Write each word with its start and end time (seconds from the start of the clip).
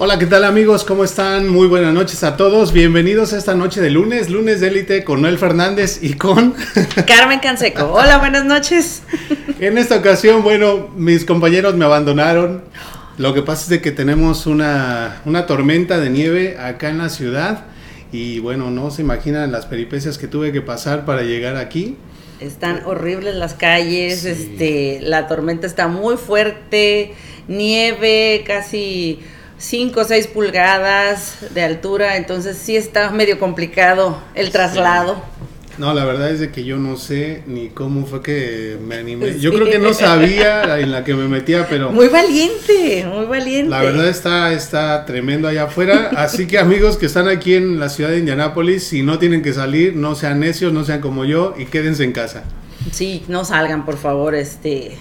Hola, 0.00 0.16
¿qué 0.16 0.26
tal 0.26 0.44
amigos? 0.44 0.84
¿Cómo 0.84 1.02
están? 1.02 1.48
Muy 1.48 1.66
buenas 1.66 1.92
noches 1.92 2.22
a 2.22 2.36
todos. 2.36 2.72
Bienvenidos 2.72 3.32
a 3.32 3.36
esta 3.36 3.56
noche 3.56 3.80
de 3.80 3.90
lunes, 3.90 4.30
lunes 4.30 4.60
de 4.60 4.68
élite 4.68 5.02
con 5.02 5.22
Noel 5.22 5.38
Fernández 5.38 5.98
y 6.00 6.12
con 6.14 6.54
Carmen 7.08 7.40
Canseco. 7.40 7.94
Hola, 7.94 8.18
buenas 8.18 8.44
noches. 8.44 9.02
en 9.58 9.76
esta 9.76 9.96
ocasión, 9.96 10.44
bueno, 10.44 10.88
mis 10.94 11.24
compañeros 11.24 11.74
me 11.74 11.84
abandonaron. 11.84 12.62
Lo 13.16 13.34
que 13.34 13.42
pasa 13.42 13.64
es 13.64 13.68
de 13.70 13.80
que 13.82 13.90
tenemos 13.90 14.46
una, 14.46 15.20
una 15.24 15.46
tormenta 15.46 15.98
de 15.98 16.10
nieve 16.10 16.56
acá 16.60 16.90
en 16.90 16.98
la 16.98 17.08
ciudad 17.08 17.64
y 18.12 18.38
bueno, 18.38 18.70
no 18.70 18.92
se 18.92 19.02
imaginan 19.02 19.50
las 19.50 19.66
peripecias 19.66 20.16
que 20.16 20.28
tuve 20.28 20.52
que 20.52 20.62
pasar 20.62 21.06
para 21.06 21.22
llegar 21.22 21.56
aquí. 21.56 21.96
Están 22.38 22.82
horribles 22.84 23.34
las 23.34 23.54
calles, 23.54 24.20
sí. 24.20 24.28
este, 24.28 25.00
la 25.02 25.26
tormenta 25.26 25.66
está 25.66 25.88
muy 25.88 26.16
fuerte, 26.16 27.14
nieve 27.48 28.44
casi 28.46 29.18
5 29.58 30.00
o 30.00 30.04
6 30.04 30.28
pulgadas 30.28 31.36
de 31.52 31.62
altura, 31.62 32.16
entonces 32.16 32.56
sí 32.56 32.76
está 32.76 33.10
medio 33.10 33.38
complicado 33.38 34.20
el 34.34 34.50
traslado. 34.50 35.14
Sí. 35.14 35.38
No, 35.78 35.94
la 35.94 36.04
verdad 36.04 36.32
es 36.32 36.40
de 36.40 36.50
que 36.50 36.64
yo 36.64 36.76
no 36.76 36.96
sé 36.96 37.44
ni 37.46 37.68
cómo 37.68 38.04
fue 38.04 38.20
que 38.20 38.76
me 38.84 38.96
animé. 38.96 39.34
Sí. 39.34 39.40
Yo 39.40 39.52
creo 39.52 39.70
que 39.70 39.78
no 39.78 39.94
sabía 39.94 40.80
en 40.80 40.90
la 40.90 41.04
que 41.04 41.14
me 41.14 41.28
metía, 41.28 41.68
pero... 41.68 41.92
Muy 41.92 42.08
valiente, 42.08 43.06
muy 43.06 43.26
valiente. 43.26 43.70
La 43.70 43.82
verdad 43.82 44.08
está, 44.08 44.52
está 44.52 45.06
tremendo 45.06 45.46
allá 45.46 45.64
afuera. 45.64 46.10
Así 46.16 46.48
que 46.48 46.58
amigos 46.58 46.96
que 46.96 47.06
están 47.06 47.28
aquí 47.28 47.54
en 47.54 47.78
la 47.78 47.90
ciudad 47.90 48.10
de 48.10 48.18
Indianápolis, 48.18 48.82
si 48.82 49.04
no 49.04 49.20
tienen 49.20 49.40
que 49.40 49.52
salir, 49.52 49.94
no 49.94 50.16
sean 50.16 50.40
necios, 50.40 50.72
no 50.72 50.84
sean 50.84 51.00
como 51.00 51.24
yo 51.24 51.54
y 51.56 51.66
quédense 51.66 52.02
en 52.02 52.10
casa. 52.10 52.42
Sí, 52.90 53.22
no 53.28 53.44
salgan, 53.44 53.84
por 53.84 53.98
favor, 53.98 54.34
este 54.34 54.96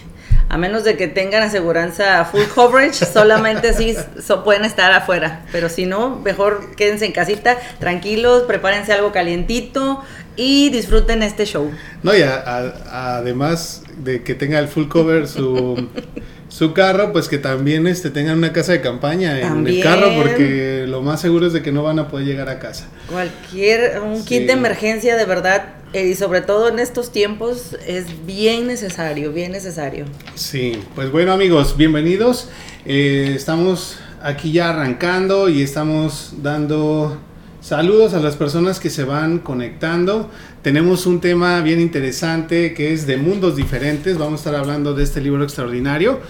a 0.50 0.58
menos 0.58 0.84
de 0.84 0.96
que 0.96 1.08
tengan 1.08 1.44
aseguranza 1.44 2.24
full 2.26 2.44
coverage, 2.54 3.06
solamente 3.06 3.70
así 3.70 3.96
so 4.26 4.44
pueden 4.44 4.66
estar 4.66 4.92
afuera. 4.92 5.46
Pero 5.52 5.70
si 5.70 5.86
no, 5.86 6.18
mejor 6.18 6.76
quédense 6.76 7.06
en 7.06 7.12
casita, 7.12 7.58
tranquilos, 7.80 8.44
prepárense 8.44 8.94
algo 8.94 9.12
calientito 9.12 10.04
y 10.36 10.70
disfruten 10.70 11.24
este 11.24 11.46
show. 11.46 11.72
No, 12.04 12.16
y 12.16 12.22
a, 12.22 12.36
a, 12.36 13.18
además 13.18 13.84
de 13.98 14.24
que 14.24 14.36
tenga 14.36 14.60
el 14.60 14.68
full 14.68 14.88
cover 14.88 15.28
su, 15.28 15.90
su 16.58 16.74
carro, 16.74 17.14
pues 17.14 17.28
que 17.28 17.38
también 17.38 17.86
este, 17.86 18.10
tengan 18.10 18.40
una 18.40 18.52
casa 18.52 18.72
de 18.72 18.82
campaña 18.82 19.40
¿También? 19.40 19.68
en 19.68 19.78
el 19.78 19.84
carro, 19.84 20.10
porque 20.16 20.86
lo 20.88 21.04
más 21.04 21.22
seguro 21.22 21.46
es 21.46 21.54
de 21.54 21.62
que 21.62 21.72
no 21.72 21.84
van 21.84 22.00
a 22.00 22.08
poder 22.08 22.26
llegar 22.26 22.50
a 22.50 22.58
casa. 22.58 22.88
Cualquier, 23.12 24.02
un 24.02 24.26
kit 24.26 24.48
de 24.48 24.54
emergencia 24.54 25.16
de 25.16 25.26
verdad 25.26 25.76
eh, 25.94 26.08
y 26.08 26.16
sobre 26.16 26.42
todo 26.42 26.70
en 26.70 26.80
estos 26.80 27.12
tiempos 27.12 27.78
es 27.86 28.26
bien 28.26 28.66
necesario, 28.66 29.32
bien 29.32 29.52
necesario. 29.52 30.06
Sí, 30.34 30.82
pues 30.96 31.12
bueno 31.12 31.32
amigos, 31.32 31.78
bienvenidos. 31.78 32.50
Eh, 32.88 33.34
estamos 33.36 34.00
aquí 34.24 34.52
ya 34.52 34.72
arrancando 34.72 35.50
y 35.50 35.62
estamos 35.62 36.38
dando 36.42 37.20
saludos 37.68 38.14
a 38.14 38.22
las 38.22 38.38
personas 38.38 38.80
que 38.80 38.90
se 38.90 39.04
van 39.04 39.40
conectando. 39.40 40.32
Tenemos 40.62 41.06
un 41.06 41.20
tema 41.20 41.60
bien 41.60 41.82
interesante 41.82 42.74
que 42.74 42.94
es 42.94 43.06
de 43.06 43.18
mundos 43.18 43.58
diferentes. 43.58 44.18
Vamos 44.18 44.40
a 44.40 44.50
estar 44.50 44.56
hablando 44.56 44.94
de 44.94 45.04
este 45.04 45.20
libro 45.20 45.44
extraordinario. 45.44 46.22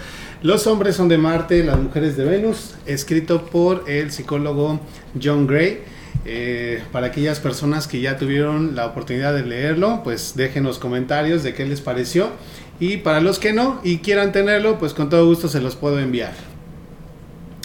Los 0.42 0.66
hombres 0.66 0.96
son 0.96 1.08
de 1.08 1.16
Marte, 1.16 1.62
las 1.62 1.78
mujeres 1.78 2.16
de 2.16 2.24
Venus, 2.24 2.74
escrito 2.86 3.46
por 3.46 3.84
el 3.86 4.10
psicólogo 4.10 4.80
John 5.22 5.46
Gray. 5.46 5.82
Eh, 6.24 6.82
para 6.90 7.06
aquellas 7.06 7.38
personas 7.38 7.86
que 7.86 8.00
ya 8.00 8.16
tuvieron 8.16 8.74
la 8.74 8.86
oportunidad 8.86 9.32
de 9.32 9.46
leerlo, 9.46 10.00
pues 10.02 10.32
dejen 10.34 10.64
los 10.64 10.80
comentarios 10.80 11.44
de 11.44 11.54
qué 11.54 11.64
les 11.66 11.80
pareció. 11.80 12.30
Y 12.80 12.96
para 12.96 13.20
los 13.20 13.38
que 13.38 13.52
no 13.52 13.80
y 13.84 13.98
quieran 13.98 14.32
tenerlo, 14.32 14.80
pues 14.80 14.92
con 14.92 15.08
todo 15.08 15.24
gusto 15.26 15.46
se 15.46 15.60
los 15.60 15.76
puedo 15.76 16.00
enviar. 16.00 16.32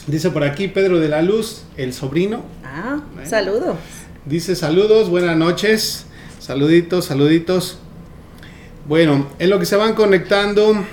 Dice 0.06 0.30
por 0.30 0.44
aquí 0.44 0.68
Pedro 0.68 1.00
de 1.00 1.10
la 1.10 1.24
Luz, 1.24 1.64
el 1.76 1.92
sobrino. 1.92 2.44
Ah, 2.76 3.00
bueno. 3.14 3.30
saludos. 3.30 3.78
Dice 4.26 4.56
saludos, 4.56 5.08
buenas 5.08 5.38
noches. 5.38 6.08
Saluditos, 6.40 7.06
saluditos. 7.06 7.78
Bueno, 8.88 9.28
en 9.38 9.52
lo 9.52 9.60
que 9.60 9.68
se 9.68 9.76
van 9.76 9.94
conectando, 9.94 10.84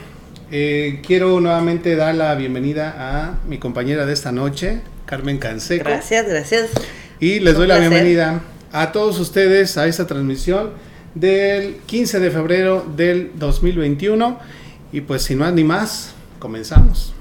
eh, 0.50 1.00
quiero 1.06 1.41
nuevamente 1.41 1.96
dar 1.96 2.14
la 2.16 2.34
bienvenida 2.34 2.96
a 2.98 3.38
mi 3.48 3.56
compañera 3.56 4.04
de 4.04 4.12
esta 4.12 4.30
noche, 4.30 4.82
Carmen 5.06 5.38
Canseco. 5.38 5.84
Gracias, 5.84 6.28
gracias. 6.28 6.70
Y 7.18 7.41
les 7.41 7.54
doy 7.54 7.66
la 7.66 7.78
bienvenida 7.78 8.42
a 8.72 8.92
todos 8.92 9.18
ustedes 9.18 9.78
a 9.78 9.86
esta 9.86 10.06
transmisión 10.06 10.72
del 11.14 11.76
15 11.86 12.20
de 12.20 12.30
febrero 12.30 12.86
del 12.94 13.30
2021. 13.36 14.38
Y 14.92 15.00
pues 15.00 15.22
sin 15.22 15.38
más 15.38 15.54
ni 15.54 15.64
más, 15.64 16.12
comenzamos. 16.41 17.14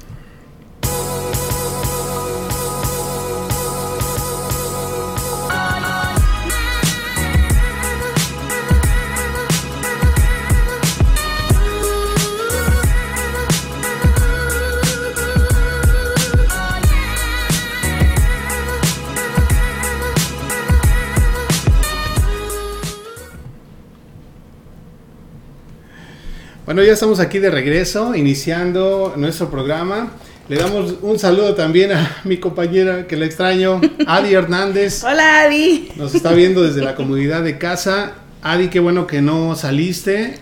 Bueno, 26.79 26.88
ya 26.88 26.94
estamos 26.94 27.19
aquí 27.19 27.40
de 27.40 27.50
regreso, 27.50 28.16
iniciando 28.16 29.13
nuestro 29.17 29.51
programa. 29.51 30.13
Le 30.47 30.56
damos 30.56 30.95
un 31.01 31.19
saludo 31.19 31.53
también 31.53 31.91
a 31.91 32.22
mi 32.23 32.38
compañera 32.38 33.06
que 33.06 33.17
la 33.17 33.25
extraño, 33.25 33.81
Adi 34.07 34.34
Hernández. 34.34 35.03
Hola, 35.03 35.41
Adi. 35.41 35.91
Nos 35.97 36.16
está 36.16 36.31
viendo 36.31 36.63
desde 36.63 36.81
la 36.81 36.95
comodidad 36.95 37.44
de 37.44 37.57
casa. 37.57 38.13
Adi, 38.44 38.69
qué 38.69 38.79
bueno 38.79 39.07
que 39.07 39.22
no 39.22 39.57
saliste. 39.57 40.35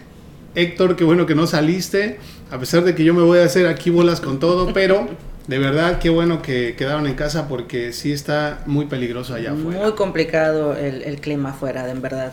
Héctor, 0.54 0.96
qué 0.96 1.06
bueno 1.06 1.26
que 1.26 1.34
no 1.34 1.48
saliste. 1.48 2.20
A 2.52 2.60
pesar 2.60 2.84
de 2.84 2.94
que 2.94 3.04
yo 3.04 3.16
me 3.16 3.24
voy 3.24 3.40
a 3.40 3.46
hacer 3.46 3.66
aquí 3.66 3.90
bolas 3.90 4.22
con 4.22 4.40
todo, 4.40 4.74
pero 4.74 5.10
de 5.48 5.58
verdad 5.58 5.98
qué 5.98 6.12
bueno 6.12 6.44
que 6.44 6.76
quedaron 6.78 7.08
en 7.08 7.16
casa 7.16 7.48
porque 7.48 7.94
sí 7.94 8.12
está 8.12 8.62
muy 8.68 8.86
peligroso 8.86 9.34
allá 9.34 9.54
afuera. 9.54 9.82
Muy 9.82 9.94
complicado 9.94 10.78
el, 10.78 11.02
el 11.02 11.20
clima 11.20 11.50
afuera, 11.50 11.90
en 11.90 12.00
verdad. 12.00 12.32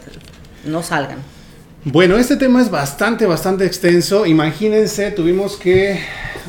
No 0.66 0.82
salgan. 0.82 1.20
Bueno, 1.86 2.16
este 2.16 2.36
tema 2.36 2.62
es 2.62 2.70
bastante, 2.70 3.26
bastante 3.26 3.66
extenso. 3.66 4.24
Imagínense, 4.24 5.10
tuvimos 5.10 5.56
que 5.56 6.00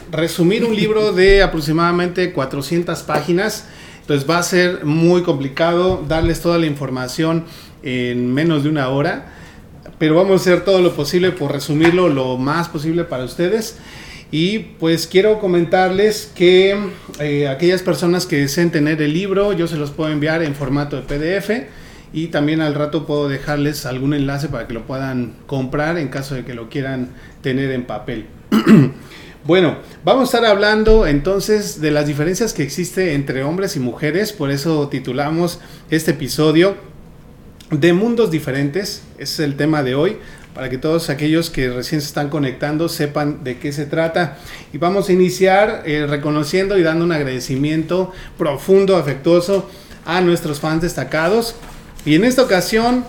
resumir 0.09 0.63
un 0.63 0.73
libro 0.73 1.11
de 1.11 1.43
aproximadamente 1.43 2.31
400 2.31 3.03
páginas. 3.03 3.65
Entonces 3.99 4.29
va 4.29 4.37
a 4.37 4.43
ser 4.43 4.85
muy 4.85 5.23
complicado 5.23 6.05
darles 6.07 6.39
toda 6.39 6.57
la 6.57 6.67
información 6.67 7.43
en 7.83 8.33
menos 8.33 8.63
de 8.63 8.69
una 8.69 8.87
hora. 8.87 9.25
Pero 9.99 10.15
vamos 10.15 10.31
a 10.31 10.35
hacer 10.35 10.63
todo 10.63 10.79
lo 10.79 10.95
posible 10.95 11.31
por 11.31 11.51
resumirlo 11.51 12.07
lo 12.07 12.37
más 12.37 12.69
posible 12.69 13.03
para 13.03 13.25
ustedes. 13.25 13.75
Y 14.31 14.59
pues 14.59 15.05
quiero 15.05 15.39
comentarles 15.39 16.31
que 16.33 16.77
eh, 17.19 17.49
aquellas 17.49 17.81
personas 17.81 18.25
que 18.25 18.37
deseen 18.37 18.71
tener 18.71 19.01
el 19.01 19.11
libro, 19.11 19.51
yo 19.51 19.67
se 19.67 19.75
los 19.75 19.91
puedo 19.91 20.09
enviar 20.13 20.43
en 20.43 20.55
formato 20.55 20.95
de 20.95 21.01
PDF 21.01 21.67
y 22.15 22.27
también 22.27 22.61
al 22.61 22.75
rato 22.75 23.05
puedo 23.05 23.27
dejarles 23.27 23.85
algún 23.85 24.13
enlace 24.13 24.47
para 24.47 24.67
que 24.67 24.73
lo 24.73 24.87
puedan 24.87 25.33
comprar 25.47 25.97
en 25.97 26.07
caso 26.07 26.33
de 26.33 26.45
que 26.45 26.53
lo 26.53 26.69
quieran 26.69 27.09
tener 27.41 27.71
en 27.71 27.83
papel. 27.83 28.27
bueno, 29.43 29.79
vamos 30.05 30.21
a 30.33 30.37
estar 30.37 30.49
hablando 30.49 31.07
entonces 31.07 31.81
de 31.81 31.91
las 31.91 32.07
diferencias 32.07 32.53
que 32.53 32.63
existe 32.63 33.15
entre 33.15 33.43
hombres 33.43 33.75
y 33.75 33.81
mujeres, 33.81 34.31
por 34.31 34.49
eso 34.49 34.87
titulamos 34.87 35.59
este 35.89 36.11
episodio 36.11 36.77
de 37.69 37.91
mundos 37.91 38.31
diferentes, 38.31 39.03
ese 39.17 39.33
es 39.33 39.39
el 39.41 39.57
tema 39.57 39.83
de 39.83 39.95
hoy, 39.95 40.15
para 40.53 40.69
que 40.69 40.77
todos 40.77 41.09
aquellos 41.09 41.49
que 41.49 41.69
recién 41.69 41.99
se 41.99 42.07
están 42.07 42.29
conectando 42.29 42.87
sepan 42.87 43.43
de 43.43 43.57
qué 43.57 43.73
se 43.73 43.87
trata. 43.87 44.37
Y 44.71 44.77
vamos 44.77 45.09
a 45.09 45.11
iniciar 45.11 45.83
eh, 45.85 46.07
reconociendo 46.07 46.77
y 46.77 46.83
dando 46.83 47.03
un 47.03 47.11
agradecimiento 47.11 48.13
profundo, 48.37 48.95
afectuoso 48.95 49.69
a 50.05 50.21
nuestros 50.21 50.61
fans 50.61 50.81
destacados. 50.81 51.57
Y 52.05 52.13
en 52.13 52.23
esta 52.23 52.43
ocasión 52.43 53.03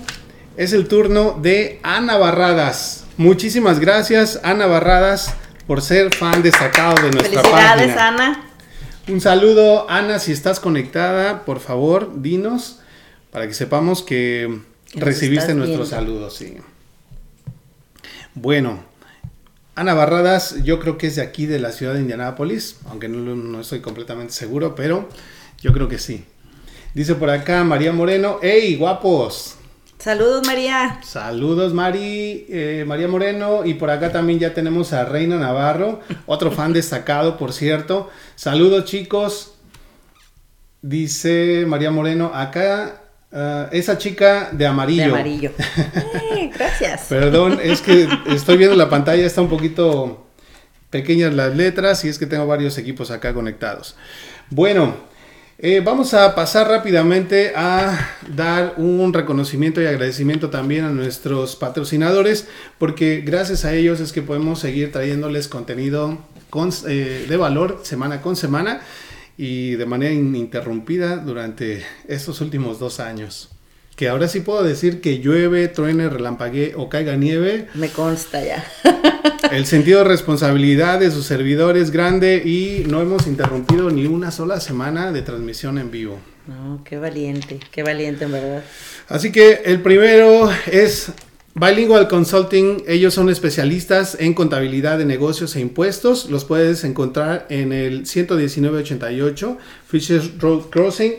es 0.57 0.73
el 0.73 0.89
turno 0.89 1.39
de 1.43 1.81
Ana 1.83 2.17
Barradas. 2.17 3.05
Muchísimas 3.19 3.79
gracias, 3.79 4.41
Ana 4.43 4.65
Barradas, 4.65 5.35
por 5.67 5.83
ser 5.83 6.15
fan 6.15 6.43
destacado 6.43 6.95
de 7.03 7.11
nuestra 7.11 7.43
Felicidades, 7.43 7.95
página. 7.95 8.09
Ana. 8.09 8.51
Un 9.09 9.21
saludo, 9.21 9.89
Ana, 9.91 10.19
si 10.19 10.33
estás 10.33 10.61
conectada, 10.61 11.45
por 11.45 11.61
favor, 11.61 12.23
dinos 12.23 12.81
para 13.31 13.47
que 13.47 13.53
sepamos 13.53 14.03
que 14.03 14.61
recibiste 14.95 15.53
nuestros 15.53 15.91
saludos. 15.91 16.35
Sí. 16.35 16.57
Bueno, 18.35 18.83
Ana 19.75 19.93
Barradas, 19.93 20.65
yo 20.65 20.81
creo 20.81 20.97
que 20.97 21.09
es 21.09 21.17
de 21.17 21.23
aquí, 21.23 21.45
de 21.45 21.59
la 21.59 21.73
ciudad 21.73 21.93
de 21.93 22.01
Indianápolis, 22.01 22.79
aunque 22.89 23.09
no, 23.09 23.19
no 23.37 23.61
estoy 23.61 23.81
completamente 23.81 24.33
seguro, 24.33 24.75
pero 24.75 25.07
yo 25.61 25.75
creo 25.75 25.87
que 25.87 25.99
sí. 25.99 26.25
Dice 26.97 27.15
por 27.15 27.29
acá 27.29 27.63
María 27.63 27.93
Moreno, 27.93 28.39
¡Hey, 28.41 28.75
guapos! 28.77 29.59
Saludos, 29.99 30.47
María. 30.47 30.99
Saludos 31.05 31.75
Mari, 31.75 32.47
eh, 32.49 32.85
María 32.87 33.07
Moreno 33.07 33.67
y 33.67 33.75
por 33.75 33.91
acá 33.91 34.13
también 34.13 34.39
ya 34.39 34.55
tenemos 34.55 34.95
a 34.95 35.05
Reina 35.05 35.37
Navarro, 35.37 36.01
otro 36.25 36.51
fan 36.51 36.73
destacado 36.73 37.37
por 37.37 37.53
cierto. 37.53 38.09
Saludos 38.35 38.87
chicos. 38.87 39.57
Dice 40.81 41.67
María 41.69 41.91
Moreno, 41.91 42.31
acá 42.33 43.03
ah, 43.31 43.69
esa 43.73 43.99
chica 43.99 44.49
de 44.53 44.65
amarillo. 44.65 45.03
De 45.03 45.11
amarillo. 45.11 45.51
Eh, 46.35 46.51
gracias. 46.57 47.09
Perdón, 47.11 47.61
es 47.63 47.83
que 47.83 48.09
estoy 48.29 48.57
viendo 48.57 48.75
la 48.75 48.89
pantalla, 48.89 49.27
está 49.27 49.43
un 49.43 49.51
poquito 49.51 50.29
pequeñas 50.89 51.35
las 51.35 51.55
letras 51.55 52.07
y 52.07 52.09
es 52.09 52.19
que 52.19 52.25
tengo 52.25 52.47
varios 52.47 52.79
equipos 52.79 53.11
acá 53.11 53.35
conectados. 53.35 53.97
Bueno, 54.49 54.97
eh, 55.59 55.81
vamos 55.83 56.13
a 56.13 56.35
pasar 56.35 56.69
rápidamente 56.69 57.53
a 57.57 58.11
dar 58.35 58.75
un 58.77 59.13
reconocimiento 59.13 59.81
y 59.81 59.87
agradecimiento 59.87 60.51
también 60.51 60.85
a 60.85 60.91
nuestros 60.91 61.57
patrocinadores, 61.57 62.47
porque 62.79 63.23
gracias 63.25 63.65
a 63.65 63.73
ellos 63.75 64.01
es 64.01 64.13
que 64.13 64.23
podemos 64.23 64.59
seguir 64.59 64.93
trayéndoles 64.93 65.49
contenido 65.49 66.19
eh, 66.87 67.27
de 67.29 67.37
valor 67.37 67.81
semana 67.85 68.21
con 68.21 68.37
semana 68.37 68.81
y 69.39 69.73
de 69.73 69.87
manera 69.87 70.13
ininterrumpida 70.13 71.17
durante 71.17 71.85
estos 72.07 72.41
últimos 72.41 72.79
dos 72.79 73.01
años. 73.01 73.51
Que 73.97 74.11
ahora 74.11 74.29
sí 74.29 74.41
puedo 74.41 74.63
decir 74.63 75.01
que 75.01 75.21
llueve, 75.21 75.69
truene, 75.69 76.11
relampaguee 76.11 76.75
o 76.77 76.91
caiga 76.91 77.17
nieve. 77.17 77.69
Me 77.75 77.89
consta 77.89 78.45
ya. 78.45 78.63
El 79.53 79.67
sentido 79.67 79.99
de 79.99 80.05
responsabilidad 80.05 81.01
de 81.01 81.11
sus 81.11 81.27
servidores 81.27 81.85
es 81.85 81.91
grande 81.91 82.43
y 82.45 82.85
no 82.89 83.01
hemos 83.01 83.27
interrumpido 83.27 83.91
ni 83.91 84.07
una 84.07 84.31
sola 84.31 84.61
semana 84.61 85.13
de 85.13 85.23
transmisión 85.23 85.79
en 85.79 85.91
vivo. 85.91 86.19
No, 86.47 86.83
qué 86.85 86.99
valiente, 86.99 87.61
qué 87.71 87.83
valiente 87.83 88.25
en 88.25 88.33
verdad. 88.33 88.65
Así 89.09 89.33
que 89.33 89.63
el 89.65 89.83
primero 89.83 90.51
es 90.71 91.13
Bilingual 91.55 92.09
Consulting, 92.09 92.85
ellos 92.87 93.15
son 93.15 93.31
especialistas 93.31 94.17
en 94.21 94.35
contabilidad 94.35 94.99
de 94.99 95.07
negocios 95.07 95.57
e 95.57 95.61
impuestos. 95.61 96.29
Los 96.29 96.45
puedes 96.45 96.85
encontrar 96.85 97.47
en 97.49 97.73
el 97.73 98.07
11988 98.07 99.59
Fisher 99.89 100.23
Road 100.39 100.67
Crossing 100.71 101.15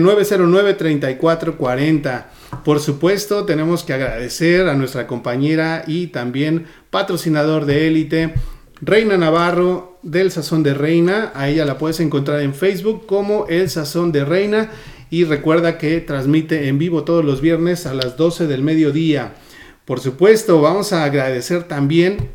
909 0.00 0.74
3440. 0.74 2.30
Por 2.64 2.80
supuesto, 2.80 3.44
tenemos 3.44 3.84
que 3.84 3.92
agradecer 3.92 4.66
a 4.66 4.74
nuestra 4.74 5.06
compañera 5.06 5.84
y 5.86 6.08
también 6.08 6.66
patrocinador 6.90 7.66
de 7.66 7.86
élite, 7.86 8.34
Reina 8.80 9.16
Navarro 9.16 10.00
del 10.02 10.32
Sazón 10.32 10.64
de 10.64 10.74
Reina. 10.74 11.30
A 11.36 11.48
ella 11.48 11.64
la 11.64 11.78
puedes 11.78 12.00
encontrar 12.00 12.40
en 12.40 12.52
Facebook 12.52 13.06
como 13.06 13.46
El 13.46 13.70
Sazón 13.70 14.10
de 14.10 14.24
Reina. 14.24 14.70
Y 15.10 15.24
recuerda 15.24 15.78
que 15.78 16.00
transmite 16.00 16.68
en 16.68 16.78
vivo 16.78 17.04
todos 17.04 17.24
los 17.24 17.40
viernes 17.40 17.86
a 17.86 17.94
las 17.94 18.16
12 18.16 18.46
del 18.46 18.62
mediodía. 18.62 19.34
Por 19.84 20.00
supuesto, 20.00 20.60
vamos 20.60 20.92
a 20.92 21.04
agradecer 21.04 21.64
también 21.64 22.30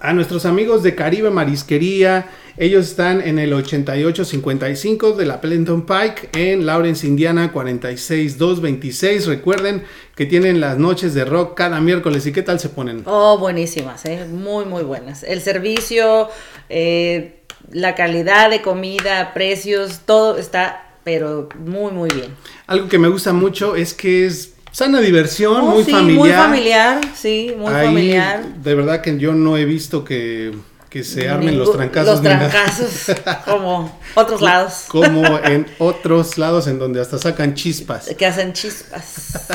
a 0.00 0.12
nuestros 0.12 0.44
amigos 0.44 0.82
de 0.82 0.94
Caribe 0.94 1.30
Marisquería. 1.30 2.30
Ellos 2.56 2.88
están 2.88 3.20
en 3.20 3.38
el 3.38 3.52
8855 3.52 5.12
de 5.12 5.26
la 5.26 5.40
Plenton 5.40 5.86
Pike 5.86 6.30
en 6.32 6.66
Lawrence, 6.66 7.06
Indiana 7.06 7.52
46226. 7.52 9.26
Recuerden 9.26 9.84
que 10.16 10.26
tienen 10.26 10.60
las 10.60 10.78
noches 10.78 11.14
de 11.14 11.24
rock 11.24 11.56
cada 11.56 11.80
miércoles. 11.80 12.26
¿Y 12.26 12.32
qué 12.32 12.42
tal 12.42 12.58
se 12.58 12.68
ponen? 12.68 13.02
Oh, 13.06 13.38
buenísimas, 13.38 14.04
¿eh? 14.06 14.26
muy, 14.28 14.64
muy 14.64 14.82
buenas. 14.82 15.22
El 15.22 15.40
servicio, 15.40 16.28
eh, 16.68 17.40
la 17.70 17.94
calidad 17.94 18.50
de 18.50 18.62
comida, 18.62 19.32
precios, 19.32 20.00
todo 20.04 20.38
está 20.38 20.87
pero 21.04 21.48
muy, 21.58 21.92
muy 21.92 22.08
bien. 22.10 22.34
Algo 22.66 22.88
que 22.88 22.98
me 22.98 23.08
gusta 23.08 23.32
mucho 23.32 23.76
es 23.76 23.94
que 23.94 24.26
es 24.26 24.54
sana 24.72 25.00
diversión, 25.00 25.56
oh, 25.56 25.70
muy 25.70 25.84
sí, 25.84 25.90
familiar. 25.90 26.18
Muy 26.18 26.30
familiar, 26.30 27.00
sí, 27.14 27.52
muy 27.56 27.72
familiar. 27.72 28.44
De 28.62 28.74
verdad 28.74 29.00
que 29.00 29.18
yo 29.18 29.32
no 29.32 29.56
he 29.56 29.64
visto 29.64 30.04
que, 30.04 30.54
se 31.02 31.28
armen 31.28 31.58
los 31.58 31.72
trancazos. 31.72 32.14
Los 32.14 32.22
trancazos, 32.22 33.16
como 33.44 34.00
otros 34.14 34.40
lados. 34.40 34.84
Como 34.88 35.24
en 35.44 35.66
otros 35.78 36.38
lados 36.38 36.66
en 36.66 36.78
donde 36.78 37.00
hasta 37.00 37.18
sacan 37.18 37.54
chispas. 37.54 38.08
Que 38.16 38.26
hacen 38.26 38.52
chispas 38.52 39.48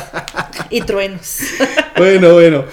y 0.70 0.82
truenos. 0.82 1.40
Bueno, 1.96 2.34
bueno. 2.34 2.66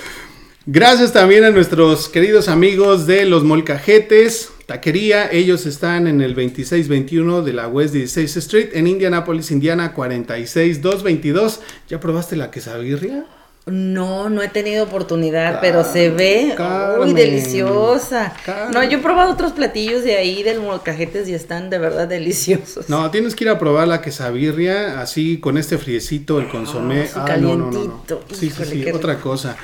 Gracias 0.65 1.13
también 1.13 1.45
a 1.45 1.51
nuestros 1.51 2.09
queridos 2.09 2.49
amigos 2.49 3.07
de 3.07 3.27
los 3.27 3.45
Molcajetes 3.45 4.51
Taquería. 4.71 5.29
Ellos 5.33 5.67
están 5.67 6.07
en 6.07 6.21
el 6.21 6.37
2621 6.37 7.43
de 7.43 7.53
la 7.53 7.67
West 7.67 7.93
16 7.93 8.37
Street 8.37 8.69
en 8.75 8.87
Indianapolis, 8.87 9.51
Indiana 9.51 9.93
46222. 9.93 11.61
¿Ya 11.89 11.99
probaste 11.99 12.37
la 12.37 12.53
quesabirria? 12.53 13.25
No, 13.67 14.31
no 14.31 14.43
he 14.43 14.49
tenido 14.49 14.85
oportunidad, 14.85 15.61
pero 15.61 15.83
se 15.83 16.11
ve 16.11 16.55
muy 16.99 17.15
deliciosa. 17.15 18.33
No, 18.73 18.85
yo 18.85 18.99
he 18.99 19.01
probado 19.01 19.33
otros 19.33 19.53
platillos 19.53 20.05
de 20.05 20.17
ahí 20.17 20.45
del 20.45 20.61
Molcajetes 20.61 21.29
y 21.29 21.35
están 21.35 21.69
de 21.69 21.79
verdad 21.79 22.07
deliciosos. 22.07 22.89
No, 22.89 23.11
tienes 23.11 23.35
que 23.35 23.45
ir 23.45 23.51
a 23.51 23.59
probar 23.59 23.89
la 23.89 24.01
quesabirria 24.01 25.01
así 25.01 25.39
con 25.39 25.59
este 25.59 25.79
friecito, 25.79 26.39
el 26.39 26.49
consomé. 26.49 27.09
Ah, 27.17 27.27
ah 27.29 27.37
no, 27.37 27.57
no, 27.57 27.73
no, 27.73 28.03
Sí, 28.33 28.51
sí, 28.51 28.65
sí, 28.65 28.91
otra 28.93 29.19
cosa. 29.19 29.57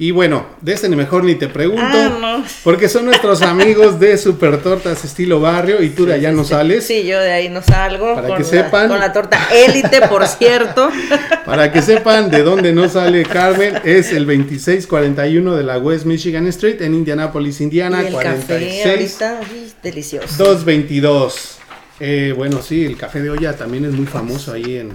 Y 0.00 0.12
bueno, 0.12 0.46
de 0.62 0.72
este 0.72 0.88
ni 0.88 0.96
mejor 0.96 1.24
ni 1.24 1.34
te 1.34 1.46
pregunto, 1.46 1.82
ah, 1.84 2.42
porque 2.64 2.88
son 2.88 3.04
nuestros 3.04 3.42
amigos 3.42 4.00
de 4.00 4.16
Super 4.16 4.62
Tortas 4.62 5.04
estilo 5.04 5.40
barrio 5.40 5.82
y 5.82 5.90
tú 5.90 6.06
de 6.06 6.14
allá 6.14 6.32
no 6.32 6.42
sales. 6.42 6.86
Sí, 6.86 7.04
yo 7.04 7.20
de 7.20 7.30
ahí 7.30 7.50
no 7.50 7.62
salgo. 7.62 8.14
Para 8.14 8.34
que 8.34 8.44
sepan. 8.44 8.88
Con 8.88 8.98
la 8.98 9.12
torta 9.12 9.38
élite, 9.52 10.00
por 10.08 10.26
cierto. 10.26 10.88
Para 11.44 11.70
que 11.70 11.82
sepan 11.82 12.30
de 12.30 12.42
dónde 12.42 12.72
no 12.72 12.88
sale 12.88 13.24
Carmen, 13.24 13.74
es 13.84 14.10
el 14.12 14.24
2641 14.24 15.54
de 15.54 15.64
la 15.64 15.76
West 15.76 16.06
Michigan 16.06 16.46
Street 16.46 16.80
en 16.80 16.94
Indianapolis, 16.94 17.60
Indiana. 17.60 18.02
Y 18.02 18.06
el 18.06 18.12
46, 18.14 19.16
café 19.18 19.34
ahorita, 19.34 19.40
delicioso. 19.82 20.28
222. 20.38 21.58
Eh, 22.00 22.32
bueno, 22.34 22.62
sí, 22.62 22.86
el 22.86 22.96
café 22.96 23.20
de 23.20 23.28
olla 23.28 23.54
también 23.54 23.84
es 23.84 23.92
muy 23.92 24.06
famoso 24.06 24.54
ahí 24.54 24.78
en, 24.78 24.94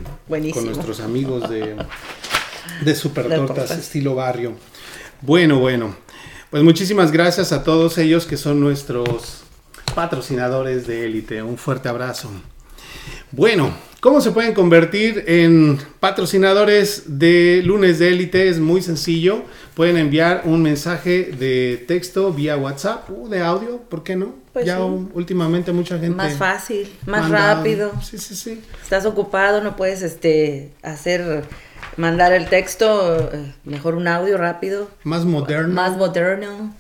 con 0.51 0.65
nuestros 0.65 1.00
amigos 1.00 1.47
de, 1.47 1.75
de 2.81 2.95
Super 2.95 3.27
Tortas 3.27 3.69
estilo 3.69 4.15
barrio. 4.15 4.55
Bueno, 5.22 5.60
bueno. 5.60 5.95
Pues 6.50 6.63
muchísimas 6.63 7.12
gracias 7.12 7.51
a 7.51 7.63
todos 7.63 7.98
ellos 7.98 8.25
que 8.25 8.38
son 8.38 8.60
nuestros 8.60 9.43
patrocinadores 9.93 10.88
de 10.88 11.05
élite. 11.05 11.41
Un 11.41 11.57
fuerte 11.57 11.89
abrazo. 11.89 12.29
Bueno, 13.31 13.74
¿cómo 14.00 14.22
se 14.22 14.31
pueden 14.31 14.53
convertir 14.53 15.25
en 15.27 15.77
patrocinadores 16.00 17.19
de 17.19 17.62
lunes 17.65 18.00
de 18.00 18.10
élite? 18.10 18.48
Es 18.48 18.60
muy 18.60 18.81
sencillo. 18.81 19.43
Pueden 19.74 19.98
enviar 19.98 20.43
un 20.45 20.62
mensaje 20.62 21.31
de 21.38 21.84
texto 21.88 22.31
vía 22.31 22.55
WhatsApp 22.55 23.10
o 23.10 23.27
de 23.27 23.41
audio, 23.41 23.81
¿por 23.89 24.03
qué 24.03 24.15
no? 24.15 24.36
Pues 24.53 24.65
ya 24.65 24.79
últimamente 24.79 25.74
mucha 25.74 26.00
gente. 26.00 26.15
Más 26.15 26.38
fácil, 26.38 26.89
más 27.05 27.29
rápido. 27.29 27.91
Sí, 28.01 28.17
sí, 28.17 28.36
sí. 28.36 28.62
Estás 28.81 29.05
ocupado, 29.05 29.62
no 29.62 29.75
puedes 29.75 30.01
este, 30.01 30.72
hacer 30.81 31.43
mandar 31.98 32.34
el 32.34 32.48
texto, 32.48 33.30
eh, 33.32 33.54
mejor 33.63 33.96
un 33.96 34.08
audio 34.08 34.38
rápido. 34.38 34.89
Más 35.04 35.25
moderno. 35.25 35.74
Más 35.74 35.98
moderno. 35.98 36.75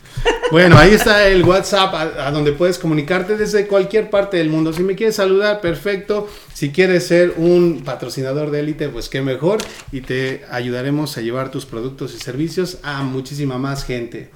Bueno, 0.51 0.77
ahí 0.77 0.93
está 0.93 1.27
el 1.27 1.43
WhatsApp 1.43 1.93
a, 2.19 2.31
donde 2.31 2.51
puedes 2.51 2.77
comunicarte 2.77 3.35
desde 3.35 3.67
cualquier 3.67 4.09
parte 4.09 4.37
del 4.37 4.49
mundo. 4.49 4.73
Si 4.73 4.83
me 4.83 4.95
quieres 4.95 5.15
saludar, 5.15 5.61
perfecto. 5.61 6.27
Si 6.53 6.71
quieres 6.71 7.07
ser 7.07 7.33
un 7.37 7.81
patrocinador 7.83 8.51
de 8.51 8.59
élite, 8.59 8.89
pues 8.89 9.09
qué 9.09 9.21
mejor. 9.21 9.59
Y 9.91 10.01
te 10.01 10.45
ayudaremos 10.51 11.17
a 11.17 11.21
llevar 11.21 11.51
tus 11.51 11.65
productos 11.65 12.13
y 12.13 12.19
servicios 12.19 12.77
a 12.83 13.03
muchísima 13.03 13.57
más 13.57 13.83
gente. 13.85 14.29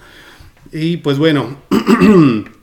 Y 0.72 0.98
pues 0.98 1.18
bueno. 1.18 1.58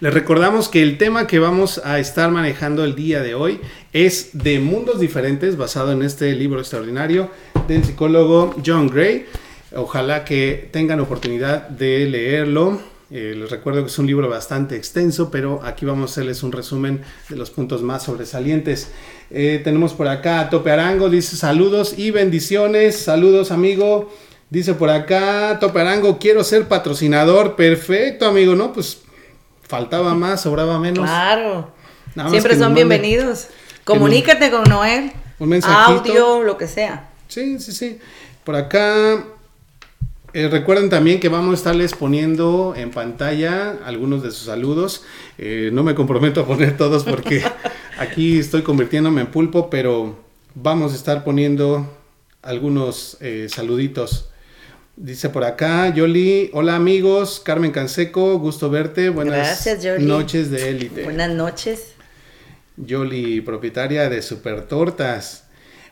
Les 0.00 0.12
recordamos 0.12 0.68
que 0.68 0.82
el 0.82 0.98
tema 0.98 1.26
que 1.26 1.38
vamos 1.38 1.80
a 1.84 1.98
estar 1.98 2.30
manejando 2.30 2.84
el 2.84 2.94
día 2.94 3.22
de 3.22 3.34
hoy 3.34 3.60
es 3.92 4.30
de 4.32 4.58
mundos 4.58 5.00
diferentes, 5.00 5.56
basado 5.56 5.92
en 5.92 6.02
este 6.02 6.32
libro 6.34 6.60
extraordinario 6.60 7.30
del 7.68 7.84
psicólogo 7.84 8.54
John 8.64 8.88
Gray. 8.88 9.26
Ojalá 9.74 10.24
que 10.24 10.68
tengan 10.72 11.00
oportunidad 11.00 11.68
de 11.68 12.06
leerlo. 12.06 12.80
Eh, 13.10 13.34
les 13.36 13.50
recuerdo 13.50 13.82
que 13.82 13.88
es 13.88 13.98
un 13.98 14.06
libro 14.06 14.28
bastante 14.28 14.76
extenso, 14.76 15.30
pero 15.30 15.60
aquí 15.62 15.84
vamos 15.84 16.10
a 16.10 16.12
hacerles 16.12 16.42
un 16.42 16.52
resumen 16.52 17.02
de 17.28 17.36
los 17.36 17.50
puntos 17.50 17.82
más 17.82 18.02
sobresalientes. 18.04 18.90
Eh, 19.30 19.60
tenemos 19.62 19.94
por 19.94 20.08
acá 20.08 20.40
a 20.40 20.50
Tope 20.50 20.70
Arango, 20.70 21.08
dice 21.10 21.36
saludos 21.36 21.98
y 21.98 22.10
bendiciones. 22.10 22.96
Saludos, 22.96 23.50
amigo. 23.50 24.12
Dice 24.50 24.74
por 24.74 24.90
acá, 24.90 25.58
Tope 25.60 25.80
Arango, 25.80 26.18
quiero 26.18 26.44
ser 26.44 26.68
patrocinador. 26.68 27.56
Perfecto, 27.56 28.26
amigo, 28.26 28.54
¿no? 28.54 28.72
Pues 28.72 29.03
faltaba 29.66 30.14
más, 30.14 30.42
sobraba 30.42 30.78
menos. 30.78 31.04
Claro. 31.08 31.72
Siempre 32.30 32.56
son 32.56 32.74
bienvenidos. 32.74 33.48
Comunícate 33.84 34.50
con 34.50 34.64
Noel. 34.64 35.12
Un 35.38 35.48
mensajito. 35.48 36.10
Audio, 36.10 36.42
lo 36.42 36.56
que 36.56 36.68
sea. 36.68 37.10
Sí, 37.28 37.58
sí, 37.58 37.72
sí. 37.72 37.98
Por 38.44 38.54
acá 38.56 39.24
eh, 40.32 40.48
recuerden 40.48 40.90
también 40.90 41.20
que 41.20 41.28
vamos 41.28 41.52
a 41.52 41.54
estarles 41.54 41.94
poniendo 41.94 42.74
en 42.76 42.90
pantalla 42.90 43.78
algunos 43.84 44.22
de 44.22 44.30
sus 44.30 44.46
saludos. 44.46 45.04
Eh, 45.38 45.70
no 45.72 45.82
me 45.82 45.94
comprometo 45.94 46.40
a 46.40 46.46
poner 46.46 46.76
todos 46.76 47.04
porque 47.04 47.42
aquí 47.98 48.38
estoy 48.38 48.62
convirtiéndome 48.62 49.20
en 49.20 49.28
pulpo, 49.28 49.70
pero 49.70 50.16
vamos 50.54 50.92
a 50.92 50.96
estar 50.96 51.24
poniendo 51.24 51.88
algunos 52.42 53.16
eh, 53.20 53.46
saluditos. 53.48 54.28
Dice 54.96 55.28
por 55.28 55.42
acá, 55.42 55.92
Yoli, 55.92 56.50
hola 56.52 56.76
amigos, 56.76 57.42
Carmen 57.44 57.72
Canseco, 57.72 58.38
gusto 58.38 58.70
verte, 58.70 59.08
buenas 59.08 59.66
noches 59.98 60.52
de 60.52 60.68
élite. 60.68 61.02
Buenas 61.02 61.30
noches. 61.30 61.94
Yoli, 62.76 63.40
propietaria 63.40 64.08
de 64.08 64.22
Super 64.22 64.62
Tortas. 64.62 65.46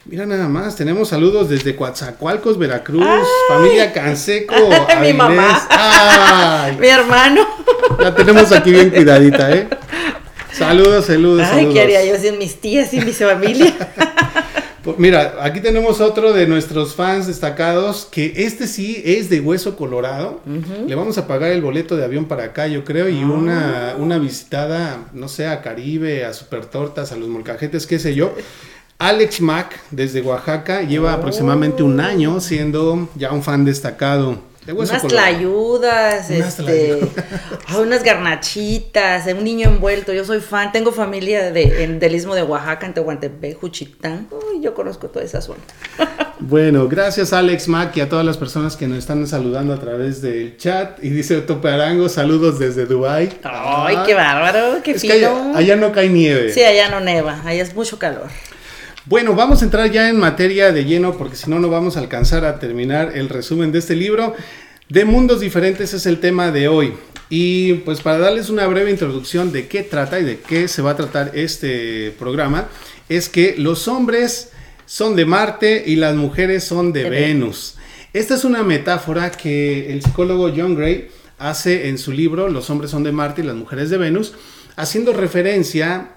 Mira 0.04 0.25
nada 0.25 0.47
más, 0.47 0.76
tenemos 0.76 1.09
saludos 1.09 1.49
desde 1.49 1.75
Coatzacoalcos, 1.75 2.59
Veracruz, 2.59 3.26
familia 3.49 3.92
Canseco, 3.92 4.54
mi 5.00 5.12
mamá, 5.12 6.71
mi 6.78 6.87
hermano. 6.87 7.44
La 7.99 8.14
tenemos 8.14 8.52
aquí 8.52 8.71
bien 8.71 8.90
cuidadita, 8.90 9.50
¿eh? 9.50 9.68
Saludos, 10.52 11.06
saludos, 11.06 11.49
Ay, 11.50 11.71
¿qué 11.73 11.80
haría 11.80 12.04
yo 12.04 12.14
sin 12.18 12.38
mis 12.38 12.61
tías 12.61 12.92
y 12.92 13.00
mi 13.00 13.12
familia? 13.12 13.75
Pues 14.82 14.98
mira, 14.98 15.36
aquí 15.40 15.60
tenemos 15.60 16.00
otro 16.00 16.32
de 16.32 16.48
nuestros 16.48 16.96
fans 16.96 17.28
destacados, 17.28 18.08
que 18.10 18.32
este 18.36 18.66
sí 18.66 19.00
es 19.04 19.30
de 19.30 19.40
hueso 19.40 19.76
colorado. 19.76 20.40
Le 20.86 20.94
vamos 20.96 21.18
a 21.18 21.28
pagar 21.28 21.52
el 21.52 21.62
boleto 21.62 21.96
de 21.96 22.04
avión 22.04 22.24
para 22.24 22.44
acá, 22.44 22.66
yo 22.66 22.84
creo, 22.84 23.08
y 23.08 23.20
ah. 23.20 23.26
una, 23.26 23.94
una 23.98 24.18
visitada, 24.18 25.06
no 25.12 25.28
sé, 25.28 25.46
a 25.46 25.62
Caribe, 25.62 26.24
a 26.24 26.32
Super 26.32 26.66
Tortas, 26.66 27.12
a 27.12 27.16
los 27.16 27.28
molcajetes, 27.28 27.86
qué 27.86 28.00
sé 28.00 28.14
yo. 28.16 28.34
Alex 28.98 29.40
Mack, 29.40 29.80
desde 29.90 30.20
Oaxaca, 30.20 30.82
lleva 30.82 31.12
aproximadamente 31.12 31.82
un 31.82 32.00
año 32.00 32.40
siendo 32.40 33.08
ya 33.14 33.32
un 33.32 33.42
fan 33.42 33.64
destacado. 33.64 34.51
De 34.66 34.73
unas 34.73 35.02
tlayudas, 35.02 36.31
este, 36.31 37.00
unas 37.81 38.04
garnachitas, 38.04 39.26
un 39.26 39.42
niño 39.42 39.69
envuelto. 39.69 40.12
Yo 40.12 40.25
soy 40.25 40.40
fan, 40.40 40.71
tengo 40.71 40.92
familia 40.92 41.50
de, 41.50 41.83
en, 41.83 41.99
del 41.99 42.14
istmo 42.14 42.37
de 42.37 42.45
Oaxaca, 42.45 42.87
en 42.87 42.95
Tehuantepec, 42.95 43.59
Juchitán. 43.59 44.28
Uy, 44.31 44.61
yo 44.61 44.73
conozco 44.73 45.09
toda 45.09 45.25
esa 45.25 45.40
zona. 45.40 45.59
bueno, 46.38 46.87
gracias 46.87 47.33
Alex 47.33 47.66
Mack 47.66 47.97
y 47.97 48.02
a 48.02 48.09
todas 48.09 48.25
las 48.25 48.37
personas 48.37 48.76
que 48.76 48.87
nos 48.87 48.99
están 48.99 49.26
saludando 49.26 49.75
a 49.75 49.81
través 49.81 50.23
del 50.23 50.57
chat. 50.57 51.02
Y 51.02 51.11
dice 51.11 51.40
Tope 51.40 51.69
Arango, 51.69 52.09
saludos 52.09 52.61
desde 52.61 52.87
Dubai. 52.87 53.31
Ay, 53.42 53.97
qué 54.07 54.14
bárbaro, 54.14 54.81
qué 54.85 54.92
es 54.92 55.04
allá 55.04 55.75
no 55.75 55.90
cae 55.90 56.09
nieve. 56.09 56.52
Sí, 56.52 56.62
allá 56.62 56.88
no 56.88 57.00
neva, 57.00 57.42
allá 57.45 57.62
es 57.62 57.75
mucho 57.75 57.99
calor. 57.99 58.28
Bueno, 59.04 59.35
vamos 59.35 59.62
a 59.62 59.64
entrar 59.64 59.90
ya 59.90 60.09
en 60.09 60.16
materia 60.16 60.71
de 60.71 60.85
lleno 60.85 61.18
porque 61.18 61.35
si 61.35 61.50
no, 61.50 61.59
no 61.59 61.68
vamos 61.68 61.97
a 61.97 62.00
alcanzar 62.00 62.44
a 62.44 62.61
terminar 62.61 63.16
el 63.16 63.28
resumen 63.28 63.73
de 63.73 63.80
este 63.80 63.97
libro. 63.97 64.37
De 64.88 65.04
mundos 65.04 65.40
diferentes 65.40 65.92
es 65.92 66.06
el 66.06 66.21
tema 66.21 66.52
de 66.52 66.68
hoy. 66.68 66.94
Y 67.28 67.75
pues 67.75 68.00
para 68.00 68.18
darles 68.18 68.49
una 68.49 68.64
breve 68.68 68.92
introducción 68.92 69.50
de 69.50 69.66
qué 69.66 69.82
trata 69.82 70.21
y 70.21 70.25
de 70.25 70.38
qué 70.38 70.68
se 70.68 70.82
va 70.82 70.92
a 70.92 70.97
tratar 70.97 71.32
este 71.35 72.12
programa, 72.16 72.68
es 73.09 73.28
que 73.28 73.56
los 73.59 73.88
hombres 73.88 74.50
son 74.87 75.16
de 75.16 75.25
Marte 75.26 75.82
y 75.85 75.97
las 75.97 76.14
mujeres 76.14 76.62
son 76.62 76.92
de, 76.92 77.11
Venus. 77.11 77.75
Esta 78.12 78.37
es 78.37 78.44
una 78.44 78.62
metáfora 78.62 79.32
que 79.32 79.92
el 79.92 80.02
psicólogo 80.02 80.52
John 80.56 80.76
Gray 80.76 81.09
hace 81.38 81.88
en 81.88 81.99
su 81.99 82.12
libro 82.12 82.49
Los 82.49 82.71
hombres 82.71 82.92
son 82.92 83.02
de 83.02 83.11
Marte 83.11 83.42
y 83.42 83.47
las 83.47 83.56
mujeres 83.56 83.90
de 83.90 83.99
Venus, 83.99 84.35
haciendo 84.76 85.12
referencia 85.12 86.11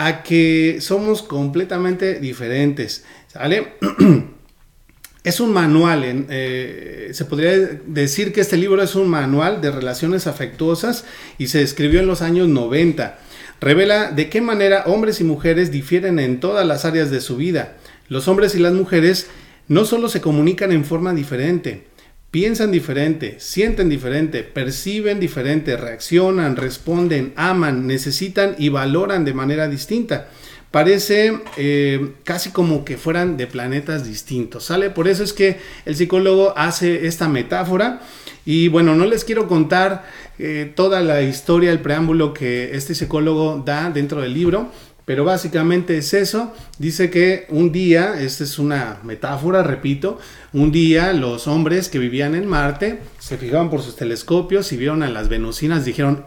a 0.00 0.22
que 0.22 0.78
somos 0.80 1.22
completamente 1.22 2.20
diferentes, 2.20 3.04
¿sale? 3.26 3.74
es 5.24 5.40
un 5.40 5.52
manual, 5.52 6.02
eh, 6.30 7.10
se 7.12 7.26
podría 7.26 7.52
decir 7.84 8.32
que 8.32 8.40
este 8.40 8.56
libro 8.56 8.82
es 8.82 8.94
un 8.94 9.08
manual 9.08 9.60
de 9.60 9.70
relaciones 9.70 10.26
afectuosas 10.26 11.04
y 11.36 11.48
se 11.48 11.60
escribió 11.60 12.00
en 12.00 12.06
los 12.06 12.22
años 12.22 12.48
90. 12.48 13.18
Revela 13.60 14.10
de 14.10 14.30
qué 14.30 14.40
manera 14.40 14.84
hombres 14.86 15.20
y 15.20 15.24
mujeres 15.24 15.70
difieren 15.70 16.18
en 16.18 16.40
todas 16.40 16.66
las 16.66 16.86
áreas 16.86 17.10
de 17.10 17.20
su 17.20 17.36
vida. 17.36 17.76
Los 18.08 18.26
hombres 18.26 18.54
y 18.54 18.58
las 18.58 18.72
mujeres 18.72 19.26
no 19.68 19.84
solo 19.84 20.08
se 20.08 20.22
comunican 20.22 20.72
en 20.72 20.86
forma 20.86 21.12
diferente, 21.12 21.88
Piensan 22.30 22.70
diferente, 22.70 23.40
sienten 23.40 23.88
diferente, 23.88 24.44
perciben 24.44 25.18
diferente, 25.18 25.76
reaccionan, 25.76 26.54
responden, 26.54 27.32
aman, 27.34 27.88
necesitan 27.88 28.54
y 28.56 28.68
valoran 28.68 29.24
de 29.24 29.34
manera 29.34 29.66
distinta. 29.66 30.28
Parece 30.70 31.36
eh, 31.56 32.12
casi 32.22 32.50
como 32.50 32.84
que 32.84 32.96
fueran 32.96 33.36
de 33.36 33.48
planetas 33.48 34.06
distintos, 34.06 34.66
¿sale? 34.66 34.90
Por 34.90 35.08
eso 35.08 35.24
es 35.24 35.32
que 35.32 35.58
el 35.84 35.96
psicólogo 35.96 36.56
hace 36.56 37.08
esta 37.08 37.28
metáfora 37.28 38.00
y 38.46 38.68
bueno, 38.68 38.94
no 38.94 39.06
les 39.06 39.24
quiero 39.24 39.48
contar 39.48 40.04
eh, 40.38 40.72
toda 40.76 41.00
la 41.00 41.22
historia, 41.22 41.72
el 41.72 41.80
preámbulo 41.80 42.32
que 42.32 42.76
este 42.76 42.94
psicólogo 42.94 43.60
da 43.66 43.90
dentro 43.90 44.20
del 44.20 44.34
libro, 44.34 44.70
pero 45.04 45.24
básicamente 45.24 45.98
es 45.98 46.14
eso. 46.14 46.52
Dice 46.78 47.10
que 47.10 47.46
un 47.48 47.72
día, 47.72 48.20
esta 48.20 48.44
es 48.44 48.58
una 48.58 49.00
metáfora, 49.02 49.62
repito, 49.62 50.18
un 50.52 50.72
día 50.72 51.12
los 51.12 51.46
hombres 51.46 51.88
que 51.88 51.98
vivían 51.98 52.34
en 52.34 52.46
Marte 52.46 53.00
se 53.18 53.36
fijaban 53.36 53.70
por 53.70 53.82
sus 53.82 53.96
telescopios 53.96 54.72
y 54.72 54.76
vieron 54.76 55.02
a 55.02 55.10
las 55.10 55.28
venusinas, 55.28 55.84
dijeron, 55.84 56.26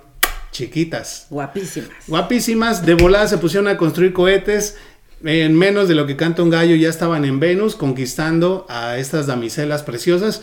chiquitas. 0.51 1.27
Guapísimas. 1.29 1.89
Guapísimas, 2.07 2.85
de 2.85 2.93
volada 2.93 3.27
se 3.27 3.37
pusieron 3.37 3.67
a 3.67 3.77
construir 3.77 4.13
cohetes. 4.13 4.77
En 5.23 5.57
menos 5.57 5.87
de 5.87 5.95
lo 5.95 6.05
que 6.05 6.17
canta 6.17 6.43
un 6.43 6.49
gallo 6.49 6.75
ya 6.75 6.89
estaban 6.89 7.23
en 7.23 7.39
Venus 7.39 7.75
conquistando 7.75 8.65
a 8.69 8.97
estas 8.97 9.25
damiselas 9.25 9.81
preciosas 9.81 10.41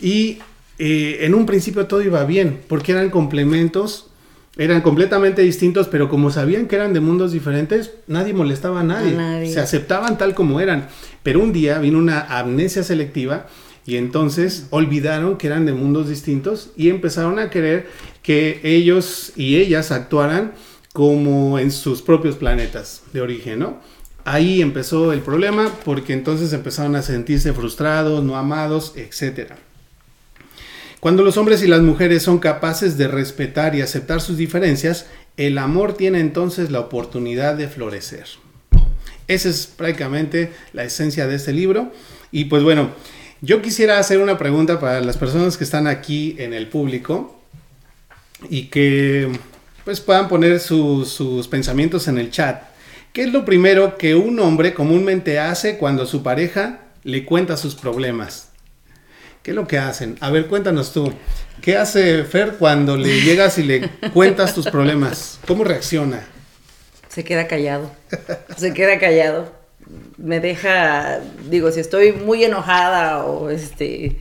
y 0.00 0.38
eh, 0.78 1.26
en 1.26 1.34
un 1.34 1.46
principio 1.46 1.86
todo 1.86 2.00
iba 2.00 2.24
bien 2.24 2.60
porque 2.68 2.92
eran 2.92 3.10
complementos 3.10 4.09
eran 4.60 4.82
completamente 4.82 5.40
distintos, 5.40 5.88
pero 5.88 6.10
como 6.10 6.30
sabían 6.30 6.66
que 6.66 6.76
eran 6.76 6.92
de 6.92 7.00
mundos 7.00 7.32
diferentes, 7.32 7.92
nadie 8.06 8.34
molestaba 8.34 8.80
a 8.80 8.84
nadie. 8.84 9.50
Se 9.50 9.58
aceptaban 9.58 10.18
tal 10.18 10.34
como 10.34 10.60
eran. 10.60 10.86
Pero 11.22 11.40
un 11.40 11.54
día 11.54 11.78
vino 11.78 11.96
una 11.96 12.20
amnesia 12.38 12.82
selectiva 12.82 13.46
y 13.86 13.96
entonces 13.96 14.66
olvidaron 14.68 15.38
que 15.38 15.46
eran 15.46 15.64
de 15.64 15.72
mundos 15.72 16.10
distintos 16.10 16.72
y 16.76 16.90
empezaron 16.90 17.38
a 17.38 17.48
querer 17.48 17.88
que 18.22 18.60
ellos 18.62 19.32
y 19.34 19.56
ellas 19.56 19.92
actuaran 19.92 20.52
como 20.92 21.58
en 21.58 21.72
sus 21.72 22.02
propios 22.02 22.36
planetas 22.36 23.04
de 23.14 23.22
origen, 23.22 23.60
¿no? 23.60 23.80
Ahí 24.26 24.60
empezó 24.60 25.14
el 25.14 25.20
problema 25.20 25.72
porque 25.86 26.12
entonces 26.12 26.52
empezaron 26.52 26.96
a 26.96 27.02
sentirse 27.02 27.54
frustrados, 27.54 28.22
no 28.22 28.36
amados, 28.36 28.92
etcétera. 28.94 29.56
Cuando 31.00 31.22
los 31.22 31.38
hombres 31.38 31.62
y 31.62 31.66
las 31.66 31.80
mujeres 31.80 32.22
son 32.22 32.38
capaces 32.38 32.98
de 32.98 33.08
respetar 33.08 33.74
y 33.74 33.80
aceptar 33.80 34.20
sus 34.20 34.36
diferencias, 34.36 35.06
el 35.38 35.56
amor 35.56 35.94
tiene 35.94 36.20
entonces 36.20 36.70
la 36.70 36.80
oportunidad 36.80 37.54
de 37.54 37.68
florecer. 37.68 38.26
Esa 39.26 39.48
es 39.48 39.66
prácticamente 39.66 40.52
la 40.74 40.84
esencia 40.84 41.26
de 41.26 41.36
este 41.36 41.54
libro. 41.54 41.90
Y 42.30 42.44
pues 42.44 42.62
bueno, 42.62 42.90
yo 43.40 43.62
quisiera 43.62 43.98
hacer 43.98 44.18
una 44.18 44.36
pregunta 44.36 44.78
para 44.78 45.00
las 45.00 45.16
personas 45.16 45.56
que 45.56 45.64
están 45.64 45.86
aquí 45.86 46.36
en 46.38 46.52
el 46.52 46.68
público 46.68 47.40
y 48.50 48.64
que 48.64 49.30
pues 49.86 50.00
puedan 50.00 50.28
poner 50.28 50.60
sus 50.60 51.48
pensamientos 51.48 52.08
en 52.08 52.18
el 52.18 52.30
chat. 52.30 52.62
¿Qué 53.14 53.22
es 53.22 53.32
lo 53.32 53.46
primero 53.46 53.96
que 53.96 54.14
un 54.14 54.38
hombre 54.38 54.74
comúnmente 54.74 55.38
hace 55.38 55.78
cuando 55.78 56.04
su 56.04 56.22
pareja 56.22 56.80
le 57.04 57.24
cuenta 57.24 57.56
sus 57.56 57.74
problemas? 57.74 58.49
¿Qué 59.42 59.52
es 59.52 59.54
lo 59.54 59.66
que 59.66 59.78
hacen? 59.78 60.18
A 60.20 60.30
ver, 60.30 60.48
cuéntanos 60.48 60.92
tú. 60.92 61.12
¿Qué 61.62 61.76
hace 61.76 62.24
Fer 62.24 62.56
cuando 62.58 62.98
le 62.98 63.22
llegas 63.22 63.56
y 63.56 63.62
le 63.62 63.88
cuentas 64.12 64.54
tus 64.54 64.66
problemas? 64.66 65.38
¿Cómo 65.46 65.64
reacciona? 65.64 66.26
Se 67.08 67.24
queda 67.24 67.48
callado. 67.48 67.90
Se 68.58 68.74
queda 68.74 68.98
callado. 68.98 69.50
Me 70.18 70.40
deja, 70.40 71.20
digo, 71.48 71.72
si 71.72 71.80
estoy 71.80 72.12
muy 72.12 72.44
enojada 72.44 73.24
o 73.24 73.48
este 73.48 74.18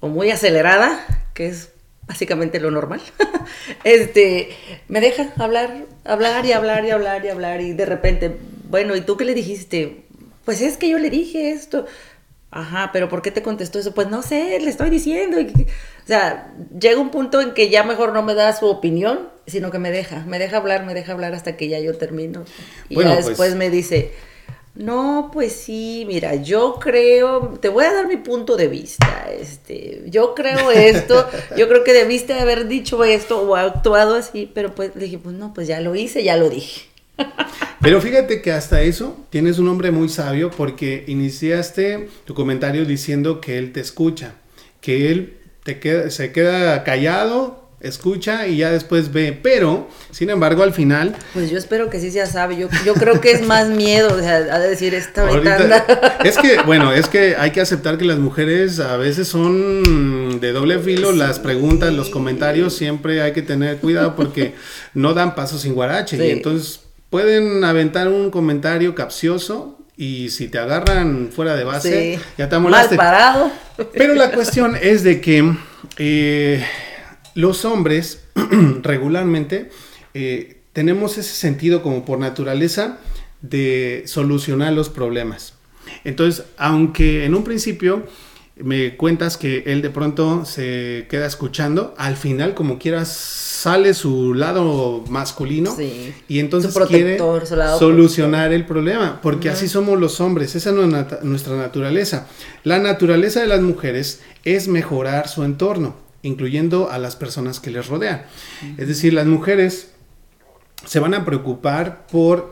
o 0.00 0.08
muy 0.08 0.30
acelerada, 0.30 1.06
que 1.32 1.46
es 1.46 1.70
básicamente 2.02 2.58
lo 2.58 2.72
normal. 2.72 3.00
este, 3.84 4.50
me 4.88 5.00
deja 5.00 5.32
hablar, 5.38 5.86
hablar 6.04 6.44
y 6.44 6.52
hablar 6.52 6.84
y 6.84 6.90
hablar 6.90 7.24
y 7.24 7.28
hablar 7.28 7.60
y 7.60 7.72
de 7.72 7.86
repente, 7.86 8.36
bueno, 8.68 8.96
¿y 8.96 9.00
tú 9.00 9.16
qué 9.16 9.24
le 9.24 9.34
dijiste? 9.34 10.02
Pues 10.44 10.60
es 10.60 10.76
que 10.76 10.88
yo 10.88 10.98
le 10.98 11.08
dije 11.08 11.52
esto 11.52 11.86
Ajá, 12.56 12.90
pero 12.92 13.08
¿por 13.08 13.20
qué 13.20 13.32
te 13.32 13.42
contestó 13.42 13.80
eso? 13.80 13.94
Pues 13.94 14.08
no 14.08 14.22
sé, 14.22 14.60
le 14.60 14.70
estoy 14.70 14.88
diciendo. 14.88 15.38
O 15.40 16.06
sea, 16.06 16.54
llega 16.78 17.00
un 17.00 17.10
punto 17.10 17.40
en 17.40 17.52
que 17.52 17.68
ya 17.68 17.82
mejor 17.82 18.12
no 18.12 18.22
me 18.22 18.34
da 18.34 18.52
su 18.52 18.66
opinión, 18.66 19.28
sino 19.48 19.72
que 19.72 19.80
me 19.80 19.90
deja, 19.90 20.24
me 20.24 20.38
deja 20.38 20.58
hablar, 20.58 20.86
me 20.86 20.94
deja 20.94 21.14
hablar 21.14 21.34
hasta 21.34 21.56
que 21.56 21.66
ya 21.66 21.80
yo 21.80 21.96
termino. 21.98 22.44
Y 22.88 22.94
ya 22.94 23.02
pues 23.02 23.26
después 23.26 23.56
me 23.56 23.70
dice, 23.70 24.12
no, 24.76 25.30
pues 25.32 25.52
sí, 25.52 26.04
mira, 26.06 26.36
yo 26.36 26.78
creo, 26.78 27.58
te 27.60 27.68
voy 27.70 27.86
a 27.86 27.92
dar 27.92 28.06
mi 28.06 28.18
punto 28.18 28.56
de 28.56 28.68
vista, 28.68 29.28
este, 29.36 30.04
yo 30.06 30.36
creo 30.36 30.70
esto, 30.70 31.28
yo 31.56 31.66
creo 31.66 31.82
que 31.82 31.92
debiste 31.92 32.34
haber 32.34 32.68
dicho 32.68 33.02
esto 33.02 33.42
o 33.42 33.56
actuado 33.56 34.14
así, 34.14 34.48
pero 34.54 34.76
pues 34.76 34.94
dije, 34.94 35.18
pues 35.18 35.34
no, 35.34 35.52
pues 35.52 35.66
ya 35.66 35.80
lo 35.80 35.96
hice, 35.96 36.22
ya 36.22 36.36
lo 36.36 36.50
dije. 36.50 36.93
Pero 37.80 38.00
fíjate 38.00 38.40
que 38.40 38.50
hasta 38.50 38.80
eso 38.80 39.26
tienes 39.30 39.58
un 39.58 39.68
hombre 39.68 39.90
muy 39.90 40.08
sabio 40.08 40.50
porque 40.50 41.04
iniciaste 41.06 42.08
tu 42.24 42.34
comentario 42.34 42.84
diciendo 42.86 43.40
que 43.40 43.58
él 43.58 43.72
te 43.72 43.80
escucha, 43.80 44.36
que 44.80 45.10
él 45.10 45.36
te 45.64 45.78
queda, 45.80 46.10
se 46.10 46.32
queda 46.32 46.82
callado, 46.82 47.64
escucha 47.84 48.46
y 48.46 48.56
ya 48.56 48.70
después 48.70 49.12
ve. 49.12 49.38
Pero, 49.40 49.88
sin 50.10 50.30
embargo, 50.30 50.62
al 50.62 50.72
final. 50.72 51.14
Pues 51.34 51.50
yo 51.50 51.58
espero 51.58 51.90
que 51.90 52.00
sí 52.00 52.10
sea 52.10 52.26
sabe. 52.26 52.56
Yo, 52.56 52.68
yo 52.84 52.94
creo 52.94 53.20
que 53.20 53.32
es 53.32 53.42
más 53.46 53.68
miedo 53.68 54.14
o 54.14 54.18
sea, 54.18 54.36
a 54.36 54.58
decir 54.58 54.94
esta 54.94 55.28
ahorita, 55.28 55.86
Es 56.24 56.38
que, 56.38 56.62
bueno, 56.62 56.92
es 56.92 57.08
que 57.08 57.36
hay 57.36 57.50
que 57.50 57.60
aceptar 57.60 57.98
que 57.98 58.04
las 58.06 58.18
mujeres 58.18 58.80
a 58.80 58.96
veces 58.96 59.28
son 59.28 60.40
de 60.40 60.52
doble 60.52 60.78
filo. 60.78 61.12
Las 61.12 61.38
preguntas, 61.38 61.92
los 61.92 62.08
comentarios, 62.08 62.74
siempre 62.74 63.20
hay 63.20 63.32
que 63.32 63.42
tener 63.42 63.76
cuidado 63.76 64.16
porque 64.16 64.54
no 64.94 65.12
dan 65.12 65.34
paso 65.34 65.58
sin 65.58 65.74
guarache. 65.74 66.16
Y 66.26 66.30
entonces 66.30 66.80
pueden 67.14 67.62
aventar 67.62 68.08
un 68.08 68.28
comentario 68.32 68.96
capcioso 68.96 69.78
y 69.96 70.30
si 70.30 70.48
te 70.48 70.58
agarran 70.58 71.30
fuera 71.30 71.54
de 71.54 71.62
base, 71.62 72.18
ya 72.36 72.48
te 72.48 72.56
amolaste. 72.56 72.96
Mal 72.96 73.06
parado. 73.06 73.52
Pero 73.92 74.14
la 74.14 74.32
cuestión 74.32 74.74
es 74.82 75.04
de 75.04 75.20
que 75.20 75.54
eh, 75.96 76.66
los 77.36 77.64
hombres 77.64 78.24
regularmente 78.82 79.70
eh, 80.12 80.62
tenemos 80.72 81.16
ese 81.16 81.34
sentido 81.34 81.82
como 81.84 82.04
por 82.04 82.18
naturaleza 82.18 82.98
de 83.42 84.02
solucionar 84.06 84.72
los 84.72 84.88
problemas. 84.88 85.54
Entonces, 86.02 86.46
aunque 86.56 87.26
en 87.26 87.36
un 87.36 87.44
principio 87.44 88.08
me 88.56 88.96
cuentas 88.96 89.36
que 89.36 89.62
él 89.66 89.82
de 89.82 89.90
pronto 89.90 90.44
se 90.44 91.06
queda 91.08 91.26
escuchando, 91.26 91.94
al 91.96 92.16
final 92.16 92.54
como 92.54 92.80
quieras 92.80 93.53
sale 93.64 93.94
su 93.94 94.34
lado 94.34 95.02
masculino 95.08 95.74
y 96.28 96.38
entonces 96.38 96.76
quiere 96.86 97.16
solucionar 97.78 98.52
el 98.52 98.66
problema, 98.66 99.22
porque 99.22 99.48
así 99.48 99.68
somos 99.68 99.98
los 99.98 100.20
hombres, 100.20 100.54
esa 100.54 100.68
es 100.68 101.22
nuestra 101.22 101.56
naturaleza. 101.56 102.26
La 102.62 102.78
naturaleza 102.78 103.40
de 103.40 103.46
las 103.46 103.62
mujeres 103.62 104.20
es 104.44 104.68
mejorar 104.68 105.28
su 105.28 105.44
entorno, 105.44 105.96
incluyendo 106.20 106.90
a 106.90 106.98
las 106.98 107.16
personas 107.16 107.58
que 107.58 107.70
les 107.70 107.88
rodean. 107.88 108.26
Es 108.76 108.86
decir, 108.86 109.14
las 109.14 109.24
mujeres 109.24 109.92
se 110.84 111.00
van 111.00 111.14
a 111.14 111.24
preocupar 111.24 112.06
por 112.08 112.50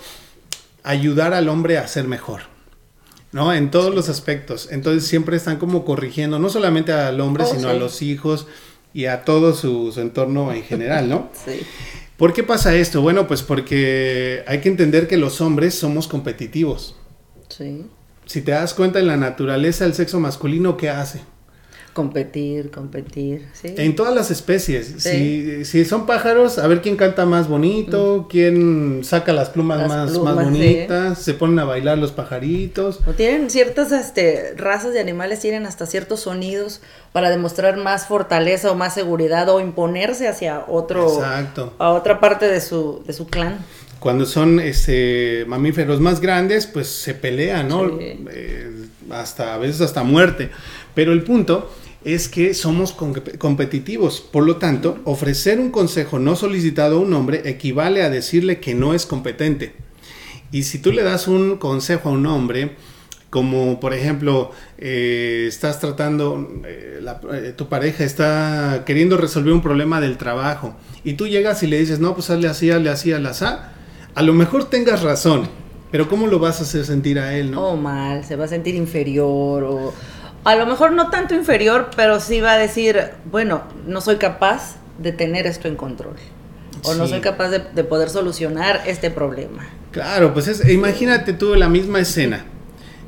ayudar 0.83 1.35
al 1.35 1.51
hombre 1.51 1.77
a 1.77 1.87
ser 1.89 2.09
mejor. 2.09 2.41
¿no? 3.33 3.53
En 3.53 3.71
todos 3.71 3.95
los 3.95 4.09
aspectos. 4.09 4.69
Entonces 4.71 5.07
siempre 5.07 5.37
están 5.37 5.59
como 5.59 5.85
corrigiendo, 5.85 6.39
no 6.39 6.49
solamente 6.49 6.93
al 6.93 7.21
hombre, 7.21 7.45
oh, 7.45 7.55
sino 7.55 7.69
a 7.69 7.75
los 7.75 8.01
hijos 8.01 8.47
y 8.95 9.07
a 9.07 9.25
todo 9.25 9.55
su, 9.55 9.93
entorno 9.97 10.53
en 10.53 10.63
general, 10.63 11.09
¿no? 11.09 11.31
sí. 11.45 11.61
¿Por 12.17 12.33
qué 12.33 12.45
pasa 12.45 12.75
esto? 12.75 13.03
Bueno, 13.03 13.27
pues 13.27 13.43
porque 13.43 14.45
hay 14.47 14.61
que 14.61 14.69
entender 14.69 15.09
que 15.09 15.17
los 15.17 15.41
hombres 15.41 15.75
somos 15.75 16.07
competitivos. 16.07 16.95
Sí. 17.49 17.87
Si 18.27 18.43
te 18.43 18.53
das 18.53 18.75
cuenta 18.75 19.01
en 19.01 19.09
la 19.09 19.17
naturaleza 19.17 19.85
del 19.85 19.95
sexo 19.95 20.21
masculino, 20.21 20.77
¿qué 20.77 20.89
hace? 20.89 21.21
Competir, 21.93 22.71
competir, 22.71 23.49
sí. 23.53 23.75
En 23.77 23.95
todas 23.95 24.15
las 24.15 24.31
especies. 24.31 24.95
Si, 25.03 25.85
son 25.85 26.07
pájaros, 26.07 26.59
a 26.59 26.67
ver 26.67 26.81
quién 26.81 26.97
canta 26.97 27.27
más 27.27 27.49
bonito, 27.49 28.23
mm. 28.23 28.31
quién 28.31 29.01
saca 29.05 29.35
las 29.35 29.51
plumas, 29.51 29.87
más, 29.87 30.19
más, 30.19 30.35
bonitas, 30.35 31.19
se 31.19 31.35
ponen 31.35 31.59
a 31.59 31.65
bailar 31.65 31.99
los 31.99 32.13
pajaritos. 32.13 33.01
O 33.07 33.13
tienen 33.13 33.51
ciertas 33.51 33.93
este, 33.93 34.55
razas 34.57 34.95
de 34.95 35.01
animales, 35.01 35.41
tienen 35.41 35.67
hasta 35.67 35.85
ciertos 35.85 36.21
sonidos 36.21 36.81
para 37.13 37.29
demostrar 37.29 37.77
más 37.77 38.07
fortaleza 38.07 38.71
o 38.71 38.75
más 38.75 38.95
seguridad 38.95 39.51
o 39.51 39.61
imponerse 39.61 40.29
hacia 40.29 40.65
otro, 40.69 41.13
Exacto. 41.13 41.75
a 41.79 41.91
otra 41.91 42.21
parte 42.21 42.49
de 42.49 42.63
su, 42.63 43.03
de 43.07 43.13
su 43.13 43.27
clan 43.27 43.59
cuando 44.03 44.27
son 44.27 44.59
este, 44.59 45.45
mamíferos 45.47 46.01
más 46.01 46.21
grandes, 46.21 46.67
pues 46.67 46.89
se 46.89 47.15
pelean, 47.15 47.69
¿no? 47.69 47.89
Eh, 48.01 48.89
hasta 49.11 49.55
a 49.55 49.59
veces 49.59 49.81
hasta 49.81 50.03
muerte. 50.03 50.51
Pero 50.93 51.13
el 51.13 51.23
punto 51.23 51.71
es 52.05 52.29
que 52.29 52.55
somos 52.55 52.93
competitivos. 52.93 54.21
Por 54.21 54.45
lo 54.45 54.57
tanto, 54.57 54.99
ofrecer 55.05 55.61
un 55.61 55.71
consejo 55.71 56.19
no 56.19 56.37
solicitado 56.37 56.97
a 56.97 57.01
un 57.01 57.13
hombre 57.15 57.43
equivale 57.45 58.03
a 58.03 58.11
decirle 58.11 58.61
que 58.61 58.75
no 58.75 58.95
es 58.95 59.07
competente. 59.07 59.75
Y 60.51 60.65
si 60.65 60.79
tú 60.79 60.93
le 60.93 61.03
das 61.03 61.29
un 61.29 61.57
consejo 61.57 62.11
a 62.11 62.13
un 62.13 62.27
hombre, 62.27 62.77
como 63.31 63.81
por 63.81 63.95
ejemplo, 63.95 64.51
eh, 64.77 65.47
estás 65.49 65.81
tratando, 65.81 66.63
eh, 66.67 67.01
eh, 67.33 67.55
tu 67.57 67.67
pareja 67.67 68.05
está 68.05 68.83
queriendo 68.85 69.17
resolver 69.17 69.55
un 69.55 69.63
problema 69.63 70.03
del 70.03 70.19
trabajo 70.19 70.77
y 71.03 71.15
tú 71.15 71.27
llegas 71.27 71.63
y 71.63 71.67
le 71.67 71.79
dices, 71.79 71.99
no, 71.99 72.13
pues 72.13 72.29
hazle 72.29 72.49
así, 72.49 72.71
hazle 72.71 72.91
así, 72.91 73.11
hazle 73.11 73.31
así, 73.31 73.47
a 74.15 74.23
lo 74.23 74.35
mejor 74.35 74.69
tengas 74.69 75.03
razón, 75.03 75.49
pero 75.91 76.11
¿cómo 76.11 76.27
lo 76.27 76.39
vas 76.39 76.61
a 76.61 76.65
hacer 76.65 76.85
sentir 76.85 77.19
a 77.19 77.35
él, 77.35 77.51
no? 77.51 77.69
O 77.69 77.77
mal, 77.79 78.23
se 78.23 78.37
va 78.37 78.45
a 78.45 78.49
sentir 78.49 78.75
inferior 78.75 79.65
o 79.65 79.95
a 80.45 80.57
lo 80.57 80.67
mejor 80.67 80.93
no 80.93 81.11
tanto 81.11 81.35
inferior, 81.35 81.91
pero 81.97 82.21
sí 82.21 82.41
va 82.41 82.55
a 82.55 82.59
decir, 82.59 83.01
bueno, 83.31 83.63
no 83.87 84.01
soy 84.01 84.17
capaz 84.17 84.77
de 84.99 85.13
tener 85.13 85.47
esto 85.47 85.69
en 85.69 85.77
control. 85.77 86.17
O 86.85 86.95
no 86.95 87.07
soy 87.07 87.21
capaz 87.21 87.51
de, 87.51 87.85
poder 87.85 88.11
solucionar 88.11 88.83
este 88.87 89.11
problema. 89.11 89.69
Claro, 89.93 90.33
pues 90.33 90.49
es, 90.49 90.69
imagínate 90.69 91.33
tú 91.33 91.55
la 91.55 91.69
misma 91.69 92.01
escena. 92.01 92.45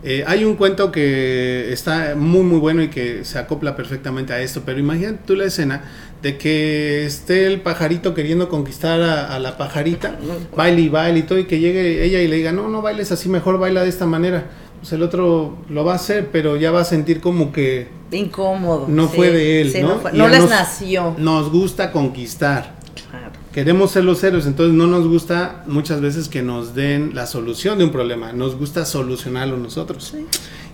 Eh, 0.05 0.23
hay 0.27 0.45
un 0.45 0.55
cuento 0.57 0.93
que 0.93 1.73
está 1.73 2.15
muy 2.15 2.43
muy 2.43 2.59
bueno 2.59 2.83
y 2.83 2.89
que 2.89 3.25
se 3.25 3.39
acopla 3.39 3.75
perfectamente 3.75 4.35
a 4.35 4.41
esto, 4.43 4.63
pero 4.65 4.79
imagínate 4.79 5.21
tú 5.27 5.35
la 5.35 5.47
escena 5.47 5.83
de 6.21 6.37
que 6.37 7.07
esté 7.07 7.47
el 7.47 7.63
pajarito 7.63 8.13
queriendo 8.13 8.51
conquistar 8.51 9.01
a, 9.01 9.39
la 9.39 9.57
pajarita, 9.57 10.15
baile 10.57 10.83
y 10.83 10.89
baile 10.91 11.21
y 11.21 11.23
todo, 11.23 11.39
y 11.39 11.47
que 11.47 11.59
llegue 11.59 12.05
ella 12.05 12.21
y 12.21 12.29
le 12.29 12.37
diga, 12.37 12.53
no, 12.53 12.69
no 12.69 12.83
bailes 12.83 13.13
así, 13.13 13.31
mejor 13.31 13.59
baila 13.59 13.83
de 13.83 13.89
esta 13.89 14.05
manera 14.05 14.45
pues 14.85 14.93
el 14.93 15.03
otro 15.03 15.57
lo 15.71 15.83
va 15.83 15.93
a 15.93 15.97
hacer, 15.97 16.29
pero 16.31 16.59
ya 16.59 16.71
va 16.71 16.83
a 16.83 16.85
sentir 16.85 17.23
como 17.23 17.53
que... 17.53 17.89
Incómodo. 18.11 18.85
No 18.87 19.09
fue 19.09 19.31
de 19.31 19.63
él, 19.63 19.73
¿no? 19.81 19.99
No, 20.13 20.29
les 20.29 20.47
nació. 20.47 21.15
Nos 21.17 21.51
gusta 21.51 21.91
conquistar. 21.91 22.75
Claro. 23.09 23.33
Queremos 23.55 23.93
ser 23.93 24.05
los 24.05 24.23
héroes, 24.23 24.45
entonces 24.45 24.75
no 24.75 24.87
nos 24.87 25.09
gusta 25.09 25.65
muchas 25.67 26.03
veces 26.03 26.29
que 26.29 26.43
nos 26.43 26.75
den 26.75 27.15
la 27.15 27.27
solución 27.27 27.79
de 27.79 27.85
un 27.85 27.93
problema, 27.93 28.35
nos 28.35 28.59
gusta 28.59 28.85
solucionarlo 28.85 29.57
nosotros. 29.57 30.15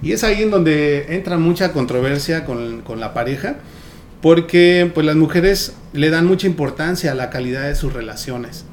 Y 0.02 0.10
es 0.10 0.24
ahí 0.24 0.42
en 0.42 0.50
donde 0.50 1.14
entra 1.14 1.38
mucha 1.38 1.72
controversia 1.72 2.44
con, 2.44 2.80
con 2.80 2.98
la 2.98 3.14
pareja, 3.14 3.58
porque 4.20 4.90
pues 4.92 5.06
las 5.06 5.14
mujeres 5.14 5.74
le 5.92 6.10
dan 6.10 6.26
mucha 6.26 6.48
importancia 6.48 7.12
a 7.12 7.14
la 7.14 7.30
calidad 7.30 7.68
de 7.68 7.76
sus 7.76 7.92
relaciones. 7.92 8.64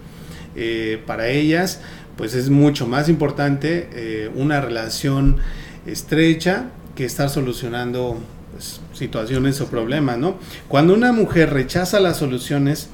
Eh, 0.59 0.99
para 1.05 1.29
ellas, 1.29 1.81
pues 2.17 2.33
es 2.33 2.49
mucho 2.49 2.87
más 2.87 3.09
importante 3.09 3.89
eh, 3.93 4.29
una 4.35 4.59
relación 4.59 5.37
estrecha 5.85 6.65
que 6.95 7.05
estar 7.05 7.29
solucionando 7.29 8.17
pues, 8.51 8.81
situaciones 8.93 9.61
o 9.61 9.67
problemas, 9.67 10.17
¿no? 10.17 10.37
Cuando 10.67 10.93
una 10.93 11.11
mujer 11.13 11.53
rechaza 11.53 11.99
las 11.99 12.17
soluciones 12.17 12.89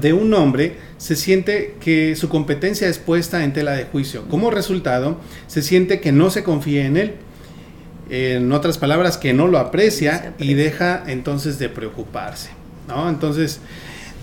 de 0.00 0.12
un 0.12 0.32
hombre, 0.34 0.76
se 0.96 1.16
siente 1.16 1.76
que 1.80 2.16
su 2.16 2.28
competencia 2.28 2.88
es 2.88 2.98
puesta 2.98 3.44
en 3.44 3.52
tela 3.52 3.72
de 3.72 3.84
juicio. 3.84 4.26
Como 4.28 4.50
resultado, 4.50 5.18
se 5.46 5.62
siente 5.62 6.00
que 6.00 6.12
no 6.12 6.30
se 6.30 6.42
confía 6.42 6.86
en 6.86 6.96
él. 6.96 7.14
En 8.10 8.52
otras 8.52 8.78
palabras, 8.78 9.18
que 9.18 9.34
no 9.34 9.48
lo 9.48 9.58
aprecia 9.58 10.32
y 10.38 10.54
deja 10.54 11.04
entonces 11.06 11.58
de 11.58 11.68
preocuparse, 11.68 12.50
¿no? 12.88 13.08
Entonces, 13.08 13.60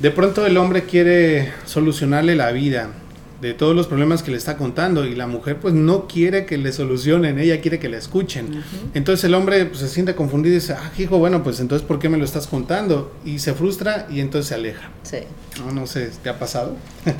de 0.02 0.10
pronto 0.10 0.46
el 0.46 0.58
hombre 0.58 0.86
quiere 0.86 1.52
solucionarle 1.66 2.36
la 2.36 2.52
vida, 2.52 2.90
de 3.46 3.54
todos 3.54 3.76
los 3.76 3.86
problemas 3.86 4.24
que 4.24 4.32
le 4.32 4.38
está 4.38 4.58
contando 4.58 5.06
y 5.06 5.14
la 5.14 5.28
mujer 5.28 5.60
pues 5.60 5.76
no 5.76 6.08
quiere 6.08 6.48
que 6.48 6.58
le 6.58 6.74
solucionen, 6.74 7.38
ella 7.38 7.62
quiere 7.62 7.78
que 7.78 7.90
le 7.90 7.98
escuchen. 7.98 8.64
Entonces 8.96 9.24
el 9.26 9.36
hombre 9.36 9.66
pues, 9.66 9.82
se 9.82 9.88
siente 9.88 10.16
confundido 10.16 10.56
y 10.56 10.60
dice, 10.60 10.74
ah, 10.74 10.92
hijo, 10.98 11.20
bueno, 11.20 11.44
pues 11.44 11.60
entonces 11.60 11.88
¿por 11.88 12.00
qué 12.00 12.10
me 12.10 12.18
lo 12.18 12.26
estás 12.26 12.48
contando? 12.48 13.16
Y 13.24 13.38
se 13.38 13.54
frustra 13.54 14.08
y 14.10 14.20
entonces 14.20 14.50
se 14.50 14.56
aleja. 14.56 14.90
Sí. 15.04 15.20
No, 15.60 15.72
no 15.72 15.86
sé, 15.86 16.10
¿te 16.24 16.30
ha 16.30 16.40
pasado? 16.40 16.76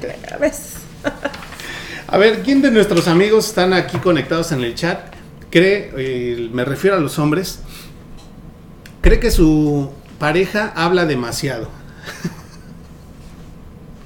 A 2.08 2.18
ver, 2.18 2.42
¿quién 2.42 2.64
de 2.64 2.72
nuestros 2.72 3.08
amigos 3.08 3.48
están 3.48 3.74
aquí 3.74 3.98
conectados 3.98 4.52
en 4.52 4.64
el 4.64 4.74
chat? 4.74 5.14
Cree, 5.52 5.92
eh, 5.96 6.50
me 6.52 6.66
refiero 6.66 6.98
a 6.98 7.00
los 7.00 7.20
hombres, 7.20 7.60
cree 9.02 9.20
que 9.20 9.30
su 9.30 9.92
pareja 10.18 10.74
habla 10.76 11.06
demasiado. 11.06 11.70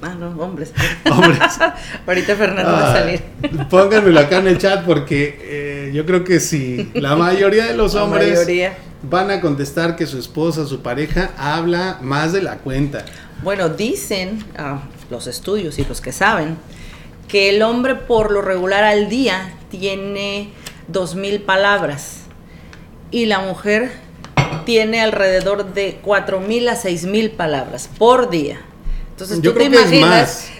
Ah, 0.02 0.14
no, 0.18 0.28
hombres. 0.42 0.72
Hombres. 1.10 1.38
Ahorita 2.06 2.34
Fernando 2.36 2.72
va 2.72 2.86
a 2.88 2.90
Ah, 2.92 2.96
salir. 2.96 3.22
Pónganmelo 3.70 4.20
acá 4.20 4.38
en 4.38 4.48
el 4.48 4.58
chat 4.58 4.84
porque 4.84 5.38
eh, 5.42 5.90
yo 5.92 6.06
creo 6.06 6.24
que 6.24 6.40
sí. 6.40 6.90
La 6.94 7.16
mayoría 7.16 7.66
de 7.66 7.74
los 7.76 7.94
hombres 7.94 8.30
mayoría. 8.38 8.78
van 9.02 9.30
a 9.30 9.40
contestar 9.40 9.96
que 9.96 10.06
su 10.06 10.18
esposa, 10.18 10.66
su 10.66 10.80
pareja, 10.80 11.32
habla 11.36 11.98
más 12.00 12.32
de 12.32 12.40
la 12.42 12.56
cuenta. 12.58 13.04
Bueno, 13.42 13.68
dicen 13.68 14.42
ah, 14.56 14.82
los 15.10 15.26
estudios 15.26 15.78
y 15.78 15.84
los 15.84 16.00
que 16.00 16.12
saben 16.12 16.56
que 17.28 17.50
el 17.50 17.62
hombre 17.62 17.94
por 17.94 18.32
lo 18.32 18.40
regular 18.42 18.84
al 18.84 19.08
día 19.10 19.52
tiene 19.70 20.50
dos 20.88 21.14
mil 21.14 21.42
palabras 21.42 22.22
y 23.10 23.26
la 23.26 23.38
mujer 23.40 23.92
tiene 24.64 25.00
alrededor 25.00 25.74
de 25.74 25.98
cuatro 26.02 26.40
mil 26.40 26.68
a 26.68 26.74
seis 26.76 27.04
mil 27.04 27.30
palabras 27.32 27.88
por 27.98 28.30
día. 28.30 28.60
Entonces 29.20 29.40
Yo 29.42 29.52
tú 29.52 29.58
te 29.58 29.66
creo 29.68 29.70
que 29.70 29.86
es 29.86 29.92
imaginas 29.92 30.10
más. 30.10 30.50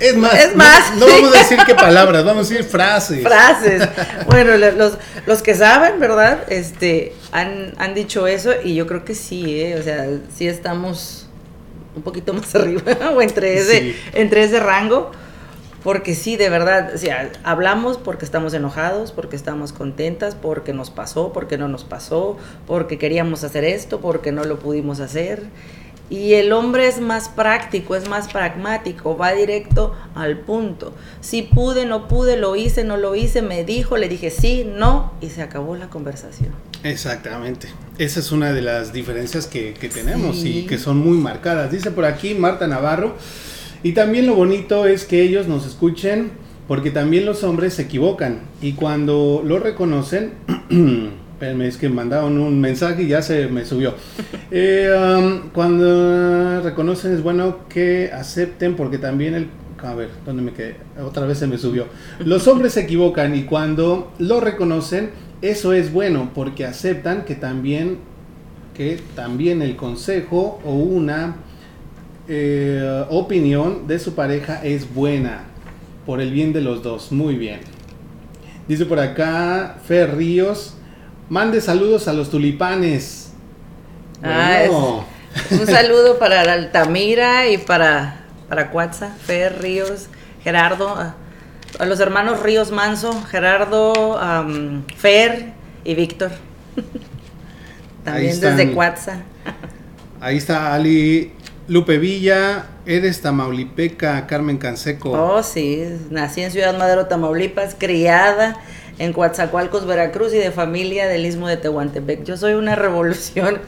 Es 0.00 0.16
más. 0.16 0.34
Es 0.34 0.50
no- 0.52 0.56
más, 0.56 0.96
No, 0.96 1.06
sí. 1.06 1.12
vamos 1.20 1.34
a 1.34 1.38
decir 1.38 1.58
qué 1.66 1.74
palabras, 1.74 2.24
vamos 2.24 2.46
a 2.46 2.50
decir 2.54 2.64
frases. 2.64 3.22
frases. 3.22 3.88
Bueno, 4.26 4.56
lo- 4.56 4.72
los, 4.72 4.94
los 5.26 5.42
que 5.42 5.54
saben, 5.54 6.00
¿verdad? 6.00 6.44
Este, 6.48 7.12
han, 7.32 7.74
han 7.78 7.94
dicho 7.94 8.26
eso 8.26 8.52
y 8.64 8.74
yo 8.74 8.86
creo 8.86 9.04
que 9.04 9.14
sí, 9.14 9.60
¿eh? 9.60 9.76
O 9.78 9.82
sea, 9.82 10.06
sí 10.34 10.48
estamos 10.48 11.26
un 11.96 12.02
poquito 12.02 12.32
más 12.32 12.54
arriba 12.54 12.82
o 13.14 13.20
entre 13.20 13.58
ese, 13.58 13.78
Sí. 13.80 13.96
entre 14.14 14.44
ese 14.44 14.60
rango. 14.60 15.10
Porque 15.82 16.14
sí, 16.14 16.38
de 16.38 16.48
verdad, 16.48 16.92
o 16.94 16.96
sea, 16.98 17.30
hablamos 17.42 17.98
porque 17.98 18.24
estamos 18.24 18.54
enojados, 18.54 19.12
porque 19.12 19.36
estamos 19.36 19.74
contentas, 19.74 20.34
porque 20.34 20.72
nos 20.72 20.88
pasó, 20.88 21.30
porque 21.34 21.58
no 21.58 21.68
nos 21.68 21.84
pasó, 21.84 22.38
porque 22.66 22.96
queríamos 22.96 23.44
hacer 23.44 23.64
esto, 23.64 24.00
porque 24.00 24.32
no 24.32 24.44
lo 24.44 24.58
pudimos 24.58 25.00
hacer. 25.00 25.42
Y 26.10 26.34
el 26.34 26.52
hombre 26.52 26.86
es 26.86 27.00
más 27.00 27.28
práctico, 27.30 27.96
es 27.96 28.08
más 28.08 28.30
pragmático, 28.30 29.16
va 29.16 29.32
directo 29.32 29.94
al 30.14 30.38
punto. 30.38 30.92
Si 31.20 31.42
pude, 31.42 31.86
no 31.86 32.08
pude, 32.08 32.36
lo 32.36 32.56
hice, 32.56 32.84
no 32.84 32.96
lo 32.98 33.14
hice, 33.14 33.40
me 33.40 33.64
dijo, 33.64 33.96
le 33.96 34.08
dije 34.08 34.30
sí, 34.30 34.64
no, 34.66 35.12
y 35.20 35.30
se 35.30 35.40
acabó 35.42 35.76
la 35.76 35.88
conversación. 35.88 36.50
Exactamente. 36.82 37.68
Esa 37.98 38.20
es 38.20 38.30
una 38.32 38.52
de 38.52 38.60
las 38.60 38.92
diferencias 38.92 39.46
que, 39.46 39.72
que 39.72 39.88
tenemos 39.88 40.36
Sí. 40.36 40.58
y 40.60 40.66
que 40.66 40.76
son 40.78 40.98
muy 40.98 41.16
marcadas. 41.16 41.70
Dice 41.72 41.90
por 41.90 42.04
aquí 42.04 42.34
Marta 42.34 42.66
Navarro. 42.66 43.16
Y 43.82 43.92
también 43.92 44.26
lo 44.26 44.34
bonito 44.34 44.86
es 44.86 45.04
que 45.04 45.22
ellos 45.22 45.46
nos 45.48 45.66
escuchen 45.66 46.32
porque 46.68 46.90
también 46.90 47.24
los 47.24 47.42
hombres 47.44 47.74
se 47.74 47.82
equivocan. 47.82 48.40
Y 48.60 48.72
cuando 48.72 49.42
lo 49.44 49.58
reconocen, 49.58 50.34
espérenme, 51.44 51.68
es 51.68 51.76
que 51.76 51.90
mandaron 51.90 52.38
un 52.38 52.58
mensaje 52.58 53.02
y 53.02 53.08
ya 53.08 53.20
se 53.20 53.48
me 53.48 53.64
subió. 53.64 53.94
Eh, 54.56 55.40
cuando 55.52 56.60
reconocen 56.62 57.12
es 57.12 57.22
bueno 57.24 57.66
que 57.68 58.10
acepten 58.12 58.76
porque 58.76 58.98
también 58.98 59.34
el... 59.34 59.48
A 59.82 59.94
ver, 59.94 60.10
¿dónde 60.24 60.42
me 60.42 60.52
quedé? 60.52 60.76
Otra 61.02 61.26
vez 61.26 61.38
se 61.38 61.48
me 61.48 61.58
subió. 61.58 61.86
Los 62.20 62.46
hombres 62.46 62.74
se 62.74 62.82
equivocan 62.82 63.34
y 63.34 63.42
cuando 63.42 64.12
lo 64.18 64.40
reconocen, 64.40 65.10
eso 65.42 65.72
es 65.72 65.92
bueno 65.92 66.30
porque 66.34 66.64
aceptan 66.64 67.24
que 67.24 67.34
también, 67.34 67.98
que 68.74 69.00
también 69.16 69.60
el 69.60 69.74
consejo 69.74 70.60
o 70.64 70.74
una 70.74 71.36
eh, 72.28 73.04
opinión 73.10 73.88
de 73.88 73.98
su 73.98 74.14
pareja 74.14 74.62
es 74.62 74.94
buena 74.94 75.46
por 76.06 76.20
el 76.20 76.30
bien 76.30 76.52
de 76.52 76.60
los 76.60 76.82
dos. 76.82 77.10
Muy 77.10 77.34
bien. 77.34 77.58
Dice 78.68 78.86
por 78.86 79.00
acá 79.00 79.78
Fer 79.84 80.16
Ríos, 80.16 80.76
mande 81.28 81.60
saludos 81.60 82.08
a 82.08 82.12
los 82.12 82.30
tulipanes. 82.30 83.32
Ah, 84.22 84.62
Bueno, 84.66 85.04
Un 85.50 85.66
saludo 85.66 86.18
para 86.18 86.40
Altamira 86.42 87.48
y 87.48 87.58
para, 87.58 88.24
para 88.48 88.70
Cuatza, 88.70 89.10
Fer, 89.20 89.60
Ríos, 89.60 90.06
Gerardo, 90.42 90.88
a, 90.88 91.14
a 91.78 91.86
los 91.86 92.00
hermanos 92.00 92.40
Ríos 92.40 92.70
Manso, 92.70 93.20
Gerardo, 93.30 94.18
Fer 94.96 95.52
y 95.84 95.94
Víctor. 95.94 96.30
También 98.04 98.32
están. 98.32 98.56
desde 98.56 98.72
Cuatza. 98.72 99.18
ahí 100.20 100.36
está 100.36 100.74
Ali 100.74 101.32
Lupe 101.68 101.98
Villa, 101.98 102.66
eres 102.86 103.22
Tamaulipeca, 103.22 104.26
Carmen 104.26 104.58
Canseco. 104.58 105.10
Oh, 105.12 105.42
sí, 105.42 105.82
nací 106.10 106.42
en 106.42 106.50
Ciudad 106.50 106.76
Madero, 106.76 107.06
Tamaulipas, 107.06 107.74
criada 107.78 108.56
en 108.98 109.12
Coatzacoalcos, 109.12 109.86
Veracruz 109.86 110.32
y 110.34 110.38
de 110.38 110.50
familia 110.50 111.06
del 111.06 111.26
Istmo 111.26 111.48
de 111.48 111.56
Tehuantepec. 111.56 112.24
Yo 112.24 112.36
soy 112.36 112.54
una 112.54 112.76
revolución. 112.76 113.58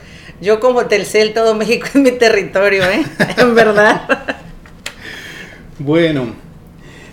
Yo 0.40 0.60
como 0.60 0.86
Telcel, 0.86 1.32
todo 1.32 1.54
México 1.54 1.86
es 1.88 1.94
mi 1.96 2.12
territorio, 2.12 2.84
¿eh? 2.84 3.04
En 3.36 3.54
verdad. 3.54 4.02
Bueno, 5.78 6.34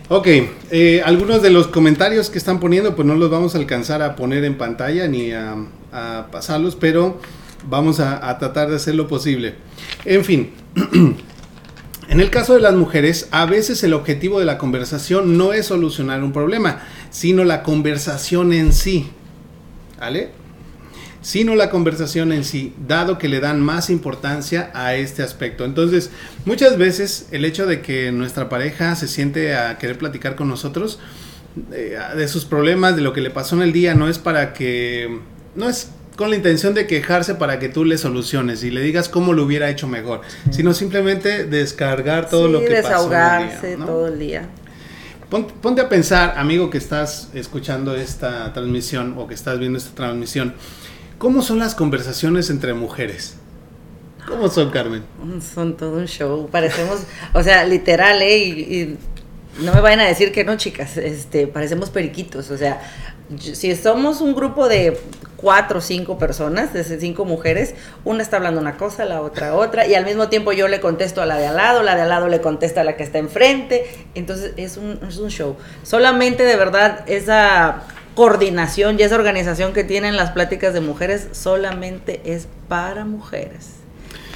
ok, 0.10 0.28
eh, 0.72 1.02
algunos 1.04 1.42
de 1.42 1.50
los 1.50 1.68
comentarios 1.68 2.30
que 2.30 2.38
están 2.38 2.60
poniendo, 2.60 2.96
pues 2.96 3.08
no 3.08 3.16
los 3.16 3.30
vamos 3.30 3.56
a 3.56 3.58
alcanzar 3.58 4.02
a 4.02 4.16
poner 4.16 4.44
en 4.44 4.58
pantalla 4.58 5.08
ni 5.08 5.32
a, 5.32 5.56
a 5.92 6.28
pasarlos, 6.32 6.76
pero 6.76 7.20
vamos 7.68 8.00
a, 8.00 8.30
a 8.30 8.38
tratar 8.40 8.70
de 8.70 8.76
hacer 8.76 8.96
lo 8.96 9.08
posible. 9.08 9.56
En 10.06 10.24
fin, 10.24 10.52
en 12.10 12.20
el 12.20 12.30
caso 12.30 12.54
de 12.54 12.62
las 12.62 12.74
mujeres, 12.74 13.28
a 13.32 13.46
veces 13.46 13.84
el 13.84 13.94
objetivo 13.94 14.40
de 14.40 14.46
la 14.46 14.58
conversación 14.58 15.38
no 15.38 15.54
es 15.54 15.68
solucionar 15.68 16.24
un 16.24 16.32
problema, 16.32 16.84
sino 17.14 17.46
la 17.46 17.64
conversación 17.64 18.52
en 18.52 18.74
sí. 18.74 19.10
¿Vale? 19.98 20.44
sino 21.24 21.56
la 21.56 21.70
conversación 21.70 22.34
en 22.34 22.44
sí, 22.44 22.76
dado 22.86 23.18
que 23.18 23.30
le 23.30 23.40
dan 23.40 23.62
más 23.62 23.90
importancia 23.90 24.70
a 24.74 24.94
este 24.96 25.24
aspecto. 25.24 25.64
Entonces, 25.64 26.12
muchas 26.44 26.78
veces 26.78 27.28
el 27.32 27.46
hecho 27.46 27.66
de 27.66 27.82
que 27.82 28.12
nuestra 28.12 28.50
pareja 28.50 28.96
se 28.96 29.08
siente 29.08 29.56
a 29.56 29.78
querer 29.78 29.98
platicar 29.98 30.36
con 30.36 30.50
nosotros 30.50 31.00
eh, 31.72 31.98
de 32.18 32.28
sus 32.28 32.44
problemas, 32.44 32.98
de 32.98 33.02
lo 33.02 33.14
que 33.14 33.22
le 33.22 33.30
pasó 33.30 33.56
en 33.56 33.62
el 33.62 33.72
día, 33.72 33.96
no 33.96 34.10
es 34.10 34.20
para 34.20 34.52
que, 34.54 35.22
no 35.56 35.70
es 35.70 35.92
con 36.18 36.30
la 36.30 36.36
intención 36.36 36.74
de 36.74 36.88
quejarse 36.88 37.36
para 37.36 37.58
que 37.58 37.70
tú 37.70 37.86
le 37.86 37.98
soluciones 37.98 38.62
y 38.66 38.70
le 38.70 38.82
digas 38.82 39.08
cómo 39.08 39.32
lo 39.32 39.44
hubiera 39.44 39.70
hecho 39.70 39.88
mejor, 39.88 40.22
sino 40.52 40.74
simplemente 40.74 41.46
descargar 41.46 42.30
todo 42.30 42.48
sí, 42.48 42.52
lo 42.52 42.60
que 42.60 42.66
pasó. 42.66 42.78
el 42.78 42.84
desahogarse 42.84 43.68
día, 43.68 43.78
¿no? 43.78 43.86
todo 43.86 44.08
el 44.08 44.20
día. 44.20 44.50
Ponte, 45.34 45.82
a 45.82 45.90
pensar, 45.90 46.36
amigo 46.38 46.70
que 46.70 46.78
estás 46.78 47.30
escuchando 47.34 47.96
esta 47.96 48.54
transmisión 48.54 49.16
o 49.18 49.26
que 49.26 49.34
estás 49.34 49.58
viendo 49.58 49.80
esta 49.80 49.96
transmisión, 49.96 50.54
¿cómo 51.18 51.42
son 51.42 51.58
las 51.58 51.74
conversaciones 51.74 52.52
entre 52.52 52.76
mujeres? 52.76 53.38
¿Cómo 54.28 54.48
son, 54.48 54.70
Carmen? 54.70 55.02
Son 55.42 55.76
todo 55.76 55.98
un 55.98 56.06
show. 56.06 56.48
Parecemos, 56.52 57.00
o 57.34 57.42
sea, 57.42 57.66
literal, 57.66 58.22
¿eh? 58.22 58.38
Y, 58.38 58.52
y 58.52 58.98
no 59.64 59.74
me 59.74 59.82
vayan 59.82 60.02
a 60.02 60.06
decir 60.06 60.32
que 60.32 60.44
no, 60.44 60.56
chicas. 60.56 60.98
Este, 60.98 61.48
parecemos 61.48 61.90
periquitos. 61.90 62.52
O 62.52 62.58
sea, 62.58 62.80
si 63.40 63.76
somos 63.76 64.22
un 64.22 64.36
grupo 64.36 64.68
de 64.68 65.00
cuatro 65.38 65.80
o 65.80 65.82
cinco 65.82 66.18
personas, 66.18 66.74
de 66.74 66.84
cinco 66.84 67.26
mujeres, 67.26 67.76
una 68.06 68.24
está 68.24 68.38
hablando 68.38 68.62
una 68.62 68.78
cosa, 68.78 69.04
la 69.04 69.22
otra 69.22 69.56
otra, 69.56 69.86
y 69.86 69.94
al 69.94 70.06
mismo 70.06 70.30
tiempo 70.30 70.54
yo 70.54 70.70
le 70.70 70.80
contesto 70.80 71.22
a 71.22 71.26
la 71.26 71.38
de 71.38 71.48
al 71.48 71.58
lado, 71.58 71.84
la 71.84 71.96
de 71.96 72.02
al 72.04 72.10
lado 72.10 72.30
le 72.30 72.40
contesta 72.40 72.82
a 72.82 72.84
la 72.84 72.96
que 72.96 73.04
está 73.04 73.18
enfrente. 73.18 73.86
Entonces 74.16 74.54
es 74.56 74.78
un, 74.78 75.00
es 75.08 75.18
un 75.18 75.30
show. 75.30 75.58
Solamente 75.84 76.44
de 76.44 76.56
verdad 76.56 77.04
esa 77.08 77.84
coordinación 78.16 79.00
y 79.00 79.04
esa 79.04 79.16
organización 79.16 79.74
que 79.74 79.84
tienen 79.84 80.16
las 80.16 80.32
pláticas 80.32 80.74
de 80.74 80.82
mujeres 80.82 81.28
solamente 81.34 82.22
es 82.24 82.48
para 82.70 83.06
mujeres. 83.06 83.83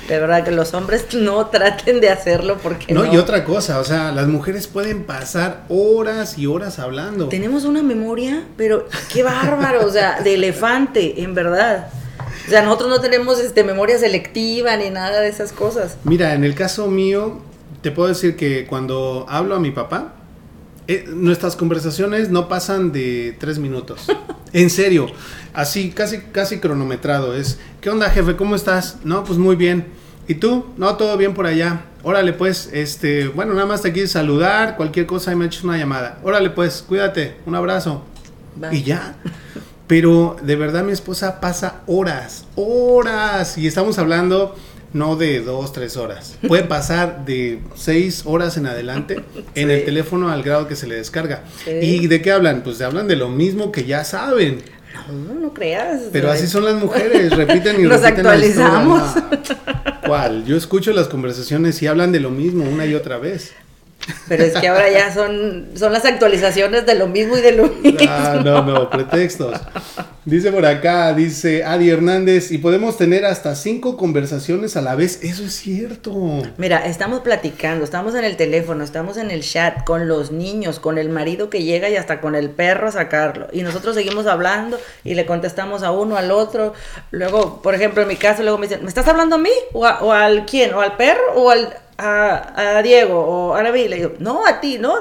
De 0.08 0.20
verdad 0.20 0.43
que 0.43 0.52
los 0.52 0.74
hombres 0.74 1.06
no 1.13 1.48
traten 1.48 2.00
de 2.00 2.10
hacerlo 2.10 2.58
porque 2.62 2.93
no. 2.93 3.04
No, 3.04 3.13
y 3.13 3.17
otra 3.17 3.43
cosa, 3.43 3.80
o 3.80 3.84
sea, 3.84 4.12
las 4.12 4.28
mujeres 4.28 4.67
pueden 4.67 5.04
pasar 5.04 5.63
horas 5.70 6.38
y 6.38 6.48
horas 6.48 6.80
hablando. 6.80 7.30
Tenemos 7.30 7.65
una 7.65 7.84
memoria, 7.84 8.43
pero 8.56 8.88
qué 9.12 9.24
bárbaro, 9.24 9.86
o 9.86 9.91
sea, 9.91 10.22
de 10.22 10.36
elefante, 10.36 11.22
en 11.22 11.34
verdad. 11.34 11.89
O 12.46 12.50
sea, 12.50 12.62
nosotros 12.62 12.89
no 12.89 13.02
tenemos 13.02 13.39
este 13.39 13.63
memoria 13.63 14.00
selectiva 14.00 14.76
ni 14.78 14.89
nada 14.89 15.20
de 15.20 15.28
esas 15.28 15.52
cosas. 15.52 15.98
Mira, 16.06 16.34
en 16.34 16.46
el 16.46 16.56
caso 16.56 16.88
mío, 16.88 17.41
te 17.82 17.91
puedo 17.91 18.08
decir 18.08 18.38
que 18.38 18.65
cuando 18.65 19.26
hablo 19.28 19.56
a 19.56 19.60
mi 19.60 19.72
papá, 19.72 20.13
eh, 20.88 21.06
nuestras 21.08 21.56
conversaciones 21.56 22.30
no 22.30 22.47
pasan 22.47 22.91
de 22.91 23.36
tres 23.39 23.60
minutos. 23.60 24.08
En 24.54 24.69
serio, 24.69 25.08
así, 25.54 25.91
casi, 25.91 26.19
casi 26.19 26.60
cronometrado. 26.60 27.36
Es, 27.36 27.60
¿qué 27.82 27.89
onda, 27.89 28.10
jefe? 28.10 28.38
¿Cómo 28.38 28.56
estás? 28.56 28.97
No, 29.04 29.26
pues 29.26 29.38
muy 29.38 29.58
bien. 29.58 29.86
¿Y 30.28 30.36
tú? 30.36 30.65
No, 30.78 30.95
todo 30.95 31.17
bien 31.17 31.34
por 31.34 31.45
allá. 31.45 31.82
Órale, 32.04 32.32
pues, 32.32 32.69
este, 32.71 33.28
bueno, 33.28 33.54
nada 33.54 33.65
más 33.65 33.82
te 33.82 33.91
quieres 33.91 34.12
saludar, 34.12 34.78
cualquier 34.78 35.06
cosa, 35.06 35.36
me 35.36 35.45
echas 35.45 35.65
una 35.65 35.78
llamada. 35.78 36.19
Órale, 36.23 36.50
pues, 36.50 36.84
cuídate, 36.88 37.36
un 37.45 37.56
abrazo. 37.56 38.04
Bye. 38.56 38.78
Y 38.78 38.84
ya. 38.84 39.17
Pero 39.88 40.36
de 40.41 40.56
verdad 40.58 40.84
mi 40.84 40.91
esposa 40.91 41.39
pasa 41.39 41.82
horas, 41.88 42.45
horas. 42.56 43.58
Y 43.58 43.67
estamos 43.67 43.97
hablando 44.00 44.56
no 44.93 45.15
de 45.15 45.41
dos, 45.41 45.73
tres 45.73 45.97
horas. 45.97 46.38
Puede 46.47 46.63
pasar 46.76 47.26
de 47.26 47.60
seis 47.76 48.23
horas 48.26 48.58
en 48.58 48.65
adelante 48.67 49.15
en 49.56 49.67
Sí. 49.67 49.73
el 49.73 49.86
teléfono 49.86 50.30
al 50.30 50.43
grado 50.43 50.67
que 50.67 50.76
se 50.76 50.88
le 50.88 50.95
descarga. 50.95 51.43
Sí. 51.65 51.71
¿Y 51.71 52.08
de 52.08 52.21
qué 52.21 52.32
hablan? 52.32 52.63
Pues 52.63 52.82
hablan 52.82 53.08
de 53.08 53.15
lo 53.15 53.30
mismo 53.30 53.71
que 53.71 53.84
ya 53.86 54.04
saben. 54.04 54.60
No, 55.10 55.34
no 55.36 55.54
creas. 55.54 56.02
Pero 56.12 56.32
así 56.32 56.47
son 56.47 56.65
las 56.65 56.76
mujeres, 56.76 57.32
repiten 57.36 57.80
y 57.80 57.84
Nos 57.88 58.02
repiten 58.02 58.26
historia. 58.26 58.65
actualizamos. 58.67 59.04
¿Cuál? 60.06 60.45
Yo 60.45 60.58
escucho 60.58 60.91
las 60.93 61.08
conversaciones 61.08 61.82
y 61.82 61.88
hablan 61.88 62.12
de 62.12 62.19
lo 62.19 62.30
mismo 62.32 62.63
una 62.65 62.86
y 62.86 62.95
otra 62.95 63.17
vez. 63.17 63.52
Pero 64.28 64.43
es 64.43 64.54
que 64.54 64.67
ahora 64.67 64.89
ya 64.89 65.13
son, 65.13 65.70
son 65.76 65.93
las 65.93 66.06
actualizaciones 66.06 66.86
de 66.86 66.96
lo 66.96 67.08
mismo 67.08 67.38
y 67.38 67.41
de 67.41 67.52
lo 67.54 67.67
mismo. 67.67 68.00
Ah, 68.10 68.41
no, 68.43 68.63
no, 68.63 68.89
pretextos. 68.89 69.60
Dice 70.28 70.52
por 70.52 70.65
acá, 70.65 71.13
dice 71.13 71.63
Adi 71.63 71.89
Hernández, 71.89 72.52
y 72.52 72.58
podemos 72.58 72.98
tener 72.98 73.24
hasta 73.24 73.56
cinco 73.56 73.96
conversaciones 73.96 74.76
a 74.76 74.82
la 74.82 74.93
vez. 74.93 75.24
Eso 75.24 75.46
es 75.46 75.54
cierto. 75.54 76.12
Mira, 76.58 76.86
estamos 76.86 77.22
platicando, 77.22 77.86
estamos 77.86 78.13
en 78.13 78.26
el 78.26 78.36
teléfono, 78.36 78.84
estamos 78.84 79.15
en 79.15 79.32
el 79.32 79.41
chat 79.41 79.86
con 79.86 80.10
los 80.10 80.34
niños, 80.34 80.82
con 80.82 80.98
el 80.98 81.08
marido 81.08 81.50
que 81.50 81.63
llega 81.63 81.89
y 81.89 81.96
hasta 81.96 82.20
con 82.20 82.36
el 82.36 82.50
perro 82.50 82.89
a 82.89 82.91
sacarlo. 82.91 83.48
Y 83.54 83.62
nosotros 83.62 83.96
seguimos 83.96 84.28
hablando 84.28 84.78
y 85.06 85.13
le 85.13 85.26
contestamos 85.26 85.82
a 85.84 85.91
uno, 85.91 86.17
al 86.17 86.32
otro. 86.32 86.74
Luego, 87.12 87.62
por 87.62 87.74
ejemplo, 87.74 88.02
en 88.02 88.10
mi 88.10 88.17
caso, 88.17 88.43
luego 88.43 88.58
me 88.58 88.67
dicen, 88.67 88.84
¿me 88.84 88.89
estás 88.89 89.08
hablando 89.08 89.38
a 89.38 89.39
mí? 89.39 89.52
¿O, 89.72 89.88
o 89.88 90.12
al 90.12 90.46
quién? 90.46 90.74
¿O 90.74 90.82
al 90.82 90.98
perro? 90.98 91.36
¿O 91.36 91.50
al 91.50 91.74
a, 91.97 92.81
Diego 92.83 93.19
o 93.19 93.55
a 93.55 93.63
Nabil, 93.63 93.89
le 93.89 93.95
digo, 93.97 94.13
no, 94.19 94.45
a 94.45 94.60
ti, 94.60 94.77
¿no? 94.77 94.95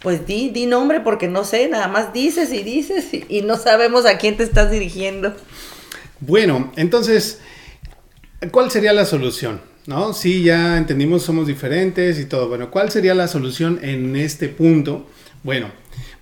Pues 0.00 0.26
di, 0.26 0.50
di 0.50 0.66
nombre 0.66 1.00
porque 1.00 1.28
no 1.28 1.44
sé, 1.44 1.68
nada 1.68 1.88
más 1.88 2.12
dices 2.12 2.52
y 2.52 2.62
dices 2.62 3.06
y, 3.12 3.42
no 3.42 3.56
sabemos 3.56 4.06
a 4.06 4.18
quién 4.18 4.36
te 4.36 4.42
estás 4.44 4.70
dirigiendo. 4.70 5.34
Bueno, 6.20 6.72
entonces, 6.76 7.40
¿cuál 8.50 8.70
sería 8.70 8.92
la 8.92 9.04
solución? 9.04 9.60
¿No? 9.86 10.14
Sí, 10.14 10.42
ya 10.42 10.78
entendimos, 10.78 11.22
somos 11.22 11.46
diferentes 11.46 12.18
y 12.18 12.24
todo. 12.24 12.48
Bueno, 12.48 12.70
¿cuál 12.70 12.90
sería 12.90 13.14
la 13.14 13.28
solución 13.28 13.80
en 13.82 14.16
este 14.16 14.48
punto? 14.48 15.06
Bueno, 15.42 15.70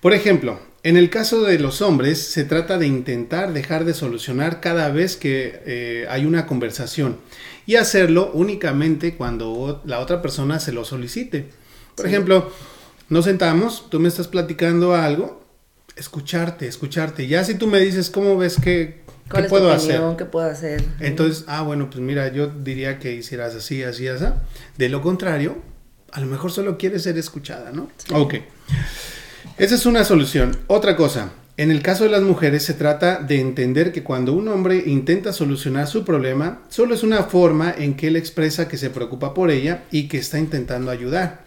por 0.01 0.13
ejemplo, 0.13 0.59
en 0.85 0.97
el 0.97 1.11
caso 1.11 1.43
de 1.43 1.61
los 1.61 1.81
hombres, 1.81 2.19
se 2.19 2.45
trata 2.45 2.77
de 2.77 2.89
intentar 2.89 3.53
dejar 3.53 3.85
de 3.85 3.95
solucionar 3.95 4.61
cada 4.61 4.89
vez 4.89 5.17
que 5.17 5.63
eh, 5.65 6.07
hay 6.11 6.25
una 6.25 6.47
conversación 6.47 7.19
y 7.67 7.77
hacerlo 7.77 8.31
únicamente 8.35 9.15
cuando 9.17 9.83
la 9.85 10.01
otra 10.01 10.23
persona 10.23 10.61
se 10.61 10.73
lo 10.73 10.85
solicite. 10.85 11.51
Por 11.97 12.07
ejemplo, 12.07 12.51
nos 13.09 13.25
sentamos, 13.27 13.89
tú 13.91 14.01
me 14.01 14.09
estás 14.09 14.29
platicando 14.29 14.95
algo, 14.95 15.45
escucharte, 15.97 16.67
escucharte. 16.67 17.27
Ya 17.27 17.45
si 17.45 17.55
tú 17.55 17.67
me 17.67 17.79
dices, 17.81 18.11
¿cómo 18.11 18.37
ves 18.37 18.59
que... 18.61 19.03
¿Qué 19.33 19.45
puedo 19.45 19.73
hacer? 19.73 20.01
¿Qué 20.19 20.25
puedo 20.27 20.47
hacer? 20.51 20.85
Entonces, 21.01 21.45
ah, 21.47 21.63
bueno, 21.63 21.89
pues 21.89 22.01
mira, 22.01 22.33
yo 22.33 22.49
diría 22.49 22.99
que 22.99 23.15
hicieras 23.15 23.55
así, 23.55 23.83
así, 23.83 24.07
así. 24.09 24.27
De 24.77 24.89
lo 24.89 25.01
contrario, 25.01 25.57
a 26.11 26.21
lo 26.21 26.27
mejor 26.27 26.53
solo 26.53 26.77
quieres 26.77 27.05
ser 27.05 27.17
escuchada, 27.17 27.73
¿no? 27.73 27.89
Ok. 28.13 28.35
Esa 29.57 29.75
es 29.75 29.87
una 29.87 30.05
solución. 30.05 30.59
Otra 30.67 30.97
cosa, 30.97 31.33
en 31.57 31.71
el 31.71 31.83
caso 31.83 32.05
de 32.05 32.11
las 32.11 32.23
mujeres 32.23 32.63
se 32.63 32.75
trata 32.75 33.19
de 33.21 33.39
entender 33.41 33.93
que 33.93 34.03
cuando 34.03 34.33
un 34.33 34.49
hombre 34.49 34.83
intenta 34.87 35.33
solucionar 35.33 35.87
su 35.87 36.05
problema, 36.05 36.63
solo 36.71 36.95
es 36.95 37.03
una 37.03 37.25
forma 37.25 37.75
en 37.77 37.95
que 37.95 38.09
él 38.09 38.17
expresa 38.17 38.69
que 38.69 38.79
se 38.79 38.91
preocupa 38.91 39.35
por 39.35 39.51
ella 39.51 39.85
y 39.91 40.09
que 40.09 40.19
está 40.19 40.39
intentando 40.39 40.91
ayudar. 40.91 41.45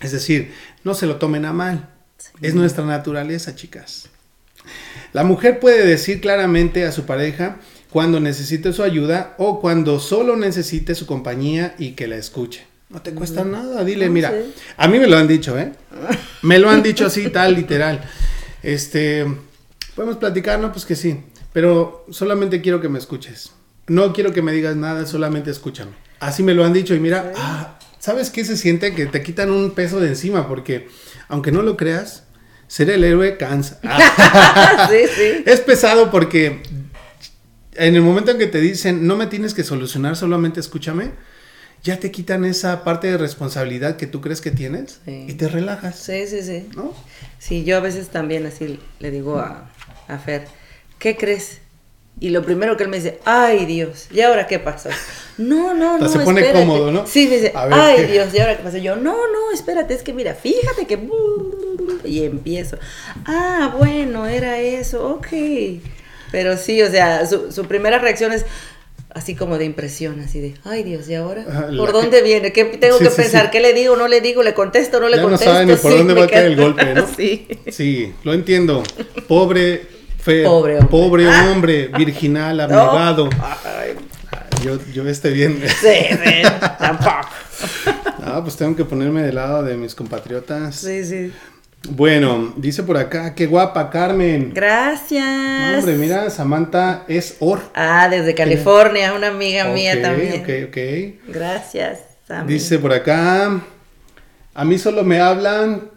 Es 0.00 0.12
decir, 0.12 0.52
no 0.84 0.94
se 0.94 1.06
lo 1.06 1.16
tomen 1.16 1.46
a 1.46 1.52
mal. 1.52 1.88
Es 2.42 2.54
nuestra 2.54 2.84
naturaleza, 2.84 3.54
chicas. 3.54 4.10
La 5.12 5.24
mujer 5.24 5.60
puede 5.60 5.86
decir 5.86 6.20
claramente 6.20 6.84
a 6.84 6.92
su 6.92 7.06
pareja 7.06 7.58
cuando 7.90 8.20
necesite 8.20 8.72
su 8.72 8.82
ayuda 8.82 9.34
o 9.38 9.60
cuando 9.60 10.00
solo 10.00 10.36
necesite 10.36 10.94
su 10.94 11.06
compañía 11.06 11.74
y 11.78 11.92
que 11.92 12.08
la 12.08 12.16
escuche. 12.16 12.66
No 12.90 13.00
te 13.00 13.12
cuesta 13.14 13.44
nada, 13.44 13.84
dile, 13.84 14.10
mira, 14.10 14.32
a 14.76 14.88
mí 14.88 14.98
me 14.98 15.06
lo 15.06 15.16
han 15.16 15.26
dicho, 15.26 15.58
¿eh? 15.58 15.72
Me 16.42 16.58
lo 16.58 16.68
han 16.68 16.82
dicho 16.82 17.06
así, 17.06 17.30
tal, 17.30 17.54
literal. 17.54 18.04
Este, 18.64 19.26
podemos 19.94 20.16
platicar, 20.16 20.58
¿no? 20.58 20.72
Pues 20.72 20.86
que 20.86 20.96
sí, 20.96 21.22
pero 21.52 22.06
solamente 22.10 22.62
quiero 22.62 22.80
que 22.80 22.88
me 22.88 22.98
escuches. 22.98 23.52
No 23.86 24.14
quiero 24.14 24.32
que 24.32 24.40
me 24.40 24.52
digas 24.52 24.74
nada, 24.74 25.06
solamente 25.06 25.50
escúchame. 25.50 25.92
Así 26.18 26.42
me 26.42 26.54
lo 26.54 26.64
han 26.64 26.72
dicho 26.72 26.94
y 26.94 27.00
mira, 27.00 27.32
ah, 27.36 27.78
¿sabes 27.98 28.30
qué 28.30 28.44
se 28.44 28.56
siente? 28.56 28.94
Que 28.94 29.04
te 29.04 29.22
quitan 29.22 29.50
un 29.50 29.72
peso 29.72 30.00
de 30.00 30.08
encima 30.08 30.48
porque, 30.48 30.88
aunque 31.28 31.52
no 31.52 31.60
lo 31.60 31.76
creas, 31.76 32.24
ser 32.66 32.88
el 32.88 33.04
héroe 33.04 33.36
cansa. 33.36 33.78
sí, 34.90 34.98
sí. 35.14 35.42
Es 35.44 35.60
pesado 35.60 36.10
porque 36.10 36.62
en 37.74 37.94
el 37.96 38.00
momento 38.00 38.30
en 38.30 38.38
que 38.38 38.46
te 38.46 38.60
dicen, 38.60 39.06
no 39.06 39.16
me 39.16 39.26
tienes 39.26 39.52
que 39.52 39.62
solucionar, 39.62 40.16
solamente 40.16 40.60
escúchame, 40.60 41.12
ya 41.84 42.00
te 42.00 42.10
quitan 42.10 42.46
esa 42.46 42.82
parte 42.82 43.08
de 43.08 43.18
responsabilidad 43.18 43.96
que 43.96 44.06
tú 44.06 44.22
crees 44.22 44.40
que 44.40 44.50
tienes 44.50 45.00
y 45.06 45.34
te 45.34 45.48
relajas. 45.48 45.96
Sí, 45.96 46.26
sí, 46.26 46.42
sí. 46.42 46.66
¿No? 46.74 46.94
Sí, 47.38 47.62
yo 47.64 47.76
a 47.76 47.80
veces 47.80 48.08
también 48.08 48.46
así 48.46 48.80
le 49.00 49.10
digo 49.10 49.38
a, 49.38 49.70
a 50.08 50.18
Fer, 50.18 50.46
¿qué 50.98 51.14
crees? 51.16 51.58
Y 52.20 52.30
lo 52.30 52.42
primero 52.42 52.76
que 52.78 52.84
él 52.84 52.88
me 52.88 52.96
dice, 52.96 53.20
ay 53.26 53.66
Dios, 53.66 54.06
¿y 54.10 54.22
ahora 54.22 54.46
qué 54.46 54.58
pasó? 54.58 54.88
No, 55.36 55.74
no, 55.74 55.98
no. 55.98 56.08
Se 56.08 56.20
pone 56.20 56.52
cómodo, 56.52 56.90
¿no? 56.90 57.06
Sí, 57.06 57.26
me 57.26 57.36
dice, 57.36 57.52
ay 57.54 58.06
Dios, 58.06 58.32
¿y 58.32 58.38
ahora 58.38 58.56
qué 58.56 58.62
pasó? 58.62 58.78
Yo, 58.78 58.96
no, 58.96 59.12
no, 59.12 59.50
espérate, 59.52 59.92
es 59.92 60.02
que 60.02 60.14
mira, 60.14 60.34
fíjate 60.34 60.86
que. 60.86 61.08
Y 62.04 62.24
empiezo. 62.24 62.78
Ah, 63.26 63.74
bueno, 63.76 64.26
era 64.26 64.58
eso, 64.60 65.06
ok. 65.06 65.26
Pero 66.30 66.56
sí, 66.56 66.80
o 66.82 66.90
sea, 66.90 67.26
su, 67.26 67.52
su 67.52 67.66
primera 67.66 67.98
reacción 67.98 68.32
es, 68.32 68.46
así 69.14 69.34
como 69.34 69.58
de 69.58 69.64
impresión, 69.64 70.20
así 70.20 70.40
de, 70.40 70.54
ay 70.64 70.82
Dios, 70.82 71.08
¿y 71.08 71.14
ahora? 71.14 71.44
¿Por 71.76 71.92
dónde 71.92 72.20
viene? 72.22 72.52
¿Qué 72.52 72.64
tengo 72.64 72.98
que 72.98 73.10
pensar? 73.10 73.50
¿Qué 73.50 73.60
le 73.60 73.72
digo? 73.72 73.96
¿No 73.96 74.08
le 74.08 74.20
digo? 74.20 74.42
¿Le 74.42 74.54
contesto? 74.54 75.00
¿No 75.00 75.08
le 75.08 75.20
contesto? 75.20 75.46
No 75.46 75.52
saben 75.52 75.68
ni 75.68 75.76
por 75.76 75.96
dónde 75.96 76.14
va 76.14 76.24
a 76.24 76.26
caer 76.26 76.46
el 76.46 76.56
golpe, 76.56 76.94
¿no? 76.94 77.06
sí. 77.16 77.46
Sí, 77.70 78.12
lo 78.24 78.34
entiendo. 78.34 78.82
Pobre, 79.28 79.86
pobre 80.24 80.46
hombre, 80.46 80.78
pobre 80.90 81.28
ah. 81.28 81.48
hombre 81.50 81.90
virginal, 81.96 82.60
abnegado. 82.60 83.30
Yo, 84.62 84.78
yo 84.92 85.08
esté 85.08 85.30
bien. 85.30 85.62
Sí, 85.80 85.96
sí, 86.10 86.42
tampoco. 86.78 87.20
Ah, 88.26 88.40
pues 88.42 88.56
tengo 88.56 88.74
que 88.74 88.86
ponerme 88.86 89.22
del 89.22 89.34
lado 89.34 89.62
de 89.62 89.76
mis 89.76 89.94
compatriotas. 89.94 90.76
Sí, 90.76 91.04
sí. 91.04 91.30
Bueno, 91.90 92.54
dice 92.56 92.82
por 92.82 92.96
acá, 92.96 93.34
qué 93.34 93.46
guapa 93.46 93.90
Carmen. 93.90 94.52
Gracias. 94.54 95.78
hombre, 95.78 95.96
mira, 95.96 96.30
Samantha 96.30 97.04
es 97.08 97.36
Or. 97.40 97.60
Ah, 97.74 98.08
desde 98.08 98.34
California, 98.34 99.12
una 99.14 99.28
amiga 99.28 99.66
mía 99.66 100.00
también. 100.00 100.40
Ok, 100.40 100.68
ok. 100.68 101.32
Gracias. 101.34 102.00
Dice 102.46 102.78
por 102.78 102.92
acá, 102.92 103.60
a 104.54 104.64
mí 104.64 104.78
solo 104.78 105.04
me 105.04 105.20
hablan 105.20 105.90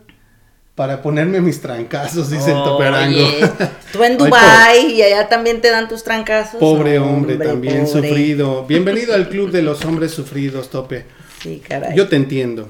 para 0.75 1.01
ponerme 1.01 1.41
mis 1.41 1.59
trancazos, 1.61 2.29
dice 2.29 2.51
el 2.51 2.63
toperango. 2.63 3.25
Tú 3.91 4.03
en 4.03 4.17
Dubai 4.17 4.91
y 4.91 5.01
allá 5.01 5.27
también 5.29 5.61
te 5.61 5.71
dan 5.71 5.87
tus 5.87 6.03
trancazos. 6.03 6.59
Pobre 6.59 6.99
hombre, 6.99 7.37
también 7.37 7.87
sufrido. 7.87 8.63
Bienvenido 8.67 9.15
al 9.15 9.29
club 9.29 9.49
de 9.49 9.63
los 9.63 9.83
hombres 9.85 10.11
sufridos, 10.11 10.69
Tope. 10.69 11.05
Sí, 11.41 11.63
caray. 11.67 11.95
Yo 11.95 12.07
te 12.07 12.15
entiendo. 12.15 12.67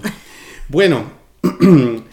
Bueno, 0.69 1.11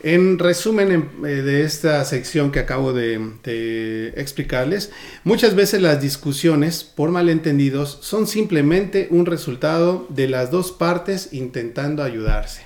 En 0.00 0.38
resumen 0.38 1.10
eh, 1.24 1.26
de 1.26 1.64
esta 1.64 2.04
sección 2.04 2.52
que 2.52 2.60
acabo 2.60 2.92
de, 2.92 4.12
explicarles, 4.16 4.92
muchas 5.24 5.54
veces 5.54 5.82
las 5.82 6.00
discusiones 6.00 6.84
por 6.84 7.10
malentendidos 7.10 7.98
son 8.02 8.26
simplemente 8.26 9.08
un 9.10 9.26
resultado 9.26 10.06
de 10.08 10.28
las 10.28 10.50
dos 10.50 10.70
partes 10.70 11.32
intentando 11.32 12.02
ayudarse. 12.02 12.62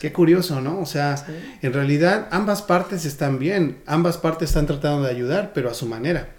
Qué 0.00 0.12
curioso, 0.12 0.62
¿no? 0.62 0.80
O 0.80 0.86
sea, 0.86 1.26
en 1.60 1.72
realidad 1.74 2.28
ambas 2.30 2.62
partes 2.62 3.04
están 3.04 3.38
bien, 3.38 3.76
ambas 3.84 4.16
partes 4.16 4.48
están 4.48 4.66
tratando 4.66 5.02
de 5.02 5.10
ayudar, 5.10 5.52
pero 5.54 5.70
a 5.70 5.74
su 5.74 5.84
manera. 5.84 6.30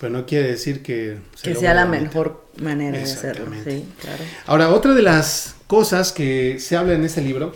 Pero 0.00 0.12
no 0.12 0.26
quiere 0.26 0.48
decir 0.48 0.82
que... 0.82 1.18
que 1.40 1.54
sea 1.54 1.72
la 1.74 1.86
mejor 1.86 2.44
manera 2.60 2.98
de 2.98 3.04
hacerlo. 3.04 3.46
Sí, 3.64 3.84
claro. 4.00 4.24
Ahora, 4.46 4.70
otra 4.70 4.92
de 4.92 5.02
las 5.02 5.54
cosas 5.68 6.10
que 6.10 6.58
se 6.58 6.76
habla 6.76 6.94
en 6.94 7.04
este 7.04 7.20
libro 7.20 7.54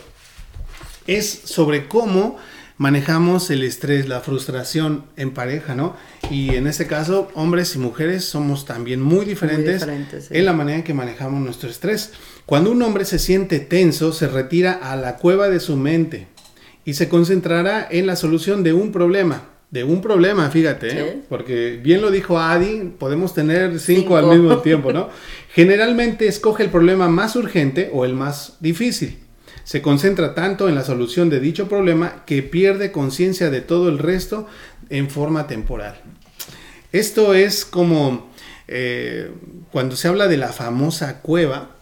es 1.09 1.41
sobre 1.45 1.89
cómo 1.89 2.37
manejamos 2.77 3.51
el 3.51 3.65
estrés, 3.65 4.07
la 4.07 4.21
frustración 4.21 5.05
en 5.17 5.33
pareja, 5.33 5.75
¿no? 5.75 5.97
Y 6.31 6.55
en 6.55 6.69
este 6.69 6.87
caso, 6.87 7.29
hombres 7.35 7.75
y 7.75 7.79
mujeres 7.79 8.25
somos 8.25 8.67
también 8.67 9.01
muy 9.01 9.25
diferentes, 9.25 9.85
en 10.31 10.45
la 10.45 10.53
manera 10.53 10.79
en 10.79 10.85
que 10.85 10.95
manejamos 10.95 11.41
nuestro 11.41 11.69
estrés. 11.69 12.13
Cuando 12.47 12.71
un 12.71 12.81
hombre 12.83 13.05
se 13.05 13.19
siente 13.19 13.59
tenso, 13.59 14.13
se 14.13 14.29
retira 14.29 14.73
a 14.75 14.95
la 14.95 15.17
cueva 15.17 15.49
de 15.49 15.59
su 15.59 15.77
mente 15.77 16.29
y 16.85 16.95
se 16.95 17.09
concentrará 17.09 17.89
en 17.91 18.07
la 18.07 18.15
solución 18.15 18.63
de 18.63 18.73
un 18.73 18.93
problema. 18.93 19.51
De 19.71 19.85
un 19.85 20.01
problema, 20.01 20.49
fíjate, 20.49 20.99
¿eh? 20.99 21.23
porque 21.29 21.79
bien 21.83 22.01
lo 22.01 22.11
dijo 22.11 22.39
Adi, 22.39 22.95
podemos 22.99 23.35
tener 23.35 23.79
cinco, 23.79 24.01
cinco 24.01 24.17
al 24.17 24.27
mismo 24.29 24.59
tiempo, 24.61 24.95
¿no? 24.95 25.11
Generalmente 25.53 26.27
escoge 26.27 26.63
el 26.63 26.71
problema 26.71 27.09
más 27.09 27.37
urgente 27.37 27.91
o 27.93 28.07
el 28.07 28.15
más 28.15 28.57
difícil 28.61 29.19
se 29.69 29.83
concentra 29.83 30.35
tanto 30.35 30.67
en 30.71 30.75
la 30.75 30.83
solución 30.83 31.29
de 31.29 31.41
dicho 31.41 31.69
problema 31.69 32.23
que 32.25 32.43
pierde 32.43 32.91
conciencia 32.91 33.51
de 33.51 33.61
todo 33.61 33.91
el 33.91 33.99
resto 33.99 34.47
en 34.89 35.11
forma 35.11 35.47
temporal. 35.47 36.01
Esto 36.91 37.35
es 37.35 37.67
como 37.67 38.31
eh, 38.67 39.31
cuando 39.71 39.95
se 39.95 40.09
habla 40.09 40.27
de 40.27 40.39
la 40.39 40.55
famosa 40.55 41.21
cueva, 41.21 41.73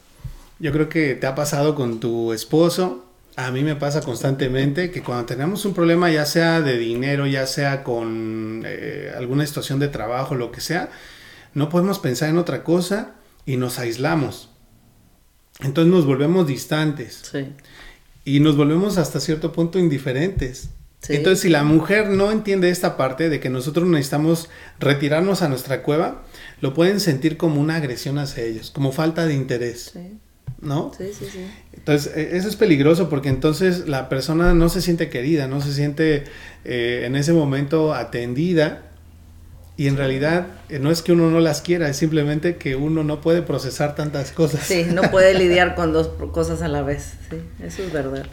yo 0.58 0.72
creo 0.72 0.88
que 0.88 1.14
te 1.14 1.28
ha 1.28 1.36
pasado 1.36 1.76
con 1.76 2.00
tu 2.00 2.32
esposo, 2.32 3.06
a 3.36 3.52
mí 3.52 3.62
me 3.62 3.76
pasa 3.76 4.00
constantemente 4.00 4.90
que 4.90 5.04
cuando 5.04 5.26
tenemos 5.26 5.64
un 5.64 5.72
problema, 5.72 6.10
ya 6.10 6.26
sea 6.26 6.60
de 6.62 6.78
dinero, 6.78 7.28
ya 7.28 7.46
sea 7.46 7.84
con 7.84 8.64
eh, 8.66 9.12
alguna 9.16 9.46
situación 9.46 9.78
de 9.78 9.86
trabajo, 9.86 10.34
lo 10.34 10.50
que 10.50 10.60
sea, 10.60 10.90
no 11.54 11.68
podemos 11.68 12.00
pensar 12.00 12.30
en 12.30 12.38
otra 12.38 12.64
cosa 12.64 13.12
y 13.44 13.58
nos 13.58 13.78
aislamos. 13.78 14.50
Entonces 15.60 15.92
nos 15.92 16.06
volvemos 16.06 16.46
distantes. 16.46 17.22
Sí. 17.30 17.46
Y 18.24 18.40
nos 18.40 18.56
volvemos 18.56 18.98
hasta 18.98 19.20
cierto 19.20 19.52
punto 19.52 19.78
indiferentes. 19.78 20.70
Sí. 21.02 21.14
Entonces, 21.14 21.40
si 21.40 21.48
la 21.48 21.62
mujer 21.62 22.08
no 22.10 22.32
entiende 22.32 22.68
esta 22.70 22.96
parte 22.96 23.28
de 23.28 23.38
que 23.38 23.48
nosotros 23.50 23.86
necesitamos 23.86 24.48
retirarnos 24.80 25.42
a 25.42 25.48
nuestra 25.48 25.82
cueva, 25.82 26.24
lo 26.60 26.74
pueden 26.74 26.98
sentir 26.98 27.36
como 27.36 27.60
una 27.60 27.76
agresión 27.76 28.18
hacia 28.18 28.42
ellos, 28.42 28.70
como 28.72 28.90
falta 28.90 29.26
de 29.26 29.34
interés, 29.34 29.90
Sí, 29.92 30.18
¿no? 30.60 30.90
sí, 30.98 31.04
sí. 31.16 31.26
sí. 31.30 31.46
Entonces, 31.74 32.12
e- 32.16 32.36
eso 32.36 32.48
es 32.48 32.56
peligroso 32.56 33.08
porque 33.08 33.28
entonces 33.28 33.86
la 33.86 34.08
persona 34.08 34.52
no 34.54 34.68
se 34.68 34.80
siente 34.82 35.08
querida, 35.08 35.46
no 35.46 35.60
se 35.60 35.72
siente 35.72 36.24
eh, 36.64 37.02
en 37.04 37.14
ese 37.14 37.32
momento 37.32 37.94
atendida. 37.94 38.82
Y 39.76 39.88
en 39.88 39.96
realidad 39.96 40.46
eh, 40.68 40.78
no 40.78 40.90
es 40.90 41.02
que 41.02 41.12
uno 41.12 41.30
no 41.30 41.40
las 41.40 41.60
quiera, 41.60 41.88
es 41.88 41.96
simplemente 41.98 42.56
que 42.56 42.76
uno 42.76 43.04
no 43.04 43.20
puede 43.20 43.42
procesar 43.42 43.94
tantas 43.94 44.32
cosas. 44.32 44.62
Sí, 44.66 44.86
no 44.90 45.02
puede 45.10 45.34
lidiar 45.34 45.74
con 45.74 45.92
dos 45.92 46.08
cosas 46.32 46.62
a 46.62 46.68
la 46.68 46.82
vez. 46.82 47.12
Sí, 47.30 47.36
eso 47.62 47.82
es 47.82 47.92
verdad. 47.92 48.26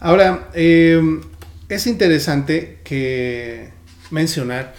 Ahora, 0.00 0.48
eh, 0.54 1.00
es 1.68 1.86
interesante 1.86 2.80
que 2.82 3.70
mencionar 4.10 4.74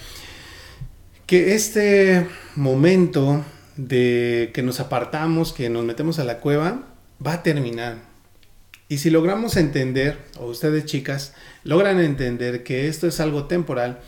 que 1.26 1.54
este 1.54 2.26
momento 2.54 3.42
de 3.76 4.50
que 4.54 4.62
nos 4.62 4.80
apartamos, 4.80 5.52
que 5.52 5.70
nos 5.70 5.84
metemos 5.84 6.18
a 6.18 6.24
la 6.24 6.38
cueva, 6.38 6.82
va 7.24 7.34
a 7.34 7.42
terminar. 7.42 7.96
Y 8.88 8.98
si 8.98 9.10
logramos 9.10 9.56
entender, 9.56 10.18
o 10.38 10.46
ustedes 10.46 10.84
chicas, 10.84 11.32
logran 11.64 12.00
entender 12.00 12.62
que 12.62 12.88
esto 12.88 13.06
es 13.06 13.18
algo 13.18 13.46
temporal, 13.46 14.00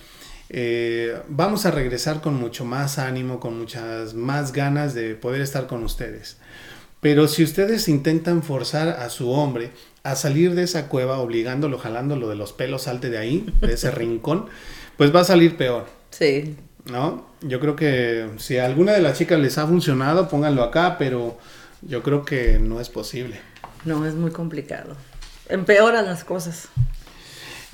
eh, 0.49 1.21
vamos 1.29 1.67
a 1.67 1.71
regresar 1.71 2.21
con 2.21 2.35
mucho 2.35 2.65
más 2.65 2.99
ánimo, 2.99 3.41
con 3.41 3.59
muchas 3.59 4.15
más 4.15 4.53
ganas 4.53 4.95
de 4.95 5.15
poder 5.15 5.41
estar 5.41 5.67
con 5.67 5.83
ustedes. 5.85 6.37
Pero 7.01 7.29
si 7.29 7.45
ustedes 7.45 7.89
intentan 7.89 8.43
forzar 8.43 8.89
a 8.89 9.11
su 9.11 9.31
hombre 9.31 9.71
a 10.03 10.17
salir 10.17 10.55
de 10.55 10.63
esa 10.63 10.89
cueva, 10.89 11.19
obligándolo, 11.19 11.79
jalándolo 11.79 12.29
de 12.29 12.37
los 12.37 12.53
pelos, 12.53 12.83
salte 12.83 13.11
de 13.11 13.19
ahí, 13.19 13.47
de 13.61 13.75
ese 13.75 13.91
rincón, 13.93 14.47
pues 14.97 15.15
va 15.15 15.21
a 15.21 15.25
salir 15.25 15.57
peor, 15.57 15.87
Sí, 16.11 16.57
¿no? 16.91 17.27
Yo 17.43 17.61
creo 17.61 17.77
que 17.77 18.31
si 18.39 18.57
a 18.59 18.65
alguna 18.65 18.93
de 18.93 19.03
las 19.03 19.19
chicas 19.19 19.39
les 19.39 19.59
ha 19.59 19.67
funcionado, 19.67 20.29
pónganlo 20.29 20.63
acá, 20.63 20.97
pero 20.99 21.37
yo 21.83 22.03
creo 22.03 22.25
que 22.25 22.59
no 22.59 22.81
es 22.81 22.89
posible. 22.89 23.39
no, 23.85 24.07
es 24.07 24.15
muy 24.15 24.31
complicado. 24.31 24.97
Empeoran 25.49 26.07
las 26.07 26.25
cosas. 26.25 26.69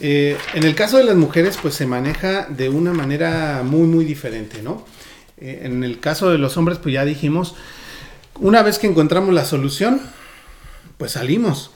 Eh, 0.04 0.36
en 0.54 0.64
el 0.64 0.74
caso 0.74 0.98
de 0.98 1.04
las 1.04 1.14
mujeres, 1.14 1.56
pues 1.62 1.74
se 1.74 1.86
maneja 1.86 2.46
de 2.46 2.68
una 2.68 2.92
manera 2.92 3.62
muy, 3.64 3.86
muy 3.86 4.04
diferente, 4.04 4.60
¿no? 4.60 4.84
Eh, 5.38 5.60
en 5.62 5.84
el 5.84 6.00
caso 6.00 6.28
de 6.28 6.38
los 6.38 6.56
hombres, 6.56 6.78
pues 6.78 6.92
ya 6.92 7.04
dijimos, 7.04 7.54
una 8.40 8.64
vez 8.64 8.80
que 8.80 8.88
encontramos 8.88 9.32
la 9.32 9.44
solución, 9.44 10.00
pues 10.98 11.12
salimos. 11.12 11.70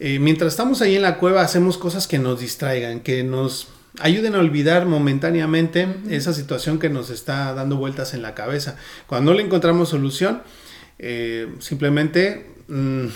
Eh, 0.00 0.18
mientras 0.18 0.52
estamos 0.52 0.82
ahí 0.82 0.96
en 0.96 1.02
la 1.02 1.16
cueva, 1.16 1.40
hacemos 1.40 1.78
cosas 1.78 2.06
que 2.06 2.18
nos 2.18 2.40
distraigan, 2.40 3.00
que 3.00 3.24
nos 3.24 3.68
ayuden 4.00 4.34
a 4.34 4.40
olvidar 4.40 4.84
momentáneamente 4.84 5.88
esa 6.10 6.34
situación 6.34 6.78
que 6.78 6.90
nos 6.90 7.08
está 7.08 7.54
dando 7.54 7.76
vueltas 7.76 8.12
en 8.12 8.20
la 8.20 8.34
cabeza. 8.34 8.76
Cuando 9.06 9.30
no 9.30 9.38
le 9.38 9.44
encontramos 9.44 9.88
solución, 9.88 10.42
simplemente 11.58 12.50
mm, 12.68 13.06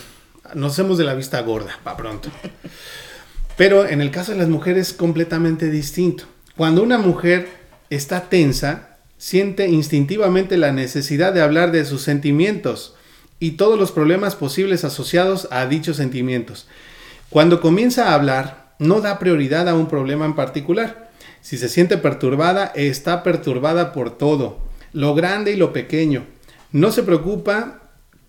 nos 0.54 0.72
hacemos 0.72 0.96
de 0.96 1.04
la 1.04 1.12
vista 1.12 1.42
gorda, 1.42 1.78
para 1.84 1.98
pronto. 1.98 2.30
Pero 3.56 3.86
en 3.88 4.00
el 4.00 4.10
caso 4.10 4.32
de 4.32 4.38
las 4.38 4.48
mujeres 4.48 4.88
es 4.88 4.94
completamente 4.94 5.70
distinto. 5.70 6.24
Cuando 6.56 6.82
una 6.82 6.98
mujer 6.98 7.48
está 7.90 8.28
tensa, 8.28 8.98
siente 9.18 9.68
instintivamente 9.68 10.56
la 10.56 10.72
necesidad 10.72 11.32
de 11.32 11.40
hablar 11.40 11.72
de 11.72 11.84
sus 11.84 12.02
sentimientos 12.02 12.94
y 13.38 13.52
todos 13.52 13.78
los 13.78 13.92
problemas 13.92 14.34
posibles 14.36 14.84
asociados 14.84 15.48
a 15.50 15.66
dichos 15.66 15.96
sentimientos. 15.96 16.68
Cuando 17.30 17.60
comienza 17.60 18.10
a 18.10 18.14
hablar, 18.14 18.74
no 18.78 19.00
da 19.00 19.18
prioridad 19.18 19.68
a 19.68 19.74
un 19.74 19.88
problema 19.88 20.26
en 20.26 20.34
particular. 20.34 21.10
Si 21.40 21.56
se 21.56 21.68
siente 21.68 21.96
perturbada, 21.96 22.72
está 22.74 23.22
perturbada 23.22 23.92
por 23.92 24.16
todo, 24.16 24.58
lo 24.92 25.14
grande 25.14 25.52
y 25.52 25.56
lo 25.56 25.72
pequeño. 25.72 26.26
No 26.72 26.92
se 26.92 27.02
preocupa 27.02 27.85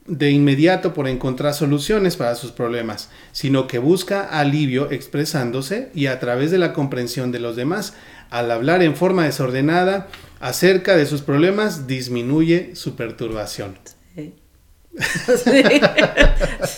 de 0.08 0.32
inmediato 0.32 0.94
por 0.94 1.08
encontrar 1.08 1.54
soluciones 1.54 2.16
para 2.16 2.36
sus 2.36 2.52
problemas, 2.52 3.10
sino 3.34 3.68
que 3.68 3.78
busca 3.80 4.22
alivio 4.24 4.90
expresándose 4.92 5.90
y 5.94 6.08
a 6.08 6.20
través 6.20 6.50
de 6.52 6.58
la 6.58 6.74
comprensión 6.74 7.32
de 7.32 7.40
los 7.40 7.56
demás. 7.56 7.94
Al 8.30 8.52
hablar 8.52 8.82
en 8.84 8.96
forma 8.96 9.26
desordenada 9.26 10.08
acerca 10.40 10.96
de 10.98 11.06
sus 11.06 11.22
problemas, 11.22 11.88
disminuye 11.88 12.72
su 12.76 12.96
perturbación. 12.96 13.78
Sí. 14.16 14.34
sí. 15.44 15.64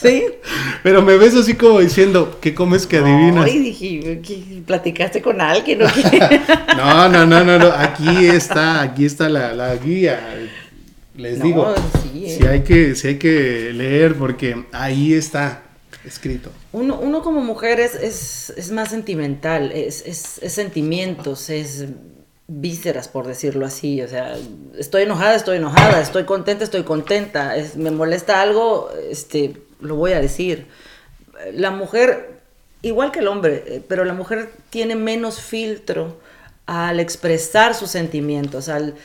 sí. 0.02 0.24
Pero 0.84 1.02
me 1.02 1.18
ves 1.18 1.36
así 1.36 1.54
como 1.56 1.80
diciendo, 1.80 2.38
¿qué 2.42 2.54
comes 2.54 2.86
que 2.86 2.98
adivinas? 2.98 3.46
Ay, 3.46 3.60
dije, 3.60 4.22
¿qué- 4.22 4.62
¿platicaste 4.66 5.22
con 5.22 5.40
alguien 5.42 5.82
o 5.84 5.86
qué? 5.88 6.40
No, 6.78 7.10
no, 7.10 7.26
no, 7.26 7.44
no, 7.44 7.60
no, 7.60 7.68
aquí 7.74 8.26
está, 8.28 8.82
aquí 8.82 9.06
está 9.06 9.28
la, 9.30 9.54
la 9.54 9.76
guía. 9.76 10.20
Les 11.20 11.38
No, 11.38 11.46
digo, 11.46 11.74
sí, 12.02 12.26
eh. 12.26 12.38
si 12.38 12.48
hay 12.48 12.62
que, 12.62 12.96
si 12.96 13.10
hay 13.10 13.20
que 13.20 13.74
leer 13.74 14.16
porque 14.16 14.66
ahí 14.72 15.14
está 15.14 15.64
escrito. 16.06 16.50
Uno, 16.72 16.98
uno 17.00 17.22
como 17.22 17.42
mujer 17.42 17.80
es, 17.82 17.94
es, 17.96 18.54
es 18.56 18.72
más 18.72 18.90
sentimental, 18.90 19.72
es, 19.74 20.04
es, 20.06 20.40
es 20.42 20.54
sentimientos, 20.54 21.50
es 21.50 21.88
vísceras, 22.48 23.10
por 23.10 23.28
decirlo 23.28 23.66
así. 23.66 24.02
O 24.02 24.08
sea, 24.08 24.36
estoy 24.78 25.04
enojada, 25.04 25.36
estoy 25.36 25.58
enojada, 25.58 26.02
estoy 26.02 26.24
contenta, 26.24 26.64
estoy 26.64 26.84
contenta. 26.84 27.54
Me 27.76 27.92
molesta 27.92 28.42
algo, 28.42 28.90
este, 29.10 29.58
lo 29.82 29.96
voy 29.96 30.14
a 30.14 30.22
decir. 30.22 30.68
La 31.54 31.72
mujer, 31.72 32.42
igual 32.82 33.12
que 33.12 33.20
el 33.20 33.28
hombre, 33.28 33.64
eh, 33.68 33.84
pero 33.88 34.06
la 34.06 34.14
mujer 34.14 34.50
tiene 34.70 34.96
menos 34.96 35.42
filtro 35.42 36.18
al 36.66 37.00
expresar 37.00 37.76
sus 37.76 37.92
sentimientos, 37.92 38.70
al, 38.70 38.96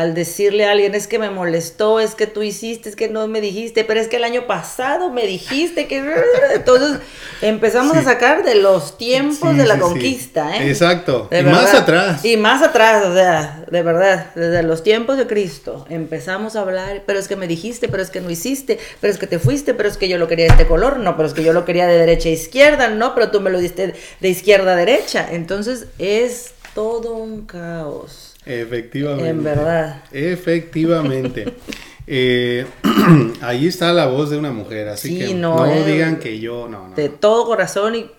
al 0.00 0.14
decirle 0.14 0.64
a 0.64 0.72
alguien, 0.72 0.94
es 0.94 1.06
que 1.06 1.18
me 1.18 1.30
molestó, 1.30 2.00
es 2.00 2.14
que 2.14 2.26
tú 2.26 2.42
hiciste, 2.42 2.88
es 2.88 2.96
que 2.96 3.08
no 3.08 3.28
me 3.28 3.40
dijiste, 3.40 3.84
pero 3.84 4.00
es 4.00 4.08
que 4.08 4.16
el 4.16 4.24
año 4.24 4.46
pasado 4.46 5.10
me 5.10 5.26
dijiste 5.26 5.86
que... 5.86 6.02
Entonces 6.54 7.00
empezamos 7.42 7.96
a 7.96 8.02
sacar 8.02 8.42
de 8.42 8.54
los 8.54 8.96
tiempos 8.96 9.50
Sí, 9.50 9.56
de 9.56 9.66
la 9.66 9.74
sí, 9.74 9.80
conquista, 9.80 10.56
¿eh? 10.56 10.68
Exacto. 10.68 11.28
De 11.30 11.40
Y 11.40 11.44
más 11.44 11.74
atrás. 11.74 12.24
Y 12.24 12.36
más 12.36 12.62
atrás, 12.62 13.04
o 13.06 13.14
sea, 13.14 13.64
de 13.70 13.82
verdad, 13.82 14.30
desde 14.34 14.62
los 14.62 14.82
tiempos 14.82 15.18
de 15.18 15.26
Cristo 15.26 15.86
empezamos 15.90 16.56
a 16.56 16.60
hablar, 16.60 17.02
pero 17.06 17.18
es 17.18 17.28
que 17.28 17.36
me 17.36 17.46
dijiste, 17.46 17.88
pero 17.88 18.02
es 18.02 18.10
que 18.10 18.20
no 18.20 18.30
hiciste, 18.30 18.78
pero 19.00 19.12
es 19.12 19.18
que 19.18 19.26
te 19.26 19.38
fuiste, 19.38 19.74
pero 19.74 19.88
es 19.88 19.96
que 19.96 20.08
yo 20.08 20.18
lo 20.18 20.28
quería 20.28 20.46
de 20.46 20.52
este 20.52 20.66
color, 20.66 20.98
no, 20.98 21.16
pero 21.16 21.28
es 21.28 21.34
que 21.34 21.44
yo 21.44 21.52
lo 21.52 21.64
quería 21.64 21.86
de 21.86 21.98
derecha 21.98 22.28
a 22.28 22.32
izquierda, 22.32 22.88
no, 22.88 23.14
pero 23.14 23.30
tú 23.30 23.40
me 23.40 23.50
lo 23.50 23.58
diste 23.58 23.94
de 24.20 24.28
izquierda 24.28 24.72
a 24.72 24.76
derecha. 24.76 25.28
Entonces 25.30 25.86
es 25.98 26.52
todo 26.74 27.14
un 27.14 27.46
caos. 27.46 28.29
Efectivamente. 28.50 29.28
En 29.28 29.44
verdad. 29.44 30.02
Efectivamente. 30.12 31.54
Eh, 32.12 32.66
ahí 33.40 33.68
está 33.68 33.92
la 33.92 34.06
voz 34.06 34.30
de 34.30 34.36
una 34.36 34.50
mujer, 34.50 34.88
así 34.88 35.10
Sí, 35.10 35.18
que 35.18 35.34
no, 35.34 35.64
no, 35.64 35.66
eh, 35.72 35.84
digan 35.84 36.18
que 36.18 36.40
yo, 36.40 36.66
no, 36.68 36.88
no. 36.88 36.96
De 36.96 37.08
todo 37.08 37.44
corazón 37.44 37.94
y 37.94 38.10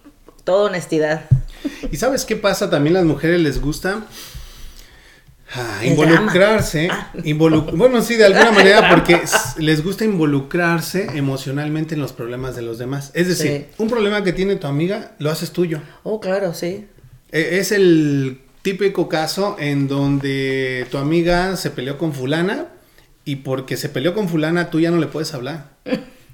toda 0.46 0.70
honestidad. 0.70 1.26
¿Y 1.92 1.98
sabes 1.98 2.24
qué 2.24 2.38
pasa? 2.38 2.70
También 2.70 2.94
las 2.94 3.04
mujeres 3.04 3.42
les 3.42 3.60
gusta 3.60 4.06
ah, 5.54 5.82
involucrarse. 5.84 6.88
Ah. 6.90 7.12
bueno, 7.76 8.02
sí, 8.02 8.16
de 8.16 8.26
alguna 8.26 8.52
manera, 8.54 8.90
porque 8.92 9.20
les 9.58 9.84
gusta 9.84 10.06
involucrarse 10.06 11.08
emocionalmente 11.18 11.96
en 11.96 12.02
los 12.02 12.14
problemas 12.14 12.56
de 12.56 12.62
los 12.62 12.78
demás. 12.78 13.12
Es 13.14 13.28
decir, 13.28 13.68
Sí. 13.70 13.76
un 13.78 13.90
problema 13.90 14.24
que 14.24 14.32
tiene 14.32 14.56
tu 14.56 14.68
amiga, 14.68 15.16
lo 15.20 15.30
haces 15.32 15.52
tuyo. 15.52 15.82
Oh, 16.04 16.22
claro, 16.22 16.54
sí. 16.54 16.88
E- 17.32 17.60
Es 17.60 17.74
el 17.74 18.40
típico 18.62 19.10
caso 19.10 19.56
en 19.60 19.88
donde 19.88 20.86
tu 20.92 20.98
amiga 20.98 21.56
se 21.56 21.72
peleó 21.72 21.98
con 21.98 22.14
fulana 22.14 22.68
y 23.26 23.38
porque 23.38 23.78
se 23.78 23.90
peleó 23.90 24.14
con 24.14 24.30
fulana 24.30 24.70
tú 24.70 24.80
ya 24.80 24.92
no 24.92 24.98
le 24.98 25.08
puedes 25.08 25.34
hablar. 25.34 25.72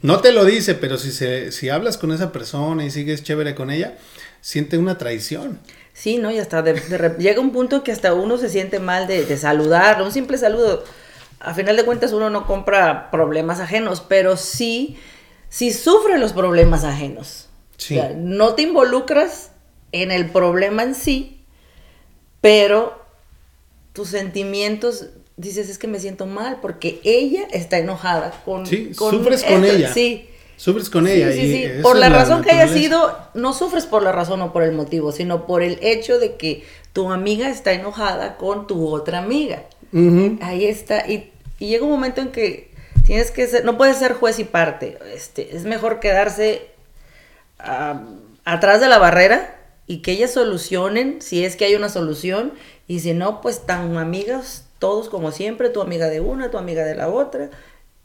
No 0.01 0.19
te 0.19 0.31
lo 0.31 0.45
dice, 0.45 0.75
pero 0.75 0.97
si, 0.97 1.11
se, 1.11 1.51
si 1.51 1.69
hablas 1.69 1.97
con 1.97 2.11
esa 2.11 2.31
persona 2.31 2.85
y 2.85 2.91
sigues 2.91 3.23
chévere 3.23 3.55
con 3.55 3.71
ella, 3.71 3.97
siente 4.41 4.77
una 4.77 4.97
traición. 4.97 5.59
Sí, 5.93 6.17
¿no? 6.19 6.29
Y 6.31 6.37
hasta 6.37 6.61
de, 6.61 6.73
de 6.73 6.97
rep- 6.99 7.17
llega 7.19 7.41
un 7.41 7.51
punto 7.51 7.83
que 7.83 7.91
hasta 7.91 8.13
uno 8.13 8.37
se 8.37 8.49
siente 8.49 8.79
mal 8.79 9.07
de, 9.07 9.25
de 9.25 9.37
saludarlo, 9.37 10.05
un 10.05 10.11
simple 10.11 10.37
saludo. 10.37 10.83
A 11.39 11.53
final 11.53 11.75
de 11.77 11.83
cuentas 11.85 12.13
uno 12.13 12.29
no 12.29 12.45
compra 12.45 13.09
problemas 13.09 13.59
ajenos, 13.59 14.01
pero 14.01 14.37
sí, 14.37 14.97
sí 15.49 15.71
sufre 15.73 16.19
los 16.19 16.33
problemas 16.33 16.83
ajenos. 16.83 17.49
Sí. 17.77 17.97
O 17.97 18.01
sea, 18.01 18.13
no 18.15 18.53
te 18.53 18.63
involucras 18.63 19.51
en 19.91 20.11
el 20.11 20.29
problema 20.29 20.83
en 20.83 20.93
sí, 20.95 21.36
pero 22.47 22.97
tus 23.91 24.07
sentimientos, 24.07 25.07
dices, 25.35 25.67
es 25.69 25.77
que 25.77 25.87
me 25.87 25.99
siento 25.99 26.25
mal 26.25 26.59
porque 26.61 27.01
ella 27.03 27.45
está 27.51 27.77
enojada 27.77 28.31
con... 28.45 28.65
Sí, 28.65 28.93
sufres 28.93 29.43
con 29.43 29.65
esto". 29.65 29.77
ella. 29.77 29.93
Sí. 29.93 30.29
Sufres 30.55 30.89
con 30.89 31.05
Sí, 31.05 31.11
ella. 31.11 31.31
sí, 31.33 31.39
y 31.39 31.51
sí. 31.51 31.63
esa 31.65 31.81
Por 31.83 31.97
la 31.97 32.07
razón 32.09 32.41
que 32.43 32.51
haya 32.51 32.67
sido, 32.71 33.17
no 33.33 33.53
sufres 33.53 33.85
por 33.85 34.01
la 34.01 34.11
razón 34.13 34.41
o 34.41 34.53
por 34.53 34.63
el 34.63 34.71
motivo, 34.71 35.11
sino 35.11 35.45
por 35.45 35.61
el 35.61 35.77
hecho 35.81 36.19
de 36.19 36.35
que 36.35 36.63
tu 36.93 37.11
amiga 37.11 37.49
está 37.49 37.73
enojada 37.73 38.37
con 38.37 38.65
tu 38.65 38.87
otra 38.87 39.19
amiga. 39.19 39.63
Ahí 40.41 40.65
está. 40.65 41.05
Y, 41.07 41.31
y 41.59 41.67
llega 41.67 41.83
un 41.83 41.91
momento 41.91 42.21
en 42.21 42.31
que 42.31 42.67
Tienes 43.05 43.31
que 43.31 43.47
ser, 43.47 43.63
no 43.63 43.77
puedes 43.77 43.97
ser 43.97 44.13
juez 44.13 44.37
y 44.37 44.43
parte. 44.43 44.97
Este, 45.13 45.55
es 45.55 45.63
mejor 45.63 46.01
quedarse 46.01 46.67
atrás 48.43 48.81
de 48.81 48.87
la 48.89 48.97
barrera 48.97 49.56
y 49.87 49.99
que 49.99 50.11
ellas 50.11 50.33
solucionen 50.33 51.21
si 51.21 51.43
es 51.45 51.55
que 51.55 51.65
hay 51.65 51.75
una 51.75 51.89
solución 51.89 52.53
y 52.87 52.99
si 52.99 53.13
no, 53.13 53.41
pues 53.41 53.65
tan 53.65 53.97
amigas 53.97 54.65
todos 54.79 55.09
como 55.09 55.31
siempre, 55.31 55.69
tu 55.69 55.81
amiga 55.81 56.07
de 56.09 56.19
una, 56.19 56.51
tu 56.51 56.57
amiga 56.57 56.85
de 56.85 56.95
la 56.95 57.07
otra 57.07 57.49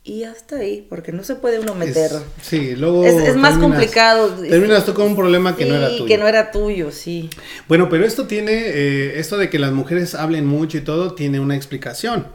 y 0.04 0.24
hasta 0.24 0.56
ahí, 0.56 0.84
porque 0.88 1.12
no 1.12 1.22
se 1.22 1.36
puede 1.36 1.60
uno 1.60 1.76
meter. 1.76 2.10
sí, 2.40 2.74
luego. 2.74 3.04
Es, 3.04 3.36
más 3.36 3.56
complicado. 3.58 4.30
Terminas 4.30 4.84
tú 4.84 4.94
con 4.94 5.06
un 5.06 5.16
problema 5.16 5.54
que 5.54 5.64
no 5.64 5.76
era 5.76 5.90
tuyo. 5.90 6.06
que 6.06 6.18
no 6.18 6.26
era 6.26 6.50
tuyo, 6.50 6.90
sí. 6.90 7.30
Bueno, 7.68 7.88
pero 7.88 8.04
esto 8.04 8.26
tiene, 8.26 8.52
eh, 8.52 9.20
esto 9.20 9.38
de 9.38 9.48
que 9.48 9.60
las 9.60 9.70
mujeres 9.70 10.16
hablen 10.16 10.44
mucho 10.44 10.78
y 10.78 10.80
todo, 10.80 11.14
tiene 11.14 11.38
una 11.38 11.54
explicación. 11.54 12.26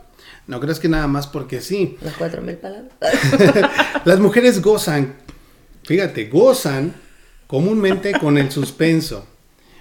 No 0.47 0.61
crees 0.61 0.79
que 0.79 0.87
nada 0.87 1.07
más 1.07 1.27
porque 1.27 1.59
sí. 1.59 1.97
Las 2.01 2.13
cuatro 2.13 2.41
mil 2.41 2.55
palabras. 2.55 2.93
las 4.05 4.19
mujeres 4.21 4.61
gozan, 4.61 5.15
fíjate, 5.83 6.27
gozan 6.27 6.93
comúnmente 7.47 8.13
con 8.13 8.37
el 8.37 8.49
suspenso. 8.49 9.27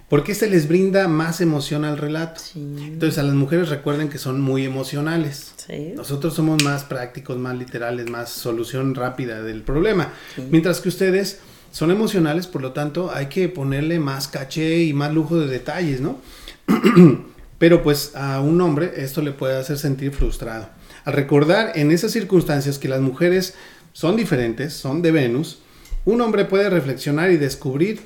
Porque 0.08 0.34
se 0.36 0.48
les 0.48 0.68
brinda 0.68 1.08
más 1.08 1.40
emoción 1.40 1.84
al 1.84 1.98
relato. 1.98 2.40
Entonces 2.54 3.18
a 3.18 3.24
las 3.24 3.34
mujeres 3.34 3.68
recuerden 3.68 4.08
que 4.08 4.18
son 4.18 4.40
muy 4.40 4.64
emocionales. 4.64 5.54
Nosotros 5.96 6.34
somos 6.34 6.62
más 6.62 6.84
prácticos, 6.84 7.36
más 7.38 7.56
literales, 7.56 8.08
más 8.08 8.30
solución 8.30 8.94
rápida 8.94 9.42
del 9.42 9.62
problema. 9.62 10.12
Mientras 10.50 10.80
que 10.80 10.90
ustedes 10.90 11.40
son 11.72 11.90
emocionales, 11.90 12.46
por 12.46 12.62
lo 12.62 12.72
tanto 12.72 13.10
hay 13.12 13.26
que 13.26 13.48
ponerle 13.48 13.98
más 13.98 14.28
caché 14.28 14.84
y 14.84 14.92
más 14.92 15.12
lujo 15.12 15.38
de 15.38 15.48
detalles, 15.48 16.00
¿no? 16.00 16.20
Pero 17.58 17.82
pues 17.82 18.14
a 18.14 18.40
un 18.40 18.60
hombre 18.60 18.92
esto 18.96 19.22
le 19.22 19.32
puede 19.32 19.58
hacer 19.58 19.76
sentir 19.76 20.12
frustrado. 20.12 20.68
Al 21.04 21.14
recordar 21.14 21.72
en 21.74 21.90
esas 21.90 22.12
circunstancias 22.12 22.78
que 22.78 22.88
las 22.88 23.00
mujeres 23.00 23.54
son 23.92 24.14
diferentes, 24.14 24.74
son 24.74 25.02
de 25.02 25.10
Venus, 25.10 25.58
un 26.04 26.20
hombre 26.20 26.44
puede 26.44 26.70
reflexionar 26.70 27.30
y 27.30 27.36
descubrir 27.36 28.00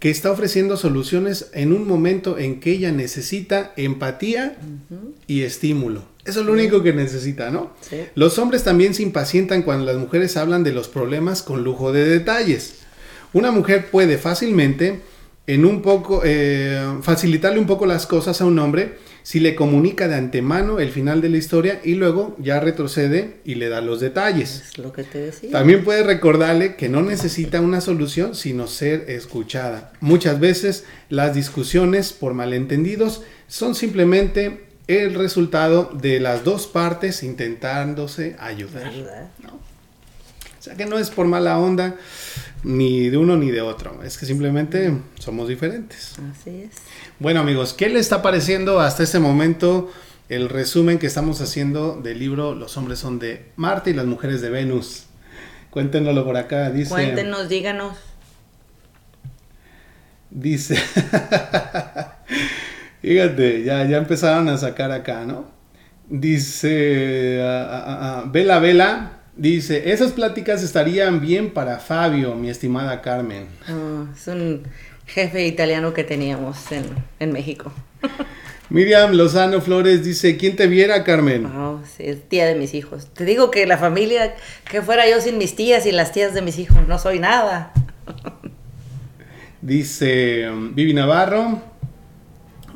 que 0.00 0.10
está 0.10 0.32
ofreciendo 0.32 0.78
soluciones 0.78 1.50
en 1.52 1.72
un 1.72 1.86
momento 1.86 2.38
en 2.38 2.58
que 2.58 2.72
ella 2.72 2.90
necesita 2.90 3.72
empatía 3.76 4.56
y 5.26 5.42
estímulo. 5.42 6.02
Eso 6.24 6.40
es 6.40 6.46
lo 6.46 6.52
único 6.52 6.82
que 6.82 6.94
necesita, 6.94 7.50
¿no? 7.50 7.72
Los 8.14 8.38
hombres 8.38 8.64
también 8.64 8.94
se 8.94 9.02
impacientan 9.02 9.62
cuando 9.62 9.84
las 9.84 9.96
mujeres 9.96 10.38
hablan 10.38 10.64
de 10.64 10.72
los 10.72 10.88
problemas 10.88 11.42
con 11.42 11.62
lujo 11.62 11.92
de 11.92 12.06
detalles. 12.06 12.76
Una 13.34 13.52
mujer 13.52 13.90
puede 13.90 14.16
fácilmente, 14.16 15.00
en 15.46 15.66
un 15.66 15.82
poco, 15.82 16.22
eh, 16.24 16.82
facilitarle 17.02 17.60
un 17.60 17.66
poco 17.66 17.84
las 17.84 18.06
cosas 18.06 18.40
a 18.40 18.46
un 18.46 18.58
hombre 18.58 18.96
si 19.30 19.38
le 19.38 19.54
comunica 19.54 20.08
de 20.08 20.16
antemano 20.16 20.80
el 20.80 20.90
final 20.90 21.20
de 21.20 21.28
la 21.28 21.36
historia 21.36 21.80
y 21.84 21.94
luego 21.94 22.34
ya 22.40 22.58
retrocede 22.58 23.36
y 23.44 23.54
le 23.54 23.68
da 23.68 23.80
los 23.80 24.00
detalles. 24.00 24.64
Es 24.70 24.78
lo 24.78 24.92
que 24.92 25.04
te 25.04 25.18
decía. 25.18 25.52
También 25.52 25.84
puede 25.84 26.02
recordarle 26.02 26.74
que 26.74 26.88
no 26.88 27.00
necesita 27.00 27.60
una 27.60 27.80
solución 27.80 28.34
sino 28.34 28.66
ser 28.66 29.08
escuchada. 29.08 29.92
Muchas 30.00 30.40
veces 30.40 30.84
las 31.10 31.32
discusiones 31.32 32.12
por 32.12 32.34
malentendidos 32.34 33.22
son 33.46 33.76
simplemente 33.76 34.64
el 34.88 35.14
resultado 35.14 35.92
de 35.94 36.18
las 36.18 36.42
dos 36.42 36.66
partes 36.66 37.22
intentándose 37.22 38.34
ayudar. 38.40 38.90
O 40.60 40.62
sea 40.62 40.74
que 40.74 40.84
no 40.84 40.98
es 40.98 41.08
por 41.08 41.26
mala 41.26 41.58
onda 41.58 41.96
ni 42.64 43.08
de 43.08 43.16
uno 43.16 43.38
ni 43.38 43.50
de 43.50 43.62
otro, 43.62 44.02
es 44.02 44.18
que 44.18 44.26
simplemente 44.26 44.94
somos 45.18 45.48
diferentes. 45.48 46.16
Así 46.30 46.64
es. 46.64 46.72
Bueno 47.18 47.40
amigos, 47.40 47.72
¿qué 47.72 47.88
le 47.88 47.98
está 47.98 48.20
pareciendo 48.20 48.78
hasta 48.78 49.02
este 49.02 49.20
momento 49.20 49.90
el 50.28 50.50
resumen 50.50 50.98
que 50.98 51.06
estamos 51.06 51.40
haciendo 51.40 51.98
del 52.02 52.18
libro 52.18 52.54
Los 52.54 52.76
hombres 52.76 52.98
son 52.98 53.18
de 53.18 53.46
Marte 53.56 53.88
y 53.88 53.94
las 53.94 54.04
mujeres 54.04 54.42
de 54.42 54.50
Venus? 54.50 55.04
Cuéntenoslo 55.70 56.26
por 56.26 56.36
acá, 56.36 56.70
dice. 56.70 56.90
Cuéntenos, 56.90 57.48
díganos. 57.48 57.96
Dice. 60.28 60.76
Fíjate, 63.00 63.64
ya, 63.64 63.86
ya 63.86 63.96
empezaron 63.96 64.50
a 64.50 64.58
sacar 64.58 64.92
acá, 64.92 65.24
¿no? 65.24 65.46
Dice. 66.10 67.40
Ah, 67.42 67.68
ah, 67.70 67.98
ah, 68.02 68.24
Vela 68.30 68.58
Vela 68.58 69.19
Dice, 69.40 69.90
esas 69.90 70.12
pláticas 70.12 70.62
estarían 70.62 71.22
bien 71.22 71.54
para 71.54 71.78
Fabio, 71.78 72.34
mi 72.34 72.50
estimada 72.50 73.00
Carmen. 73.00 73.46
Oh, 73.70 74.04
es 74.14 74.28
un 74.28 74.64
jefe 75.06 75.46
italiano 75.46 75.94
que 75.94 76.04
teníamos 76.04 76.58
en, 77.18 77.32
México. 77.32 77.72
Miriam 78.68 79.12
Lozano 79.12 79.62
Flores 79.62 80.04
dice, 80.04 80.36
¿quién 80.36 80.56
te 80.56 80.66
viera, 80.66 81.04
Carmen? 81.04 81.46
Oh, 81.46 81.80
sí, 81.86 82.02
es 82.04 82.28
tía 82.28 82.44
de 82.44 82.54
mis 82.54 82.74
hijos. 82.74 83.06
Te 83.14 83.24
digo 83.24 83.50
que 83.50 83.66
la 83.66 83.78
familia, 83.78 84.34
que 84.70 84.82
fuera 84.82 85.08
yo 85.08 85.22
sin 85.22 85.38
mis 85.38 85.56
tías 85.56 85.86
y 85.86 85.92
las 85.92 86.12
tías 86.12 86.34
de 86.34 86.42
mis 86.42 86.58
hijos, 86.58 86.86
no 86.86 86.98
soy 86.98 87.18
nada. 87.18 87.72
dice 89.62 90.50
Vivi 90.74 90.92
Navarro, 90.92 91.62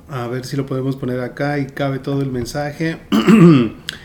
a 0.08 0.28
ver 0.28 0.46
si 0.46 0.56
lo 0.56 0.64
podemos 0.64 0.96
poner 0.96 1.20
acá 1.20 1.58
y 1.58 1.66
cabe 1.66 1.98
todo 1.98 2.22
el 2.22 2.30
mensaje. 2.30 2.96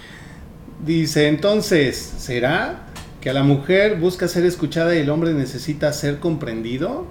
Dice, 0.85 1.27
entonces, 1.27 1.97
¿será 2.17 2.87
que 3.21 3.29
a 3.29 3.33
la 3.33 3.43
mujer 3.43 3.97
busca 3.97 4.27
ser 4.27 4.45
escuchada 4.45 4.95
y 4.95 4.99
el 4.99 5.09
hombre 5.09 5.33
necesita 5.33 5.91
ser 5.91 6.19
comprendido? 6.19 7.05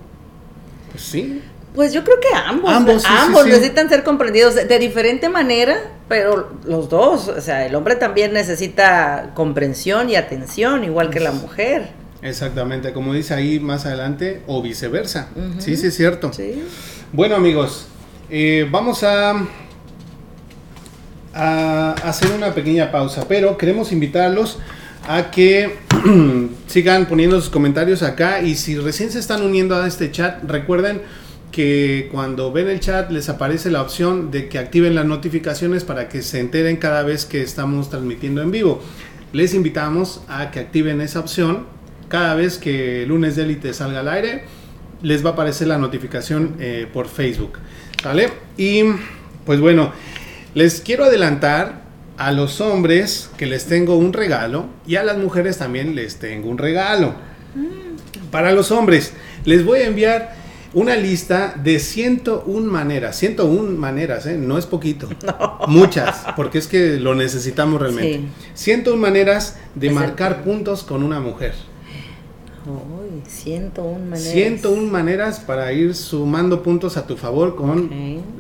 Pues 0.91 1.03
sí. 1.03 1.43
Pues 1.75 1.93
yo 1.93 2.03
creo 2.03 2.19
que 2.19 2.29
ambos, 2.35 3.05
ambos, 3.07 3.47
necesitan 3.47 3.89
ser 3.89 4.03
comprendidos 4.03 4.55
de, 4.55 4.79
diferente 4.79 5.29
manera, 5.29 5.77
pero 6.09 6.51
los 6.65 6.89
dos, 6.89 7.29
o 7.29 7.41
sea, 7.41 7.67
el 7.67 7.75
hombre 7.75 7.97
también 7.97 8.33
necesita 8.33 9.33
comprensión 9.35 10.09
y 10.09 10.17
atención, 10.17 10.83
igual 10.83 11.11
que 11.11 11.21
la 11.21 11.31
mujer. 11.31 11.91
Exactamente, 12.23 12.93
como 12.93 13.13
dice 13.13 13.35
ahí 13.35 13.61
más 13.61 13.87
adelante, 13.87 14.43
o 14.47 14.63
viceversa. 14.63 15.29
Sí, 15.59 15.77
sí, 15.77 15.89
es 15.89 15.95
cierto. 15.95 16.31
Bueno 17.13 17.37
amigos, 17.37 17.87
eh, 18.31 18.67
vamos 18.71 19.05
a 19.05 19.47
a 21.35 21.93
hacer 22.03 22.31
una 22.33 22.55
pequeña 22.55 22.91
pausa, 22.91 23.27
pero 23.29 23.57
queremos 23.59 23.93
invitarlos 23.93 24.59
a 25.07 25.31
que 25.31 25.77
sigan 26.67 27.07
poniendo 27.07 27.41
sus 27.41 27.51
comentarios 27.51 28.03
acá 28.03 28.43
y 28.43 28.55
si 28.57 28.77
recién 28.77 29.11
se 29.11 29.19
están 29.19 29.43
uniendo 29.43 29.77
a 29.77 29.87
este 29.87 30.11
chat, 30.11 30.43
recuerden 30.45 31.03
que 31.51 32.09
cuando 32.13 32.53
ven 32.53 32.69
el 32.69 32.81
chat 32.81 33.11
les 33.11 33.29
aparece 33.29 33.71
la 33.71 33.83
opción 33.83 34.31
de 34.31 34.49
que 34.49 34.59
activen 34.59 34.95
las 34.95 35.07
notificaciones 35.07 35.85
para 35.85 36.09
que 36.09 36.23
se 36.23 36.41
enteren 36.41 36.77
cada 36.77 37.03
vez 37.03 37.25
que 37.25 37.43
estamos 37.43 37.91
transmitiendo 37.91 38.43
en 38.43 38.51
vivo. 38.51 38.83
Les 39.33 39.55
invitamos 39.55 40.23
a 40.29 40.51
que 40.51 40.61
activen 40.61 41.01
esa 41.01 41.21
opción 41.21 41.67
cada 42.09 42.35
vez 42.35 42.59
que 42.59 43.05
lunes 43.07 43.37
de 43.37 43.43
élite 43.43 43.73
salga 43.75 44.01
al 44.01 44.09
aire. 44.09 44.45
Les 45.03 45.25
va 45.25 45.31
a 45.31 45.33
aparecer 45.35 45.69
la 45.69 45.79
notificación 45.79 46.57
eh, 46.59 46.87
por 46.93 47.09
Facebook. 47.09 47.59
¿Vale? 48.05 48.31
Y 48.57 48.83
pues 49.45 49.61
bueno, 49.61 49.93
les 50.59 50.81
quiero 50.81 51.05
adelantar 51.05 51.83
a 52.17 52.33
los 52.33 52.61
hombres 52.61 53.31
que 53.37 53.47
les 53.47 53.67
tengo 53.67 53.97
un 53.97 54.13
regalo 54.13 54.67
y 54.89 54.97
a 54.97 55.05
las 55.05 55.17
mujeres 55.17 55.57
también 55.57 55.95
les 55.95 56.17
tengo 56.17 56.51
un 56.51 56.59
regalo. 56.59 57.15
Mm. 57.55 58.31
Para 58.33 58.51
los 58.51 58.73
hombres, 58.73 59.13
les 59.45 59.65
voy 59.65 59.83
a 59.83 59.87
enviar 59.87 60.35
una 60.75 60.97
lista 60.97 61.55
de 61.63 61.79
101 61.79 62.73
maneras, 62.73 63.17
101 63.19 63.79
maneras, 63.79 64.27
¿eh? 64.27 64.37
no 64.37 64.59
es 64.59 64.67
poquito, 64.67 65.09
muchas, 65.69 66.27
porque 66.35 66.59
es 66.59 66.67
que 66.67 66.99
lo 66.99 67.15
necesitamos 67.15 67.81
realmente. 67.81 68.23
101 68.55 69.01
maneras 69.01 69.59
de 69.77 69.91
marcar 69.91 70.43
puntos 70.43 70.83
con 70.83 71.05
una 71.05 71.21
mujer. 71.21 71.55
101 73.27 73.99
maneras. 73.99 74.33
101 74.33 74.91
maneras 74.91 75.41
para 75.41 75.73
ir 75.73 75.95
sumando 75.95 76.63
puntos 76.63 76.97
a 76.97 77.07
tu 77.07 77.17
favor 77.17 77.57
con 77.57 77.91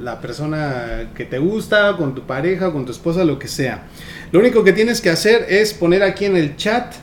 la 0.01 0.20
persona 0.20 1.11
que 1.14 1.24
te 1.24 1.39
gusta, 1.39 1.97
con 1.97 2.14
tu 2.14 2.22
pareja, 2.22 2.72
con 2.72 2.85
tu 2.85 2.93
esposa, 2.93 3.24
lo 3.24 3.39
que 3.39 3.49
sea. 3.49 3.89
Lo 4.33 4.41
único 4.41 4.64
que 4.64 4.72
tienes 4.72 5.01
que 5.01 5.11
hacer 5.11 5.47
es 5.49 5.74
poner 5.74 6.03
aquí 6.03 6.24
en 6.24 6.37
el 6.37 6.57
chat, 6.57 6.95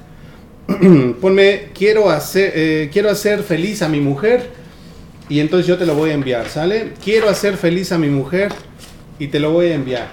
ponme, 1.21 1.69
quiero 1.73 2.09
hacer, 2.09 2.51
eh, 2.55 2.89
quiero 2.91 3.09
hacer 3.09 3.43
feliz 3.43 3.81
a 3.81 3.89
mi 3.89 3.99
mujer 3.99 4.49
y 5.27 5.39
entonces 5.39 5.67
yo 5.67 5.77
te 5.77 5.85
lo 5.85 5.95
voy 5.95 6.11
a 6.11 6.13
enviar, 6.13 6.47
¿sale? 6.49 6.93
Quiero 7.03 7.29
hacer 7.29 7.57
feliz 7.57 7.91
a 7.91 7.97
mi 7.97 8.09
mujer 8.09 8.51
y 9.19 9.27
te 9.27 9.39
lo 9.39 9.51
voy 9.51 9.67
a 9.67 9.75
enviar. 9.75 10.07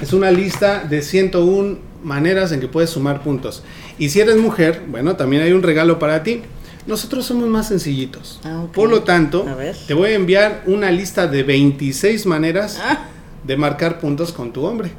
Es 0.00 0.12
una 0.12 0.30
lista 0.30 0.84
de 0.84 1.02
101 1.02 1.78
maneras 2.02 2.52
en 2.52 2.60
que 2.60 2.68
puedes 2.68 2.90
sumar 2.90 3.22
puntos. 3.22 3.62
Y 3.98 4.10
si 4.10 4.20
eres 4.20 4.36
mujer, 4.36 4.82
bueno, 4.88 5.16
también 5.16 5.42
hay 5.42 5.52
un 5.52 5.62
regalo 5.62 5.98
para 5.98 6.22
ti. 6.22 6.42
Nosotros 6.86 7.26
somos 7.26 7.48
más 7.48 7.68
sencillitos. 7.68 8.40
Ah, 8.44 8.66
Por 8.72 8.88
lo 8.88 9.02
tanto, 9.02 9.44
te 9.86 9.94
voy 9.94 10.10
a 10.10 10.14
enviar 10.14 10.62
una 10.66 10.90
lista 10.90 11.26
de 11.26 11.42
26 11.42 12.26
maneras 12.26 12.80
ah. 12.80 13.06
de 13.44 13.56
marcar 13.56 13.98
puntos 13.98 14.32
con 14.32 14.52
tu 14.52 14.64
hombre. 14.64 14.90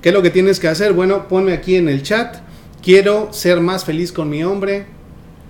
¿Qué 0.00 0.10
es 0.10 0.14
lo 0.14 0.22
que 0.22 0.30
tienes 0.30 0.60
que 0.60 0.68
hacer? 0.68 0.92
Bueno, 0.92 1.28
ponme 1.28 1.52
aquí 1.52 1.76
en 1.76 1.88
el 1.88 2.02
chat. 2.02 2.36
Quiero 2.82 3.32
ser 3.32 3.60
más 3.60 3.84
feliz 3.84 4.12
con 4.12 4.28
mi 4.28 4.44
hombre 4.44 4.86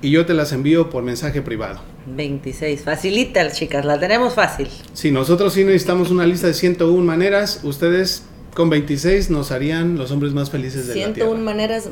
y 0.01 0.11
yo 0.11 0.25
te 0.25 0.33
las 0.33 0.53
envío 0.53 0.89
por 0.89 1.03
mensaje 1.03 1.43
privado. 1.43 1.81
26. 2.07 2.83
Facilita, 2.83 3.51
chicas, 3.51 3.85
la 3.85 3.99
tenemos 3.99 4.35
fácil. 4.35 4.69
Si 4.93 5.11
nosotros 5.11 5.53
sí 5.53 5.65
necesitamos 5.65 6.11
una 6.11 6.27
lista 6.27 6.47
de 6.47 6.55
101 6.55 7.03
maneras, 7.03 7.61
ustedes 7.65 8.25
con 8.55 8.71
26 8.71 9.31
nos 9.31 9.51
harían 9.51 9.99
los 9.99 10.11
hombres 10.13 10.33
más 10.33 10.51
felices 10.51 10.87
de 10.87 10.95
la 10.95 10.95
tierra. 10.95 11.15
101 11.15 11.43
maneras 11.43 11.89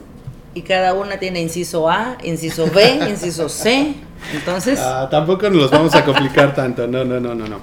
y 0.55 0.63
cada 0.63 0.95
una 0.95 1.19
tiene 1.19 1.41
inciso 1.41 1.89
A, 1.89 2.19
inciso 2.23 2.71
B, 2.71 3.01
inciso 3.09 3.49
C. 3.49 3.95
Entonces. 4.35 4.79
Ah, 4.81 5.09
tampoco 5.11 5.49
nos 5.49 5.63
los 5.63 5.71
vamos 5.71 5.95
a 5.95 6.05
complicar 6.05 6.55
tanto. 6.55 6.87
No, 6.87 7.05
no, 7.05 7.21
no, 7.21 7.35
no, 7.35 7.47
no. 7.47 7.59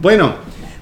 Bueno, 0.00 0.34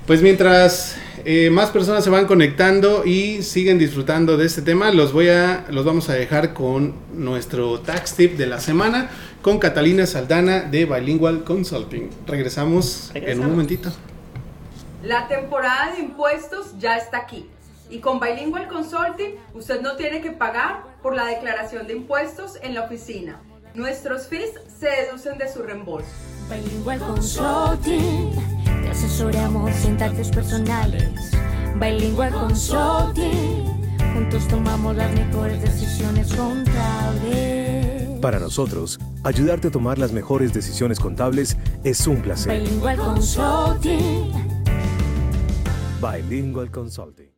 pues 0.06 0.22
mientras 0.22 0.96
eh, 1.24 1.50
más 1.50 1.70
personas 1.70 2.02
se 2.02 2.10
van 2.10 2.26
conectando 2.26 3.04
y 3.04 3.42
siguen 3.42 3.78
disfrutando 3.78 4.36
de 4.36 4.46
este 4.46 4.62
tema, 4.62 4.90
los 4.90 5.12
voy 5.12 5.28
a, 5.28 5.66
los 5.68 5.84
vamos 5.84 6.08
a 6.08 6.14
dejar 6.14 6.54
con 6.54 6.94
nuestro 7.12 7.80
tax 7.80 8.14
tip 8.14 8.36
de 8.36 8.46
la 8.46 8.60
semana 8.60 9.10
con 9.42 9.58
Catalina 9.58 10.06
Saldana 10.06 10.60
de 10.60 10.84
Bilingual 10.86 11.44
Consulting. 11.44 12.10
Regresamos, 12.26 13.10
en 13.14 13.40
un 13.40 13.50
momentito. 13.50 13.90
La 15.02 15.28
temporada 15.28 15.92
de 15.94 16.00
impuestos 16.00 16.78
ya 16.78 16.96
está 16.96 17.18
aquí. 17.18 17.46
Y 17.90 17.98
con 17.98 18.20
Bilingual 18.20 18.68
Consulting 18.68 19.34
usted 19.52 19.80
no 19.82 19.96
tiene 19.96 20.20
que 20.20 20.30
pagar 20.30 20.84
por 21.02 21.16
la 21.16 21.26
declaración 21.26 21.86
de 21.88 21.96
impuestos 21.96 22.58
en 22.62 22.74
la 22.74 22.82
oficina. 22.82 23.42
Nuestros 23.74 24.28
fees 24.28 24.52
se 24.78 24.88
deducen 24.88 25.38
de 25.38 25.52
su 25.52 25.62
reembolso. 25.62 26.08
Bilingual 26.48 27.00
Consulting, 27.00 28.30
te 28.82 28.88
asesoramos 28.90 29.84
en 29.84 29.96
taxes 29.96 30.30
personales. 30.30 31.32
Bilingual 31.76 32.32
Consulting, 32.32 33.64
juntos 34.14 34.46
tomamos 34.48 34.96
las 34.96 35.12
mejores 35.12 35.60
decisiones 35.62 36.32
contables. 36.34 38.20
Para 38.20 38.38
nosotros, 38.38 39.00
ayudarte 39.24 39.68
a 39.68 39.70
tomar 39.70 39.98
las 39.98 40.12
mejores 40.12 40.52
decisiones 40.52 41.00
contables 41.00 41.56
es 41.84 42.06
un 42.06 42.22
placer. 42.22 42.60
Bilingual 42.60 42.96
Consulting. 42.98 44.32
Bilingual 46.00 46.70
Consulting. 46.70 47.29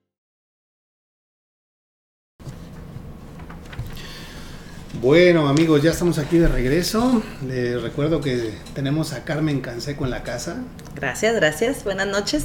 Bueno 5.01 5.49
amigos, 5.49 5.83
ya 5.83 5.91
estamos 5.91 6.19
aquí 6.19 6.37
de 6.37 6.49
regreso. 6.49 7.23
Les 7.49 7.81
recuerdo 7.81 8.21
que 8.21 8.53
tenemos 8.75 9.15
a 9.15 9.25
Carmen 9.25 9.61
Canseco 9.61 10.05
en 10.05 10.11
la 10.11 10.23
casa. 10.23 10.63
Gracias, 10.95 11.35
gracias. 11.35 11.83
Buenas 11.83 12.07
noches. 12.09 12.45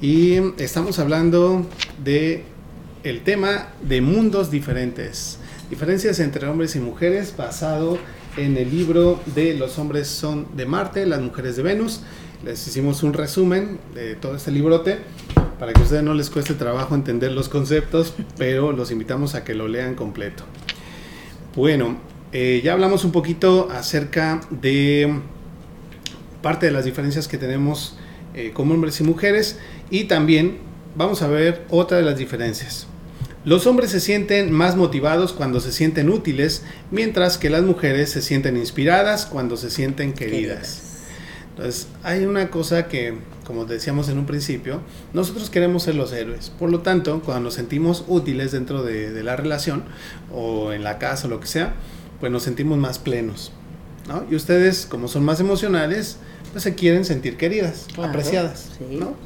Y 0.00 0.36
estamos 0.62 1.00
hablando 1.00 1.66
de 2.02 2.44
el 3.02 3.22
tema 3.22 3.70
de 3.82 4.00
mundos 4.00 4.52
diferentes. 4.52 5.38
Diferencias 5.68 6.20
entre 6.20 6.46
hombres 6.46 6.76
y 6.76 6.80
mujeres 6.80 7.34
basado 7.36 7.98
en 8.36 8.56
el 8.56 8.70
libro 8.70 9.20
de 9.34 9.54
Los 9.54 9.78
hombres 9.80 10.06
son 10.06 10.56
de 10.56 10.64
Marte, 10.64 11.06
las 11.06 11.20
mujeres 11.20 11.56
de 11.56 11.64
Venus. 11.64 12.02
Les 12.44 12.64
hicimos 12.68 13.02
un 13.02 13.14
resumen 13.14 13.80
de 13.94 14.14
todo 14.14 14.36
este 14.36 14.52
librote 14.52 14.98
para 15.58 15.72
que 15.72 15.80
a 15.80 15.82
ustedes 15.82 16.04
no 16.04 16.14
les 16.14 16.30
cueste 16.30 16.54
trabajo 16.54 16.94
entender 16.94 17.32
los 17.32 17.48
conceptos, 17.48 18.14
pero 18.38 18.70
los 18.70 18.92
invitamos 18.92 19.34
a 19.34 19.42
que 19.42 19.54
lo 19.54 19.66
lean 19.66 19.96
completo. 19.96 20.44
Bueno, 21.58 21.96
eh, 22.30 22.60
ya 22.62 22.72
hablamos 22.72 23.04
un 23.04 23.10
poquito 23.10 23.68
acerca 23.72 24.40
de 24.48 25.12
parte 26.40 26.66
de 26.66 26.72
las 26.72 26.84
diferencias 26.84 27.26
que 27.26 27.36
tenemos 27.36 27.96
eh, 28.36 28.52
como 28.54 28.74
hombres 28.74 29.00
y 29.00 29.02
mujeres 29.02 29.58
y 29.90 30.04
también 30.04 30.58
vamos 30.94 31.20
a 31.20 31.26
ver 31.26 31.64
otra 31.68 31.96
de 31.96 32.04
las 32.04 32.16
diferencias. 32.16 32.86
Los 33.44 33.66
hombres 33.66 33.90
se 33.90 33.98
sienten 33.98 34.52
más 34.52 34.76
motivados 34.76 35.32
cuando 35.32 35.58
se 35.58 35.72
sienten 35.72 36.10
útiles, 36.10 36.62
mientras 36.92 37.38
que 37.38 37.50
las 37.50 37.64
mujeres 37.64 38.10
se 38.10 38.22
sienten 38.22 38.56
inspiradas 38.56 39.26
cuando 39.26 39.56
se 39.56 39.72
sienten 39.72 40.12
queridas. 40.12 40.87
Entonces, 41.58 41.88
hay 42.04 42.24
una 42.24 42.50
cosa 42.50 42.86
que, 42.86 43.14
como 43.44 43.64
decíamos 43.64 44.08
en 44.08 44.16
un 44.16 44.26
principio, 44.26 44.80
nosotros 45.12 45.50
queremos 45.50 45.82
ser 45.82 45.96
los 45.96 46.12
héroes. 46.12 46.52
Por 46.56 46.70
lo 46.70 46.82
tanto, 46.82 47.20
cuando 47.20 47.42
nos 47.42 47.54
sentimos 47.54 48.04
útiles 48.06 48.52
dentro 48.52 48.84
de, 48.84 49.24
la 49.24 49.34
relación 49.34 49.82
o 50.32 50.72
en 50.72 50.84
la 50.84 50.98
casa 50.98 51.26
o 51.26 51.30
lo 51.30 51.40
que 51.40 51.48
sea, 51.48 51.74
pues 52.20 52.30
nos 52.30 52.44
sentimos 52.44 52.78
más 52.78 53.00
plenos. 53.00 53.50
¿no? 54.06 54.24
Y 54.30 54.36
ustedes, 54.36 54.86
como 54.86 55.08
son 55.08 55.24
más 55.24 55.40
emocionales, 55.40 56.18
pues 56.52 56.62
se 56.62 56.76
quieren 56.76 57.04
sentir 57.04 57.36
queridas, 57.36 57.88
apreciadas. 58.00 58.70
¿no? 58.88 59.16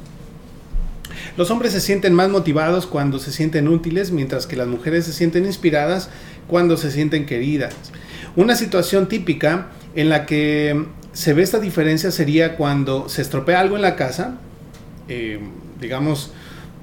Los 1.37 1.51
hombres 1.51 1.71
se 1.71 1.81
sienten 1.81 2.15
más 2.15 2.29
motivados 2.29 2.87
cuando 2.87 3.19
se 3.19 3.31
sienten 3.31 3.67
útiles, 3.67 4.09
mientras 4.09 4.47
que 4.47 4.55
las 4.55 4.67
mujeres 4.67 5.05
se 5.05 5.13
sienten 5.13 5.45
inspiradas 5.45 6.09
cuando 6.47 6.77
se 6.77 6.89
sienten 6.89 7.27
queridas. 7.27 7.75
Una 8.35 8.55
situación 8.55 9.07
típica 9.07 9.67
en 9.93 10.09
la 10.09 10.25
que 10.25 10.87
se 11.13 11.33
ve 11.33 11.43
esta 11.43 11.59
diferencia 11.59 12.11
sería 12.11 12.57
cuando 12.57 13.07
se 13.07 13.21
estropea 13.21 13.59
algo 13.59 13.75
en 13.75 13.83
la 13.83 13.95
casa, 13.95 14.37
eh, 15.07 15.39
digamos, 15.79 16.31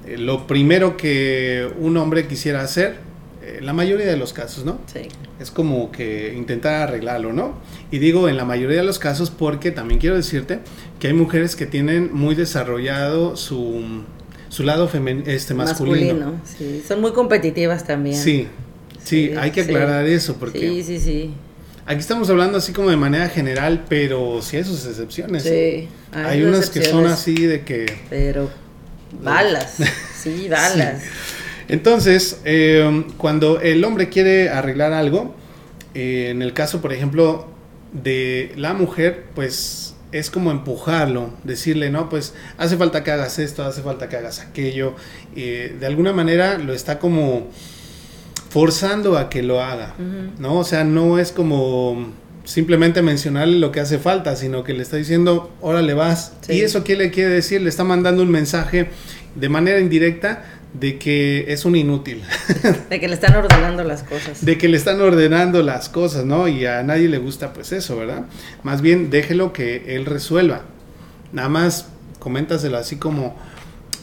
eh, 0.07 0.17
lo 0.17 0.47
primero 0.47 0.97
que 0.97 1.69
un 1.79 1.97
hombre 1.97 2.27
quisiera 2.27 2.61
hacer, 2.61 2.95
eh, 3.43 3.59
la 3.61 3.73
mayoría 3.73 4.05
de 4.05 4.17
los 4.17 4.31
casos, 4.31 4.63
¿no? 4.63 4.79
Sí. 4.91 5.01
Es 5.39 5.51
como 5.51 5.91
que 5.91 6.33
intentar 6.35 6.75
arreglarlo, 6.75 7.33
¿no? 7.33 7.55
Y 7.91 7.99
digo 7.99 8.29
en 8.29 8.37
la 8.37 8.45
mayoría 8.45 8.77
de 8.77 8.83
los 8.83 8.99
casos 8.99 9.31
porque 9.31 9.71
también 9.71 9.99
quiero 9.99 10.15
decirte 10.15 10.59
que 10.99 11.07
hay 11.07 11.13
mujeres 11.13 11.55
que 11.55 11.65
tienen 11.65 12.13
muy 12.13 12.35
desarrollado 12.35 13.35
su, 13.35 14.03
su 14.47 14.63
lado 14.63 14.89
este, 15.25 15.53
masculino. 15.53 16.31
masculino. 16.31 16.41
Sí, 16.45 16.83
son 16.87 17.01
muy 17.01 17.11
competitivas 17.11 17.85
también. 17.85 18.15
Sí, 18.15 18.47
sí, 19.03 19.31
hay 19.37 19.51
que 19.51 19.61
aclarar 19.61 20.05
eso 20.05 20.37
porque... 20.37 20.59
Sí, 20.59 20.83
sí, 20.83 20.99
sí. 20.99 21.33
Aquí 21.85 21.99
estamos 21.99 22.29
hablando 22.29 22.59
así 22.59 22.73
como 22.73 22.89
de 22.89 22.97
manera 22.97 23.27
general, 23.27 23.85
pero 23.89 24.41
sí 24.41 24.57
hay 24.57 24.63
sus 24.63 24.85
excepciones. 24.85 25.43
Sí, 25.43 25.49
¿eh? 25.49 25.89
hay, 26.13 26.43
unas 26.43 26.69
que 26.69 26.83
son 26.83 27.07
así 27.07 27.47
de 27.47 27.63
que... 27.63 27.85
Pero 28.09 28.51
balas, 29.21 29.77
sí, 30.21 30.47
balas. 30.47 31.01
Entonces, 31.67 32.39
eh, 32.45 33.05
cuando 33.17 33.59
el 33.61 33.83
hombre 33.83 34.09
quiere 34.09 34.49
arreglar 34.49 34.93
algo, 34.93 35.35
eh, 35.95 36.27
en 36.29 36.41
el 36.43 36.53
caso, 36.53 36.81
por 36.81 36.93
ejemplo, 36.93 37.47
de 37.93 38.53
la 38.57 38.73
mujer, 38.73 39.25
pues 39.33 39.95
es 40.11 40.29
como 40.29 40.51
empujarlo, 40.51 41.33
decirle, 41.43 41.89
no, 41.89 42.09
pues 42.09 42.35
hace 42.57 42.77
falta 42.77 43.03
que 43.03 43.11
hagas 43.11 43.39
esto, 43.39 43.63
hace 43.63 43.81
falta 43.81 44.07
que 44.07 44.17
hagas 44.17 44.39
aquello. 44.39 44.95
de 45.33 45.85
alguna 45.85 46.13
manera 46.13 46.57
lo 46.57 46.73
está 46.73 46.99
como 46.99 47.47
forzando 48.51 49.17
a 49.17 49.29
que 49.29 49.43
lo 49.43 49.61
haga, 49.61 49.95
¿no? 50.37 50.59
O 50.59 50.65
sea, 50.65 50.83
no 50.83 51.19
es 51.19 51.31
como 51.31 52.11
simplemente 52.43 53.01
mencionarle 53.01 53.59
lo 53.59 53.71
que 53.71 53.79
hace 53.79 53.97
falta, 53.97 54.35
sino 54.35 54.65
que 54.65 54.73
le 54.73 54.83
está 54.83 54.97
diciendo, 54.97 55.53
órale 55.61 55.93
vas. 55.93 56.33
¿Y 56.49 56.59
eso 56.59 56.83
qué 56.83 56.97
le 56.97 57.11
quiere 57.11 57.29
decir? 57.29 57.61
Le 57.61 57.69
está 57.69 57.85
mandando 57.85 58.21
un 58.21 58.29
mensaje 58.29 58.89
de 59.35 59.47
manera 59.47 59.79
indirecta 59.79 60.43
de 60.73 60.99
que 60.99 61.45
es 61.47 61.63
un 61.63 61.77
inútil. 61.77 62.23
De 62.89 62.99
que 62.99 63.07
le 63.07 63.13
están 63.13 63.35
ordenando 63.35 63.85
las 63.85 64.03
cosas. 64.03 64.43
De 64.43 64.57
que 64.57 64.67
le 64.67 64.75
están 64.75 64.99
ordenando 64.99 65.63
las 65.63 65.87
cosas, 65.87 66.25
¿no? 66.25 66.49
Y 66.49 66.65
a 66.65 66.83
nadie 66.83 67.07
le 67.07 67.19
gusta 67.19 67.53
pues 67.53 67.71
eso, 67.71 67.95
¿verdad? 67.95 68.25
Más 68.63 68.81
bien 68.81 69.09
déjelo 69.09 69.53
que 69.53 69.95
él 69.95 70.05
resuelva. 70.05 70.63
Nada 71.31 71.47
más 71.47 71.87
coméntaselo 72.19 72.77
así 72.77 72.97
como, 72.97 73.37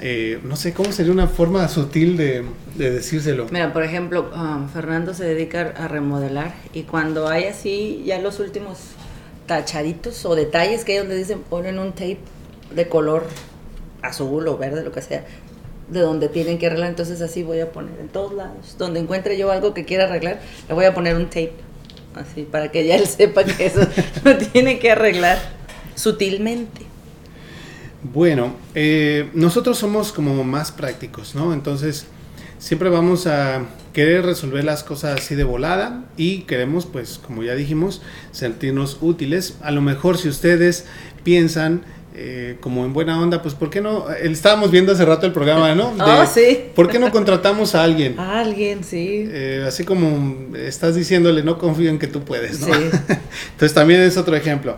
eh, 0.00 0.40
no 0.44 0.56
sé, 0.56 0.72
¿cómo 0.72 0.92
sería 0.92 1.12
una 1.12 1.26
forma 1.26 1.66
sutil 1.68 2.16
de, 2.16 2.44
decírselo? 2.76 3.46
Mira, 3.50 3.72
por 3.72 3.82
ejemplo, 3.82 4.30
um, 4.34 4.68
Fernando 4.68 5.14
se 5.14 5.24
dedica 5.24 5.74
a 5.76 5.88
remodelar 5.88 6.54
y 6.72 6.82
cuando 6.82 7.28
hay 7.28 7.44
así 7.44 8.02
ya 8.06 8.20
los 8.20 8.38
últimos 8.38 8.78
tachaditos 9.46 10.24
o 10.24 10.36
detalles 10.36 10.84
que 10.84 10.94
ellos 10.94 11.08
le 11.08 11.16
dicen, 11.16 11.40
ponen 11.40 11.78
un 11.78 11.92
tape 11.92 12.20
de 12.74 12.88
color 12.88 13.26
azul 14.02 14.46
o 14.46 14.56
verde, 14.56 14.84
lo 14.84 14.92
que 14.92 15.02
sea, 15.02 15.24
de 15.88 16.00
donde 16.00 16.28
tienen 16.28 16.58
que 16.58 16.66
arreglar, 16.66 16.90
entonces 16.90 17.20
así 17.20 17.42
voy 17.42 17.60
a 17.60 17.72
poner 17.72 17.98
en 17.98 18.08
todos 18.08 18.34
lados. 18.34 18.76
Donde 18.78 19.00
encuentre 19.00 19.36
yo 19.36 19.50
algo 19.50 19.74
que 19.74 19.84
quiera 19.84 20.04
arreglar, 20.04 20.40
le 20.68 20.74
voy 20.74 20.84
a 20.84 20.94
poner 20.94 21.16
un 21.16 21.26
tape, 21.26 21.54
así, 22.14 22.42
para 22.44 22.70
que 22.70 22.86
ya 22.86 22.96
él 22.96 23.06
sepa 23.06 23.44
que 23.44 23.66
eso 23.66 23.80
lo 24.24 24.36
tiene 24.36 24.78
que 24.78 24.92
arreglar 24.92 25.38
sutilmente. 25.94 26.87
Bueno, 28.02 28.54
eh, 28.74 29.28
nosotros 29.34 29.78
somos 29.78 30.12
como 30.12 30.44
más 30.44 30.70
prácticos, 30.70 31.34
¿no? 31.34 31.52
Entonces, 31.52 32.06
siempre 32.58 32.90
vamos 32.90 33.26
a 33.26 33.62
querer 33.92 34.24
resolver 34.24 34.64
las 34.64 34.84
cosas 34.84 35.20
así 35.20 35.34
de 35.34 35.42
volada 35.42 36.04
y 36.16 36.42
queremos, 36.42 36.86
pues, 36.86 37.18
como 37.18 37.42
ya 37.42 37.56
dijimos, 37.56 38.00
sentirnos 38.30 38.98
útiles. 39.00 39.56
A 39.62 39.72
lo 39.72 39.80
mejor 39.80 40.16
si 40.16 40.28
ustedes 40.28 40.86
piensan 41.24 41.82
eh, 42.14 42.56
como 42.60 42.84
en 42.84 42.92
buena 42.92 43.20
onda, 43.20 43.42
pues, 43.42 43.54
¿por 43.54 43.68
qué 43.68 43.80
no? 43.80 44.08
Eh, 44.12 44.30
estábamos 44.30 44.70
viendo 44.70 44.92
hace 44.92 45.04
rato 45.04 45.26
el 45.26 45.32
programa, 45.32 45.74
¿no? 45.74 45.92
Ah, 45.98 46.24
sí. 46.24 46.66
¿Por 46.76 46.88
qué 46.88 47.00
no 47.00 47.10
contratamos 47.10 47.74
a 47.74 47.82
alguien? 47.82 48.16
A 48.20 48.38
alguien, 48.38 48.84
sí. 48.84 49.28
así 49.66 49.82
como 49.82 50.56
estás 50.56 50.94
diciéndole, 50.94 51.42
no 51.42 51.58
confío 51.58 51.90
en 51.90 51.98
que 51.98 52.06
tú 52.06 52.22
puedes, 52.22 52.60
¿no? 52.60 52.72
Sí. 52.72 52.80
Entonces, 53.52 53.74
también 53.74 54.02
es 54.02 54.16
otro 54.16 54.36
ejemplo. 54.36 54.76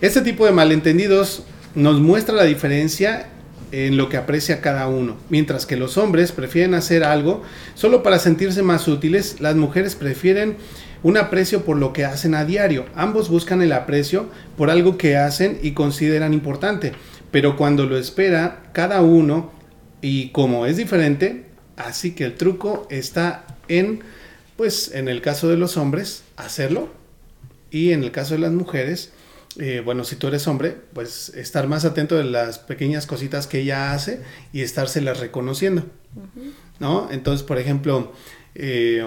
Este 0.00 0.20
tipo 0.20 0.46
de 0.46 0.52
malentendidos 0.52 1.42
nos 1.74 2.00
muestra 2.00 2.34
la 2.34 2.44
diferencia 2.44 3.28
en 3.72 3.96
lo 3.96 4.08
que 4.08 4.16
aprecia 4.16 4.60
cada 4.60 4.88
uno. 4.88 5.16
Mientras 5.28 5.66
que 5.66 5.76
los 5.76 5.96
hombres 5.96 6.32
prefieren 6.32 6.74
hacer 6.74 7.04
algo 7.04 7.42
solo 7.74 8.02
para 8.02 8.18
sentirse 8.18 8.62
más 8.62 8.88
útiles, 8.88 9.40
las 9.40 9.56
mujeres 9.56 9.94
prefieren 9.94 10.56
un 11.02 11.16
aprecio 11.16 11.64
por 11.64 11.76
lo 11.76 11.92
que 11.92 12.04
hacen 12.04 12.34
a 12.34 12.44
diario. 12.44 12.86
Ambos 12.94 13.28
buscan 13.28 13.62
el 13.62 13.72
aprecio 13.72 14.28
por 14.56 14.70
algo 14.70 14.98
que 14.98 15.16
hacen 15.16 15.58
y 15.62 15.72
consideran 15.72 16.34
importante. 16.34 16.92
Pero 17.30 17.56
cuando 17.56 17.86
lo 17.86 17.96
espera 17.96 18.62
cada 18.72 19.02
uno 19.02 19.52
y 20.02 20.30
como 20.30 20.66
es 20.66 20.76
diferente, 20.76 21.46
así 21.76 22.12
que 22.12 22.24
el 22.24 22.34
truco 22.34 22.86
está 22.90 23.44
en 23.68 24.02
pues 24.60 24.90
en 24.94 25.08
el 25.08 25.22
caso 25.22 25.48
de 25.48 25.56
los 25.56 25.78
hombres, 25.78 26.22
hacerlo. 26.36 26.90
Y 27.70 27.92
en 27.92 28.04
el 28.04 28.10
caso 28.10 28.34
de 28.34 28.40
las 28.40 28.52
mujeres, 28.52 29.10
eh, 29.58 29.82
bueno, 29.84 30.04
si 30.04 30.16
tú 30.16 30.28
eres 30.28 30.46
hombre, 30.46 30.76
pues 30.92 31.30
estar 31.30 31.66
más 31.66 31.84
atento 31.84 32.16
de 32.16 32.24
las 32.24 32.58
pequeñas 32.58 33.06
cositas 33.06 33.46
que 33.46 33.60
ella 33.60 33.92
hace 33.92 34.20
y 34.52 34.62
estárselas 34.62 35.20
reconociendo. 35.20 35.84
¿No? 36.78 37.08
Entonces, 37.10 37.42
por 37.46 37.58
ejemplo, 37.58 38.12
eh, 38.54 39.04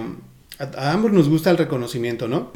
a, 0.60 0.64
a 0.64 0.92
ambos 0.94 1.12
nos 1.12 1.28
gusta 1.30 1.50
el 1.50 1.58
reconocimiento, 1.58 2.28
¿no? 2.28 2.52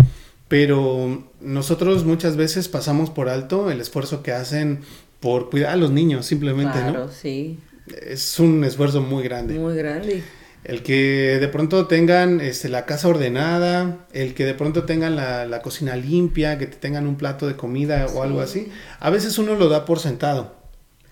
Pero 0.48 1.30
nosotros 1.42 2.06
muchas 2.06 2.38
veces 2.38 2.68
pasamos 2.70 3.10
por 3.10 3.28
alto 3.30 3.70
el 3.72 3.82
esfuerzo 3.82 4.24
que 4.24 4.32
hacen 4.32 4.82
por 5.20 5.50
cuidar 5.50 5.72
a 5.72 5.76
los 5.76 5.92
niños, 5.92 6.26
simplemente, 6.26 6.80
Claro, 6.80 7.06
¿no? 7.06 7.12
sí. 7.12 7.60
Es 8.02 8.40
un 8.40 8.64
esfuerzo 8.64 9.02
muy 9.02 9.24
grande. 9.24 9.58
Muy 9.58 9.76
grande. 9.76 10.22
El 10.68 10.84
que 10.84 11.38
de 11.39 11.47
pronto 11.47 11.88
tengan 11.88 12.41
este, 12.41 12.68
la 12.68 12.86
casa 12.86 13.07
ordenada, 13.07 14.05
el 14.11 14.34
que 14.34 14.43
de 14.43 14.53
pronto 14.53 14.84
tengan 14.84 15.15
la, 15.15 15.45
la 15.45 15.61
cocina 15.61 15.95
limpia, 15.95 16.57
que 16.57 16.68
te 16.68 16.76
tengan 16.76 17.07
un 17.07 17.15
plato 17.15 17.47
de 17.47 17.55
comida 17.55 18.05
o 18.13 18.22
algo 18.22 18.41
así, 18.41 18.70
a 18.99 19.09
veces 19.09 19.38
uno 19.38 19.55
lo 19.55 19.70
da 19.70 19.86
por 19.86 19.99
sentado. 19.99 20.57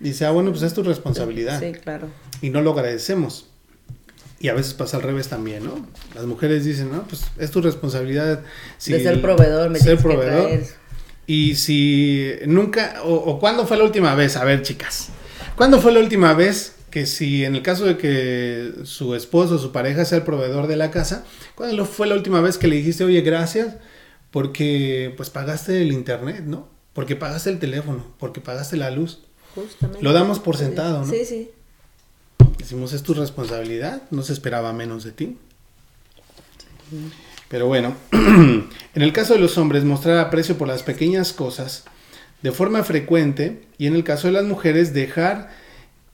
Dice, 0.01 0.25
ah, 0.25 0.31
bueno, 0.31 0.51
pues 0.51 0.61
es 0.63 0.73
tu 0.73 0.83
responsabilidad. 0.83 1.61
Sí, 1.61 1.71
claro. 1.71 2.09
Y 2.41 2.49
no 2.49 2.61
lo 2.61 2.73
agradecemos. 2.73 3.47
Y 4.41 4.49
a 4.49 4.53
veces 4.53 4.73
pasa 4.73 4.97
al 4.97 5.03
revés 5.03 5.29
también, 5.29 5.63
¿no? 5.63 5.87
Las 6.13 6.25
mujeres 6.25 6.65
dicen, 6.65 6.91
no, 6.91 7.03
pues 7.07 7.23
es 7.37 7.49
tu 7.49 7.61
responsabilidad. 7.61 8.41
si 8.77 8.91
de 8.91 9.01
ser 9.01 9.21
proveedor, 9.21 9.69
me 9.69 9.79
ser 9.79 9.95
que 9.95 10.03
proveedor. 10.03 10.47
traer. 10.47 10.65
Y 11.27 11.55
si 11.55 12.33
nunca, 12.45 12.95
o, 13.05 13.13
o 13.13 13.39
cuándo 13.39 13.65
fue 13.65 13.77
la 13.77 13.85
última 13.85 14.15
vez, 14.15 14.35
a 14.35 14.43
ver 14.43 14.63
chicas, 14.63 15.07
¿cuándo 15.55 15.79
fue 15.79 15.93
la 15.93 16.01
última 16.01 16.33
vez 16.33 16.74
que 16.95 17.05
si 17.05 17.43
en 17.43 17.57
el 17.57 17.61
caso 17.61 17.83
de 17.83 17.97
que 17.97 18.71
su 18.85 19.15
esposo 19.15 19.55
o 19.55 19.57
su 19.57 19.73
pareja 19.73 20.05
sea 20.05 20.19
el 20.19 20.23
proveedor 20.23 20.67
de 20.67 20.77
la 20.77 20.91
casa, 20.91 21.25
¿cuándo 21.53 21.85
fue 21.85 22.07
la 22.07 22.15
última 22.15 22.39
vez 22.39 22.57
que 22.57 22.69
le 22.69 22.77
dijiste, 22.77 23.03
oye, 23.03 23.19
gracias, 23.19 23.75
porque 24.31 25.13
pues 25.17 25.29
pagaste 25.29 25.81
el 25.81 25.91
internet, 25.91 26.45
¿no? 26.45 26.69
Porque 26.93 27.17
pagaste 27.17 27.49
el 27.49 27.59
teléfono, 27.59 28.05
porque 28.17 28.39
pagaste 28.39 28.77
la 28.77 28.91
luz. 28.91 29.19
Justamente. 29.55 30.01
Lo 30.01 30.13
damos 30.13 30.39
por 30.39 30.55
sentado, 30.55 30.99
¿no? 31.05 31.11
Sí, 31.11 31.25
sí. 31.25 31.51
Decimos, 32.57 32.93
es 32.93 33.03
tu 33.03 33.13
responsabilidad, 33.13 34.03
no 34.09 34.21
se 34.21 34.31
esperaba 34.31 34.71
menos 34.71 35.03
de 35.03 35.11
ti. 35.11 35.37
Pero 37.49 37.67
bueno, 37.67 37.93
en 38.13 38.69
el 39.01 39.11
caso 39.11 39.33
de 39.33 39.39
los 39.39 39.57
hombres, 39.57 39.83
mostrar 39.83 40.19
aprecio 40.19 40.57
por 40.57 40.69
las 40.69 40.81
pequeñas 40.81 41.33
cosas 41.33 41.83
de 42.41 42.53
forma 42.53 42.85
frecuente 42.85 43.65
y 43.77 43.87
en 43.87 43.95
el 43.95 44.05
caso 44.05 44.27
de 44.27 44.33
las 44.33 44.45
mujeres, 44.45 44.93
dejar 44.93 45.64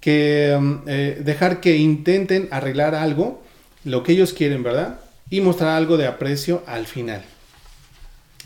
que, 0.01 0.53
um, 0.57 0.81
eh, 0.87 1.21
dejar 1.23 1.61
que 1.61 1.77
intenten 1.77 2.49
arreglar 2.51 2.95
algo, 2.95 3.41
lo 3.85 4.03
que 4.03 4.11
ellos 4.11 4.33
quieren, 4.33 4.63
¿verdad? 4.63 4.99
Y 5.29 5.39
mostrar 5.39 5.77
algo 5.77 5.95
de 5.95 6.07
aprecio 6.07 6.63
al 6.65 6.87
final. 6.87 7.23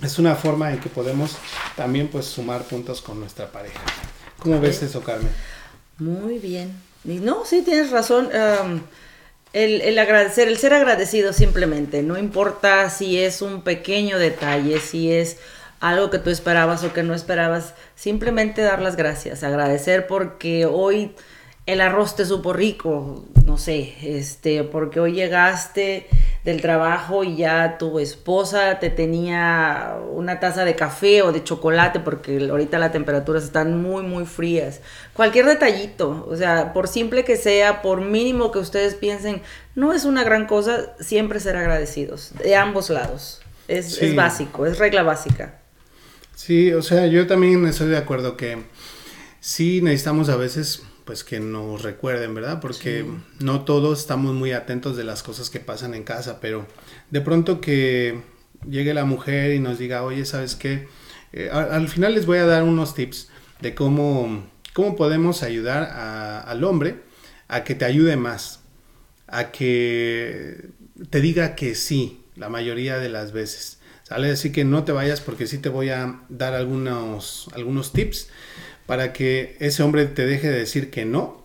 Es 0.04 0.20
una 0.20 0.36
forma 0.36 0.72
en 0.72 0.80
que 0.80 0.90
podemos 0.90 1.38
también 1.76 2.10
pues 2.10 2.26
sumar 2.26 2.64
puntos 2.64 3.02
con 3.02 3.20
nuestra 3.20 3.48
pareja. 3.48 3.80
¿Cómo 4.40 4.60
ves 4.60 4.84
eso, 4.84 5.02
Carmen? 5.02 5.32
Muy 5.98 6.38
bien. 6.38 6.74
Y 7.06 7.16
no, 7.16 7.46
sí, 7.46 7.62
tienes 7.62 7.90
razón. 7.92 8.30
el, 9.54 9.82
el 9.82 9.98
agradecer, 9.98 10.50
el 10.50 10.58
ser 10.58 10.74
agradecido 10.74 11.32
simplemente, 11.32 12.04
no 12.04 12.18
importa 12.18 12.90
si 12.90 13.18
es 13.18 13.42
un 13.42 13.62
pequeño 13.62 14.20
detalle, 14.20 14.82
si 14.82 15.12
es 15.12 15.38
algo 15.80 16.10
que 16.10 16.20
tú 16.20 16.30
esperabas 16.30 16.84
o 16.84 16.92
que 16.94 17.04
no 17.04 17.14
esperabas, 17.14 17.74
simplemente 17.96 18.62
dar 18.62 18.82
las 18.82 18.98
gracias, 18.98 19.44
agradecer 19.44 20.08
porque 20.08 20.66
hoy 20.66 21.16
el 21.66 21.82
arroz 21.82 22.16
te 22.16 22.26
supo 22.26 22.54
rico, 22.54 23.26
no 23.46 23.58
sé, 23.58 23.96
este, 24.04 24.64
porque 24.64 25.00
hoy 25.00 25.14
llegaste 25.14 26.06
del 26.44 26.62
trabajo 26.62 27.24
y 27.24 27.38
ya 27.38 27.78
tu 27.80 27.98
esposa 27.98 28.78
te 28.80 28.92
tenía 28.92 29.98
una 30.12 30.40
taza 30.40 30.64
de 30.64 30.76
café 30.76 31.24
o 31.24 31.32
de 31.32 31.44
chocolate, 31.44 32.00
porque 32.02 32.48
ahorita 32.50 32.78
las 32.78 32.92
temperaturas 32.92 33.44
están 33.44 33.82
muy, 33.82 34.04
muy 34.04 34.28
frías. 34.28 34.82
Cualquier 35.14 35.48
detallito, 35.48 36.28
o 36.30 36.36
sea, 36.36 36.72
por 36.72 36.88
simple 36.88 37.24
que 37.24 37.36
sea, 37.36 37.82
por 37.82 38.02
mínimo 38.02 38.52
que 38.52 38.60
ustedes 38.60 38.94
piensen, 38.94 39.42
no 39.74 39.92
es 39.92 40.06
una 40.06 40.24
gran 40.24 40.46
cosa, 40.46 40.94
siempre 41.00 41.40
ser 41.40 41.58
agradecidos, 41.58 42.32
de 42.44 42.56
ambos 42.56 42.92
lados. 42.92 43.42
Es, 43.68 43.96
Sí. 43.96 44.06
es 44.06 44.16
básico, 44.16 44.68
es 44.68 44.78
regla 44.78 45.02
básica. 45.02 45.60
Sí, 46.36 46.72
o 46.74 46.84
sea, 46.84 47.08
yo 47.08 47.26
también 47.26 47.66
estoy 47.66 47.88
de 47.88 47.98
acuerdo 47.98 48.38
que 48.38 48.64
sí 49.40 49.82
necesitamos 49.82 50.30
a 50.30 50.36
veces 50.36 50.84
pues 51.06 51.24
que 51.24 51.40
nos 51.40 51.82
recuerden, 51.84 52.34
¿verdad? 52.34 52.60
Porque 52.60 53.06
no 53.40 53.64
todos 53.64 54.00
estamos 54.00 54.34
muy 54.34 54.52
atentos 54.52 54.98
de 54.98 55.04
las 55.04 55.24
cosas 55.24 55.50
que 55.50 55.60
pasan 55.60 55.94
en 55.94 56.04
casa, 56.04 56.40
pero 56.42 56.66
de 57.12 57.22
pronto 57.22 57.62
que 57.62 58.22
llegue 58.68 58.94
la 58.94 59.06
mujer 59.06 59.54
y 59.54 59.60
nos 59.60 59.78
diga, 59.78 60.04
oye, 60.04 60.26
¿sabes 60.26 60.56
qué? 60.56 60.88
Eh, 61.32 61.50
al 61.52 61.88
final 61.88 62.16
les 62.16 62.26
voy 62.26 62.40
a 62.40 62.46
dar 62.46 62.64
unos 62.64 62.96
tips 62.96 63.30
de 63.62 63.76
cómo, 63.76 64.48
cómo 64.74 64.96
podemos 64.96 65.44
ayudar 65.44 65.84
a- 65.84 66.42
al 66.42 66.64
hombre 66.64 67.02
a 67.48 67.64
que 67.64 67.76
te 67.76 67.86
ayude 67.86 68.16
más, 68.18 68.62
a 69.28 69.52
que 69.52 70.70
te 71.10 71.22
diga 71.22 71.56
que 71.56 71.76
sí 71.76 72.22
la 72.36 72.50
mayoría 72.50 72.98
de 72.98 73.10
las 73.10 73.32
veces. 73.32 73.80
¿Sale? 74.04 74.30
Así 74.30 74.52
que 74.52 74.64
no 74.66 74.84
te 74.84 74.92
vayas 74.92 75.20
porque 75.20 75.48
sí 75.48 75.58
te 75.58 75.68
voy 75.70 75.90
a 75.90 76.20
dar 76.30 76.54
algunos, 76.54 77.48
algunos 77.56 77.92
tips 77.92 78.30
para 78.86 79.14
que 79.14 79.56
ese 79.60 79.84
hombre 79.84 80.06
te 80.06 80.26
deje 80.26 80.50
de 80.50 80.60
decir 80.60 80.92
que 80.92 81.06
no 81.06 81.44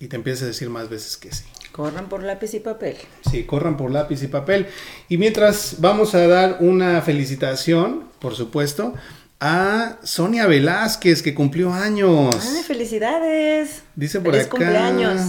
y 0.00 0.08
te 0.08 0.16
empiece 0.16 0.44
a 0.44 0.48
decir 0.48 0.70
más 0.70 0.88
veces 0.88 1.16
que 1.16 1.32
sí. 1.32 1.44
Corran 1.72 2.08
por 2.08 2.22
lápiz 2.22 2.54
y 2.54 2.60
papel. 2.60 2.96
Sí, 3.30 3.44
corran 3.44 3.76
por 3.76 3.90
lápiz 3.90 4.22
y 4.22 4.28
papel. 4.28 4.66
Y 5.08 5.18
mientras 5.18 5.76
vamos 5.80 6.14
a 6.14 6.26
dar 6.28 6.58
una 6.60 7.02
felicitación, 7.02 8.04
por 8.20 8.34
supuesto, 8.36 8.94
a 9.40 9.98
Sonia 10.04 10.46
Velázquez, 10.46 11.20
que 11.22 11.34
cumplió 11.34 11.72
años. 11.72 12.34
¡Ay, 12.40 12.62
felicidades! 12.62 13.82
Dice 13.96 14.20
por 14.20 14.32
¡Feliz 14.32 14.46
acá. 14.46 14.56
cumpleaños! 14.56 15.20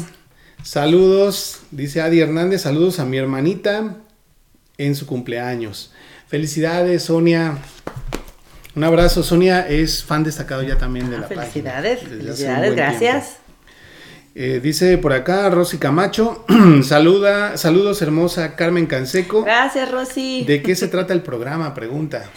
Saludos, 0.64 1.60
dice 1.72 2.02
Adi 2.02 2.22
Hernández, 2.22 2.62
saludos 2.62 3.00
a 3.00 3.06
mi 3.06 3.18
hermanita 3.18 3.98
en 4.78 4.96
su 4.96 5.06
cumpleaños. 5.06 5.92
Felicidades, 6.28 7.04
Sonia. 7.04 7.58
Un 8.76 8.84
abrazo, 8.84 9.24
Sonia 9.24 9.68
es 9.68 10.04
fan 10.04 10.24
destacado 10.24 10.62
ya 10.64 10.78
también 10.78 11.10
de 11.10 11.18
Ah, 11.18 11.22
la 11.22 11.28
página. 11.30 11.44
felicidades, 11.46 12.04
un 12.04 12.10
felicidades, 12.10 12.60
buen 12.62 12.76
gracias. 12.76 13.38
Eh, 14.38 14.60
dice 14.62 14.98
por 14.98 15.14
acá 15.14 15.50
Rosy 15.50 15.78
Camacho, 15.78 16.46
saluda, 16.84 17.56
saludos 17.58 18.02
hermosa 18.02 18.56
Carmen 18.58 18.86
Canseco. 18.86 19.44
Gracias, 19.44 19.90
Rosy. 19.90 20.44
¿De 20.46 20.62
qué 20.62 20.76
se 20.76 20.90
trata 20.90 21.14
el 21.14 21.22
programa? 21.22 21.74
Pregunta. 21.74 22.30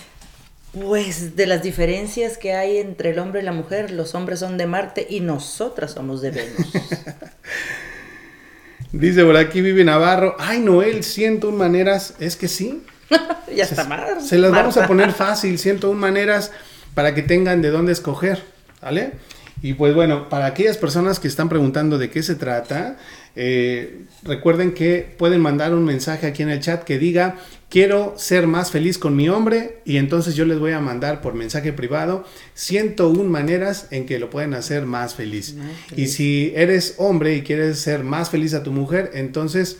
Pues 0.72 1.34
de 1.34 1.47
las 1.47 1.62
diferencias 1.64 2.39
que 2.39 2.53
hay 2.55 2.76
entre 2.76 3.11
el 3.11 3.18
hombre 3.18 3.41
y 3.41 3.45
la 3.45 3.51
mujer, 3.53 3.91
los 3.91 4.14
hombres 4.14 4.39
son 4.39 4.59
de 4.59 4.66
Marte 4.66 5.07
y 5.11 5.18
nosotras 5.20 5.93
somos 5.93 6.20
de 6.20 6.30
Venus. 6.30 6.68
Dice 8.93 9.24
por 9.24 9.36
aquí 9.36 9.61
Vivi 9.61 9.84
Navarro, 9.84 10.36
ay 10.39 10.61
Noel, 10.61 11.03
101 11.03 11.57
maneras, 11.57 12.14
es 12.20 12.36
que 12.36 12.47
sí. 12.49 12.84
ya 13.54 13.64
está 13.64 13.84
mal. 13.84 14.20
Se 14.22 14.38
las 14.38 14.50
vamos 14.50 14.76
a 14.76 14.86
poner 14.86 15.12
fácil, 15.12 15.59
101 15.59 15.98
maneras 15.98 16.52
para 16.94 17.14
que 17.14 17.22
tengan 17.22 17.62
de 17.62 17.70
dónde 17.70 17.92
escoger, 17.92 18.42
¿vale? 18.82 19.12
Y 19.61 19.74
pues 19.74 19.94
bueno, 19.94 20.28
para 20.28 20.46
aquellas 20.46 20.76
personas 20.76 21.18
que 21.18 21.26
están 21.26 21.48
preguntando 21.48 21.98
de 21.98 22.11
qué 22.11 22.22
se 22.22 22.36
trata, 22.36 22.96
eh, 23.34 24.04
recuerden 24.22 24.72
que 24.72 25.14
pueden 25.18 25.40
mandar 25.40 25.74
un 25.74 25.84
mensaje 25.84 26.26
aquí 26.26 26.42
en 26.42 26.50
el 26.50 26.61
chat 26.61 26.84
que 26.84 26.98
diga, 26.98 27.36
quiero 27.68 28.14
ser 28.16 28.46
más 28.46 28.70
feliz 28.70 28.98
con 28.98 29.16
mi 29.16 29.28
hombre 29.28 29.80
y 29.84 29.96
entonces 29.96 30.36
yo 30.36 30.44
les 30.44 30.61
voy 30.61 30.72
a 30.72 30.80
mandar 30.80 31.20
por 31.20 31.34
mensaje 31.34 31.72
privado 31.72 32.24
101 32.54 33.24
maneras 33.24 33.88
en 33.90 34.06
que 34.06 34.20
lo 34.20 34.30
pueden 34.30 34.54
hacer 34.54 34.86
más 34.86 35.14
feliz. 35.14 35.54
Más 35.54 35.68
Y 35.96 36.06
si 36.06 36.52
eres 36.54 36.94
hombre 36.98 37.34
y 37.34 37.42
quieres 37.42 37.80
ser 37.80 38.04
más 38.04 38.30
feliz 38.30 38.54
a 38.54 38.62
tu 38.62 38.70
mujer, 38.70 39.11
entonces 39.14 39.78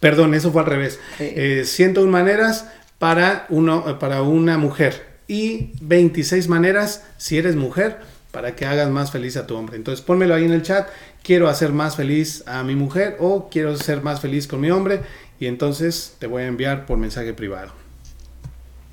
Perdón, 0.00 0.34
eso 0.34 0.52
fue 0.52 0.62
al 0.62 0.66
revés. 0.66 1.00
Sí. 1.18 1.24
Eh, 1.34 1.62
101 1.64 2.10
maneras 2.10 2.66
para, 2.98 3.46
uno, 3.48 3.98
para 3.98 4.22
una 4.22 4.58
mujer 4.58 5.06
y 5.28 5.72
26 5.80 6.48
maneras 6.48 7.04
si 7.16 7.38
eres 7.38 7.56
mujer 7.56 7.98
para 8.30 8.54
que 8.54 8.66
hagas 8.66 8.90
más 8.90 9.10
feliz 9.10 9.36
a 9.36 9.46
tu 9.46 9.56
hombre. 9.56 9.76
Entonces 9.76 10.04
pónmelo 10.04 10.34
ahí 10.34 10.44
en 10.44 10.52
el 10.52 10.62
chat. 10.62 10.88
Quiero 11.22 11.48
hacer 11.48 11.72
más 11.72 11.96
feliz 11.96 12.44
a 12.46 12.62
mi 12.62 12.74
mujer 12.76 13.16
o 13.18 13.48
quiero 13.48 13.76
ser 13.76 14.02
más 14.02 14.20
feliz 14.20 14.46
con 14.46 14.60
mi 14.60 14.70
hombre 14.70 15.00
y 15.40 15.46
entonces 15.46 16.14
te 16.18 16.26
voy 16.26 16.42
a 16.42 16.46
enviar 16.46 16.86
por 16.86 16.98
mensaje 16.98 17.32
privado. 17.32 17.72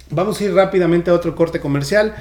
Vamos 0.09 0.39
a 0.39 0.43
ir 0.43 0.53
rápidamente 0.53 1.11
a 1.11 1.13
otro 1.13 1.35
corte 1.35 1.59
comercial 1.59 2.15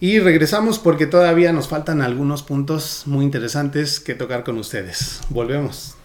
y 0.00 0.18
regresamos 0.18 0.78
porque 0.78 1.06
todavía 1.06 1.52
nos 1.52 1.68
faltan 1.68 2.02
algunos 2.02 2.42
puntos 2.42 3.02
muy 3.06 3.24
interesantes 3.24 4.00
que 4.00 4.14
tocar 4.14 4.44
con 4.44 4.58
ustedes. 4.58 5.20
Volvemos. 5.28 5.96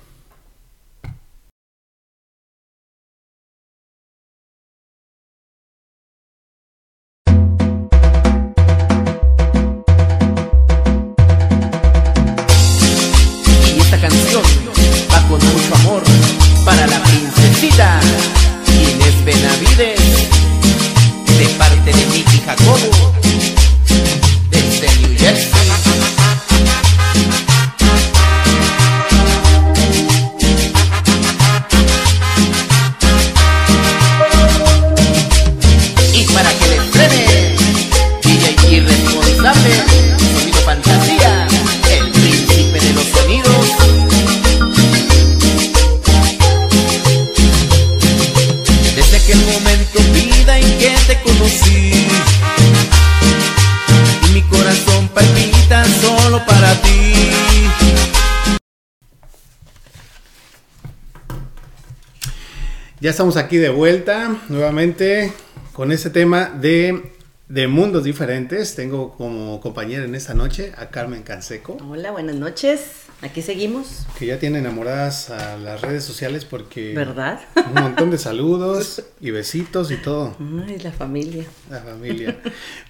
Ya 63.00 63.12
estamos 63.12 63.38
aquí 63.38 63.58
de 63.58 63.70
vuelta 63.70 64.42
nuevamente 64.50 65.32
con 65.74 65.92
este 65.92 66.10
tema 66.10 66.46
de, 66.50 67.12
de 67.48 67.68
mundos 67.68 68.04
diferentes. 68.04 68.74
Tengo 68.74 69.16
como 69.16 69.62
compañera 69.62 70.04
en 70.04 70.16
esta 70.16 70.34
noche 70.34 70.74
a 70.76 70.88
Carmen 70.88 71.22
Canseco, 71.22 71.78
Hola, 71.88 72.10
buenas 72.10 72.38
noches. 72.38 73.04
Aquí 73.22 73.44
seguimos, 73.44 74.08
que 74.18 74.26
ya 74.26 74.40
tiene 74.40 74.58
enamoradas 74.58 75.30
a 75.30 75.58
las 75.58 75.82
redes 75.82 76.06
sociales 76.06 76.44
porque 76.44 76.96
¿verdad? 76.96 77.40
un 77.68 77.84
montón 77.84 78.10
de 78.10 78.18
saludos 78.18 79.04
y 79.22 79.30
besitos 79.30 79.92
y 79.92 79.98
todo. 79.98 80.36
Ay, 80.68 80.80
la 80.80 80.92
familia. 80.92 81.46
La 81.70 81.82
familia. 81.82 82.40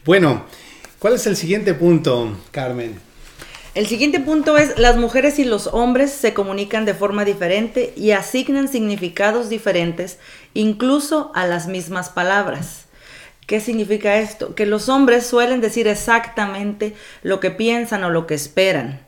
Bueno, 0.06 0.46
¿cuál 1.00 1.16
es 1.16 1.28
el 1.28 1.36
siguiente 1.36 1.74
punto, 1.74 2.34
Carmen? 2.52 3.07
El 3.78 3.86
siguiente 3.86 4.20
punto 4.20 4.58
es, 4.58 4.80
las 4.80 4.98
mujeres 4.98 5.38
y 5.38 5.44
los 5.44 5.68
hombres 5.68 6.10
se 6.10 6.34
comunican 6.34 6.84
de 6.86 6.96
forma 6.96 7.26
diferente 7.26 7.94
y 7.96 8.10
asignan 8.10 8.70
significados 8.70 9.50
diferentes, 9.50 10.18
incluso 10.56 11.32
a 11.36 11.46
las 11.46 11.68
mismas 11.68 12.10
palabras. 12.10 12.86
¿Qué 13.46 13.60
significa 13.60 14.18
esto? 14.18 14.56
Que 14.56 14.66
los 14.66 14.90
hombres 14.90 15.28
suelen 15.28 15.62
decir 15.62 15.88
exactamente 15.88 16.96
lo 17.22 17.40
que 17.40 17.52
piensan 17.52 18.04
o 18.04 18.10
lo 18.10 18.26
que 18.26 18.34
esperan. 18.34 19.00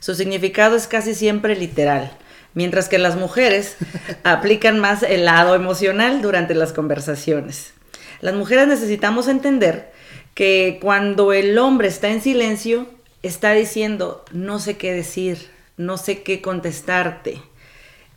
Su 0.00 0.16
significado 0.16 0.74
es 0.74 0.88
casi 0.88 1.14
siempre 1.14 1.54
literal, 1.54 2.10
mientras 2.52 2.88
que 2.88 2.98
las 2.98 3.14
mujeres 3.14 3.76
aplican 4.24 4.80
más 4.80 5.04
el 5.04 5.24
lado 5.24 5.54
emocional 5.54 6.20
durante 6.20 6.56
las 6.56 6.72
conversaciones. 6.72 7.74
Las 8.20 8.34
mujeres 8.34 8.66
necesitamos 8.66 9.28
entender 9.28 9.92
que 10.34 10.80
cuando 10.82 11.32
el 11.32 11.56
hombre 11.58 11.86
está 11.86 12.08
en 12.08 12.20
silencio, 12.20 12.95
está 13.22 13.52
diciendo, 13.52 14.24
no 14.32 14.58
sé 14.58 14.76
qué 14.76 14.92
decir, 14.92 15.50
no 15.76 15.98
sé 15.98 16.22
qué 16.22 16.40
contestarte, 16.40 17.42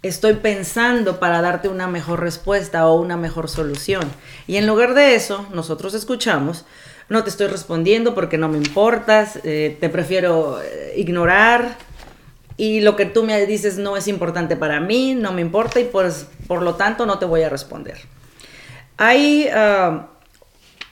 estoy 0.02 0.36
pensando 0.36 1.20
para 1.20 1.42
darte 1.42 1.68
una 1.68 1.88
mejor 1.88 2.22
respuesta 2.22 2.88
o 2.88 3.00
una 3.00 3.18
mejor 3.18 3.50
solución. 3.50 4.10
Y 4.48 4.58
en 4.58 4.68
lugar 4.68 4.94
de 4.94 5.16
eso, 5.16 5.46
nosotros 5.54 5.94
escuchamos, 5.94 6.66
no 7.10 7.24
te 7.24 7.30
estoy 7.30 7.48
respondiendo 7.48 8.16
porque 8.16 8.38
no 8.38 8.48
me 8.48 8.58
importas, 8.58 9.40
eh, 9.44 9.78
te 9.80 9.90
prefiero 9.90 10.62
eh, 10.62 10.94
ignorar 10.96 11.78
y 12.56 12.82
lo 12.82 12.96
que 12.96 13.06
tú 13.06 13.24
me 13.24 13.46
dices 13.46 13.78
no 13.78 13.98
es 13.98 14.08
importante 14.08 14.56
para 14.56 14.80
mí, 14.80 15.16
no 15.16 15.32
me 15.32 15.42
importa 15.42 15.80
y 15.80 15.86
pues 15.86 16.28
por 16.48 16.62
lo 16.62 16.76
tanto 16.76 17.06
no 17.06 17.18
te 17.18 17.26
voy 17.26 17.42
a 17.42 17.50
responder. 17.50 17.98
Hay 18.98 19.48
ah, 19.54 20.10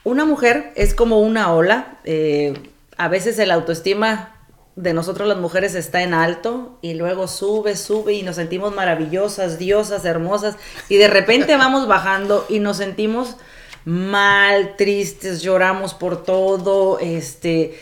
una 0.02 0.24
mujer, 0.24 0.72
es 0.76 0.94
como 0.94 1.20
una 1.20 1.52
ola, 1.52 1.98
eh, 2.04 2.54
a 2.98 3.08
veces 3.08 3.38
el 3.38 3.50
autoestima 3.50 4.34
de 4.76 4.92
nosotros 4.92 5.26
las 5.26 5.38
mujeres 5.38 5.74
está 5.74 6.02
en 6.02 6.14
alto 6.14 6.78
y 6.82 6.94
luego 6.94 7.26
sube, 7.26 7.76
sube 7.76 8.12
y 8.12 8.22
nos 8.22 8.36
sentimos 8.36 8.74
maravillosas, 8.74 9.58
diosas, 9.58 10.04
hermosas 10.04 10.56
y 10.88 10.96
de 10.96 11.08
repente 11.08 11.56
vamos 11.56 11.88
bajando 11.88 12.44
y 12.48 12.60
nos 12.60 12.76
sentimos 12.76 13.36
mal, 13.84 14.76
tristes, 14.76 15.42
lloramos 15.42 15.94
por 15.94 16.22
todo, 16.22 16.98
este, 17.00 17.80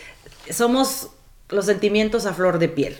somos 0.51 1.11
los 1.49 1.67
sentimientos 1.67 2.27
a 2.27 2.35
flor 2.35 2.59
de 2.59 2.69
piel. 2.69 2.97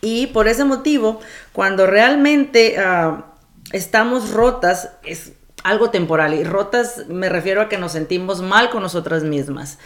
Y 0.00 0.26
por 0.28 0.48
ese 0.48 0.64
motivo, 0.64 1.20
cuando 1.52 1.86
realmente 1.86 2.76
ah, 2.78 3.32
estamos 3.72 4.32
rotas, 4.32 4.90
es 5.02 5.32
algo 5.64 5.90
temporal. 5.90 6.34
Y 6.34 6.44
rotas 6.44 7.06
me 7.08 7.28
refiero 7.28 7.62
a 7.62 7.68
que 7.68 7.78
nos 7.78 7.92
sentimos 7.92 8.42
mal 8.42 8.70
con 8.70 8.82
nosotras 8.82 9.24
mismas. 9.24 9.78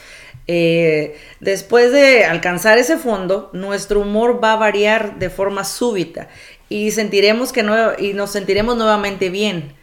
Eh, 0.50 1.18
después 1.40 1.92
de 1.92 2.24
alcanzar 2.24 2.78
ese 2.78 2.96
fondo, 2.96 3.50
nuestro 3.52 4.00
humor 4.00 4.42
va 4.42 4.54
a 4.54 4.56
variar 4.56 5.18
de 5.18 5.28
forma 5.28 5.62
súbita 5.62 6.28
y 6.70 6.90
sentiremos 6.90 7.52
que 7.52 7.62
no, 7.62 7.98
y 7.98 8.14
nos 8.14 8.30
sentiremos 8.30 8.76
nuevamente 8.76 9.28
bien. 9.28 9.74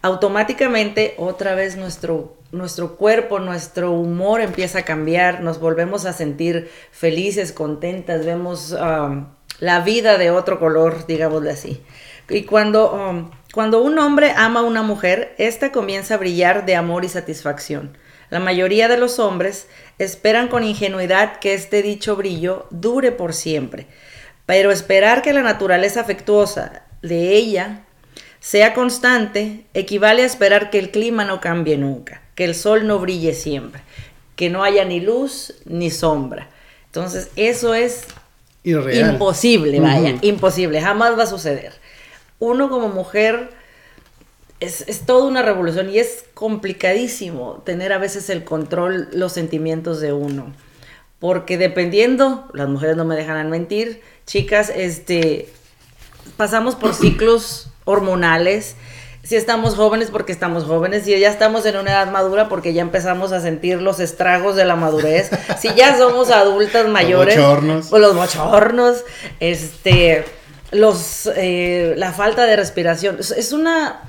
Automáticamente, 0.00 1.14
otra 1.18 1.54
vez 1.54 1.76
nuestro, 1.76 2.36
nuestro 2.52 2.96
cuerpo, 2.96 3.38
nuestro 3.38 3.92
humor 3.92 4.40
empieza 4.40 4.80
a 4.80 4.82
cambiar, 4.82 5.42
nos 5.42 5.60
volvemos 5.60 6.06
a 6.06 6.14
sentir 6.14 6.70
felices, 6.90 7.52
contentas, 7.52 8.24
vemos 8.24 8.72
um, 8.72 9.26
la 9.60 9.80
vida 9.80 10.16
de 10.16 10.30
otro 10.30 10.58
color, 10.58 11.06
digámosle 11.06 11.50
así. 11.50 11.82
Y 12.30 12.44
cuando, 12.44 12.92
um, 12.92 13.30
cuando 13.52 13.82
un 13.82 13.98
hombre 13.98 14.32
ama 14.36 14.60
a 14.60 14.64
una 14.64 14.82
mujer, 14.82 15.34
ésta 15.36 15.70
comienza 15.72 16.14
a 16.14 16.18
brillar 16.18 16.64
de 16.64 16.76
amor 16.76 17.04
y 17.04 17.08
satisfacción. 17.08 17.96
La 18.34 18.40
mayoría 18.40 18.88
de 18.88 18.96
los 18.96 19.20
hombres 19.20 19.68
esperan 19.96 20.48
con 20.48 20.64
ingenuidad 20.64 21.38
que 21.38 21.54
este 21.54 21.82
dicho 21.82 22.16
brillo 22.16 22.66
dure 22.70 23.12
por 23.12 23.32
siempre, 23.32 23.86
pero 24.44 24.72
esperar 24.72 25.22
que 25.22 25.32
la 25.32 25.44
naturaleza 25.44 26.00
afectuosa 26.00 26.82
de 27.00 27.36
ella 27.36 27.84
sea 28.40 28.74
constante 28.74 29.66
equivale 29.72 30.24
a 30.24 30.26
esperar 30.26 30.70
que 30.70 30.80
el 30.80 30.90
clima 30.90 31.24
no 31.24 31.40
cambie 31.40 31.78
nunca, 31.78 32.22
que 32.34 32.44
el 32.44 32.56
sol 32.56 32.88
no 32.88 32.98
brille 32.98 33.34
siempre, 33.34 33.82
que 34.34 34.50
no 34.50 34.64
haya 34.64 34.84
ni 34.84 34.98
luz 34.98 35.54
ni 35.64 35.92
sombra. 35.92 36.48
Entonces, 36.86 37.30
eso 37.36 37.72
es 37.72 38.04
Irreal. 38.64 39.12
imposible, 39.12 39.78
vaya, 39.78 40.16
imposible, 40.22 40.80
jamás 40.80 41.16
va 41.16 41.22
a 41.22 41.26
suceder. 41.26 41.72
Uno 42.40 42.68
como 42.68 42.88
mujer 42.88 43.50
es, 44.64 44.84
es 44.88 45.06
toda 45.06 45.24
una 45.24 45.42
revolución 45.42 45.90
y 45.90 45.98
es 45.98 46.24
complicadísimo 46.34 47.62
tener 47.64 47.92
a 47.92 47.98
veces 47.98 48.30
el 48.30 48.44
control, 48.44 49.08
los 49.12 49.32
sentimientos 49.32 50.00
de 50.00 50.12
uno. 50.12 50.52
Porque 51.20 51.56
dependiendo, 51.56 52.48
las 52.52 52.68
mujeres 52.68 52.96
no 52.96 53.04
me 53.04 53.16
dejarán 53.16 53.50
mentir, 53.50 54.02
chicas, 54.26 54.70
este, 54.74 55.48
pasamos 56.36 56.74
por 56.74 56.94
ciclos 56.94 57.70
hormonales. 57.84 58.76
Si 59.22 59.36
estamos 59.36 59.74
jóvenes 59.74 60.10
porque 60.10 60.32
estamos 60.32 60.64
jóvenes, 60.64 61.04
si 61.04 61.18
ya 61.18 61.30
estamos 61.30 61.64
en 61.64 61.76
una 61.76 61.92
edad 61.92 62.10
madura 62.10 62.50
porque 62.50 62.74
ya 62.74 62.82
empezamos 62.82 63.32
a 63.32 63.40
sentir 63.40 63.80
los 63.80 63.98
estragos 63.98 64.54
de 64.54 64.66
la 64.66 64.76
madurez, 64.76 65.30
si 65.58 65.72
ya 65.74 65.96
somos 65.96 66.30
adultas 66.30 66.86
mayores, 66.88 67.36
bochornos. 67.38 67.90
o 67.90 67.98
los 67.98 68.14
bochornos, 68.14 69.02
este, 69.40 70.26
los, 70.72 71.30
eh, 71.36 71.94
la 71.96 72.12
falta 72.12 72.44
de 72.44 72.56
respiración, 72.56 73.18
es, 73.18 73.52
una, 73.52 74.02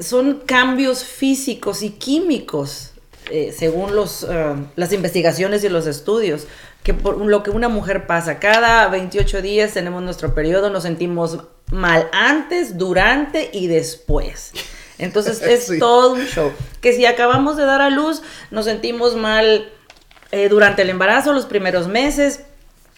son 0.00 0.40
cambios 0.46 1.04
físicos 1.04 1.82
y 1.82 1.90
químicos, 1.90 2.92
eh, 3.30 3.54
según 3.56 3.94
los, 3.94 4.24
eh, 4.28 4.54
las 4.76 4.92
investigaciones 4.92 5.62
y 5.64 5.68
los 5.68 5.86
estudios, 5.86 6.46
que 6.82 6.94
por 6.94 7.16
lo 7.18 7.42
que 7.42 7.50
una 7.50 7.68
mujer 7.68 8.06
pasa, 8.06 8.38
cada 8.38 8.88
28 8.88 9.42
días 9.42 9.72
tenemos 9.72 10.02
nuestro 10.02 10.34
periodo, 10.34 10.70
nos 10.70 10.82
sentimos 10.84 11.38
mal 11.70 12.08
antes, 12.12 12.78
durante 12.78 13.50
y 13.52 13.66
después. 13.66 14.52
Entonces 14.98 15.42
es 15.46 15.66
Sí. 15.66 15.78
todo 15.78 16.14
un 16.14 16.24
show. 16.26 16.50
Que 16.80 16.92
si 16.94 17.06
acabamos 17.06 17.56
de 17.56 17.64
dar 17.64 17.82
a 17.82 17.90
luz, 17.90 18.22
nos 18.50 18.64
sentimos 18.64 19.14
mal 19.16 19.70
eh, 20.32 20.48
durante 20.48 20.82
el 20.82 20.90
embarazo, 20.90 21.32
los 21.32 21.46
primeros 21.46 21.88
meses, 21.88 22.40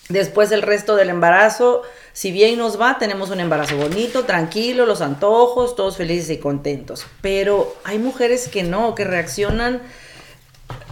después 0.08 0.52
el 0.52 0.62
resto 0.62 0.96
del 0.96 1.10
embarazo, 1.10 1.82
si 2.12 2.30
bien 2.32 2.58
nos 2.58 2.80
va, 2.80 2.98
tenemos 2.98 3.30
un 3.30 3.40
embarazo 3.40 3.76
bonito, 3.76 4.24
tranquilo, 4.24 4.84
los 4.86 5.00
antojos, 5.00 5.76
todos 5.76 5.96
felices 5.96 6.30
y 6.30 6.38
contentos. 6.38 7.06
Pero 7.20 7.74
hay 7.84 7.98
mujeres 7.98 8.48
que 8.48 8.62
no, 8.62 8.94
que 8.94 9.04
reaccionan 9.04 9.82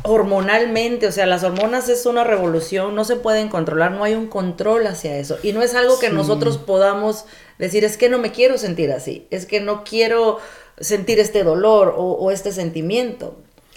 hormonalmente, 0.02 1.06
o 1.06 1.12
sea, 1.12 1.26
las 1.26 1.44
hormonas 1.44 1.88
es 1.88 2.06
una 2.06 2.24
revolución, 2.24 2.94
no 2.94 3.04
se 3.04 3.16
pueden 3.16 3.48
controlar, 3.48 3.92
no 3.92 4.04
hay 4.04 4.14
un 4.14 4.28
control 4.28 4.86
hacia 4.86 5.16
eso. 5.18 5.38
Y 5.42 5.52
no 5.52 5.62
es 5.62 5.74
algo 5.74 5.98
que 5.98 6.08
Sí. 6.08 6.14
nosotros 6.14 6.56
podamos 6.56 7.26
decir, 7.58 7.84
es 7.84 7.96
que 7.98 8.08
no 8.08 8.18
me 8.18 8.32
quiero 8.32 8.56
sentir 8.56 8.90
así, 8.92 9.26
es 9.30 9.44
que 9.46 9.60
no 9.60 9.84
quiero 9.84 10.38
sentir 10.80 11.20
este 11.20 11.44
dolor 11.44 11.94
o, 11.96 12.12
o 12.12 12.30
este 12.30 12.52
sentimiento. 12.52 13.36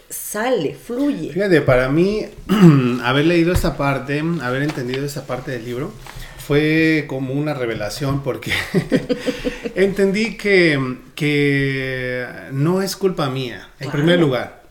Sale, 0.10 0.76
fluye. 0.76 1.34
Fíjate, 1.34 1.60
para 1.62 1.89
mí, 1.89 2.26
haber 3.04 3.26
leído 3.26 3.52
esta 3.52 3.76
parte, 3.76 4.24
haber 4.41 4.64
entendido 4.64 5.06
esta 5.06 5.24
parte 5.26 5.52
del 5.52 5.66
libro, 5.66 5.91
fue 6.46 7.06
como 7.08 7.34
una 7.34 7.54
revelación 7.54 8.22
porque 8.24 8.52
entendí 9.76 10.36
que, 10.36 10.98
que 11.16 12.26
no 12.52 12.82
es 12.82 12.96
culpa 12.96 13.30
mía, 13.30 13.70
en 13.80 13.89
Claro. 13.89 13.91
primer 13.94 14.20
lugar. 14.20 14.64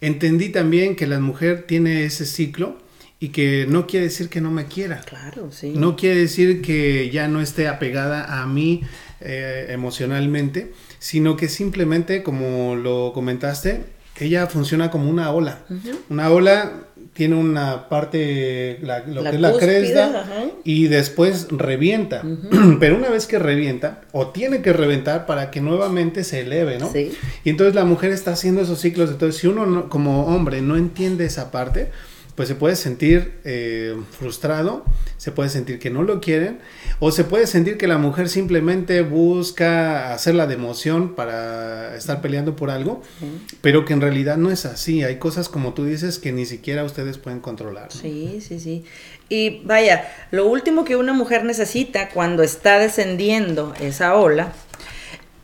Entendí 0.00 0.50
también 0.50 0.96
que 0.96 1.06
la 1.06 1.20
mujer 1.20 1.64
tiene 1.66 2.04
ese 2.04 2.26
ciclo 2.26 2.78
y 3.20 3.28
que 3.28 3.66
no 3.68 3.86
quiere 3.86 4.06
decir 4.06 4.28
que 4.28 4.40
no 4.40 4.50
me 4.50 4.66
quiera. 4.66 5.00
Claro, 5.00 5.50
sí. 5.50 5.72
No 5.74 5.96
quiere 5.96 6.16
decir 6.20 6.60
que 6.60 7.08
ya 7.10 7.28
no 7.28 7.40
esté 7.40 7.68
apegada 7.68 8.42
a 8.42 8.46
mí 8.46 8.82
eh, 9.20 9.68
emocionalmente, 9.70 10.72
sino 10.98 11.36
que 11.36 11.48
simplemente, 11.48 12.22
como 12.22 12.76
lo 12.76 13.12
comentaste, 13.14 13.84
ella 14.20 14.46
funciona 14.46 14.90
como 14.90 15.08
una 15.10 15.30
ola. 15.32 15.58
Una 16.08 16.30
ola 16.30 16.72
tiene 17.12 17.36
una 17.36 17.88
parte, 17.88 18.78
la- 18.82 19.00
lo 19.06 19.22
La 19.22 19.30
que 19.30 19.36
es 19.36 19.42
la 19.42 19.50
cúspide, 19.52 19.78
cresta, 19.80 20.20
ajá. 20.22 20.44
y 20.64 20.88
después 20.88 21.46
revienta. 21.50 22.22
Pero 22.80 22.96
una 22.96 23.08
vez 23.08 23.26
que 23.26 23.38
revienta, 23.38 24.00
o 24.12 24.28
tiene 24.28 24.62
que 24.62 24.72
reventar 24.72 25.26
para 25.26 25.50
que 25.50 25.60
nuevamente 25.60 26.24
se 26.24 26.40
eleve, 26.40 26.78
¿no? 26.78 26.90
Sí. 26.92 27.12
Y 27.44 27.50
entonces 27.50 27.74
la 27.74 27.84
mujer 27.84 28.10
está 28.10 28.32
haciendo 28.32 28.62
esos 28.62 28.80
ciclos. 28.80 29.10
Entonces, 29.10 29.40
si 29.40 29.46
uno 29.46 29.64
no- 29.66 29.88
como 29.88 30.26
hombre 30.26 30.60
no 30.60 30.76
entiende 30.76 31.24
esa 31.24 31.50
parte, 31.52 31.90
pues 32.34 32.48
se 32.48 32.54
puede 32.54 32.74
sentir 32.74 33.34
eh, 33.44 33.94
frustrado, 34.18 34.84
se 35.18 35.30
puede 35.30 35.48
sentir 35.48 35.78
que 35.78 35.90
no 35.90 36.02
lo 36.02 36.20
quieren, 36.20 36.58
o 36.98 37.12
se 37.12 37.24
puede 37.24 37.46
sentir 37.46 37.78
que 37.78 37.86
la 37.86 37.98
mujer 37.98 38.28
simplemente 38.28 39.02
busca 39.02 40.12
hacerla 40.12 40.46
de 40.46 40.54
emoción 40.54 41.14
para 41.14 41.96
estar 41.96 42.20
peleando 42.20 42.56
por 42.56 42.70
algo, 42.70 43.02
pero 43.60 43.84
que 43.84 43.92
en 43.92 44.00
realidad 44.00 44.36
no 44.36 44.50
es 44.50 44.66
así. 44.66 45.02
Hay 45.04 45.16
cosas 45.16 45.48
como 45.48 45.74
tú 45.74 45.84
dices 45.84 46.18
que 46.18 46.32
ni 46.32 46.44
siquiera 46.44 46.84
ustedes 46.84 47.18
pueden 47.18 47.40
controlar. 47.40 47.92
Sí, 47.92 48.40
sí, 48.40 48.58
sí. 48.58 48.84
Y 49.28 49.62
vaya, 49.64 50.08
lo 50.30 50.46
último 50.46 50.84
que 50.84 50.96
una 50.96 51.12
mujer 51.12 51.44
necesita 51.44 52.08
cuando 52.08 52.42
está 52.42 52.78
descendiendo 52.78 53.74
esa 53.80 54.16
ola 54.16 54.52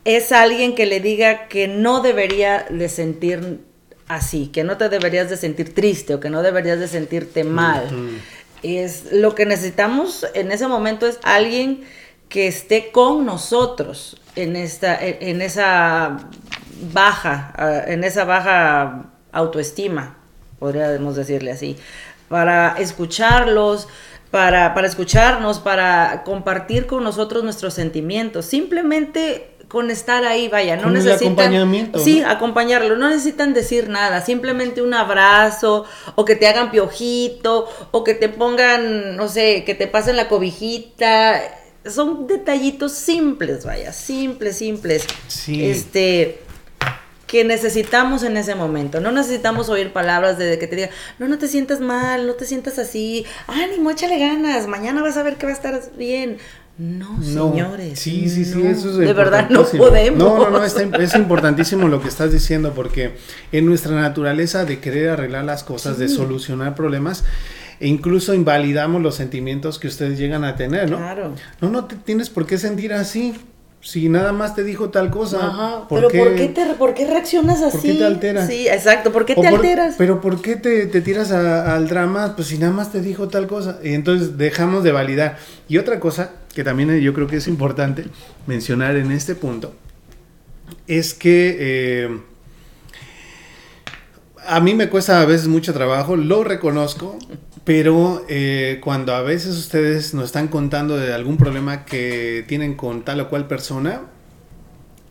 es 0.03 0.31
alguien 0.31 0.75
que 0.75 0.85
le 0.85 0.99
diga 0.99 1.47
que 1.47 1.67
no 1.67 2.01
debería 2.01 2.65
de 2.69 2.89
sentir 2.89 3.61
así, 4.15 4.47
que 4.47 4.63
no 4.63 4.77
te 4.77 4.89
deberías 4.89 5.29
de 5.29 5.37
sentir 5.37 5.73
triste 5.73 6.13
o 6.13 6.19
que 6.19 6.29
no 6.29 6.41
deberías 6.41 6.79
de 6.79 6.87
sentirte 6.87 7.43
mal. 7.43 7.89
Es 8.61 9.11
lo 9.11 9.33
que 9.35 9.45
necesitamos 9.45 10.25
en 10.33 10.51
ese 10.51 10.67
momento 10.67 11.07
es 11.07 11.19
alguien 11.23 11.83
que 12.29 12.47
esté 12.47 12.91
con 12.91 13.25
nosotros 13.25 14.17
en 14.35 14.55
esta 14.55 14.97
en 15.01 15.41
esa 15.41 16.29
baja 16.93 17.53
ah, 17.57 17.83
en 17.87 18.03
esa 18.03 18.25
baja 18.25 19.11
autoestima, 19.31 20.17
podríamos 20.59 21.15
decirle 21.15 21.51
así, 21.51 21.77
para 22.27 22.75
escucharlos, 22.77 23.87
para, 24.29 24.73
para 24.73 24.87
escucharnos, 24.87 25.59
para 25.59 26.23
compartir 26.23 26.87
con 26.87 27.03
nosotros 27.03 27.43
nuestros 27.43 27.73
sentimientos. 27.73 28.45
Simplemente 28.45 29.50
con 29.71 29.89
estar 29.89 30.25
ahí, 30.25 30.49
vaya, 30.49 30.75
no 30.75 30.89
necesitan 30.89 31.31
acompañamiento, 31.31 31.97
Sí, 31.97 32.21
acompañarlo, 32.21 32.97
no 32.97 33.07
necesitan 33.07 33.53
decir 33.53 33.87
nada, 33.87 34.19
simplemente 34.19 34.81
un 34.81 34.93
abrazo 34.93 35.85
o 36.15 36.25
que 36.25 36.35
te 36.35 36.45
hagan 36.45 36.71
piojito 36.71 37.69
o 37.91 38.03
que 38.03 38.13
te 38.13 38.27
pongan, 38.27 39.15
no 39.15 39.29
sé, 39.29 39.63
que 39.63 39.73
te 39.73 39.87
pasen 39.87 40.17
la 40.17 40.27
cobijita. 40.27 41.41
Son 41.85 42.27
detallitos 42.27 42.91
simples, 42.91 43.63
vaya, 43.63 43.93
simples, 43.93 44.57
simples. 44.57 45.07
Sí. 45.29 45.63
Este 45.63 46.41
que 47.31 47.45
necesitamos 47.45 48.23
en 48.23 48.35
ese 48.35 48.55
momento. 48.55 48.99
No 48.99 49.13
necesitamos 49.13 49.69
oír 49.69 49.93
palabras 49.93 50.37
de 50.37 50.59
que 50.59 50.67
te 50.67 50.75
digan, 50.75 50.91
no, 51.17 51.29
no 51.29 51.37
te 51.37 51.47
sientas 51.47 51.79
mal, 51.79 52.27
no 52.27 52.33
te 52.33 52.43
sientas 52.43 52.77
así, 52.77 53.25
ánimo, 53.47 53.89
échale 53.89 54.19
ganas, 54.19 54.67
mañana 54.67 55.01
vas 55.01 55.15
a 55.15 55.23
ver 55.23 55.37
que 55.37 55.45
va 55.45 55.53
a 55.53 55.55
estar 55.55 55.81
bien. 55.95 56.39
No, 56.81 57.21
señores. 57.21 57.99
Sí, 57.99 58.27
sí, 58.27 58.43
sí, 58.43 58.57
no. 58.57 58.67
eso 58.71 58.89
es 58.89 58.97
De 58.97 59.13
verdad 59.13 59.51
no 59.51 59.63
podemos. 59.65 60.17
No, 60.17 60.39
no, 60.39 60.49
no, 60.49 60.63
está- 60.63 60.81
es 60.97 61.13
importantísimo 61.13 61.87
lo 61.87 62.01
que 62.01 62.07
estás 62.07 62.31
diciendo 62.31 62.73
porque 62.73 63.17
en 63.51 63.67
nuestra 63.67 63.93
naturaleza 63.95 64.65
de 64.65 64.79
querer 64.79 65.09
arreglar 65.11 65.43
las 65.45 65.63
cosas, 65.63 65.99
de 65.99 66.09
solucionar 66.09 66.73
problemas, 66.73 67.23
e 67.79 67.87
incluso 67.87 68.33
invalidamos 68.33 68.99
los 68.99 69.13
sentimientos 69.13 69.77
que 69.77 69.87
ustedes 69.89 70.17
llegan 70.17 70.43
a 70.43 70.55
tener, 70.55 70.89
¿no? 70.89 70.97
Claro. 70.97 71.33
No, 71.61 71.69
no 71.69 71.85
te 71.85 71.97
tienes 71.97 72.31
por 72.31 72.47
qué 72.47 72.57
sentir 72.57 72.93
así. 72.93 73.35
Si 73.83 74.09
nada 74.09 74.31
más 74.31 74.53
te 74.55 74.63
dijo 74.63 74.89
tal 74.89 75.09
cosa. 75.09 75.37
Ajá, 75.37 75.87
pero 75.89 76.07
¿por 76.09 76.35
qué, 76.35 76.47
te, 76.49 76.65
¿por 76.75 76.93
qué 76.93 77.07
reaccionas 77.07 77.61
así? 77.63 77.77
¿Por 77.77 77.81
qué 77.81 77.93
te 77.93 78.05
alteras? 78.05 78.47
Sí, 78.47 78.67
exacto, 78.67 79.11
¿por 79.11 79.25
qué 79.25 79.33
te 79.35 79.41
por- 79.41 79.55
alteras? 79.55 79.95
Pero 79.97 80.19
¿por 80.21 80.39
qué 80.41 80.55
te, 80.55 80.85
te 80.85 81.01
tiras 81.01 81.31
a- 81.31 81.75
al 81.75 81.87
drama? 81.87 82.35
Pues 82.35 82.47
si 82.49 82.57
nada 82.59 82.71
más 82.73 82.91
te 82.91 83.01
dijo 83.01 83.27
tal 83.27 83.47
cosa. 83.47 83.79
Y 83.83 83.93
entonces 83.95 84.37
dejamos 84.37 84.83
de 84.83 84.91
validar. 84.91 85.37
Y 85.67 85.79
otra 85.79 85.99
cosa 85.99 86.29
que 86.53 86.63
también 86.63 86.99
yo 86.99 87.13
creo 87.13 87.27
que 87.27 87.37
es 87.37 87.47
importante 87.47 88.05
mencionar 88.47 88.95
en 88.95 89.11
este 89.11 89.35
punto 89.35 89.73
es 90.87 91.13
que 91.13 91.57
eh, 91.59 92.21
a 94.47 94.59
mí 94.59 94.73
me 94.73 94.89
cuesta 94.89 95.21
a 95.21 95.25
veces 95.25 95.47
mucho 95.47 95.73
trabajo, 95.73 96.15
lo 96.15 96.43
reconozco, 96.43 97.17
pero 97.63 98.25
eh, 98.27 98.79
cuando 98.83 99.13
a 99.13 99.21
veces 99.21 99.57
ustedes 99.57 100.13
nos 100.13 100.25
están 100.25 100.47
contando 100.47 100.97
de 100.97 101.13
algún 101.13 101.37
problema 101.37 101.85
que 101.85 102.43
tienen 102.47 102.75
con 102.75 103.03
tal 103.03 103.21
o 103.21 103.29
cual 103.29 103.47
persona, 103.47 104.01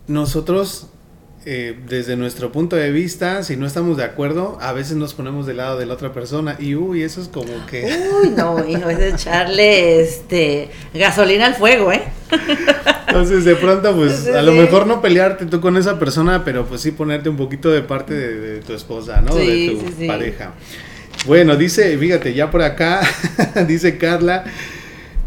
nosotros, 0.09 0.88
eh, 1.53 1.74
desde 1.88 2.14
nuestro 2.14 2.53
punto 2.53 2.76
de 2.76 2.92
vista, 2.92 3.42
si 3.42 3.57
no 3.57 3.66
estamos 3.66 3.96
de 3.96 4.05
acuerdo, 4.05 4.57
a 4.61 4.72
veces 4.72 4.96
nos 4.96 5.14
ponemos 5.14 5.46
del 5.46 5.57
lado 5.57 5.80
de 5.80 5.84
la 5.84 5.94
otra 5.94 6.12
persona 6.12 6.55
y 6.61 6.76
uy, 6.76 7.03
eso 7.03 7.20
es 7.20 7.26
como 7.26 7.66
que... 7.66 7.86
Uy, 8.22 8.30
no, 8.36 8.64
hijo, 8.64 8.88
es 8.88 9.01
echarle 9.01 10.01
este 10.01 10.70
gasolina 10.94 11.46
al 11.46 11.57
fuego, 11.57 11.90
¿eh? 11.90 12.05
Entonces 13.09 13.44
de 13.44 13.57
pronto, 13.57 13.96
pues 13.96 14.28
a 14.28 14.42
lo 14.42 14.53
mejor 14.53 14.86
no 14.86 15.03
pelearte 15.03 15.44
tú 15.46 15.61
con 15.61 15.76
esa 15.76 15.98
persona, 15.98 16.44
pero 16.44 16.66
pues 16.66 16.82
sí 16.82 16.92
ponerte 16.92 17.28
un 17.28 17.36
poquito 17.36 17.68
de 17.68 17.82
parte 17.82 18.14
de, 18.14 18.38
de 18.38 18.61
tu 18.61 18.72
esposa, 18.72 19.20
¿no? 19.20 19.32
Sí, 19.32 19.66
de 19.66 19.74
tu 19.74 19.88
sí, 19.88 19.94
sí. 19.98 20.07
pareja. 20.07 20.53
Bueno, 21.26 21.57
dice, 21.57 21.98
fíjate, 21.98 22.32
ya 22.32 22.48
por 22.53 22.62
acá, 22.62 23.01
dice 23.66 23.98
Carla, 23.98 24.44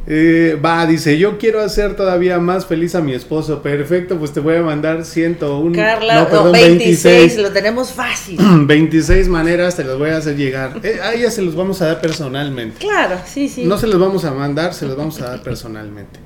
eh, 0.06 0.60
va, 0.64 0.86
dice, 0.86 1.18
yo 1.18 1.38
quiero 1.38 1.62
hacer 1.62 1.96
todavía 1.96 2.38
más 2.38 2.66
feliz 2.66 2.94
a 2.96 3.02
mi 3.02 3.14
esposo. 3.14 3.62
Perfecto, 3.62 4.18
pues 4.18 4.34
te 4.34 4.42
voy 4.42 4.58
a 4.58 4.62
mandar 4.62 5.06
101, 5.06 5.76
Carla, 5.76 6.16
no, 6.16 6.22
no, 6.22 6.30
perdón, 6.30 6.52
26, 6.52 7.04
26. 7.04 7.42
lo 7.42 7.52
tenemos 7.52 7.92
fácil. 7.92 8.38
26 8.68 9.30
maneras 9.30 9.78
te 9.78 9.84
las 9.86 9.98
voy 9.98 10.10
a 10.10 10.18
hacer 10.18 10.36
llegar. 10.36 10.80
Eh, 10.84 11.00
a 11.02 11.14
ellas 11.14 11.34
se 11.34 11.42
los 11.42 11.56
vamos 11.56 11.82
a 11.82 11.88
dar 11.88 12.02
personalmente. 12.02 12.80
Claro, 12.80 13.18
sí, 13.26 13.48
sí. 13.48 13.64
No 13.64 13.78
se 13.78 13.88
los 13.88 14.00
vamos 14.00 14.26
a 14.26 14.32
mandar, 14.32 14.74
se 14.74 14.86
los 14.86 14.98
vamos 14.98 15.22
a 15.22 15.30
dar 15.30 15.42
personalmente. 15.42 16.20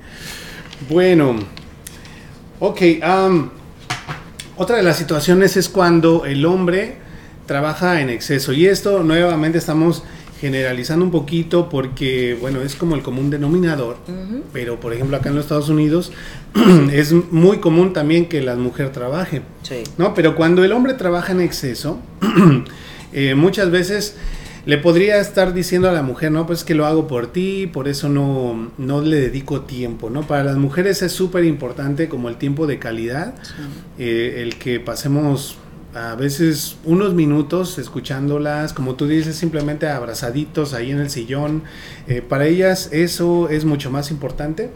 Bueno, 0.89 1.35
ok. 2.59 2.81
otra 4.55 4.77
de 4.77 4.83
las 4.83 4.97
situaciones 4.97 5.55
es 5.55 5.69
cuando 5.69 6.25
el 6.25 6.45
hombre 6.45 6.97
trabaja 7.45 8.01
en 8.01 8.09
exceso. 8.09 8.53
Y 8.53 8.65
esto 8.65 9.03
nuevamente 9.03 9.59
estamos 9.59 10.03
generalizando 10.39 11.03
un 11.03 11.11
poquito 11.11 11.69
porque, 11.69 12.37
bueno, 12.39 12.61
es 12.61 12.75
como 12.75 12.95
el 12.95 13.01
común 13.01 13.29
denominador. 13.29 13.97
Pero, 14.53 14.79
por 14.79 14.93
ejemplo, 14.93 15.17
acá 15.17 15.29
en 15.29 15.35
los 15.35 15.45
Estados 15.45 15.69
Unidos 15.69 16.11
es 16.91 17.13
muy 17.31 17.57
común 17.57 17.93
también 17.93 18.27
que 18.27 18.41
la 18.41 18.55
mujer 18.55 18.91
trabaje. 18.91 19.41
Sí. 19.63 19.83
¿no? 19.97 20.13
Pero 20.13 20.35
cuando 20.35 20.63
el 20.63 20.71
hombre 20.71 20.93
trabaja 20.93 21.31
en 21.31 21.41
exceso, 21.41 21.99
eh, 23.13 23.35
muchas 23.35 23.71
veces 23.71 24.15
le 24.67 24.77
podría 24.77 25.19
estar 25.19 25.53
diciendo 25.53 25.89
a 25.89 25.93
la 25.93 26.03
mujer, 26.03 26.31
no, 26.31 26.45
pues 26.45 26.59
es 26.59 26.65
que 26.65 26.75
lo 26.75 26.85
hago 26.85 27.07
por 27.07 27.27
ti, 27.27 27.67
por 27.71 27.87
eso 27.87 28.09
no, 28.09 28.69
no 28.77 29.01
le 29.01 29.15
dedico 29.15 29.61
tiempo, 29.61 30.09
¿no? 30.09 30.27
Para 30.27 30.43
las 30.43 30.57
mujeres 30.57 31.01
es 31.01 31.13
súper 31.13 31.45
importante 31.45 32.09
como 32.09 32.27
el 32.27 32.35
tiempo 32.35 32.67
de 32.67 32.77
calidad, 32.77 33.35
eh, 33.97 34.41
el 34.43 34.57
que 34.57 34.81
pasemos 34.81 35.57
a 35.97 36.15
veces 36.15 36.77
unos 36.85 37.13
minutos 37.13 37.77
escuchándolas, 37.79 38.73
como 38.73 38.95
tú 38.95 39.07
dices, 39.07 39.35
simplemente 39.35 39.87
abrazaditos 39.87 40.73
ahí 40.73 40.91
en 40.91 40.99
el 40.99 41.09
sillón. 41.09 41.63
Eh, 42.07 42.21
para 42.21 42.45
ellas 42.45 42.89
eso 42.91 43.49
es 43.49 43.65
mucho 43.65 43.89
más 43.91 44.11
importante 44.11 44.69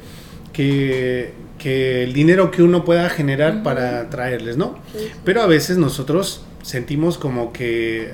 que, 0.53 1.33
que 1.57 2.03
el 2.03 2.13
dinero 2.13 2.51
que 2.51 2.63
uno 2.63 2.83
pueda 2.85 3.09
generar 3.09 3.63
para 3.63 4.09
traerles, 4.09 4.57
¿no? 4.57 4.77
Pero 5.23 5.41
a 5.41 5.47
veces 5.47 5.77
nosotros 5.77 6.43
sentimos 6.63 7.17
como 7.17 7.51
que 7.53 8.11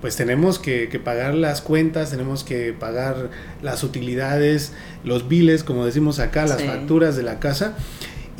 pues 0.00 0.16
tenemos 0.16 0.58
que, 0.58 0.88
que 0.88 0.98
pagar 0.98 1.34
las 1.34 1.60
cuentas, 1.60 2.10
tenemos 2.10 2.42
que 2.42 2.72
pagar 2.72 3.28
las 3.62 3.84
utilidades, 3.84 4.72
los 5.04 5.28
biles, 5.28 5.62
como 5.62 5.84
decimos 5.84 6.20
acá, 6.20 6.46
las 6.46 6.58
Sí. 6.62 6.66
facturas 6.66 7.16
de 7.16 7.22
la 7.22 7.38
casa. 7.38 7.76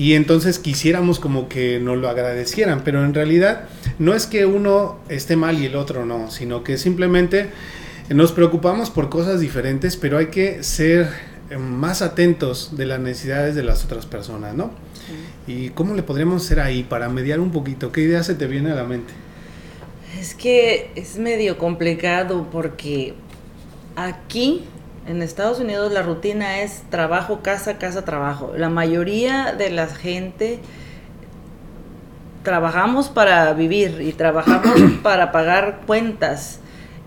Y 0.01 0.15
entonces 0.15 0.59
quisiéramos 0.59 1.21
como 1.21 1.47
que 1.47 1.79
nos 1.79 1.99
lo 1.99 2.09
agradecieran, 2.09 2.85
pero 2.85 3.05
en 3.05 3.13
realidad 3.13 3.69
no 3.99 4.15
es 4.15 4.25
que 4.25 4.47
uno 4.47 4.99
esté 5.11 5.37
mal 5.37 5.59
y 5.59 5.67
el 5.67 5.77
otro 5.77 6.07
no, 6.07 6.31
sino 6.31 6.65
que 6.65 6.79
simplemente 6.79 7.51
nos 8.09 8.33
preocupamos 8.33 8.89
por 8.89 9.11
cosas 9.11 9.41
diferentes, 9.41 9.99
pero 9.99 10.17
hay 10.17 10.29
que 10.29 10.63
ser 10.63 11.11
eh, 11.51 11.59
más 11.59 12.01
atentos 12.01 12.79
de 12.79 12.87
las 12.87 12.99
necesidades 12.99 13.55
de 13.55 13.63
las 13.63 13.85
otras 13.85 14.07
personas, 14.07 14.55
¿no? 14.55 14.71
¿Y 15.47 15.69
cómo 15.69 15.95
le 15.95 16.03
podríamos 16.03 16.47
hacer 16.47 16.61
ahí 16.61 16.83
para 16.83 17.11
mediar 17.11 17.39
un 17.39 17.53
poquito? 17.53 17.93
¿Qué 17.93 18.01
idea 18.01 18.23
se 18.23 18.35
te 18.35 18.47
viene 18.47 18.71
a 18.71 18.77
la 18.77 18.85
mente? 18.85 19.13
Es 20.19 20.35
que 20.35 20.93
es 20.95 21.19
medio 21.19 21.59
complicado 21.59 22.49
porque 22.51 23.13
aquí 23.97 24.65
en 25.07 25.23
Estados 25.23 25.59
Unidos 25.61 25.93
la 25.93 26.03
rutina 26.03 26.61
es 26.61 26.83
trabajo, 26.91 27.41
casa, 27.43 27.79
casa, 27.79 28.05
trabajo. 28.05 28.53
La 28.57 28.69
mayoría 28.69 29.53
de 29.55 29.71
la 29.71 29.87
gente 29.87 30.61
trabajamos 32.43 33.09
para 33.09 33.53
vivir 33.53 34.01
y 34.01 34.13
trabajamos 34.13 34.73
para 35.03 35.33
pagar 35.33 35.81
cuentas. 35.87 36.59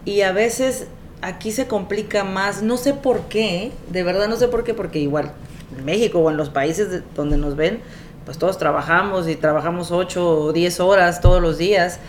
Y 0.06 0.22
a 0.22 0.32
veces 0.32 0.88
aquí 1.22 1.52
se 1.52 1.68
complica 1.68 2.24
más, 2.24 2.62
no 2.62 2.78
sé 2.78 2.94
por 2.94 3.22
qué, 3.30 3.72
de 3.90 4.04
verdad 4.04 4.28
no 4.28 4.36
sé 4.36 4.48
por 4.48 4.64
qué, 4.64 4.74
porque 4.74 5.00
igual 5.00 5.32
en 5.78 5.86
México 5.86 6.20
o 6.20 6.30
en 6.30 6.38
los 6.38 6.50
países 6.50 6.90
de- 6.92 7.02
donde 7.16 7.38
nos 7.38 7.56
ven, 7.56 7.80
pues 8.26 8.38
todos 8.38 8.58
trabajamos 8.58 9.28
y 9.30 9.36
trabajamos 9.36 9.92
8 9.92 10.30
o 10.30 10.54
10 10.54 10.80
horas 10.82 11.22
todos 11.22 11.42
los 11.42 11.58
días, 11.58 12.00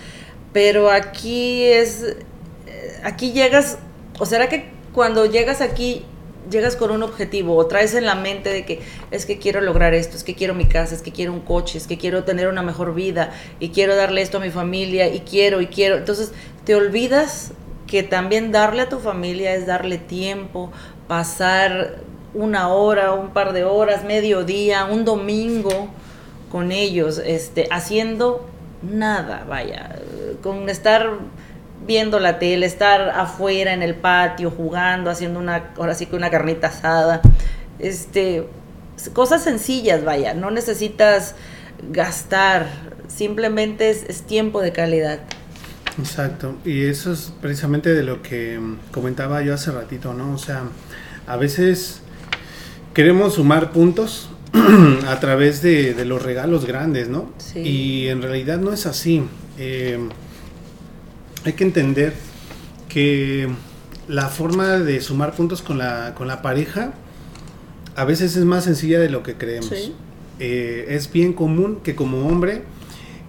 pero 0.52 0.90
aquí 0.90 1.64
es, 1.64 2.02
eh, 2.66 3.00
aquí 3.04 3.32
llegas, 3.32 3.78
o 4.18 4.26
será 4.26 4.48
que 4.48 4.73
cuando 4.94 5.26
llegas 5.26 5.60
aquí 5.60 6.04
llegas 6.50 6.76
con 6.76 6.90
un 6.90 7.02
objetivo 7.02 7.56
o 7.56 7.66
traes 7.66 7.94
en 7.94 8.04
la 8.04 8.14
mente 8.14 8.50
de 8.50 8.64
que 8.64 8.80
es 9.10 9.26
que 9.26 9.38
quiero 9.38 9.60
lograr 9.60 9.94
esto, 9.94 10.16
es 10.16 10.24
que 10.24 10.34
quiero 10.34 10.54
mi 10.54 10.66
casa, 10.66 10.94
es 10.94 11.02
que 11.02 11.12
quiero 11.12 11.32
un 11.32 11.40
coche, 11.40 11.78
es 11.78 11.86
que 11.86 11.98
quiero 11.98 12.24
tener 12.24 12.48
una 12.48 12.62
mejor 12.62 12.94
vida 12.94 13.32
y 13.60 13.70
quiero 13.70 13.96
darle 13.96 14.22
esto 14.22 14.38
a 14.38 14.40
mi 14.40 14.50
familia 14.50 15.08
y 15.08 15.20
quiero 15.20 15.60
y 15.60 15.66
quiero. 15.66 15.96
Entonces 15.96 16.32
te 16.64 16.74
olvidas 16.74 17.52
que 17.86 18.02
también 18.02 18.52
darle 18.52 18.82
a 18.82 18.88
tu 18.88 18.98
familia 18.98 19.54
es 19.54 19.66
darle 19.66 19.98
tiempo, 19.98 20.70
pasar 21.08 21.98
una 22.34 22.68
hora, 22.68 23.12
un 23.12 23.30
par 23.30 23.52
de 23.52 23.64
horas, 23.64 24.04
mediodía, 24.04 24.84
un 24.86 25.04
domingo 25.04 25.88
con 26.50 26.72
ellos, 26.72 27.18
este, 27.24 27.68
haciendo 27.70 28.46
nada, 28.82 29.44
vaya, 29.48 29.96
con 30.42 30.68
estar 30.68 31.10
viendo 31.86 32.20
la 32.20 32.38
tele, 32.38 32.66
estar 32.66 33.10
afuera 33.10 33.72
en 33.72 33.82
el 33.82 33.94
patio, 33.94 34.50
jugando, 34.50 35.10
haciendo 35.10 35.38
una, 35.38 35.72
ahora 35.76 35.94
sí 35.94 36.06
que 36.06 36.16
una 36.16 36.30
carnita 36.30 36.68
asada, 36.68 37.20
este, 37.78 38.46
cosas 39.12 39.42
sencillas, 39.42 40.04
vaya, 40.04 40.34
no 40.34 40.50
necesitas 40.50 41.34
gastar, 41.90 42.68
simplemente 43.08 43.90
es, 43.90 44.04
es 44.04 44.22
tiempo 44.22 44.60
de 44.60 44.72
calidad. 44.72 45.20
Exacto, 45.98 46.56
y 46.64 46.84
eso 46.84 47.12
es 47.12 47.32
precisamente 47.40 47.94
de 47.94 48.02
lo 48.02 48.22
que 48.22 48.58
mm, 48.58 48.78
comentaba 48.90 49.42
yo 49.42 49.54
hace 49.54 49.70
ratito, 49.70 50.14
¿no? 50.14 50.34
O 50.34 50.38
sea, 50.38 50.62
a 51.26 51.36
veces 51.36 52.00
queremos 52.94 53.34
sumar 53.34 53.72
puntos 53.72 54.30
a 55.08 55.20
través 55.20 55.62
de, 55.62 55.94
de 55.94 56.04
los 56.04 56.22
regalos 56.22 56.64
grandes, 56.64 57.08
¿no? 57.08 57.30
Sí. 57.38 57.60
Y 57.60 58.08
en 58.08 58.22
realidad 58.22 58.58
no 58.58 58.72
es 58.72 58.86
así. 58.86 59.24
Eh, 59.58 59.98
hay 61.44 61.52
que 61.52 61.64
entender 61.64 62.14
que 62.88 63.48
la 64.08 64.28
forma 64.28 64.78
de 64.78 65.00
sumar 65.00 65.34
puntos 65.34 65.62
con 65.62 65.78
la, 65.78 66.14
con 66.14 66.28
la 66.28 66.42
pareja 66.42 66.92
a 67.96 68.04
veces 68.04 68.36
es 68.36 68.44
más 68.44 68.64
sencilla 68.64 68.98
de 68.98 69.08
lo 69.08 69.22
que 69.22 69.34
creemos. 69.34 69.68
Sí. 69.68 69.94
Eh, 70.40 70.86
es 70.88 71.12
bien 71.12 71.32
común 71.32 71.80
que 71.82 71.94
como 71.94 72.26
hombre 72.26 72.62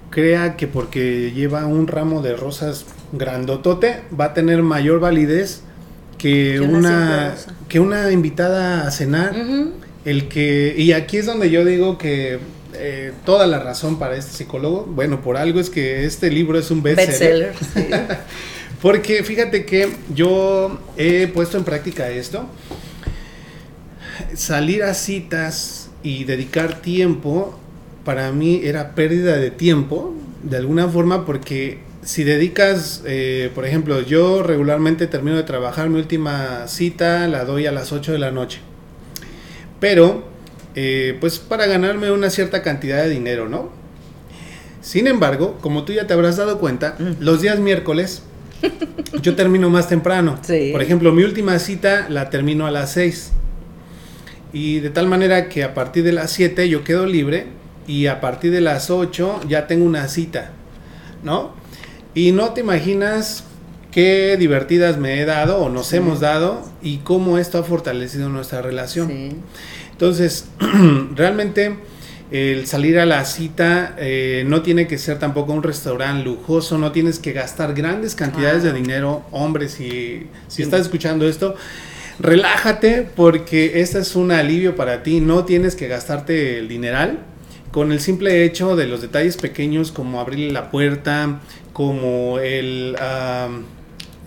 crea 0.09 0.55
que 0.55 0.67
porque 0.67 1.31
lleva 1.33 1.65
un 1.65 1.87
ramo 1.87 2.21
de 2.21 2.35
rosas 2.35 2.85
grandotote 3.11 4.01
va 4.19 4.25
a 4.25 4.33
tener 4.33 4.63
mayor 4.63 4.99
validez 4.99 5.61
que 6.17 6.55
Que 6.55 6.61
una 6.61 7.35
que 7.67 7.79
una 7.79 8.11
invitada 8.11 8.87
a 8.87 8.91
cenar. 8.91 9.35
El 10.05 10.27
que, 10.27 10.75
y 10.77 10.91
aquí 10.91 11.17
es 11.17 11.25
donde 11.25 11.49
yo 11.49 11.65
digo 11.65 11.97
que 11.97 12.39
eh, 12.77 13.13
toda 13.25 13.47
la 13.47 13.59
razón 13.59 13.99
para 13.99 14.15
este 14.15 14.31
psicólogo, 14.31 14.85
bueno, 14.85 15.21
por 15.21 15.37
algo 15.37 15.59
es 15.59 15.69
que 15.69 16.05
este 16.05 16.29
libro 16.29 16.57
es 16.59 16.71
un 16.71 16.81
bestseller. 16.83 17.53
Bestseller. 17.53 18.07
sí. 18.07 18.15
Porque 18.81 19.23
fíjate 19.23 19.65
que 19.65 19.89
yo 20.13 20.79
he 20.95 21.27
puesto 21.27 21.57
en 21.57 21.63
práctica 21.63 22.09
esto. 22.09 22.45
Salir 24.35 24.83
a 24.83 24.93
citas 24.93 25.89
y 26.03 26.23
dedicar 26.25 26.81
tiempo 26.81 27.57
para 28.03 28.31
mí 28.31 28.61
era 28.63 28.93
pérdida 28.93 29.37
de 29.37 29.49
tiempo, 29.49 30.13
de 30.43 30.57
alguna 30.57 30.87
forma, 30.87 31.25
porque 31.25 31.79
si 32.03 32.23
dedicas, 32.23 33.01
eh, 33.05 33.49
por 33.55 33.65
ejemplo, 33.65 34.01
yo 34.01 34.43
regularmente 34.43 35.07
termino 35.07 35.35
de 35.35 35.43
trabajar, 35.43 35.89
mi 35.89 35.97
última 35.97 36.67
cita 36.67 37.27
la 37.27 37.43
doy 37.43 37.65
a 37.65 37.71
las 37.71 37.91
8 37.91 38.11
de 38.11 38.19
la 38.19 38.29
noche. 38.29 38.59
Pero, 39.79 40.23
eh, 40.75 41.17
pues 41.19 41.39
para 41.39 41.65
ganarme 41.67 42.11
una 42.11 42.29
cierta 42.29 42.61
cantidad 42.61 43.03
de 43.03 43.09
dinero, 43.09 43.47
¿no? 43.49 43.69
Sin 44.81 45.07
embargo, 45.07 45.57
como 45.61 45.83
tú 45.83 45.93
ya 45.93 46.05
te 46.07 46.13
habrás 46.13 46.37
dado 46.37 46.59
cuenta, 46.59 46.95
Mm. 46.99 47.15
los 47.23 47.41
días 47.41 47.59
miércoles 47.59 48.21
yo 49.21 49.35
termino 49.35 49.69
más 49.69 49.87
temprano. 49.89 50.39
Sí. 50.43 50.69
Por 50.71 50.81
ejemplo, 50.81 51.11
mi 51.11 51.23
última 51.23 51.57
cita 51.59 52.07
la 52.09 52.29
termino 52.29 52.65
a 52.67 52.71
las 52.71 52.91
6. 52.93 53.31
Y 54.53 54.79
de 54.79 54.89
tal 54.89 55.07
manera 55.07 55.49
que 55.49 55.63
a 55.63 55.73
partir 55.73 56.03
de 56.03 56.13
las 56.13 56.31
7 56.31 56.69
yo 56.69 56.83
quedo 56.83 57.05
libre 57.05 57.47
y 57.87 58.07
a 58.07 58.21
partir 58.21 58.51
de 58.51 58.61
las 58.61 58.89
8 58.89 59.41
ya 59.49 59.67
tengo 59.67 59.85
una 59.85 60.07
cita, 60.07 60.51
¿no? 61.23 61.53
Y 62.13 62.31
no 62.31 62.51
te 62.53 62.61
imaginas 62.61 63.43
qué 63.91 64.35
divertidas 64.39 64.97
me 64.97 65.19
he 65.21 65.25
dado 65.25 65.57
o 65.57 65.69
nos 65.69 65.87
Sí. 65.87 65.97
hemos 65.97 66.19
dado 66.21 66.61
y 66.81 66.97
cómo 66.99 67.37
esto 67.37 67.57
ha 67.59 67.63
fortalecido 67.63 68.29
nuestra 68.29 68.61
relación. 68.61 69.07
Sí. 69.09 69.29
Entonces, 69.95 70.49
realmente 71.15 71.77
el 72.31 72.67
salir 72.67 72.99
a 72.99 73.05
la 73.05 73.23
cita 73.23 73.95
eh, 73.97 74.43
no 74.45 74.61
tiene 74.61 74.87
que 74.87 74.97
ser 74.97 75.19
tampoco 75.19 75.53
un 75.53 75.63
restaurante 75.63 76.25
lujoso, 76.25 76.77
no 76.77 76.91
tienes 76.91 77.17
que 77.19 77.31
gastar 77.31 77.73
grandes 77.73 78.13
cantidades 78.13 78.61
de 78.63 78.73
dinero. 78.73 79.23
Hombre, 79.31 79.69
si, 79.69 80.27
si 80.49 80.63
estás 80.63 80.81
escuchando 80.81 81.25
esto, 81.29 81.55
relájate 82.19 83.07
porque 83.15 83.79
este 83.79 83.99
es 83.99 84.17
un 84.17 84.33
alivio 84.33 84.75
para 84.75 85.01
ti, 85.01 85.21
no 85.21 85.45
tienes 85.45 85.77
que 85.77 85.87
gastarte 85.87 86.59
el 86.59 86.67
dineral. 86.67 87.19
Con 87.71 87.93
el 87.93 88.01
simple 88.01 88.43
hecho 88.43 88.75
de 88.75 88.87
los 88.87 89.01
detalles 89.01 89.37
pequeños 89.37 89.93
como 89.93 90.19
abrirle 90.19 90.51
la 90.51 90.71
puerta, 90.71 91.39
como 91.71 92.39
el 92.39 92.97
ah, 92.99 93.49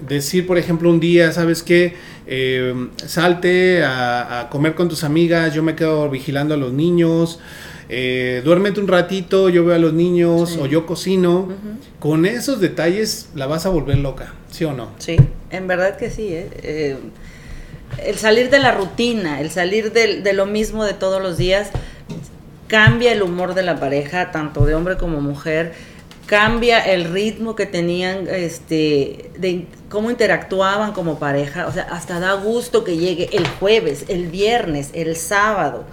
decir, 0.07 0.47
por 0.47 0.57
ejemplo, 0.57 0.89
un 0.89 1.01
día, 1.01 1.33
¿sabes 1.33 1.62
qué? 1.62 1.95
Eh, 2.31 2.89
salte 3.07 3.83
a, 3.83 4.41
a 4.41 4.49
comer 4.51 4.74
con 4.74 4.89
tus 4.91 5.03
amigas, 5.03 5.55
yo 5.55 5.62
me 5.62 5.74
quedo 5.74 6.11
vigilando 6.11 6.53
a 6.53 6.57
los 6.59 6.74
niños, 6.74 7.41
eh, 7.89 8.43
duérmete 8.45 8.81
un 8.81 8.89
ratito, 8.89 9.49
yo 9.49 9.64
veo 9.64 9.74
a 9.74 9.79
los 9.79 9.95
niños 9.95 10.51
Sí. 10.51 10.59
o 10.61 10.66
yo 10.66 10.85
cocino. 10.85 11.49
Con 11.99 12.26
esos 12.26 12.61
detalles 12.61 13.31
la 13.35 13.47
vas 13.47 13.64
a 13.64 13.70
volver 13.70 13.97
loca, 13.99 14.35
¿sí 14.51 14.64
o 14.66 14.72
no? 14.74 14.91
Sí, 14.99 15.16
en 15.51 15.66
verdad 15.66 15.97
que 15.97 16.11
sí. 16.11 16.29
¿eh? 16.35 16.51
Eh, 16.62 16.97
el 18.05 18.16
salir 18.16 18.51
de 18.51 18.59
la 18.59 18.72
rutina, 18.72 19.41
el 19.41 19.51
salir 19.51 19.93
del- 19.93 20.22
de, 20.22 20.35
lo 20.35 20.45
mismo 20.45 20.85
de 20.85 20.93
todos 20.93 21.22
los 21.22 21.39
días, 21.39 21.70
cambia 22.66 23.12
el 23.12 23.22
humor 23.22 23.55
de 23.55 23.62
la 23.62 23.81
pareja, 23.81 24.31
tanto 24.33 24.66
de 24.66 24.74
hombre 24.74 24.99
como 24.99 25.22
mujer, 25.22 25.72
cambia 26.26 26.79
el 26.81 27.05
ritmo 27.05 27.57
que 27.57 27.64
tenían, 27.64 28.29
este, 28.29 29.31
de 29.39 29.64
cómo 29.89 30.11
interactuaban 30.11 30.93
como 30.93 31.18
pareja, 31.18 31.66
o 31.66 31.72
sea, 31.72 31.84
hasta 31.84 32.20
da 32.20 32.34
gusto 32.34 32.84
que 32.84 32.97
llegue 32.97 33.30
el 33.32 33.47
jueves, 33.47 34.05
el 34.09 34.26
viernes, 34.28 34.91
el 34.93 35.16
sábado, 35.16 35.84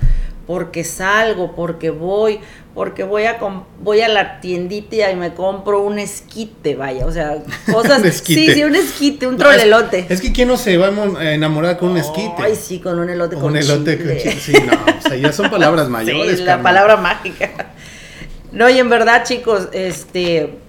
porque 0.48 0.84
salgo, 0.84 1.56
porque 1.56 1.90
voy, 1.90 2.40
porque 2.76 3.04
voy 3.04 3.24
a 3.24 3.38
voy 3.82 4.02
a 4.02 4.10
la 4.10 4.42
tiendita 4.42 5.10
y 5.10 5.16
me 5.16 5.34
compro 5.34 5.82
un 5.82 5.98
esquite, 5.98 6.76
vaya, 6.76 7.06
o 7.06 7.12
sea, 7.12 7.38
cosas, 7.72 8.02
Un 8.02 8.08
esquite. 8.08 8.46
sí, 8.48 8.54
sí, 8.54 8.64
un 8.64 8.76
esquite, 8.76 9.28
un 9.28 9.34
No, 9.38 9.40
trolelote. 9.40 10.06
Es, 10.10 10.20
que 10.22 10.32
quién 10.34 10.50
no 10.50 10.58
se 10.58 10.78
va 10.78 10.88
a 10.88 10.92
mo- 10.92 11.18
a 11.18 11.32
enamorar 11.34 11.78
con 11.78 11.92
un 11.92 11.98
esquite. 11.98 12.34
Ay, 12.38 12.56
sí, 12.56 12.80
con 12.80 13.00
un 13.00 13.10
elote 13.10 13.36
con 13.38 13.46
un 13.46 13.58
elote 13.58 13.98
chile. 13.98 14.10
con 14.14 14.18
chile. 14.22 14.40
Sí, 14.42 14.54
no, 14.68 14.74
o 15.00 15.02
sea, 15.02 15.16
ya 15.16 15.32
son 15.32 15.50
palabras 15.50 15.88
mayores. 15.90 16.38
Sí, 16.40 16.44
la 16.44 16.62
palabra 16.62 16.98
mágica. 16.98 17.50
No, 18.52 18.70
y 18.70 18.78
en 18.78 18.90
verdad, 18.90 19.24
chicos, 19.26 19.70
este, 19.72 20.60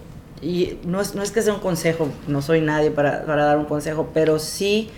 y 0.43 0.79
no 0.85 1.01
es, 1.01 1.15
no 1.15 1.23
es 1.23 1.31
que 1.31 1.43
sea 1.43 1.55
un 1.55 1.61
consejo, 1.61 2.09
no 2.29 2.43
soy 2.43 2.61
nadie 2.61 2.91
para, 2.91 3.25
para 3.25 3.45
dar 3.45 3.59
un 3.59 3.65
consejo, 3.65 4.11
pero 4.13 4.39
sí, 4.39 4.91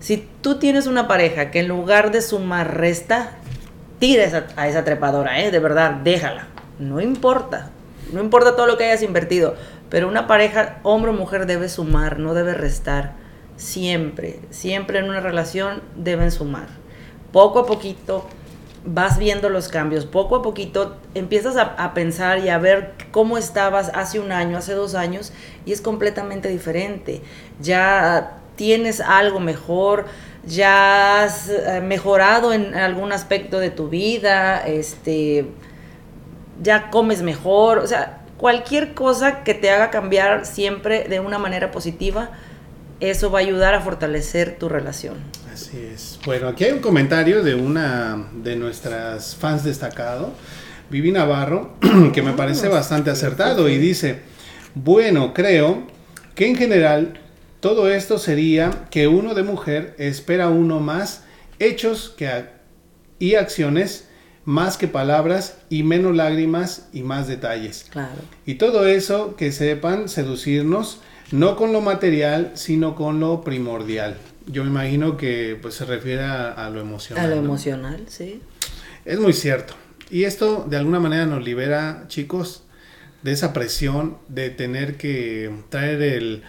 si 0.00 0.28
tú 0.40 0.58
tienes 0.58 0.86
una 0.86 1.08
pareja 1.08 1.50
que 1.50 1.60
en 1.60 1.68
lugar 1.68 2.10
de 2.12 2.22
sumar 2.22 2.76
resta, 2.76 3.32
tira 3.98 4.24
esa- 4.24 4.46
a 4.56 4.68
esa 4.68 4.84
trepadora, 4.84 5.40
¿eh? 5.42 5.50
De 5.50 5.58
verdad, 5.58 5.92
déjala. 5.92 6.48
No 6.78 7.00
importa, 7.00 7.70
no 8.12 8.20
importa 8.20 8.56
todo 8.56 8.66
lo 8.66 8.76
que 8.76 8.84
hayas 8.84 9.02
invertido, 9.02 9.54
pero 9.88 10.08
una 10.08 10.26
pareja, 10.26 10.78
hombre 10.82 11.10
o 11.10 11.14
mujer, 11.14 11.46
debe 11.46 11.68
sumar, 11.68 12.18
no 12.18 12.34
debe 12.34 12.54
restar. 12.54 13.14
Siempre, 13.56 14.40
siempre 14.50 14.98
en 14.98 15.06
una 15.08 15.20
relación 15.20 15.82
deben 15.96 16.30
sumar. 16.30 16.66
Poco 17.32 17.60
a 17.60 17.66
poquito 17.66 18.26
vas 18.86 19.18
viendo 19.18 19.48
los 19.48 19.68
cambios, 19.68 20.06
poco 20.06 20.36
a 20.36 20.42
poquito 20.42 20.96
empiezas 21.14 21.56
a, 21.56 21.92
pensar 21.92 22.38
y 22.38 22.48
a 22.48 22.58
ver 22.58 22.94
cómo 23.10 23.36
estabas 23.36 23.90
hace 23.94 24.20
un 24.20 24.32
año, 24.32 24.56
hace 24.56 24.72
dos 24.72 24.94
años, 24.94 25.32
y 25.64 25.72
es 25.72 25.80
completamente 25.80 26.48
diferente. 26.48 27.20
Ya 27.60 28.38
tienes 28.54 29.00
algo 29.00 29.40
mejor, 29.40 30.06
ya 30.46 31.24
has 31.24 31.48
eh, 31.48 31.80
mejorado 31.82 32.52
en 32.52 32.74
algún 32.74 33.12
aspecto 33.12 33.58
de 33.58 33.70
tu 33.70 33.88
vida, 33.88 34.64
este, 34.66 35.46
ya 36.62 36.90
comes 36.90 37.22
mejor, 37.22 37.78
o 37.78 37.86
sea, 37.86 38.22
cualquier 38.36 38.94
cosa 38.94 39.42
que 39.42 39.54
te 39.54 39.70
haga 39.70 39.90
cambiar 39.90 40.46
siempre 40.46 41.04
de 41.08 41.20
una 41.20 41.38
manera 41.38 41.72
positiva, 41.72 42.30
eso 43.00 43.30
va 43.30 43.40
a 43.40 43.42
ayudar 43.42 43.74
a 43.74 43.80
fortalecer 43.80 44.56
tu 44.58 44.68
relación. 44.68 45.16
Así 45.52 45.90
es. 45.92 46.15
Bueno, 46.26 46.48
aquí 46.48 46.64
hay 46.64 46.72
un 46.72 46.80
comentario 46.80 47.44
de 47.44 47.54
una 47.54 48.30
de 48.42 48.56
nuestras 48.56 49.36
fans 49.36 49.62
destacado, 49.62 50.32
Vivi 50.90 51.12
Navarro, 51.12 51.76
que 52.12 52.20
me 52.20 52.32
parece 52.32 52.66
bastante 52.66 53.10
acertado 53.10 53.68
y 53.68 53.78
dice, 53.78 54.22
bueno, 54.74 55.32
creo 55.32 55.86
que 56.34 56.48
en 56.48 56.56
general 56.56 57.20
todo 57.60 57.88
esto 57.88 58.18
sería 58.18 58.88
que 58.90 59.06
uno 59.06 59.34
de 59.34 59.44
mujer 59.44 59.94
espera 59.98 60.48
uno 60.48 60.80
más 60.80 61.22
hechos 61.60 62.12
que 62.16 62.46
y 63.20 63.36
acciones 63.36 64.08
más 64.44 64.78
que 64.78 64.88
palabras 64.88 65.58
y 65.70 65.84
menos 65.84 66.16
lágrimas 66.16 66.88
y 66.92 67.04
más 67.04 67.28
detalles. 67.28 67.86
Claro. 67.88 68.16
Y 68.44 68.56
todo 68.56 68.84
eso 68.86 69.36
que 69.36 69.52
sepan 69.52 70.08
seducirnos, 70.08 70.98
no 71.30 71.54
con 71.54 71.72
lo 71.72 71.82
material, 71.82 72.50
sino 72.54 72.96
con 72.96 73.20
lo 73.20 73.42
primordial. 73.42 74.16
Yo 74.46 74.62
me 74.64 74.70
imagino 74.70 75.16
que 75.16 75.58
pues, 75.60 75.74
se 75.74 75.84
refiere 75.84 76.22
a, 76.22 76.52
a 76.52 76.70
lo 76.70 76.80
emocional. 76.80 77.24
A 77.24 77.28
lo 77.28 77.36
¿no? 77.36 77.42
emocional, 77.42 78.04
sí. 78.08 78.40
Es 79.04 79.18
muy 79.18 79.32
cierto. 79.32 79.74
Y 80.10 80.24
esto 80.24 80.66
de 80.68 80.76
alguna 80.76 81.00
manera 81.00 81.26
nos 81.26 81.44
libera, 81.44 82.04
chicos, 82.08 82.62
de 83.22 83.32
esa 83.32 83.52
presión 83.52 84.18
de 84.28 84.50
tener 84.50 84.96
que 84.96 85.50
traer 85.68 86.00
el, 86.00 86.42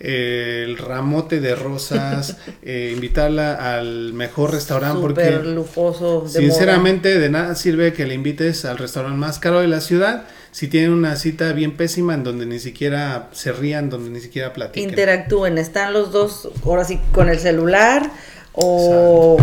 el 0.00 0.76
ramote 0.78 1.40
de 1.40 1.54
rosas, 1.54 2.38
eh, 2.62 2.92
invitarla 2.94 3.76
al 3.76 4.12
mejor 4.14 4.52
restaurante 4.52 5.00
porque 5.00 5.24
Súper 5.26 5.46
lujoso. 5.46 6.22
de 6.22 6.28
sinceramente 6.40 7.18
de 7.20 7.30
nada 7.30 7.54
sirve 7.54 7.92
que 7.92 8.04
le 8.06 8.14
invites 8.14 8.64
al 8.64 8.78
restaurante 8.78 9.16
más 9.16 9.38
caro 9.38 9.60
de 9.60 9.68
la 9.68 9.80
ciudad 9.80 10.24
si 10.54 10.68
tienen 10.68 10.92
una 10.92 11.16
cita 11.16 11.52
bien 11.52 11.76
pésima 11.76 12.14
en 12.14 12.22
donde 12.22 12.46
ni 12.46 12.60
siquiera 12.60 13.28
se 13.32 13.50
rían, 13.50 13.90
donde 13.90 14.08
ni 14.10 14.20
siquiera 14.20 14.52
platican. 14.52 14.88
Interactúen, 14.88 15.58
están 15.58 15.92
los 15.92 16.12
dos, 16.12 16.48
ahora 16.64 16.84
sí, 16.84 17.00
con 17.10 17.28
el 17.28 17.40
celular 17.40 18.08
o 18.52 19.36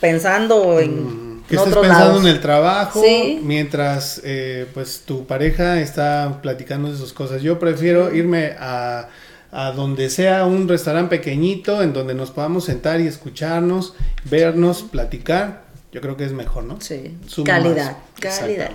pensando 0.00 0.78
en, 0.78 1.42
que 1.48 1.54
en 1.56 1.58
estés 1.58 1.72
otros 1.72 1.86
pensando 1.86 2.06
lados. 2.06 2.22
en 2.22 2.28
el 2.28 2.40
trabajo 2.40 3.02
Sí. 3.04 3.40
mientras 3.42 4.20
eh, 4.24 4.66
pues 4.72 5.02
tu 5.04 5.26
pareja 5.26 5.80
está 5.80 6.38
platicando 6.40 6.92
de 6.92 6.96
sus 6.96 7.12
cosas. 7.12 7.42
Yo 7.42 7.58
prefiero 7.58 8.14
irme 8.14 8.52
a, 8.60 9.08
a 9.50 9.72
donde 9.72 10.08
sea 10.08 10.46
un 10.46 10.68
restaurante 10.68 11.16
pequeñito 11.16 11.82
en 11.82 11.92
donde 11.92 12.14
nos 12.14 12.30
podamos 12.30 12.64
sentar 12.66 13.00
y 13.00 13.08
escucharnos, 13.08 13.94
vernos, 14.30 14.82
platicar. 14.84 15.61
Yo 15.92 16.00
creo 16.00 16.16
que 16.16 16.24
es 16.24 16.32
mejor, 16.32 16.64
¿no? 16.64 16.80
Sí, 16.80 17.18
Suma 17.26 17.44
calidad, 17.46 17.98
más. 18.22 18.38
calidad. 18.38 18.70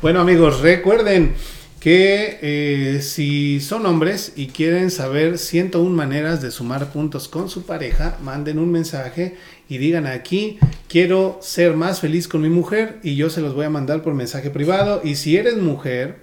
Bueno 0.00 0.20
amigos, 0.20 0.60
recuerden 0.60 1.34
que 1.80 2.38
eh, 2.40 3.02
si 3.02 3.60
son 3.60 3.84
hombres 3.84 4.32
y 4.36 4.46
quieren 4.46 4.92
saber 4.92 5.38
101 5.38 5.90
maneras 5.90 6.40
de 6.42 6.52
sumar 6.52 6.92
puntos 6.92 7.26
con 7.28 7.48
su 7.48 7.66
pareja, 7.66 8.16
manden 8.22 8.60
un 8.60 8.70
mensaje 8.70 9.36
y 9.68 9.78
digan 9.78 10.06
aquí, 10.06 10.58
quiero 10.88 11.38
ser 11.42 11.74
más 11.74 12.00
feliz 12.00 12.28
con 12.28 12.42
mi 12.42 12.48
mujer 12.48 12.98
y 13.02 13.16
yo 13.16 13.28
se 13.28 13.40
los 13.40 13.54
voy 13.54 13.64
a 13.66 13.70
mandar 13.70 14.02
por 14.02 14.14
mensaje 14.14 14.50
privado. 14.50 15.00
Y 15.02 15.16
si 15.16 15.36
eres 15.36 15.56
mujer, 15.56 16.18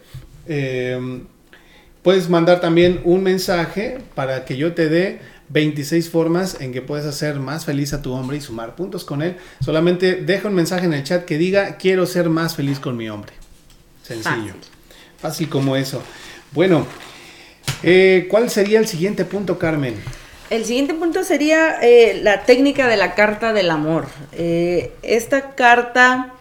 eh, 0.48 1.22
puedes 2.02 2.30
mandar 2.30 2.62
también 2.62 3.02
un 3.04 3.24
mensaje 3.24 3.98
para 4.16 4.46
que 4.46 4.56
yo 4.56 4.74
te 4.74 4.88
dé 4.88 5.20
26 5.54 6.10
formas 6.10 6.60
en 6.60 6.74
que 6.74 6.82
puedes 6.82 7.06
hacer 7.06 7.36
más 7.36 7.66
feliz 7.66 7.94
a 7.94 8.02
tu 8.02 8.12
hombre 8.12 8.38
y 8.38 8.42
sumar 8.42 8.76
puntos 8.76 9.06
con 9.06 9.22
él. 9.22 9.38
Solamente 9.64 10.16
deja 10.16 10.48
un 10.48 10.56
mensaje 10.56 10.86
en 10.86 10.94
el 10.94 11.04
chat 11.04 11.26
que 11.26 11.38
diga, 11.38 11.78
quiero 11.78 12.08
ser 12.08 12.28
más 12.30 12.56
feliz 12.56 12.80
con 12.80 12.98
mi 12.98 13.08
hombre. 13.08 13.34
Sencillo. 14.02 14.34
Fácil. 14.34 14.56
Fácil 15.20 15.50
como 15.50 15.76
eso. 15.76 16.02
Bueno, 16.52 16.88
eh, 17.84 18.28
¿cuál 18.32 18.50
sería 18.50 18.80
el 18.80 18.88
siguiente 18.88 19.26
punto, 19.26 19.60
Carmen? 19.60 19.96
El 20.50 20.66
siguiente 20.66 20.96
punto 20.96 21.24
sería 21.24 21.78
eh, 21.82 22.20
la 22.22 22.44
técnica 22.44 22.88
de 22.88 22.98
la 22.98 23.14
carta 23.14 23.54
del 23.54 23.70
amor. 23.70 24.08
Eh, 24.32 24.92
esta 25.04 25.56
carta 25.56 26.34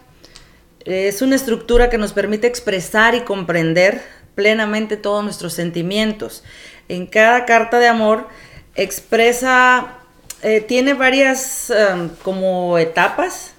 es 0.85 1.21
una 1.21 1.35
estructura 1.35 1.89
que 1.89 1.99
nos 1.99 2.13
permite 2.13 2.47
expresar 2.47 3.13
y 3.13 3.21
comprender 3.21 4.01
plenamente 4.33 4.97
todos 4.97 5.23
nuestros 5.23 5.53
sentimientos. 5.53 6.43
En 6.89 7.05
cada 7.05 7.45
carta 7.45 7.79
de 7.79 7.87
amor 7.87 8.27
expresa, 8.75 9.97
eh, 10.41 10.61
tiene 10.61 10.93
varias 10.93 11.69
em, 11.69 12.09
como 12.23 12.77
etapas 12.77 13.53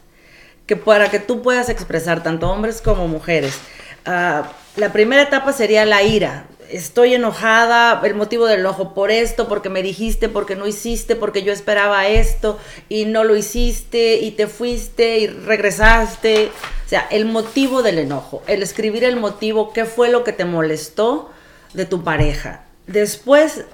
que 0.67 0.77
para 0.77 1.11
que 1.11 1.19
tú 1.19 1.43
puedas 1.43 1.69
expresar 1.69 2.23
tanto 2.23 2.51
hombres 2.51 2.81
como 2.81 3.09
mujeres. 3.09 3.59
Ah, 4.07 4.51
la 4.77 4.93
primera 4.93 5.23
etapa 5.23 5.53
sería 5.53 5.85
la 5.85 6.03
ira. 6.03 6.47
Estoy 6.71 7.15
enojada, 7.15 8.01
el 8.05 8.15
motivo 8.15 8.47
del 8.47 8.61
enojo 8.61 8.95
por 8.95 9.11
esto, 9.11 9.47
porque 9.47 9.69
me 9.69 9.83
dijiste, 9.83 10.29
porque 10.29 10.57
no 10.57 10.67
hiciste, 10.67 11.15
porque 11.15 11.43
yo 11.43 11.53
esperaba 11.53 12.09
esto 12.09 12.59
y 12.89 13.05
no 13.05 13.23
lo 13.23 13.37
hiciste 13.37 14.17
y 14.17 14.33
te 14.33 14.47
fuiste 14.47 15.19
y 15.19 15.27
regresaste. 15.27 16.51
O 16.85 16.89
sea, 16.89 17.07
el 17.11 17.27
motivo 17.27 17.83
del 17.83 17.99
enojo, 17.99 18.43
el 18.47 18.62
escribir 18.62 19.05
el 19.05 19.17
motivo, 19.17 19.73
qué 19.73 19.85
fue 19.85 20.09
lo 20.09 20.25
que 20.25 20.33
te 20.33 20.45
molestó 20.45 21.31
de 21.75 21.85
tu 21.85 22.03
pareja. 22.03 22.65
Después 22.87 23.65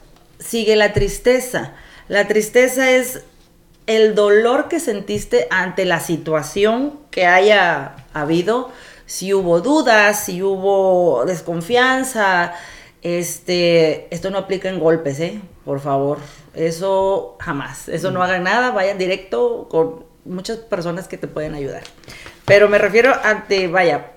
sigue 0.41 0.75
la 0.75 0.93
tristeza. 0.93 1.75
La 2.09 2.27
tristeza 2.27 2.91
es 2.91 3.23
el 3.87 4.15
dolor 4.15 4.69
que 4.69 4.81
sentiste 4.81 5.47
ante 5.51 5.85
la 5.85 6.01
situación 6.01 6.99
que 7.11 7.27
haya 7.27 7.97
habido, 8.13 8.71
si 9.07 9.35
hubo 9.35 9.61
dudas, 9.61 10.25
si 10.25 10.43
hubo 10.43 11.25
desconfianza, 11.27 12.53
este, 13.03 14.13
esto 14.15 14.31
no 14.31 14.39
aplica 14.39 14.69
en 14.69 14.79
golpes, 14.79 15.19
¿eh? 15.21 15.41
Por 15.65 15.81
favor, 15.81 16.19
eso 16.55 17.37
jamás, 17.41 17.89
eso 17.89 18.11
no 18.11 18.23
hagan 18.23 18.45
nada, 18.45 18.71
vayan 18.71 18.99
directo 18.99 19.69
con 19.69 20.05
muchas 20.25 20.59
personas 20.59 21.09
que 21.09 21.17
te 21.17 21.27
pueden 21.27 21.55
ayudar. 21.55 21.83
Pero 22.45 22.69
me 22.69 22.79
refiero 22.79 23.13
ante, 23.25 23.69
vaya, 23.69 24.13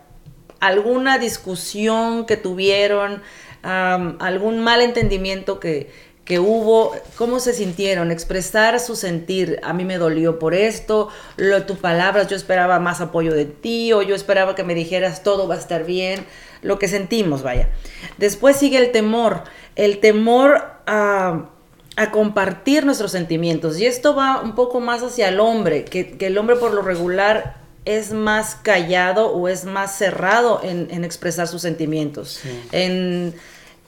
alguna 0.59 1.17
discusión 1.17 2.25
que 2.25 2.37
tuvieron, 2.37 3.23
am, 3.63 4.17
algún 4.19 4.59
malentendimiento 4.59 5.59
que, 5.59 5.91
que 6.25 6.39
hubo, 6.39 6.95
cómo 7.17 7.39
se 7.39 7.53
sintieron, 7.53 8.09
expresar 8.09 8.79
su 8.79 8.95
sentir, 8.95 9.59
a 9.61 9.73
mí 9.73 9.83
me 9.83 9.97
dolió 9.97 10.39
por 10.39 10.53
esto, 10.53 11.09
lo, 11.35 11.63
tus 11.63 11.77
palabras, 11.77 12.27
yo 12.27 12.37
esperaba 12.37 12.79
más 12.79 13.01
apoyo 13.01 13.33
de 13.33 13.45
ti, 13.45 13.91
o 13.91 14.01
yo 14.01 14.15
esperaba 14.15 14.55
que 14.55 14.63
me 14.63 14.73
dijeras 14.73 15.23
todo 15.23 15.47
va 15.47 15.55
a 15.55 15.59
estar 15.59 15.85
bien, 15.85 16.25
lo 16.61 16.79
que 16.79 16.87
sentimos, 16.87 17.43
vaya. 17.43 17.69
Después 18.17 18.55
sigue 18.55 18.77
el 18.77 18.91
temor, 18.93 19.43
el 19.75 19.99
temor 19.99 20.63
a, 20.85 21.49
a 21.97 22.11
compartir 22.11 22.85
nuestros 22.85 23.11
sentimientos, 23.11 23.77
y 23.77 23.85
esto 23.85 24.15
va 24.15 24.41
un 24.41 24.55
poco 24.55 24.79
más 24.79 25.03
hacia 25.03 25.27
el 25.27 25.41
hombre, 25.41 25.83
que, 25.83 26.17
que 26.17 26.27
el 26.27 26.37
hombre 26.37 26.55
por 26.55 26.73
lo 26.73 26.83
regular 26.83 27.57
es 27.83 28.13
más 28.13 28.55
callado 28.55 29.33
o 29.33 29.49
es 29.49 29.65
más 29.65 29.97
cerrado 29.97 30.61
en, 30.63 30.87
en 30.89 31.03
expresar 31.03 31.49
sus 31.49 31.61
sentimientos, 31.61 32.39
en, 32.71 33.33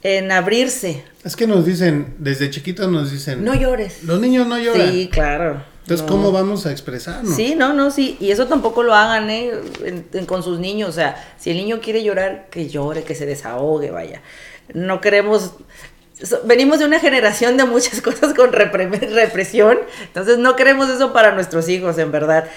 en 0.02 0.30
abrirse. 0.32 1.02
Es 1.24 1.36
que 1.36 1.46
nos 1.46 1.64
dicen, 1.66 2.14
desde 2.18 2.50
chiquitos 2.50 2.88
nos 2.90 3.10
dicen, 3.10 3.44
No 3.44 3.54
llores. 3.54 4.02
los 4.04 4.20
niños 4.20 4.46
no 4.46 4.58
lloran. 4.58 4.90
Sí, 4.92 5.08
claro. 5.12 5.62
Entonces, 5.82 6.04
No. 6.06 6.12
¿cómo 6.12 6.32
vamos 6.32 6.66
a 6.66 6.72
expresarnos? 6.72 7.36
Sí, 7.36 7.54
no, 7.56 7.72
no, 7.72 7.90
sí. 7.92 8.16
Y 8.20 8.30
eso 8.32 8.46
tampoco 8.48 8.82
lo 8.82 8.94
hagan, 8.94 9.30
¿eh? 9.30 9.52
En- 9.84 10.04
en- 10.12 10.26
con 10.26 10.42
sus 10.42 10.58
niños. 10.58 10.88
O 10.90 10.92
sea, 10.92 11.14
si 11.38 11.50
el 11.50 11.56
niño 11.56 11.80
quiere 11.80 12.02
llorar, 12.02 12.48
que 12.50 12.68
llore, 12.68 13.04
que 13.04 13.14
se 13.14 13.24
desahogue, 13.26 13.90
vaya. 13.90 14.20
No 14.74 15.00
queremos. 15.00 15.52
so- 16.20 16.40
Venimos 16.44 16.78
de 16.80 16.86
una 16.86 16.98
generación 16.98 17.56
de 17.56 17.64
muchas 17.66 18.00
cosas 18.02 18.34
con 18.34 18.50
repre- 18.52 18.90
represión. 19.10 19.78
Entonces, 20.06 20.38
no 20.38 20.56
queremos 20.56 20.88
eso 20.90 21.12
para 21.12 21.32
nuestros 21.34 21.68
hijos, 21.68 21.98
en 21.98 22.10
verdad. 22.10 22.48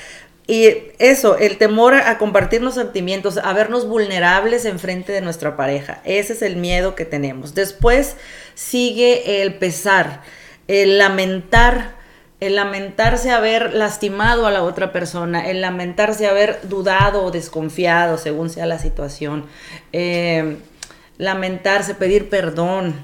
Y 0.49 0.67
eso, 0.97 1.38
el 1.38 1.59
temor 1.59 1.93
a 1.93 2.17
compartir 2.17 2.63
los 2.63 2.73
sentimientos, 2.73 3.38
a 3.38 3.53
vernos 3.53 3.88
vulnerables 3.88 4.65
enfrente 4.65 5.11
de 5.11 5.21
nuestra 5.21 5.55
pareja. 5.55 6.01
Ese 6.05 6.34
es 6.34 6.41
el 6.41 6.55
miedo 6.55 6.95
que 6.95 7.05
tenemos. 7.05 7.53
Después 7.53 8.15
sigue 8.55 9.43
el 9.43 9.53
pesar, 9.53 10.23
el 10.67 10.97
lamentar 10.97 11.99
el 12.39 12.55
lamentarse 12.55 13.30
haber 13.30 13.76
lastimado 13.76 14.47
a 14.47 14.51
la 14.51 14.63
otra 14.63 14.91
persona, 14.91 15.47
el 15.47 15.61
lamentarse 15.61 16.26
haber 16.26 16.67
dudado 16.67 17.23
o 17.23 17.31
desconfiado 17.31 18.17
según 18.17 18.49
sea 18.49 18.65
la 18.65 18.80
situación, 18.80 19.45
eh, 19.93 20.57
lamentarse, 21.19 21.93
pedir 21.93 22.30
perdón 22.30 22.95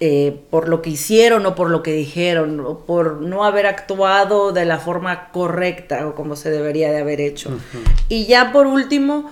eh, 0.00 0.40
por 0.50 0.68
lo 0.68 0.82
que 0.82 0.90
hicieron 0.90 1.46
o 1.46 1.54
por 1.54 1.70
lo 1.70 1.82
que 1.82 1.92
dijeron, 1.92 2.60
o 2.60 2.78
por 2.80 3.20
no 3.20 3.44
haber 3.44 3.66
actuado 3.66 4.52
de 4.52 4.64
la 4.64 4.78
forma 4.78 5.28
correcta 5.30 6.06
o 6.08 6.14
como 6.14 6.34
se 6.34 6.50
debería 6.50 6.90
de 6.90 7.00
haber 7.00 7.20
hecho. 7.20 7.50
Y 8.08 8.26
ya 8.26 8.52
por 8.52 8.66
último, 8.66 9.30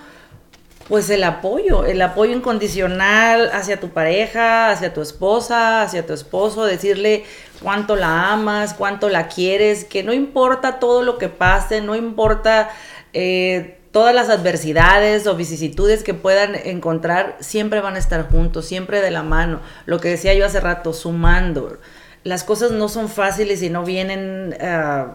pues 0.87 1.09
el 1.09 1.23
apoyo, 1.23 1.85
el 1.85 2.01
apoyo 2.01 2.33
incondicional 2.33 3.49
hacia 3.53 3.79
tu 3.79 3.89
pareja, 3.89 4.69
hacia 4.71 4.93
tu 4.93 5.01
esposa, 5.01 5.81
hacia 5.81 6.05
tu 6.05 6.13
esposo, 6.13 6.65
decirle 6.65 7.23
cuánto 7.61 7.95
la 7.95 8.31
amas, 8.31 8.73
cuánto 8.73 9.09
la 9.09 9.27
quieres, 9.27 9.85
que 9.85 10.03
no 10.03 10.13
importa 10.13 10.79
todo 10.79 11.01
lo 11.03 11.17
que 11.17 11.29
pase, 11.29 11.81
no 11.81 11.95
importa 11.95 12.69
eh, 13.13 13.79
todas 13.93 14.13
las 14.13 14.29
adversidades 14.29 15.27
o 15.27 15.35
vicisitudes 15.35 16.03
que 16.03 16.15
puedan 16.15 16.55
encontrar, 16.55 17.37
siempre 17.39 17.79
van 17.79 17.95
a 17.95 17.99
estar 17.99 18.27
juntos, 18.29 18.65
siempre 18.65 18.99
de 18.99 19.11
la 19.11 19.23
mano. 19.23 19.61
Lo 19.85 20.01
que 20.01 20.09
decía 20.09 20.33
yo 20.33 20.45
hace 20.45 20.59
rato, 20.59 20.91
sumando. 20.91 21.77
Las 22.23 22.43
cosas 22.43 22.71
no 22.71 22.89
son 22.89 23.07
fáciles 23.07 23.61
y 23.61 23.69
no 23.69 23.85
vienen... 23.85 24.57
ah, 24.59 25.13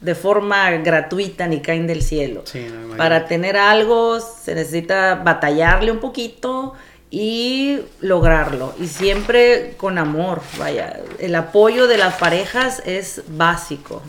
de 0.00 0.14
forma 0.14 0.70
gratuita 0.70 1.48
ni 1.48 1.60
caen 1.60 1.88
del 1.88 2.02
cielo. 2.02 2.42
Sí, 2.44 2.68
no. 2.72 2.96
Para 2.96 3.26
tener 3.26 3.56
algo 3.56 4.20
se 4.20 4.54
necesita 4.54 5.16
batallarle 5.16 5.90
un 5.90 5.98
poquito 5.98 6.74
y 7.10 7.80
lograrlo. 8.00 8.74
Y 8.78 8.86
siempre 8.86 9.74
con 9.76 9.98
amor, 9.98 10.40
vaya. 10.56 11.00
El 11.18 11.34
apoyo 11.34 11.88
de 11.88 11.96
las 11.96 12.14
parejas 12.14 12.80
es 12.86 13.22
básico. 13.28 14.02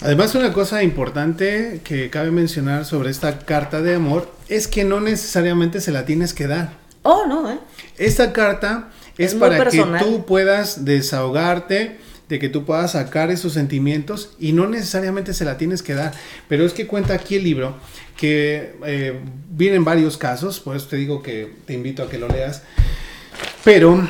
Además, 0.00 0.34
una 0.34 0.52
cosa 0.52 0.82
importante 0.82 1.80
que 1.82 2.08
cabe 2.08 2.30
mencionar 2.30 2.84
sobre 2.84 3.10
esta 3.10 3.40
carta 3.40 3.82
de 3.82 3.96
amor 3.96 4.32
es 4.48 4.68
que 4.68 4.84
no 4.84 5.00
necesariamente 5.00 5.80
se 5.80 5.90
la 5.90 6.04
tienes 6.04 6.34
que 6.34 6.46
dar. 6.46 6.72
Oh, 7.02 7.26
no, 7.26 7.50
¿eh? 7.50 7.58
Esta 7.96 8.32
carta 8.32 8.90
es, 9.16 9.34
para 9.34 9.68
que 9.68 9.84
tú 9.98 10.24
puedas 10.24 10.84
desahogarte 10.84 11.98
de 12.28 12.38
que 12.38 12.48
tú 12.48 12.64
puedas 12.64 12.92
sacar 12.92 13.30
esos 13.30 13.54
sentimientos 13.54 14.34
y 14.38 14.52
no 14.52 14.68
necesariamente 14.68 15.32
se 15.34 15.44
la 15.44 15.56
tienes 15.56 15.82
que 15.82 15.94
dar. 15.94 16.12
Pero 16.46 16.64
es 16.64 16.72
que 16.72 16.86
cuenta 16.86 17.14
aquí 17.14 17.36
el 17.36 17.44
libro 17.44 17.76
que 18.16 18.74
eh, 18.84 19.18
vienen 19.50 19.84
varios 19.84 20.16
casos, 20.16 20.60
por 20.60 20.76
eso 20.76 20.88
te 20.88 20.96
digo 20.96 21.22
que 21.22 21.52
te 21.66 21.72
invito 21.72 22.02
a 22.02 22.08
que 22.08 22.18
lo 22.18 22.28
leas. 22.28 22.62
Pero 23.64 24.08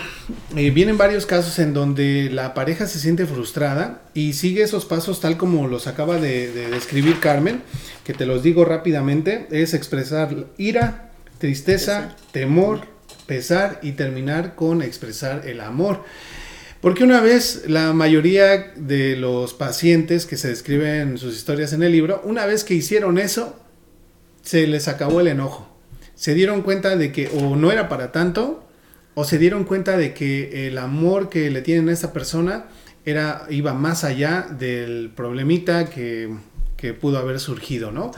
eh, 0.57 0.71
vienen 0.71 0.99
varios 0.99 1.27
casos 1.27 1.59
en 1.59 1.75
donde 1.75 2.31
la 2.31 2.55
pareja 2.55 2.87
se 2.87 2.99
siente 2.99 3.27
frustrada 3.27 4.03
y 4.15 4.35
sigue 4.35 4.63
esos 4.63 4.85
pasos 4.85 5.21
tal 5.21 5.37
como 5.37 5.67
los 5.69 5.87
acaba 5.87 6.19
de, 6.19 6.53
de 6.53 6.71
describir 6.71 7.19
Carmen, 7.19 7.63
que 8.05 8.15
te 8.15 8.27
los 8.27 8.43
digo 8.43 8.65
rápidamente, 8.65 9.49
es 9.51 9.75
expresar 9.75 10.47
ira, 10.59 11.11
tristeza, 11.39 12.17
temor, 12.33 12.81
pesar 13.27 13.81
y 13.83 13.93
terminar 13.93 14.55
con 14.55 14.83
expresar 14.83 15.47
el 15.47 15.61
amor. 15.61 16.03
Porque 16.81 17.03
una 17.03 17.21
vez 17.21 17.65
la 17.67 17.93
mayoría 17.93 18.73
de 18.77 19.17
los 19.17 19.53
pacientes 19.53 20.27
que 20.27 20.37
se 20.37 20.49
describen 20.49 21.19
sus 21.19 21.37
historias 21.37 21.73
en 21.73 21.83
el 21.83 21.91
libro, 21.91 22.23
una 22.25 22.47
vez 22.47 22.63
que 22.63 22.75
hicieron 22.75 23.19
eso, 23.19 23.57
se 24.43 24.67
les 24.67 24.87
acabó 24.87 25.21
el 25.21 25.27
enojo. 25.27 25.69
Se 26.15 26.35
dieron 26.35 26.63
cuenta 26.63 26.97
de 26.97 27.11
que 27.11 27.29
o 27.29 27.57
no 27.57 27.73
era 27.73 27.89
para 27.89 28.13
tanto, 28.13 28.68
o 29.21 29.25
se 29.25 29.39
dieron 29.39 29.65
cuenta 29.65 29.97
de 29.97 30.15
que 30.15 30.69
el 30.69 30.79
amor 30.79 31.29
que 31.29 31.51
le 31.51 31.61
tienen 31.63 31.89
a 31.89 31.93
esa 31.93 32.13
persona 32.13 32.67
era, 33.05 33.47
iba 33.51 33.75
más 33.75 34.05
allá 34.05 34.47
del 34.59 35.11
problemita 35.15 35.87
que, 35.91 36.29
que 36.77 36.93
pudo 36.95 37.19
haber 37.19 37.41
surgido, 37.41 37.91
¿no? 37.91 38.13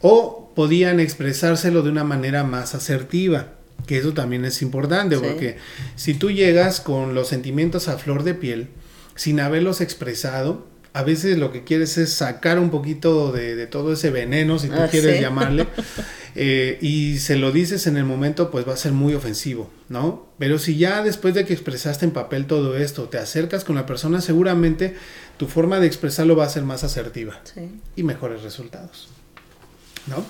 O 0.00 0.52
podían 0.54 1.00
expresárselo 1.00 1.82
de 1.82 1.90
una 1.90 2.04
manera 2.04 2.44
más 2.44 2.74
asertiva. 2.74 3.54
Que 3.86 3.98
eso 3.98 4.12
también 4.14 4.44
es 4.44 4.62
importante, 4.62 5.16
Sí. 5.16 5.22
porque 5.24 5.56
si 5.96 6.14
tú 6.14 6.30
llegas 6.30 6.80
con 6.80 7.14
los 7.14 7.26
sentimientos 7.28 7.88
a 7.88 7.98
flor 7.98 8.22
de 8.22 8.34
piel, 8.34 8.68
sin 9.16 9.40
haberlos 9.40 9.80
expresado, 9.80 10.66
a 10.92 11.02
veces 11.02 11.36
lo 11.38 11.50
que 11.50 11.64
quieres 11.64 11.98
es 11.98 12.12
sacar 12.12 12.58
un 12.60 12.70
poquito 12.70 13.32
de, 13.32 13.56
de 13.56 13.66
todo 13.66 13.92
ese 13.94 14.10
veneno, 14.10 14.58
si 14.60 14.68
tú 14.68 14.76
Ah, 14.78 14.88
quieres 14.90 15.16
sí. 15.16 15.20
llamarle, 15.22 15.66
eh, 16.36 16.78
y 16.80 17.18
se 17.18 17.36
lo 17.36 17.52
dices 17.52 17.86
en 17.86 17.96
el 17.96 18.04
momento, 18.04 18.50
pues 18.50 18.66
va 18.68 18.74
a 18.74 18.76
ser 18.76 18.92
muy 18.92 19.14
ofensivo, 19.14 19.70
¿no? 19.88 20.26
Pero 20.38 20.58
si 20.58 20.76
ya 20.76 21.02
después 21.02 21.34
de 21.34 21.44
que 21.44 21.52
expresaste 21.52 22.04
en 22.04 22.10
papel 22.10 22.46
todo 22.46 22.76
esto, 22.76 23.04
te 23.08 23.18
acercas 23.18 23.64
con 23.64 23.76
la 23.76 23.86
persona, 23.86 24.20
seguramente 24.20 24.96
tu 25.36 25.46
forma 25.46 25.78
de 25.80 25.86
expresarlo 25.86 26.34
va 26.36 26.44
a 26.44 26.48
ser 26.48 26.62
más 26.64 26.82
asertiva 26.84 27.40
Sí. 27.44 27.70
y 27.96 28.02
mejores 28.02 28.42
resultados. 28.42 29.08
¿No? 30.06 30.24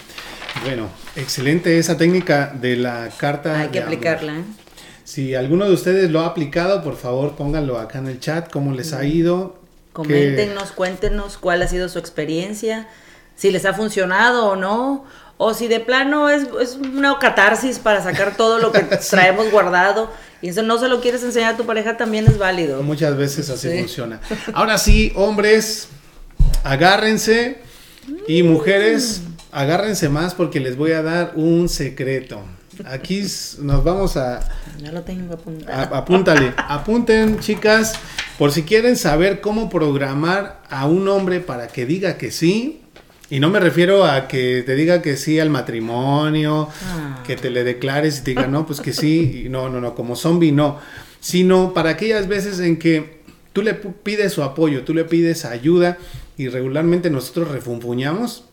Bueno, 0.64 0.88
excelente 1.16 1.78
esa 1.78 1.96
técnica 1.96 2.54
de 2.60 2.76
la 2.76 3.10
carta. 3.18 3.58
Hay 3.60 3.68
que 3.68 3.80
de 3.80 3.84
aplicarla. 3.84 4.38
¿eh? 4.38 4.44
Si 5.04 5.34
alguno 5.34 5.64
de 5.66 5.72
ustedes 5.74 6.10
lo 6.10 6.20
ha 6.20 6.26
aplicado, 6.26 6.82
por 6.82 6.96
favor 6.96 7.34
pónganlo 7.34 7.78
acá 7.78 7.98
en 7.98 8.06
el 8.06 8.20
chat, 8.20 8.50
cómo 8.50 8.72
les 8.72 8.92
ha 8.92 9.04
ido. 9.04 9.58
Coméntenos, 9.92 10.72
cuéntenos 10.72 11.38
cuál 11.38 11.62
ha 11.62 11.68
sido 11.68 11.88
su 11.88 11.98
experiencia, 11.98 12.88
si 13.36 13.50
les 13.50 13.64
ha 13.64 13.74
funcionado 13.74 14.46
o 14.46 14.56
no, 14.56 15.04
o 15.36 15.52
si 15.54 15.66
de 15.68 15.80
plano 15.80 16.28
es, 16.30 16.46
es 16.60 16.76
una 16.76 17.18
catarsis 17.18 17.78
para 17.78 18.02
sacar 18.02 18.36
todo 18.36 18.58
lo 18.58 18.70
que 18.72 18.80
traemos 19.10 19.50
guardado 19.50 20.10
y 20.42 20.48
eso 20.50 20.62
no 20.62 20.78
se 20.78 20.88
lo 20.88 21.00
quieres 21.00 21.22
enseñar 21.24 21.54
a 21.54 21.56
tu 21.56 21.64
pareja, 21.66 21.96
también 21.96 22.26
es 22.26 22.38
válido. 22.38 22.82
Muchas 22.82 23.16
veces 23.16 23.48
así 23.50 23.70
Sí. 23.70 23.78
funciona. 23.78 24.20
Ahora 24.52 24.76
sí, 24.78 25.12
hombres, 25.16 25.88
agárrense 26.62 27.58
y 28.28 28.42
mujeres, 28.42 29.22
agárrense 29.52 30.08
más 30.08 30.34
porque 30.34 30.60
les 30.60 30.76
voy 30.76 30.92
a 30.92 31.02
dar 31.02 31.32
un 31.34 31.68
secreto. 31.68 32.40
Aquí 32.86 33.24
nos 33.60 33.84
vamos 33.84 34.16
a, 34.16 34.40
Ya 34.82 34.90
lo 34.92 35.02
tengo 35.02 35.34
apuntado. 35.34 35.94
a- 35.94 35.98
apúntale, 35.98 36.52
apunten 36.56 37.38
chicas, 37.38 37.94
por 38.38 38.50
si 38.52 38.64
quieren 38.64 38.96
saber 38.96 39.40
cómo 39.40 39.70
programar 39.70 40.60
a 40.68 40.86
un 40.86 41.08
hombre 41.08 41.40
para 41.40 41.68
que 41.68 41.86
diga 41.86 42.16
que 42.18 42.30
sí. 42.32 42.80
Y 43.30 43.40
no 43.40 43.48
me 43.50 43.58
refiero 43.58 44.04
a 44.04 44.28
que 44.28 44.62
te 44.64 44.74
diga 44.74 45.00
que 45.02 45.16
sí 45.16 45.40
al 45.40 45.50
matrimonio, 45.50 46.68
Ah. 46.86 47.22
que 47.26 47.36
te 47.36 47.50
le 47.50 47.64
declares 47.64 48.18
y 48.18 48.22
te 48.24 48.30
diga 48.32 48.46
no, 48.46 48.66
pues 48.66 48.80
que 48.80 48.92
sí, 48.92 49.44
y 49.46 49.48
no, 49.48 49.68
no, 49.70 49.80
no, 49.80 49.94
como 49.94 50.14
zombie 50.14 50.52
no, 50.52 50.78
sino 51.20 51.72
para 51.72 51.90
aquellas 51.90 52.28
veces 52.28 52.60
en 52.60 52.78
que 52.78 53.20
tú 53.54 53.62
le 53.62 53.74
pides 53.74 54.32
su 54.32 54.42
apoyo, 54.42 54.84
tú 54.84 54.92
le 54.94 55.04
pides 55.04 55.44
ayuda 55.46 55.96
y 56.36 56.48
regularmente 56.48 57.08
nosotros 57.10 57.48
refunfuñamos. 57.50 58.44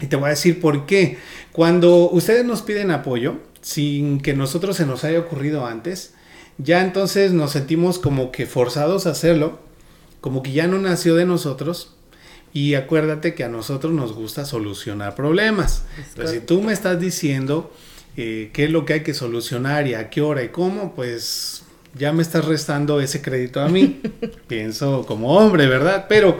Y 0.00 0.06
te 0.06 0.16
voy 0.16 0.26
a 0.26 0.30
decir 0.30 0.60
por 0.60 0.86
qué. 0.86 1.18
Cuando 1.52 2.10
ustedes 2.10 2.44
nos 2.44 2.62
piden 2.62 2.90
apoyo, 2.90 3.38
sin 3.62 4.20
que 4.20 4.34
nosotros 4.34 4.76
se 4.76 4.86
nos 4.86 5.04
haya 5.04 5.18
ocurrido 5.20 5.66
antes, 5.66 6.14
ya 6.58 6.82
entonces 6.82 7.32
nos 7.32 7.52
sentimos 7.52 7.98
como 7.98 8.30
que 8.30 8.46
forzados 8.46 9.06
a 9.06 9.10
hacerlo, 9.10 9.58
como 10.20 10.42
que 10.42 10.52
ya 10.52 10.66
no 10.66 10.78
nació 10.78 11.14
de 11.16 11.26
nosotros. 11.26 11.94
Y 12.54 12.76
acuérdate 12.76 13.34
que 13.34 13.42
a 13.42 13.48
nosotros 13.48 13.92
nos 13.92 14.14
gusta 14.14 14.44
solucionar 14.44 15.16
problemas. 15.16 15.84
Entonces, 15.98 16.40
si 16.40 16.46
tú 16.46 16.62
me 16.62 16.72
estás 16.72 17.00
diciendo 17.00 17.72
eh, 18.16 18.50
qué 18.52 18.64
es 18.64 18.70
lo 18.70 18.84
que 18.84 18.92
hay 18.92 19.00
que 19.00 19.12
solucionar 19.12 19.88
y 19.88 19.94
a 19.94 20.08
qué 20.08 20.22
hora 20.22 20.44
y 20.44 20.50
cómo, 20.50 20.94
pues 20.94 21.64
ya 21.94 22.12
me 22.12 22.22
estás 22.22 22.44
restando 22.44 23.00
ese 23.00 23.20
crédito 23.20 23.60
a 23.60 23.68
mí. 23.68 24.00
Pienso 24.46 25.04
como 25.04 25.36
hombre, 25.36 25.66
¿verdad? 25.66 26.06
Pero 26.08 26.38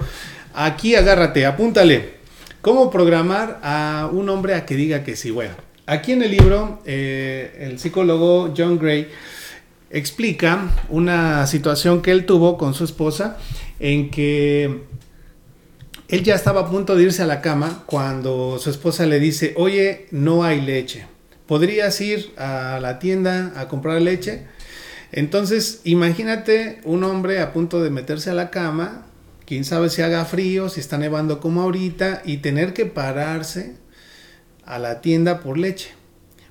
aquí 0.54 0.94
agárrate, 0.94 1.46
apúntale. 1.46 2.14
¿Cómo 2.60 2.92
programar 2.92 3.58
a 3.64 4.08
un 4.10 4.28
hombre 4.28 4.54
a 4.54 4.64
que 4.64 4.76
diga 4.76 5.02
que 5.02 5.16
sí? 5.16 5.32
Bueno, 5.32 5.54
aquí 5.84 6.12
en 6.12 6.22
el 6.22 6.30
libro, 6.30 6.80
eh, 6.86 7.56
el 7.58 7.80
psicólogo 7.80 8.54
John 8.56 8.78
Gray 8.78 9.08
explica 9.90 10.70
una 10.88 11.46
situación 11.48 12.02
que 12.02 12.12
él 12.12 12.24
tuvo 12.24 12.56
con 12.56 12.72
su 12.72 12.84
esposa 12.84 13.36
en 13.80 14.10
que 14.10 14.82
él 16.08 16.22
ya 16.22 16.34
estaba 16.34 16.62
a 16.62 16.70
punto 16.70 16.96
de 16.96 17.04
irse 17.04 17.22
a 17.22 17.26
la 17.26 17.40
cama 17.40 17.82
cuando 17.86 18.58
su 18.58 18.70
esposa 18.70 19.06
le 19.06 19.20
dice, 19.20 19.54
oye, 19.56 20.06
no 20.10 20.44
hay 20.44 20.60
leche. 20.60 21.06
¿Podrías 21.46 22.00
ir 22.00 22.32
a 22.36 22.78
la 22.80 22.98
tienda 22.98 23.52
a 23.56 23.68
comprar 23.68 24.00
leche? 24.02 24.46
Entonces, 25.12 25.80
imagínate 25.84 26.80
un 26.84 27.04
hombre 27.04 27.40
a 27.40 27.52
punto 27.52 27.82
de 27.82 27.90
meterse 27.90 28.30
a 28.30 28.34
la 28.34 28.50
cama, 28.50 29.06
quién 29.46 29.64
sabe 29.64 29.88
si 29.88 30.02
haga 30.02 30.24
frío, 30.24 30.68
si 30.68 30.80
está 30.80 30.98
nevando 30.98 31.40
como 31.40 31.62
ahorita, 31.62 32.22
y 32.24 32.38
tener 32.38 32.72
que 32.72 32.86
pararse 32.86 33.76
a 34.64 34.78
la 34.78 35.00
tienda 35.00 35.40
por 35.40 35.58
leche. 35.58 35.90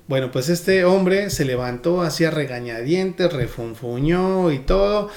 Bueno, 0.06 0.30
pues 0.30 0.48
este 0.48 0.84
hombre 0.84 1.30
se 1.30 1.44
levantó, 1.44 2.02
hacía 2.02 2.30
regañadientes, 2.30 3.32
refunfuñó 3.32 4.50
y 4.50 4.58
todo. 4.58 5.10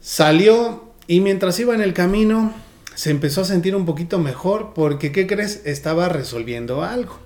Salió 0.00 0.92
y 1.06 1.20
mientras 1.20 1.58
iba 1.60 1.74
en 1.74 1.82
el 1.82 1.92
camino 1.92 2.54
se 2.94 3.10
empezó 3.10 3.42
a 3.42 3.44
sentir 3.44 3.74
un 3.76 3.86
poquito 3.86 4.18
mejor 4.18 4.72
porque, 4.74 5.12
¿qué 5.12 5.26
crees? 5.26 5.62
Estaba 5.64 6.08
resolviendo 6.08 6.82
algo. 6.82 7.18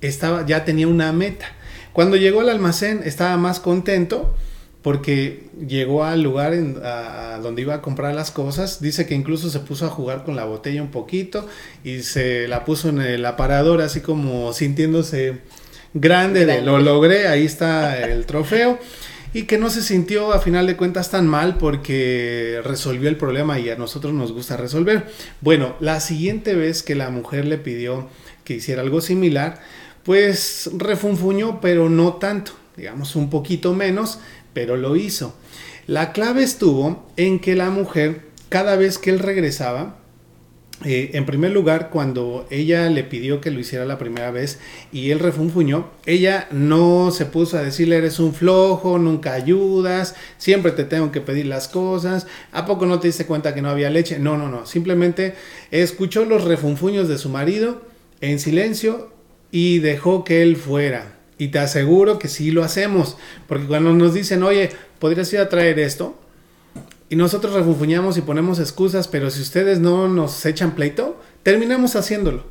Estaba, 0.00 0.44
ya 0.46 0.64
tenía 0.64 0.88
una 0.88 1.12
meta. 1.12 1.46
Cuando 1.92 2.16
llegó 2.16 2.40
al 2.40 2.48
almacén 2.50 3.00
estaba 3.04 3.36
más 3.36 3.60
contento 3.60 4.34
porque 4.82 5.48
llegó 5.66 6.04
al 6.04 6.22
lugar 6.22 6.52
en- 6.52 6.78
a, 6.84 7.34
a 7.36 7.38
donde 7.38 7.62
iba 7.62 7.74
a 7.74 7.80
comprar 7.82 8.14
las 8.14 8.30
cosas. 8.30 8.80
Dice 8.82 9.06
que 9.06 9.14
incluso 9.14 9.48
se 9.48 9.60
puso 9.60 9.86
a 9.86 9.88
jugar 9.88 10.24
con 10.24 10.36
la 10.36 10.44
botella 10.44 10.82
un 10.82 10.90
poquito 10.90 11.46
y 11.84 12.02
se 12.02 12.48
la 12.48 12.64
puso 12.64 12.88
en 12.90 13.00
el 13.00 13.24
aparador 13.24 13.80
así 13.80 14.00
como 14.00 14.52
sintiéndose 14.52 15.38
grande 15.94 16.44
de 16.44 16.60
lo 16.60 16.78
logré, 16.80 17.28
ahí 17.28 17.46
está 17.46 17.98
el 18.00 18.26
trofeo. 18.26 18.78
Y 19.34 19.42
que 19.42 19.58
no 19.58 19.68
se 19.68 19.82
sintió 19.82 20.32
a 20.32 20.38
final 20.38 20.66
de 20.66 20.76
cuentas 20.76 21.10
tan 21.10 21.26
mal 21.26 21.58
porque 21.58 22.60
resolvió 22.64 23.08
el 23.08 23.16
problema 23.16 23.58
y 23.58 23.68
a 23.68 23.76
nosotros 23.76 24.14
nos 24.14 24.32
gusta 24.32 24.56
resolver. 24.56 25.10
Bueno, 25.40 25.74
la 25.80 26.00
siguiente 26.00 26.54
vez 26.54 26.82
que 26.82 26.94
la 26.94 27.10
mujer 27.10 27.44
le 27.44 27.58
pidió 27.58 28.08
que 28.44 28.54
hiciera 28.54 28.80
algo 28.80 29.00
similar, 29.00 29.60
pues 30.04 30.70
refunfuñó, 30.76 31.60
pero 31.60 31.90
no 31.90 32.14
tanto, 32.14 32.52
digamos 32.76 33.16
un 33.16 33.28
poquito 33.28 33.74
menos, 33.74 34.20
pero 34.52 34.76
lo 34.76 34.94
hizo. 34.94 35.34
La 35.88 36.12
clave 36.12 36.44
estuvo 36.44 37.04
en 37.16 37.40
que 37.40 37.56
la 37.56 37.70
mujer, 37.70 38.22
cada 38.48 38.76
vez 38.76 38.98
que 38.98 39.10
él 39.10 39.18
regresaba, 39.18 39.98
eh, 40.82 41.12
en 41.14 41.24
primer 41.24 41.52
lugar, 41.52 41.88
cuando 41.88 42.46
ella 42.50 42.90
le 42.90 43.04
pidió 43.04 43.40
que 43.40 43.52
lo 43.52 43.60
hiciera 43.60 43.84
la 43.84 43.96
primera 43.96 44.32
vez 44.32 44.58
y 44.92 45.12
él 45.12 45.20
refunfuñó, 45.20 45.88
ella 46.04 46.48
no 46.50 47.10
se 47.12 47.26
puso 47.26 47.56
a 47.56 47.62
decirle 47.62 47.96
eres 47.96 48.18
un 48.18 48.34
flojo, 48.34 48.98
nunca 48.98 49.34
ayudas, 49.34 50.16
siempre 50.36 50.72
te 50.72 50.84
tengo 50.84 51.12
que 51.12 51.20
pedir 51.20 51.46
las 51.46 51.68
cosas, 51.68 52.26
¿a 52.50 52.66
poco 52.66 52.86
no 52.86 52.98
te 52.98 53.06
diste 53.06 53.24
cuenta 53.24 53.54
que 53.54 53.62
no 53.62 53.70
había 53.70 53.88
leche? 53.88 54.18
No, 54.18 54.36
no, 54.36 54.48
no, 54.48 54.66
simplemente 54.66 55.34
escuchó 55.70 56.24
los 56.24 56.44
refunfuños 56.44 57.08
de 57.08 57.18
su 57.18 57.28
marido 57.28 57.82
en 58.20 58.40
silencio 58.40 59.12
y 59.52 59.78
dejó 59.78 60.24
que 60.24 60.42
él 60.42 60.56
fuera. 60.56 61.18
Y 61.38 61.48
te 61.48 61.60
aseguro 61.60 62.18
que 62.18 62.28
sí 62.28 62.50
lo 62.50 62.64
hacemos, 62.64 63.16
porque 63.48 63.66
cuando 63.66 63.92
nos 63.92 64.12
dicen, 64.12 64.42
oye, 64.42 64.70
¿podrías 64.98 65.32
ir 65.32 65.38
a 65.38 65.48
traer 65.48 65.78
esto? 65.78 66.16
Y 67.14 67.16
nosotros 67.16 67.54
refunfuñamos 67.54 68.18
y 68.18 68.22
ponemos 68.22 68.58
excusas, 68.58 69.06
pero 69.06 69.30
si 69.30 69.40
ustedes 69.40 69.78
no 69.78 70.08
nos 70.08 70.44
echan 70.46 70.74
pleito, 70.74 71.16
terminamos 71.44 71.94
haciéndolo. 71.94 72.42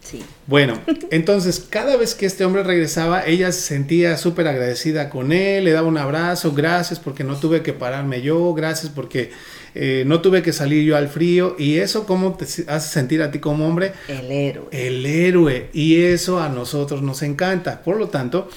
Sí. 0.00 0.24
Bueno, 0.48 0.80
entonces 1.12 1.64
cada 1.70 1.96
vez 1.96 2.16
que 2.16 2.26
este 2.26 2.44
hombre 2.44 2.64
regresaba, 2.64 3.24
ella 3.24 3.52
se 3.52 3.60
sentía 3.60 4.16
súper 4.16 4.48
agradecida 4.48 5.08
con 5.08 5.30
él, 5.30 5.62
le 5.62 5.70
daba 5.70 5.86
un 5.86 5.96
abrazo, 5.96 6.54
gracias 6.54 6.98
porque 6.98 7.22
no 7.22 7.36
tuve 7.36 7.62
que 7.62 7.72
pararme 7.72 8.20
yo, 8.20 8.52
gracias 8.52 8.90
porque 8.92 9.30
eh, 9.76 10.02
no 10.08 10.22
tuve 10.22 10.42
que 10.42 10.52
salir 10.52 10.82
yo 10.82 10.96
al 10.96 11.06
frío. 11.08 11.54
Y 11.56 11.76
eso, 11.76 12.04
¿cómo 12.04 12.36
te 12.36 12.46
hace 12.46 12.88
sentir 12.88 13.22
a 13.22 13.30
ti 13.30 13.38
como 13.38 13.64
hombre? 13.64 13.92
El 14.08 14.32
héroe. 14.32 14.66
El 14.72 15.06
héroe. 15.06 15.70
Y 15.72 16.02
eso 16.02 16.42
a 16.42 16.48
nosotros 16.48 17.00
nos 17.00 17.22
encanta. 17.22 17.84
Por 17.84 17.96
lo 17.96 18.08
tanto, 18.08 18.48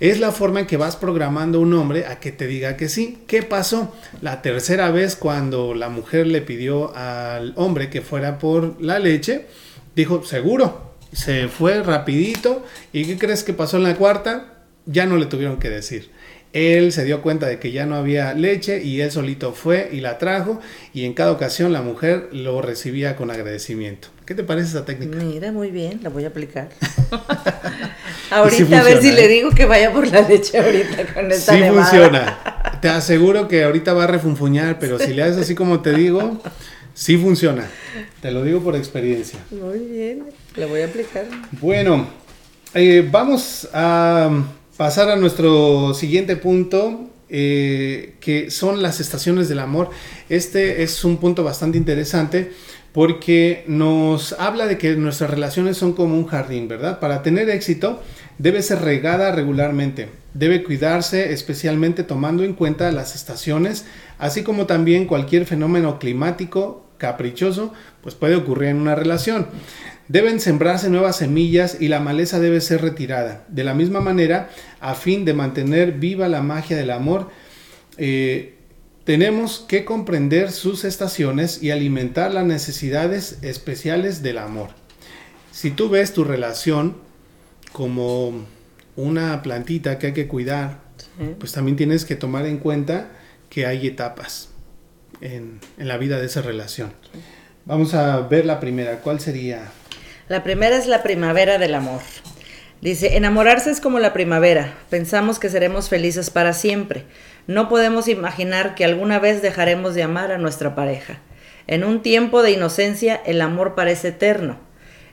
es 0.00 0.18
la 0.18 0.32
forma 0.32 0.60
en 0.60 0.66
que 0.66 0.78
vas 0.78 0.96
programando 0.96 1.58
a 1.58 1.60
un 1.60 1.74
hombre 1.74 2.06
a 2.06 2.18
que 2.18 2.32
te 2.32 2.46
diga 2.46 2.76
que 2.78 2.88
sí. 2.88 3.18
¿Qué 3.26 3.42
pasó? 3.42 3.94
La 4.22 4.40
tercera 4.40 4.90
vez 4.90 5.14
cuando 5.14 5.74
la 5.74 5.90
mujer 5.90 6.26
le 6.26 6.40
pidió 6.40 6.96
al 6.96 7.52
hombre 7.56 7.90
que 7.90 8.00
fuera 8.00 8.38
por 8.38 8.80
la 8.80 8.98
leche, 8.98 9.46
dijo, 9.94 10.24
seguro. 10.24 10.96
Se 11.12 11.48
fue 11.48 11.82
rapidito. 11.82 12.64
¿Y 12.94 13.04
qué 13.04 13.18
crees 13.18 13.44
que 13.44 13.52
pasó 13.52 13.76
en 13.76 13.82
la 13.82 13.96
cuarta? 13.96 14.64
Ya 14.86 15.04
no 15.04 15.18
le 15.18 15.26
tuvieron 15.26 15.58
que 15.58 15.68
decir. 15.68 16.10
Él 16.52 16.92
se 16.92 17.04
dio 17.04 17.20
cuenta 17.20 17.46
de 17.46 17.58
que 17.58 17.70
ya 17.70 17.84
no 17.84 17.94
había 17.94 18.32
leche 18.34 18.82
y 18.82 19.02
él 19.02 19.10
solito 19.12 19.52
fue 19.52 19.90
y 19.92 20.00
la 20.00 20.18
trajo 20.18 20.60
y 20.92 21.04
en 21.04 21.12
cada 21.14 21.30
ocasión 21.30 21.72
la 21.72 21.82
mujer 21.82 22.28
lo 22.32 22.60
recibía 22.60 23.14
con 23.16 23.30
agradecimiento. 23.30 24.08
¿Qué 24.24 24.34
te 24.34 24.42
parece 24.42 24.70
esa 24.70 24.84
técnica? 24.84 25.16
Mira, 25.16 25.52
muy 25.52 25.70
bien, 25.70 26.00
la 26.02 26.08
voy 26.08 26.24
a 26.24 26.28
aplicar. 26.28 26.70
ahorita 28.30 28.80
a 28.80 28.82
ver 28.82 29.02
si 29.02 29.12
le 29.12 29.24
¿eh? 29.24 29.28
digo 29.28 29.50
que 29.50 29.64
vaya 29.64 29.92
por 29.92 30.06
la 30.06 30.22
leche 30.22 30.58
ahorita 30.58 31.12
con 31.12 31.30
esta 31.30 31.52
Sí 31.52 31.62
funciona. 31.62 32.38
Te 32.80 32.88
aseguro 32.88 33.48
que 33.48 33.64
ahorita 33.64 33.92
va 33.92 34.04
a 34.04 34.06
refunfuñar, 34.06 34.78
pero 34.78 34.98
si 34.98 35.12
le 35.12 35.22
haces 35.22 35.38
así 35.38 35.54
como 35.54 35.80
te 35.80 35.92
digo, 35.92 36.40
sí 36.94 37.16
funciona. 37.16 37.68
Te 38.22 38.30
lo 38.30 38.42
digo 38.42 38.60
por 38.60 38.76
experiencia. 38.76 39.38
Muy 39.50 39.78
bien, 39.80 40.24
la 40.56 40.66
voy 40.66 40.80
a 40.80 40.86
aplicar. 40.86 41.26
Bueno, 41.60 42.08
eh, 42.74 43.06
vamos 43.10 43.68
a 43.72 44.44
pasar 44.76 45.10
a 45.10 45.16
nuestro 45.16 45.92
siguiente 45.92 46.36
punto, 46.36 47.10
eh, 47.28 48.14
que 48.20 48.50
son 48.50 48.82
las 48.82 49.00
estaciones 49.00 49.48
del 49.48 49.58
amor. 49.58 49.90
Este 50.28 50.82
es 50.82 51.04
un 51.04 51.18
punto 51.18 51.44
bastante 51.44 51.76
interesante 51.76 52.52
porque 52.92 53.64
nos 53.66 54.32
habla 54.34 54.66
de 54.66 54.78
que 54.78 54.96
nuestras 54.96 55.30
relaciones 55.30 55.76
son 55.76 55.92
como 55.92 56.16
un 56.16 56.26
jardín, 56.26 56.68
¿verdad? 56.68 56.98
Para 56.98 57.22
tener 57.22 57.48
éxito 57.48 58.02
debe 58.38 58.62
ser 58.62 58.80
regada 58.80 59.32
regularmente, 59.32 60.08
debe 60.34 60.62
cuidarse 60.62 61.32
especialmente 61.32 62.02
tomando 62.02 62.42
en 62.42 62.54
cuenta 62.54 62.90
las 62.90 63.14
estaciones, 63.14 63.84
así 64.18 64.42
como 64.42 64.66
también 64.66 65.06
cualquier 65.06 65.46
fenómeno 65.46 65.98
climático 65.98 66.86
caprichoso, 66.96 67.72
pues 68.02 68.14
puede 68.14 68.36
ocurrir 68.36 68.70
en 68.70 68.76
una 68.76 68.94
relación. 68.94 69.46
Deben 70.08 70.40
sembrarse 70.40 70.90
nuevas 70.90 71.16
semillas 71.16 71.76
y 71.80 71.88
la 71.88 72.00
maleza 72.00 72.40
debe 72.40 72.60
ser 72.60 72.82
retirada. 72.82 73.44
De 73.48 73.62
la 73.62 73.74
misma 73.74 74.00
manera, 74.00 74.50
a 74.80 74.94
fin 74.94 75.24
de 75.24 75.34
mantener 75.34 75.92
viva 75.92 76.28
la 76.28 76.42
magia 76.42 76.76
del 76.76 76.90
amor, 76.90 77.30
eh, 77.96 78.54
tenemos 79.04 79.64
que 79.66 79.84
comprender 79.84 80.52
sus 80.52 80.84
estaciones 80.84 81.62
y 81.62 81.70
alimentar 81.70 82.32
las 82.32 82.44
necesidades 82.44 83.38
especiales 83.42 84.22
del 84.22 84.38
amor. 84.38 84.70
Si 85.52 85.70
tú 85.70 85.88
ves 85.88 86.12
tu 86.12 86.24
relación 86.24 86.96
como 87.72 88.46
una 88.96 89.42
plantita 89.42 89.98
que 89.98 90.08
hay 90.08 90.12
que 90.12 90.28
cuidar, 90.28 90.80
pues 91.38 91.52
también 91.52 91.76
tienes 91.76 92.04
que 92.04 92.16
tomar 92.16 92.46
en 92.46 92.58
cuenta 92.58 93.10
que 93.48 93.66
hay 93.66 93.86
etapas 93.86 94.50
en, 95.20 95.60
en 95.78 95.88
la 95.88 95.96
vida 95.96 96.18
de 96.18 96.26
esa 96.26 96.42
relación. 96.42 96.92
Vamos 97.64 97.94
a 97.94 98.20
ver 98.20 98.46
la 98.46 98.60
primera. 98.60 99.00
¿Cuál 99.00 99.20
sería? 99.20 99.70
La 100.28 100.42
primera 100.42 100.76
es 100.76 100.86
la 100.86 101.02
primavera 101.02 101.58
del 101.58 101.74
amor. 101.74 102.00
Dice, 102.80 103.16
enamorarse 103.16 103.70
es 103.70 103.80
como 103.80 103.98
la 103.98 104.12
primavera. 104.12 104.78
Pensamos 104.88 105.38
que 105.38 105.50
seremos 105.50 105.88
felices 105.88 106.30
para 106.30 106.52
siempre. 106.52 107.04
No 107.50 107.68
podemos 107.68 108.06
imaginar 108.06 108.76
que 108.76 108.84
alguna 108.84 109.18
vez 109.18 109.42
dejaremos 109.42 109.96
de 109.96 110.04
amar 110.04 110.30
a 110.30 110.38
nuestra 110.38 110.76
pareja. 110.76 111.18
En 111.66 111.82
un 111.82 112.00
tiempo 112.00 112.44
de 112.44 112.52
inocencia 112.52 113.20
el 113.26 113.40
amor 113.40 113.74
parece 113.74 114.10
eterno. 114.10 114.56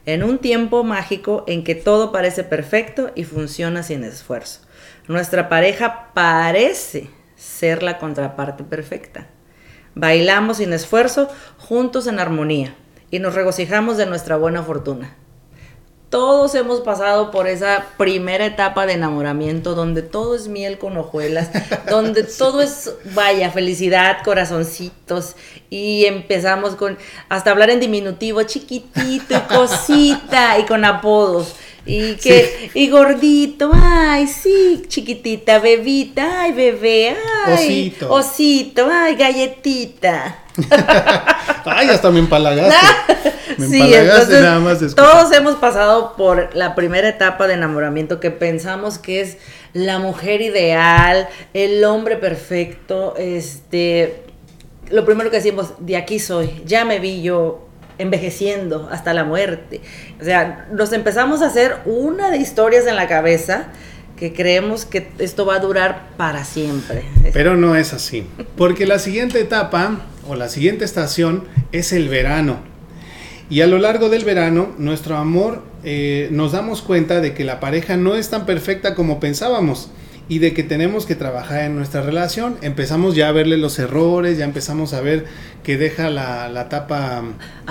En 0.06 0.22
un 0.22 0.38
tiempo 0.38 0.84
mágico 0.84 1.46
en 1.48 1.64
que 1.64 1.74
todo 1.74 2.12
parece 2.12 2.44
perfecto 2.44 3.10
y 3.16 3.24
funciona 3.24 3.82
sin 3.82 4.04
esfuerzo. 4.04 4.62
Nuestra 5.08 5.50
pareja 5.50 6.12
parece 6.14 7.10
ser 7.36 7.82
la 7.82 7.98
contraparte 7.98 8.64
perfecta. 8.64 9.26
Bailamos 9.96 10.58
sin 10.58 10.74
esfuerzo, 10.74 11.30
juntos 11.58 12.06
en 12.06 12.20
armonía 12.20 12.76
y 13.10 13.18
nos 13.18 13.34
regocijamos 13.34 13.98
de 13.98 14.06
nuestra 14.06 14.38
buena 14.38 14.62
fortuna. 14.62 15.16
Todos 16.10 16.56
hemos 16.56 16.80
pasado 16.80 17.32
por 17.32 17.48
esa 17.48 17.86
primera 17.98 18.46
etapa 18.46 18.86
de 18.86 18.94
enamoramiento 18.94 19.76
donde 19.76 20.02
todo 20.02 20.36
es 20.36 20.48
miel 20.48 20.78
con 20.78 20.96
hojuelas, 20.98 21.50
donde 21.90 22.24
todo 22.24 22.62
es, 22.62 22.94
vaya, 23.14 23.52
felicidad, 23.52 24.24
corazoncitos 24.24 25.36
y 25.70 26.06
empezamos 26.06 26.76
con 26.76 26.98
hasta 27.28 27.52
hablar 27.52 27.72
en 27.72 27.82
diminutivo, 27.82 28.44
chiquitito 28.44 29.36
y 29.36 29.54
cosita 29.54 30.58
y 30.60 30.64
con 30.64 30.86
apodos. 30.86 31.56
Y 31.86 32.16
que, 32.16 32.70
y 32.74 32.90
gordito, 32.90 33.72
ay, 33.74 34.28
sí, 34.28 34.84
chiquitita, 34.88 35.60
bebita, 35.60 36.42
ay, 36.42 36.52
bebé, 36.52 37.16
ay, 37.46 37.54
osito, 37.54 38.14
osito 38.14 38.90
ay, 38.92 39.16
galletita. 39.16 40.44
Ay, 41.66 41.90
hasta 41.90 42.12
me 42.12 42.20
empalagaste. 42.20 42.76
me 43.58 43.68
sí, 43.68 43.82
empalagaste 43.82 44.42
nada 44.42 44.60
más 44.60 44.80
de 44.80 44.90
Todos 44.90 45.32
hemos 45.34 45.56
pasado 45.56 46.16
por 46.16 46.56
la 46.56 46.76
primera 46.76 47.08
etapa 47.08 47.48
de 47.48 47.54
enamoramiento 47.54 48.20
que 48.20 48.32
pensamos 48.32 48.98
que 48.98 49.22
es 49.22 49.38
la 49.74 50.00
mujer 50.00 50.42
ideal, 50.42 51.28
el 51.54 51.84
hombre 51.84 52.18
perfecto, 52.18 53.16
este 53.18 54.24
lo 54.90 55.06
primero 55.06 55.30
que 55.30 55.38
decimos, 55.38 55.74
de 55.80 55.98
aquí 55.98 56.20
soy, 56.20 56.62
ya 56.66 56.86
me 56.86 57.00
vi 57.00 57.22
yo 57.22 57.68
envejeciendo 57.98 58.88
hasta 58.92 59.14
la 59.14 59.24
muerte. 59.24 59.82
O 60.22 60.24
sea, 60.24 60.68
nos 60.72 60.94
empezamos 60.94 61.42
a 61.42 61.48
hacer 61.48 61.78
una 61.86 62.30
de 62.30 62.38
historias 62.38 62.86
en 62.88 62.96
la 62.96 63.08
cabeza 63.08 63.68
que 64.18 64.34
creemos 64.34 64.86
que 64.86 65.10
esto 65.20 65.46
va 65.46 65.56
a 65.56 65.60
durar 65.60 66.10
para 66.18 66.44
siempre. 66.44 67.04
Pero 67.34 67.56
no 67.56 67.76
es 67.76 67.94
así, 67.94 68.26
porque 68.58 68.86
la 68.86 69.00
siguiente 69.00 69.40
etapa 69.40 70.02
o 70.28 70.36
la 70.36 70.50
siguiente 70.50 70.84
estación 70.84 71.44
es 71.72 71.94
el 71.94 72.10
verano. 72.10 72.58
Y 73.50 73.62
a 73.62 73.68
lo 73.68 73.78
largo 73.78 74.10
del 74.10 74.26
verano, 74.26 74.74
nuestro 74.78 75.18
amor, 75.18 75.64
eh, 75.84 76.28
nos 76.32 76.52
damos 76.52 76.82
cuenta 76.82 77.22
de 77.22 77.34
que 77.34 77.46
la 77.46 77.62
pareja 77.62 77.96
no 77.96 78.16
es 78.16 78.30
tan 78.30 78.46
perfecta 78.46 78.94
como 78.94 79.20
pensábamos 79.22 79.90
y 80.30 80.40
de 80.40 80.54
que 80.54 80.64
tenemos 80.64 81.06
que 81.06 81.16
trabajar 81.16 81.62
en 81.62 81.76
nuestra 81.76 82.02
relación. 82.02 82.58
Empezamos 82.62 83.16
ya 83.16 83.30
a 83.30 83.32
verle 83.32 83.58
los 83.58 83.80
errores, 83.80 84.38
ya 84.38 84.46
empezamos 84.46 84.94
a 84.94 85.02
ver 85.02 85.26
que 85.64 85.78
deja 85.78 86.10
la, 86.10 86.70
tapa 86.70 87.24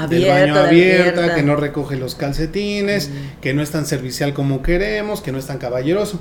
del 0.09 0.27
baño 0.27 0.55
abierta, 0.57 1.35
que 1.35 1.43
no 1.43 1.57
recoge 1.57 1.97
los 1.97 2.15
calcetines, 2.15 3.11
que 3.41 3.55
no 3.55 3.62
es 3.62 3.70
tan 3.70 3.87
servicial 3.87 4.33
como 4.33 4.62
queremos, 4.62 5.20
que 5.20 5.33
no 5.33 5.39
es 5.39 5.47
tan 5.47 5.59
caballeroso. 5.59 6.20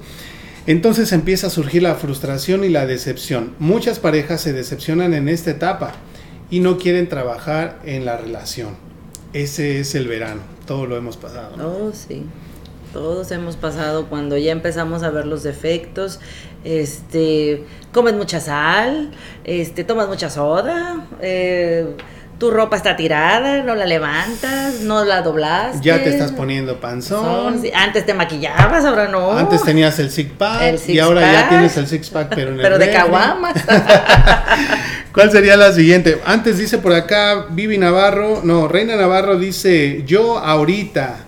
Entonces 0.68 1.12
empieza 1.12 1.48
a 1.48 1.50
surgir 1.52 1.84
la 1.84 1.96
frustración 1.96 2.64
y 2.64 2.70
la 2.70 2.86
decepción. 2.86 3.54
Muchas 3.60 4.00
parejas 4.00 4.42
se 4.42 4.52
decepcionan 4.52 5.14
en 5.14 5.30
esta 5.30 5.52
etapa 5.52 5.94
y 6.50 6.60
no 6.60 6.78
quieren 6.78 7.08
trabajar 7.08 7.80
en 7.86 8.06
la 8.06 8.18
relación. 8.18 8.76
Ese 9.34 9.80
es 9.80 9.96
el 9.96 10.08
verano, 10.08 10.42
todo 10.66 10.86
lo 10.88 10.98
hemos 10.98 11.18
pasado. 11.18 11.56
Oh, 11.64 11.92
sí. 11.94 12.24
Todos 12.96 13.30
hemos 13.32 13.58
pasado 13.58 14.06
cuando 14.06 14.38
ya 14.38 14.54
empezamos 14.54 15.04
a 15.04 15.10
ver 15.10 15.26
los 15.26 15.44
defectos, 15.44 16.22
este, 16.64 17.66
comes 17.92 18.14
mucha 18.14 18.40
sal, 18.40 19.12
este, 19.44 19.84
tomas 19.84 20.08
mucha 20.08 20.30
soda, 20.30 21.06
eh, 21.20 21.88
tu 22.40 22.52
ropa 22.52 22.78
está 22.78 22.96
tirada, 22.96 23.64
no 23.64 23.76
la 23.76 23.86
levantas, 23.86 24.80
no 24.80 25.04
la 25.04 25.24
doblas. 25.24 25.82
Ya 25.82 26.02
te 26.06 26.10
estás 26.10 26.32
poniendo 26.32 26.80
panzón. 26.80 27.62
Antes 27.74 28.06
te 28.06 28.14
maquillabas, 28.14 28.86
ahora 28.86 29.10
no. 29.10 29.34
Antes 29.34 29.62
tenías 29.64 30.00
el 30.00 30.10
six 30.10 30.32
pack 30.32 30.88
y 30.88 30.98
ahora 31.00 31.34
ya 31.34 31.50
tienes 31.50 31.76
el 31.76 31.88
six 31.88 32.10
pack, 32.10 32.34
pero 32.34 32.52
en 32.52 32.58
Pero 32.60 32.78
de 32.78 32.92
caguamas. 32.92 33.56
¿Cuál 35.12 35.32
sería 35.34 35.58
la 35.58 35.74
siguiente? 35.74 36.22
Antes 36.26 36.58
dice 36.58 36.78
por 36.78 36.94
acá 36.94 37.48
Vivi 37.50 37.78
Navarro, 37.78 38.40
no, 38.46 38.70
Reina 38.70 38.96
Navarro 38.96 39.38
dice, 39.38 40.04
yo 40.06 40.40
ahorita, 40.40 41.26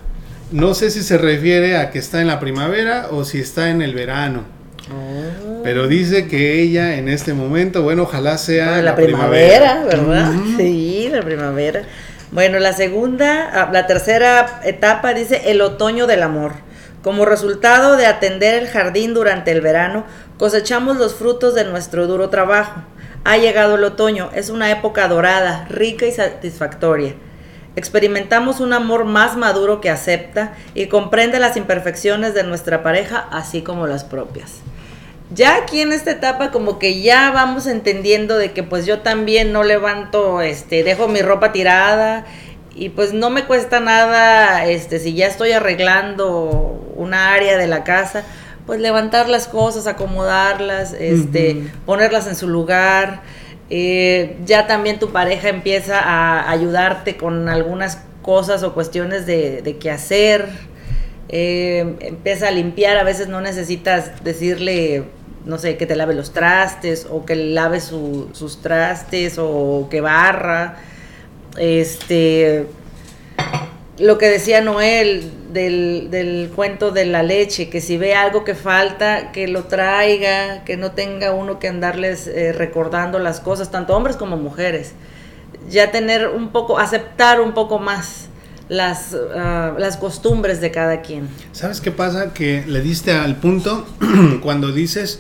no 0.51 0.73
sé 0.73 0.91
si 0.91 1.03
se 1.03 1.17
refiere 1.17 1.77
a 1.77 1.89
que 1.89 1.99
está 1.99 2.21
en 2.21 2.27
la 2.27 2.39
primavera 2.39 3.07
o 3.11 3.23
si 3.23 3.39
está 3.39 3.69
en 3.69 3.81
el 3.81 3.93
verano. 3.93 4.43
Oh. 4.89 5.61
Pero 5.63 5.87
dice 5.87 6.27
que 6.27 6.61
ella 6.61 6.95
en 6.95 7.09
este 7.09 7.33
momento, 7.33 7.81
bueno, 7.83 8.03
ojalá 8.03 8.37
sea 8.37 8.81
la, 8.81 8.95
primavera, 8.95 9.83
¿verdad? 9.83 10.31
Sí, 10.57 11.09
la 11.11 11.21
primavera. 11.21 11.83
Bueno, 12.31 12.59
la 12.59 12.73
segunda, 12.73 13.49
ah, 13.53 13.69
la 13.71 13.87
tercera 13.87 14.61
etapa 14.63 15.13
dice 15.13 15.43
el 15.51 15.61
otoño 15.61 16.07
del 16.07 16.23
amor. 16.23 16.53
Como 17.03 17.25
resultado 17.25 17.95
de 17.95 18.05
atender 18.05 18.55
el 18.55 18.67
jardín 18.67 19.13
durante 19.13 19.51
el 19.51 19.61
verano, 19.61 20.05
cosechamos 20.37 20.97
los 20.97 21.15
frutos 21.15 21.55
de 21.55 21.65
nuestro 21.65 22.07
duro 22.07 22.29
trabajo. 22.29 22.81
Ha 23.23 23.37
llegado 23.37 23.75
el 23.75 23.83
otoño, 23.83 24.29
es 24.33 24.49
una 24.49 24.71
época 24.71 25.07
dorada, 25.07 25.67
rica 25.69 26.05
y 26.05 26.11
satisfactoria. 26.11 27.15
Experimentamos 27.77 28.59
un 28.59 28.73
amor 28.73 29.05
más 29.05 29.37
maduro 29.37 29.81
que 29.81 29.91
acepta 29.91 30.55
y 30.73 30.87
comprende 30.87 31.37
las 31.37 31.57
imperfecciones 31.57 32.33
de 32.33 32.43
nuestra 32.43 32.81
pareja, 32.81 33.27
así 33.31 33.61
como 33.61 33.85
las 33.85 34.03
propias. 34.03 34.61
Ya 35.29 35.57
aquí 35.57 35.81
en 35.81 35.91
esta 35.91 36.09
etapa 36.09 36.49
como 36.49 36.79
que 36.79 37.03
ya 37.03 37.29
vamos 37.29 37.67
entendiendo 37.67 38.35
de 38.35 38.51
que 38.51 38.63
pues 38.63 38.87
yo 38.87 39.01
también 39.01 39.53
no 39.53 39.63
levanto, 39.63 40.41
este, 40.41 40.83
dejo 40.83 41.07
mi 41.07 41.21
ropa 41.21 41.51
tirada 41.51 42.25
y 42.73 42.89
pues 42.89 43.13
no 43.13 43.29
me 43.29 43.45
cuesta 43.45 43.79
nada, 43.79 44.65
este, 44.65 44.97
si 44.97 45.13
ya 45.13 45.27
estoy 45.27 45.51
arreglando 45.51 46.81
una 46.95 47.31
área 47.31 47.59
de 47.59 47.67
la 47.67 47.83
casa, 47.83 48.23
pues 48.65 48.79
levantar 48.79 49.29
las 49.29 49.47
cosas, 49.47 49.85
acomodarlas, 49.85 50.93
este, 50.93 51.69
ponerlas 51.85 52.25
en 52.25 52.35
su 52.35 52.47
lugar 52.47 53.21
eh, 53.69 54.38
ya 54.45 54.68
también 54.68 54.99
tu 54.99 55.11
pareja 55.11 55.49
empieza 55.49 55.99
a 55.99 56.49
ayudarte 56.49 57.18
con 57.18 57.49
algunas 57.49 57.99
cosas 58.22 58.64
o 58.64 58.73
cuestiones 58.73 59.26
de, 59.26 59.77
qué 59.80 59.91
hacer. 59.91 60.49
Eh, 61.30 61.95
empieza 61.99 62.48
a 62.48 62.52
limpiar, 62.52 62.98
a 62.98 63.03
veces 63.03 63.27
no 63.27 63.41
necesitas 63.41 64.23
decirle, 64.23 65.03
no 65.45 65.57
sé, 65.57 65.77
que 65.77 65.85
te 65.85 65.95
lave 65.95 66.14
los 66.14 66.31
trastes 66.31 67.07
o 67.10 67.26
que 67.26 67.35
lave 67.35 67.81
sus 67.81 68.61
trastes 68.61 69.35
o 69.38 69.88
que 69.89 70.02
barra. 70.02 70.77
Este, 71.57 72.68
lo 73.98 74.18
que 74.18 74.27
decía 74.30 74.61
Noel 74.61 75.31
del, 75.57 76.09
del, 76.11 76.51
cuento 76.55 76.91
de 76.91 77.05
la 77.05 77.23
leche, 77.23 77.69
que 77.69 77.81
si 77.81 77.97
ve 77.97 78.13
algo 78.13 78.43
que 78.43 78.53
falta, 78.53 79.31
que 79.31 79.47
lo 79.47 79.63
traiga, 79.63 80.63
que 80.63 80.77
no 80.77 80.91
tenga 80.91 81.34
uno 81.34 81.57
que 81.57 81.67
andarles 81.67 82.27
eh, 82.27 82.53
recordando 82.53 83.17
las 83.17 83.39
cosas, 83.39 83.71
tanto 83.71 83.95
hombres 83.95 84.17
como 84.17 84.38
mujeres. 84.38 84.93
Ya 85.67 85.91
tener 85.91 86.27
un 86.27 86.49
poco, 86.49 86.77
aceptar 86.77 87.41
un 87.41 87.53
poco 87.53 87.79
más 87.79 88.27
las, 88.69 89.15
ah, 89.35 89.73
las 89.79 89.97
costumbres 89.97 90.61
de 90.61 90.69
cada 90.69 91.01
quien. 91.01 91.27
¿Sabes 91.53 91.81
qué 91.81 91.91
pasa? 91.91 92.34
Que 92.34 92.63
le 92.67 92.81
diste 92.81 93.11
al 93.11 93.38
punto 93.38 93.85
cuando 94.41 94.71
dices 94.71 95.19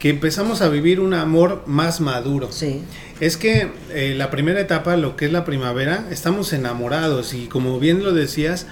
que 0.00 0.10
empezamos 0.10 0.62
a 0.62 0.68
vivir 0.68 0.98
un 0.98 1.14
amor 1.14 1.62
más 1.66 2.00
maduro. 2.00 2.50
Sí. 2.50 2.82
Es 3.20 3.36
que 3.36 3.70
eh, 3.90 4.14
la 4.16 4.30
primera 4.30 4.60
etapa, 4.60 4.96
lo 4.96 5.16
que 5.16 5.26
es 5.26 5.32
la 5.32 5.44
primavera, 5.44 6.06
estamos 6.10 6.52
enamorados 6.52 7.32
y 7.32 7.46
como 7.46 7.78
bien 7.78 8.02
lo 8.02 8.12
decías, 8.12 8.66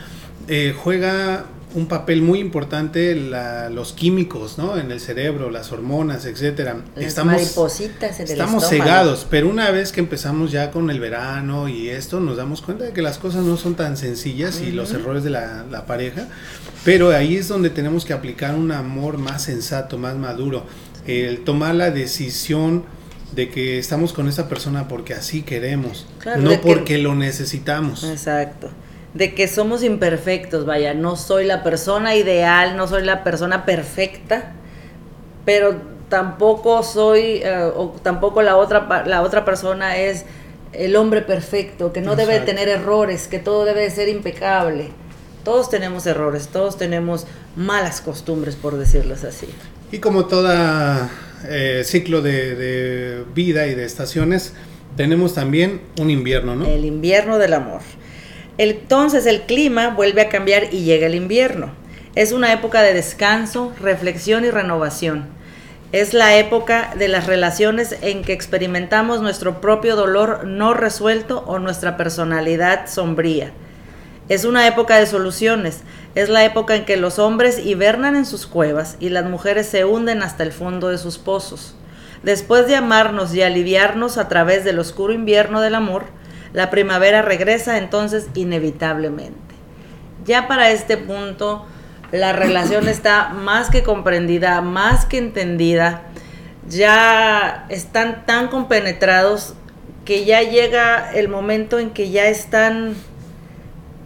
eh, 0.49 0.75
juega 0.77 1.47
un 1.75 1.87
papel 1.87 2.23
muy 2.23 2.39
importante 2.39 3.16
los 3.71 3.93
químicos, 3.93 4.59
¿no? 4.59 4.79
En 4.79 4.93
el 4.93 5.01
cerebro, 5.01 5.51
las 5.51 5.73
hormonas, 5.73 6.25
etcétera. 6.25 6.77
estamos, 6.97 7.35
maripositas 7.35 8.21
en 8.21 8.29
Estamos 8.29 8.69
cegados, 8.69 9.27
pero 9.29 9.49
una 9.49 9.71
vez 9.73 9.91
que 9.91 9.99
empezamos 9.99 10.53
ya 10.53 10.71
con 10.71 10.89
el 10.91 11.01
verano 11.01 11.69
y 11.69 11.89
esto, 11.89 12.21
nos 12.21 12.37
damos 12.37 12.62
cuenta 12.62 12.85
de 12.85 12.93
que 12.93 13.03
las 13.03 13.19
cosas 13.19 13.45
no 13.45 13.57
son 13.57 13.75
tan 13.75 13.97
sencillas 13.97 14.61
y 14.61 14.71
los 14.71 14.93
errores 14.93 15.25
de 15.25 15.31
la, 15.31 15.65
la 15.69 15.85
pareja, 15.85 16.29
pero 16.85 17.11
ahí 17.11 17.37
es 17.37 17.49
donde 17.49 17.71
tenemos 17.71 18.05
que 18.05 18.12
aplicar 18.12 18.55
un 18.55 18.71
amor 18.71 19.19
más 19.19 19.43
sensato, 19.43 19.99
más 19.99 20.15
maduro, 20.15 20.65
el 21.09 21.43
tomar 21.43 21.75
la 21.75 21.91
decisión 21.91 22.85
de 23.35 23.51
que 23.51 23.81
estamos 23.81 24.12
con 24.12 24.29
esa 24.29 24.49
persona 24.49 24.87
porque 24.87 25.12
así 25.12 25.43
queremos, 25.43 26.07
no 26.39 26.61
porque 26.61 26.99
lo 26.99 27.16
necesitamos. 27.16 28.05
Exacto. 28.05 28.71
De 29.15 29.35
que 29.35 29.47
somos 29.49 29.82
imperfectos, 29.82 30.66
vaya, 30.66 30.93
no 30.93 31.16
soy 31.16 31.45
la 31.45 31.62
persona 31.62 32.16
ideal, 32.16 32.77
no 32.77 32.89
soy 32.89 33.05
la 33.05 33.23
persona 33.23 33.65
perfecta, 33.65 34.53
pero 35.45 35.77
tampoco 36.09 36.82
soy, 36.82 37.41
eh, 37.43 37.70
o 37.74 37.95
tampoco 38.03 38.43
la 38.43 38.57
otra, 38.57 39.05
la 39.07 39.23
otra 39.23 39.45
persona 39.45 39.97
es 39.97 40.24
el 40.73 40.97
hombre 40.97 41.23
perfecto, 41.23 41.93
que 41.93 42.01
no 42.01 42.16
debe 42.16 42.41
tener 42.41 42.69
errores, 42.69 43.28
que 43.28 43.39
todo 43.39 43.65
debe 43.65 43.89
ser 43.91 44.09
impecable. 44.09 44.91
Todos 45.45 45.70
tenemos 45.70 46.07
errores, 46.07 46.49
todos 46.49 46.78
tenemos 46.78 47.27
malas 47.55 48.01
costumbres, 48.01 48.57
por 48.57 48.77
decirlo 48.77 49.15
así. 49.15 49.47
Y 49.93 49.99
como 49.99 50.27
toda 50.27 51.11
eh, 51.49 51.82
ciclo 51.85 52.23
de, 52.23 53.24
vida 53.35 53.66
y 53.66 53.74
de 53.74 53.85
estaciones, 53.85 54.55
tenemos 54.97 55.35
también 55.35 55.82
un 56.01 56.11
invierno, 56.11 56.57
¿no? 56.57 56.66
El 56.66 56.85
invierno 56.85 57.39
del 57.39 57.55
amor. 57.55 57.81
Entonces 58.59 59.26
el 59.26 59.43
clima 59.43 59.89
vuelve 59.89 60.20
a 60.20 60.28
cambiar 60.28 60.72
y 60.72 60.85
llega 60.85 61.06
el 61.06 61.14
invierno. 61.14 61.72
Es 62.14 62.31
una 62.31 62.52
época 62.52 62.82
de 62.82 62.94
descanso, 62.94 63.72
reflexión 63.81 64.44
y 64.44 64.51
renovación. 64.51 65.26
Es 65.90 66.14
la 66.14 66.36
época 66.36 66.94
de 66.97 67.09
las 67.09 67.26
relaciones 67.26 67.97
en 68.02 68.22
que 68.22 68.32
experimentamos 68.32 69.20
nuestro 69.20 69.60
propio 69.60 69.97
dolor 69.97 70.44
no 70.44 70.74
resuelto 70.74 71.43
o 71.47 71.59
nuestra 71.59 71.97
personalidad 71.97 72.89
sombría. 72.89 73.52
Es 74.28 74.44
una 74.44 74.66
época 74.66 74.97
de 74.97 75.06
soluciones, 75.06 75.82
es 76.14 76.28
la 76.28 76.44
época 76.44 76.76
en 76.76 76.85
que 76.85 76.97
los 76.97 77.18
hombres 77.18 77.59
hibernan 77.64 78.16
en 78.16 78.24
sus 78.24 78.47
cuevas 78.47 78.97
y 79.01 79.09
las 79.09 79.24
mujeres 79.24 79.66
se 79.66 79.85
hunden 79.85 80.22
hasta 80.22 80.44
el 80.44 80.52
fondo 80.52 80.89
de 80.89 80.98
sus 80.98 81.18
pozos. 81.18 81.74
Después 82.22 82.66
de 82.66 82.76
amarnos 82.76 83.35
y 83.35 83.43
aliviarnos 83.43 84.16
a 84.16 84.28
través 84.28 84.64
del 84.64 84.78
oscuro 84.78 85.12
invierno 85.12 85.60
del 85.60 85.74
amor, 85.74 86.06
la 86.55 86.70
primavera 86.70 87.20
regresa 87.20 87.76
entonces 87.76 88.28
inevitablemente. 88.35 89.35
Ya 90.24 90.48
para 90.48 90.70
este 90.70 90.97
punto, 90.97 91.66
la 92.12 92.32
relación 92.32 92.89
está 92.89 93.28
más 93.31 93.68
que 93.68 93.82
comprendida, 93.82 94.60
más 94.62 95.05
que 95.05 95.18
entendida, 95.18 96.02
ya 96.68 97.66
están 97.68 98.24
tan 98.24 98.48
compenetrados 98.48 99.55
que 100.05 100.24
ya 100.24 100.43
llega 100.43 101.12
el 101.12 101.28
momento 101.28 101.78
en 101.78 101.90
que 101.90 102.10
ya 102.10 102.26
están 102.26 102.94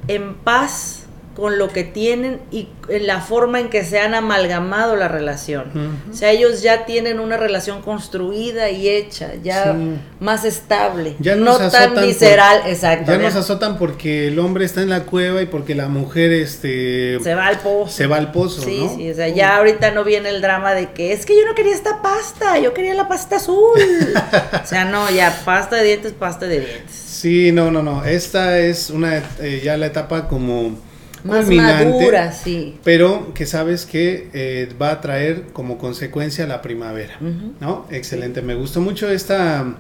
en 0.09 0.35
paz 0.35 0.98
con 1.39 1.57
lo 1.57 1.69
que 1.69 1.85
tienen 1.85 2.41
y 2.51 2.67
en 2.89 3.07
la 3.07 3.21
forma 3.21 3.61
en 3.61 3.71
que 3.71 3.85
se 3.85 4.01
han 4.01 4.13
amalgamado 4.13 4.97
la 4.97 5.07
relación. 5.07 6.01
O 6.11 6.13
sea, 6.13 6.33
ellos 6.33 6.63
ya 6.63 6.85
tienen 6.85 7.21
una 7.21 7.37
relación 7.37 7.81
construida 7.81 8.71
y 8.71 8.89
hecha, 8.89 9.35
ya 9.41 9.77
más 10.19 10.45
estable, 10.45 11.15
ya 11.21 11.37
no 11.37 11.57
tan 11.57 11.95
visceral, 11.95 12.63
exacto. 12.67 13.13
Ya 13.13 13.19
nos 13.19 13.37
azotan 13.37 13.79
porque 13.79 14.27
el 14.27 14.41
hombre 14.41 14.65
está 14.65 14.83
en 14.83 14.89
la 14.89 15.05
cueva 15.05 15.41
y 15.41 15.47
porque 15.47 15.77
la 15.77 15.87
mujer 15.87 16.33
este 16.33 17.21
se 17.23 17.37
va 17.37 17.47
al 17.47 17.61
pozo. 17.61 17.89
Se 17.89 18.09
va 18.09 18.17
al 18.17 18.33
pozo, 18.33 18.61
sí, 18.63 18.91
Sí, 18.97 19.09
o 19.09 19.15
sea, 19.15 19.29
ya 19.29 19.59
ahorita 19.59 19.93
no 19.93 20.03
viene 20.03 20.31
el 20.31 20.43
drama 20.43 20.75
de 20.75 20.91
que 20.91 21.13
es 21.13 21.25
que 21.25 21.37
yo 21.37 21.47
no 21.47 21.55
quería 21.55 21.73
esta 21.73 22.03
pasta, 22.03 22.59
yo 22.59 22.75
quería 22.75 22.95
la 22.95 23.07
pasta 23.07 23.37
azul. 23.37 23.79
o 24.65 24.67
sea, 24.67 24.87
no, 24.87 25.09
ya 25.09 25.41
pasta 25.45 25.77
de 25.77 25.85
dientes, 25.85 26.15
pasta 26.15 26.47
de 26.47 26.59
dientes. 26.59 26.97
Sí, 26.97 27.53
no, 27.53 27.71
no, 27.71 27.81
no. 27.81 28.05
Esta 28.05 28.59
es 28.59 28.91
una 28.91 29.23
eh, 29.39 29.61
ya 29.63 29.77
la 29.77 29.87
etapa 29.87 30.27
como 30.27 30.88
más 31.25 31.49
madura, 31.49 32.33
sí. 32.33 32.77
Pero 32.85 33.33
que 33.35 33.47
sabes 33.47 33.87
que 33.87 34.29
eh, 34.33 34.69
va 34.81 34.91
a 34.93 35.01
traer 35.01 35.47
como 35.53 35.79
consecuencia 35.79 36.47
la 36.47 36.63
primavera, 36.63 37.19
¿no? 37.61 37.87
Excelente, 37.91 38.43
me 38.43 38.55
gustó 38.55 38.81
mucho 38.81 39.09
esta 39.11 39.77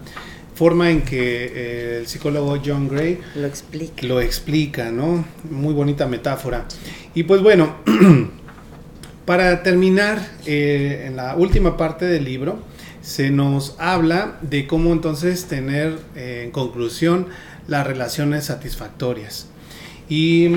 forma 0.54 0.90
en 0.90 1.02
que 1.02 1.44
eh, 1.44 1.98
el 2.00 2.06
psicólogo 2.08 2.58
John 2.64 2.88
Gray 2.88 3.20
lo 3.36 3.46
explica. 3.46 4.06
lo 4.06 4.20
explica, 4.20 4.90
¿no? 4.90 5.24
Muy 5.50 5.72
bonita 5.72 6.06
metáfora. 6.06 6.66
Y 7.14 7.22
pues 7.22 7.42
bueno, 7.42 7.76
para 9.24 9.62
terminar, 9.62 10.20
eh, 10.46 11.04
en 11.06 11.16
la 11.16 11.36
última 11.36 11.76
parte 11.76 12.06
del 12.06 12.24
libro, 12.24 12.58
se 13.02 13.30
nos 13.30 13.76
habla 13.78 14.38
de 14.42 14.66
cómo 14.66 14.92
entonces 14.92 15.46
tener 15.46 15.98
en 16.16 16.50
conclusión 16.50 17.28
las 17.68 17.86
relaciones 17.86 18.46
satisfactorias. 18.46 19.46
Y 20.08 20.48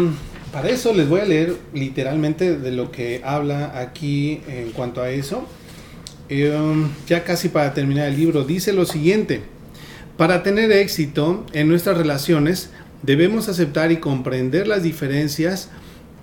para 0.51 0.69
eso 0.69 0.93
les 0.93 1.07
voy 1.07 1.21
a 1.21 1.25
leer 1.25 1.55
literalmente 1.73 2.57
de 2.57 2.71
lo 2.71 2.91
que 2.91 3.21
habla 3.23 3.79
aquí 3.79 4.41
en 4.47 4.71
cuanto 4.71 5.01
a 5.01 5.09
eso. 5.09 5.47
Em, 6.29 6.89
ya 7.07 7.23
casi 7.23 7.49
para 7.49 7.73
terminar 7.73 8.07
el 8.07 8.17
libro, 8.17 8.43
dice 8.43 8.73
lo 8.73 8.85
siguiente. 8.85 9.43
Para 10.17 10.43
tener 10.43 10.71
éxito 10.71 11.45
en 11.53 11.67
nuestras 11.67 11.97
relaciones, 11.97 12.69
debemos 13.01 13.49
aceptar 13.49 13.91
y 13.91 13.97
comprender 13.97 14.67
las 14.67 14.83
diferencias 14.83 15.69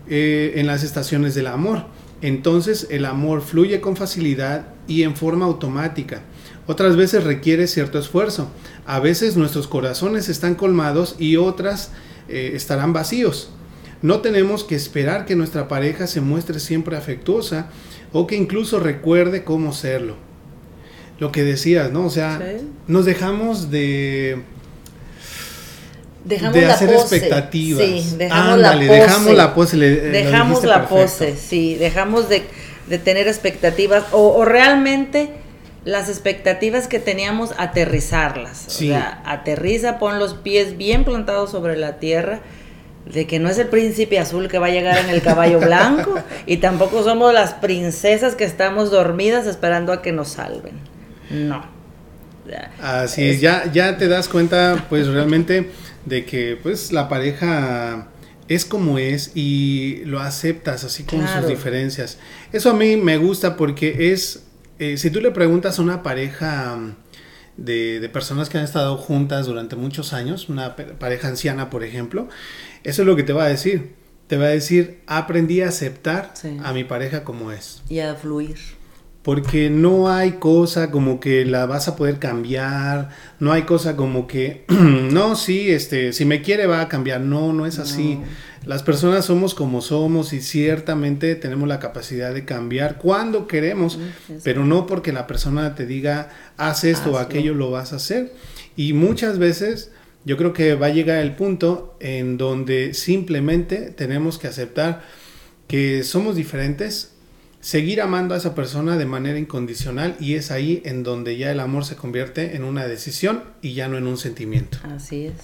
eh, 0.09 0.55
en 0.57 0.67
las 0.67 0.83
estaciones 0.83 1.35
del 1.35 1.47
amor. 1.47 1.87
Entonces 2.21 2.87
el 2.91 3.05
amor 3.05 3.43
fluye 3.43 3.81
con 3.81 3.97
facilidad 3.97 4.69
y 4.87 5.03
en 5.03 5.17
forma 5.17 5.47
automática. 5.47 6.23
Otras 6.67 6.97
veces 6.97 7.25
requiere 7.25 7.67
cierto 7.67 7.99
esfuerzo. 7.99 8.51
A 8.87 9.01
veces 9.01 9.37
nuestros 9.37 9.69
corazones 9.69 10.29
están 10.29 10.55
colmados 10.55 11.17
y 11.19 11.37
otras 11.37 11.93
eh, 12.29 12.53
estarán 12.55 12.93
vacíos. 12.93 13.51
No 14.03 14.21
tenemos 14.21 14.65
que 14.65 14.75
esperar 14.77 15.27
que 15.27 15.35
nuestra 15.37 15.67
pareja 15.69 16.07
se 16.07 16.21
muestre 16.21 16.61
siempre 16.61 16.97
afectuosa 16.97 17.69
o 18.13 18.27
que 18.27 18.37
incluso 18.37 18.79
recuerde 18.81 19.45
cómo 19.45 19.73
serlo. 19.73 20.15
Lo 21.19 21.33
que 21.33 21.43
decías, 21.43 21.91
¿no? 21.91 22.07
O 22.07 22.11
sea, 22.11 22.41
nos 22.87 23.05
dejamos 23.05 23.71
de 23.73 24.43
dejamos 26.25 26.55
de 26.55 26.63
la 26.63 26.75
hacer 26.75 26.93
pose. 26.93 27.17
expectativas. 27.17 27.85
Sí, 27.85 28.15
dejamos 28.19 28.59
la 28.59 28.73
pose. 28.73 28.87
dejamos 28.89 29.35
la 29.35 29.55
pose. 29.55 29.77
le- 29.77 30.01
dejamos 30.01 30.65
la 30.65 30.87
perfecto. 30.89 30.95
pose, 31.25 31.37
sí, 31.37 31.75
dejamos 31.77 32.29
de, 32.29 32.43
de 32.89 32.99
tener 32.99 33.29
expectativas 33.29 34.05
o, 34.13 34.29
o 34.29 34.45
realmente 34.45 35.31
las 35.85 36.09
expectativas 36.09 36.87
que 36.87 36.99
teníamos, 36.99 37.53
aterrizarlas. 37.57 38.65
Sí. 38.69 38.91
O 38.91 38.95
sea, 38.95 39.23
aterriza, 39.25 39.99
pon 39.99 40.19
los 40.19 40.35
pies 40.35 40.77
bien 40.77 41.05
plantados 41.05 41.51
sobre 41.51 41.77
la 41.77 41.99
tierra, 41.99 42.41
de 43.13 43.27
que 43.27 43.39
no 43.39 43.49
es 43.49 43.59
el 43.59 43.69
príncipe 43.69 44.19
azul 44.19 44.49
que 44.49 44.59
va 44.59 44.67
a 44.67 44.71
llegar 44.71 44.99
en 44.99 45.09
el 45.11 45.23
caballo 45.23 45.61
blanco, 45.61 46.15
y 46.47 46.59
tampoco 46.59 47.03
somos 47.03 47.33
las 47.33 47.55
princesas 47.55 48.35
que 48.35 48.45
estamos 48.45 48.91
dormidas 48.91 49.47
esperando 49.47 49.93
a 49.93 50.03
que 50.03 50.13
nos 50.13 50.29
salven. 50.29 50.75
No. 51.31 51.65
Así 52.83 53.25
es, 53.29 53.41
ya, 53.41 53.71
ya 53.73 53.99
te 53.99 54.09
das 54.09 54.29
cuenta, 54.29 54.87
pues 54.89 55.07
realmente, 55.07 55.71
de 56.07 56.25
que 56.25 56.59
pues 56.63 56.93
la 56.93 57.09
pareja 57.09 58.09
es 58.49 58.65
como 58.65 58.97
es 58.99 59.33
y 59.35 60.03
lo 60.07 60.21
aceptas 60.21 60.83
así 60.85 61.03
con 61.05 61.21
Claro. 61.21 61.41
sus 61.43 61.51
diferencias. 61.51 62.19
Eso 62.53 62.71
a 62.71 62.75
mí 62.75 62.97
me 62.97 63.19
gusta 63.19 63.57
porque 63.57 64.13
es, 64.13 64.45
eh, 64.79 64.97
si 64.97 65.11
tú 65.11 65.21
le 65.21 65.31
preguntas 65.31 65.79
a 65.79 65.83
una 65.83 66.03
pareja 66.03 66.77
mm, 66.77 66.95
de, 67.59 68.01
de 68.01 68.09
personas 68.09 68.49
que 68.49 68.57
han 68.57 68.65
estado 68.65 68.97
juntas 68.97 69.45
durante 69.45 69.77
muchos 69.77 70.15
años, 70.15 70.49
una 70.49 70.75
pareja 70.77 71.29
anciana, 71.29 71.69
por 71.69 71.85
ejemplo, 71.85 72.29
eso 72.89 73.03
es 73.03 73.07
lo 73.07 73.17
que 73.17 73.23
te 73.23 73.33
va 73.33 73.45
a 73.45 73.49
decir. 73.49 73.95
Te 74.27 74.37
va 74.37 74.45
a 74.47 74.49
decir, 74.49 75.01
aprendí 75.07 75.63
a 75.63 75.69
aceptar 75.69 76.33
Sí. 76.35 76.57
a 76.63 76.73
mi 76.73 76.85
pareja 76.85 77.25
como 77.25 77.51
es. 77.53 77.83
y 77.89 78.01
a 78.01 78.15
fluir. 78.15 78.57
Porque 79.23 79.69
no 79.69 80.09
hay 80.11 80.33
cosa 80.33 80.91
como 80.91 81.21
que 81.21 81.45
la 81.45 81.67
vas 81.67 81.87
a 81.89 81.97
poder 81.97 82.19
cambiar, 82.19 83.11
no 83.41 83.53
hay 83.53 83.63
cosa 83.63 83.95
como 83.97 84.27
que, 84.27 84.65
no, 84.69 85.35
sí, 85.37 85.71
este, 85.71 86.13
si 86.13 86.25
me 86.25 86.41
quiere 86.41 86.67
va 86.67 86.81
a 86.81 86.89
cambiar, 86.89 87.21
no, 87.21 87.53
no 87.53 87.67
es 87.67 87.79
así. 87.79 88.21
Las 88.65 88.83
personas 88.83 89.25
somos 89.27 89.55
como 89.55 89.81
somos 89.83 90.33
y 90.33 90.41
ciertamente 90.41 91.35
tenemos 91.35 91.69
la 91.69 91.79
capacidad 91.79 92.33
de 92.33 92.45
cambiar 92.45 92.99
cuando 92.99 93.47
queremos, 93.47 93.99
pero 94.45 94.65
no 94.65 94.87
porque 94.87 95.13
la 95.13 95.27
persona 95.27 95.75
te 95.75 95.85
diga, 95.87 96.31
haz 96.57 96.85
esto 96.85 97.13
o 97.13 97.19
aquello, 97.19 97.55
lo 97.55 97.71
vas 97.71 97.93
a 97.93 97.97
hacer. 97.97 98.33
Y 98.77 98.93
muchas 98.95 99.39
veces 99.39 99.91
yo 100.25 100.37
creo 100.37 100.53
que 100.53 100.75
va 100.75 100.87
a 100.87 100.91
llegar 100.91 101.19
el 101.21 101.35
punto 101.37 101.97
en 102.01 102.37
donde 102.39 102.93
simplemente 102.95 103.91
tenemos 103.91 104.39
que 104.39 104.47
aceptar 104.49 105.03
que 105.69 106.03
somos 106.05 106.37
diferentes, 106.37 107.13
seguir 107.61 108.01
amando 108.01 108.35
a 108.35 108.39
esa 108.39 108.55
persona 108.55 108.97
de 108.97 109.05
manera 109.07 109.39
incondicional 109.39 110.17
y 110.21 110.35
es 110.35 110.51
ahí 110.51 110.83
en 110.85 111.03
donde 111.03 111.37
ya 111.37 111.51
el 111.51 111.61
amor 111.61 111.85
se 111.85 111.97
convierte 111.97 112.57
en 112.57 112.65
una 112.65 112.87
decisión 112.87 113.43
y 113.63 113.75
ya 113.75 113.89
no 113.89 113.97
en 113.99 114.07
un 114.07 114.17
sentimiento. 114.17 114.79
Así 114.85 115.27
es. 115.27 115.35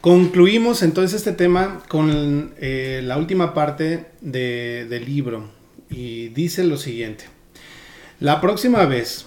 Concluimos 0.00 0.82
entonces 0.82 1.16
este 1.16 1.32
tema 1.32 1.82
con 1.88 2.52
eh, 2.58 3.00
la 3.04 3.16
última 3.16 3.52
parte 3.52 4.06
de- 4.20 4.86
del 4.88 5.04
libro 5.04 5.50
y 5.90 6.28
dice 6.28 6.62
lo 6.64 6.76
siguiente. 6.76 7.24
La 8.20 8.40
próxima 8.40 8.84
vez 8.86 9.26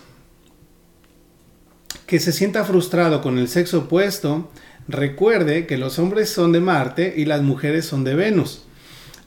que 2.12 2.20
se 2.20 2.34
sienta 2.34 2.66
frustrado 2.66 3.22
con 3.22 3.38
el 3.38 3.48
sexo 3.48 3.84
opuesto, 3.84 4.52
recuerde 4.90 5.66
que 5.66 5.78
los 5.78 5.98
hombres 5.98 6.30
son 6.30 6.52
de 6.52 6.60
Marte 6.60 7.14
y 7.16 7.24
las 7.24 7.42
mujeres 7.42 7.86
son 7.86 8.04
de 8.04 8.16
Venus. 8.16 8.66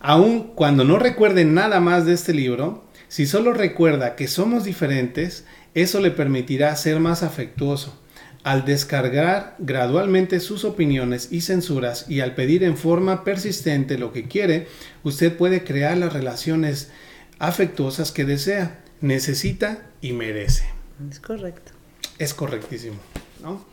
Aun 0.01 0.53
cuando 0.55 0.85
no 0.85 0.99
recuerde 0.99 1.47
nada 1.47 1.81
más 1.81 2.05
de 2.05 2.13
este 2.13 2.35
libro, 2.35 2.85
si 3.09 3.25
solo 3.25 3.55
recuerda 3.55 4.17
que 4.17 4.29
somos 4.29 4.65
diferentes, 4.65 5.47
eso 5.73 5.99
le 6.03 6.11
permitirá 6.11 6.77
ser 6.77 7.01
más 7.01 7.23
afectuoso. 7.23 7.99
Al 8.43 8.67
descargar 8.67 9.57
gradualmente 9.61 10.39
sus 10.39 10.67
opiniones 10.67 11.29
y 11.33 11.41
censuras 11.41 12.05
y 12.11 12.21
al 12.21 12.35
pedir 12.35 12.63
en 12.65 12.77
forma 12.77 13.25
persistente 13.25 13.97
lo 13.97 14.13
que 14.13 14.29
quiere, 14.29 14.69
usted 15.05 15.35
puede 15.35 15.65
crear 15.65 15.97
las 15.97 16.13
relaciones 16.13 16.91
afectuosas 17.39 18.13
que 18.13 18.27
desea, 18.27 18.85
necesita 19.01 19.87
y 20.03 20.13
merece. 20.13 20.67
Es 21.11 21.19
correcto. 21.19 21.74
Es 22.19 22.35
correctísimo, 22.35 22.97
¿no? 23.43 23.65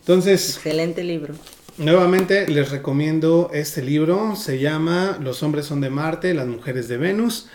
Entonces, 0.00 0.56
Excelente 0.56 1.02
libro. 1.04 1.34
Nuevamente 1.78 2.48
les 2.48 2.70
recomiendo 2.70 3.50
este 3.52 3.82
libro, 3.82 4.34
se 4.34 4.58
llama 4.58 5.18
Los 5.20 5.42
hombres 5.42 5.66
son 5.66 5.82
de 5.82 5.90
Marte, 5.90 6.32
las 6.32 6.46
mujeres 6.46 6.88
de 6.88 6.96
Venus 6.96 7.48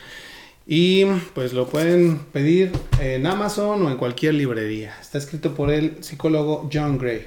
y 0.67 1.05
pues 1.33 1.53
lo 1.53 1.67
pueden 1.67 2.19
pedir 2.19 2.71
en 2.99 3.25
Amazon 3.25 3.83
o 3.83 3.89
en 3.89 3.97
cualquier 3.97 4.35
librería. 4.35 4.95
Está 5.01 5.17
escrito 5.17 5.55
por 5.55 5.71
el 5.71 6.03
psicólogo 6.03 6.69
John 6.71 6.99
Gray. 6.99 7.25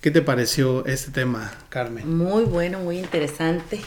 ¿Qué 0.00 0.10
te 0.10 0.22
pareció 0.22 0.86
este 0.86 1.10
tema, 1.10 1.52
Carmen? 1.68 2.16
Muy 2.16 2.44
bueno, 2.44 2.78
muy 2.80 2.98
interesante. 2.98 3.80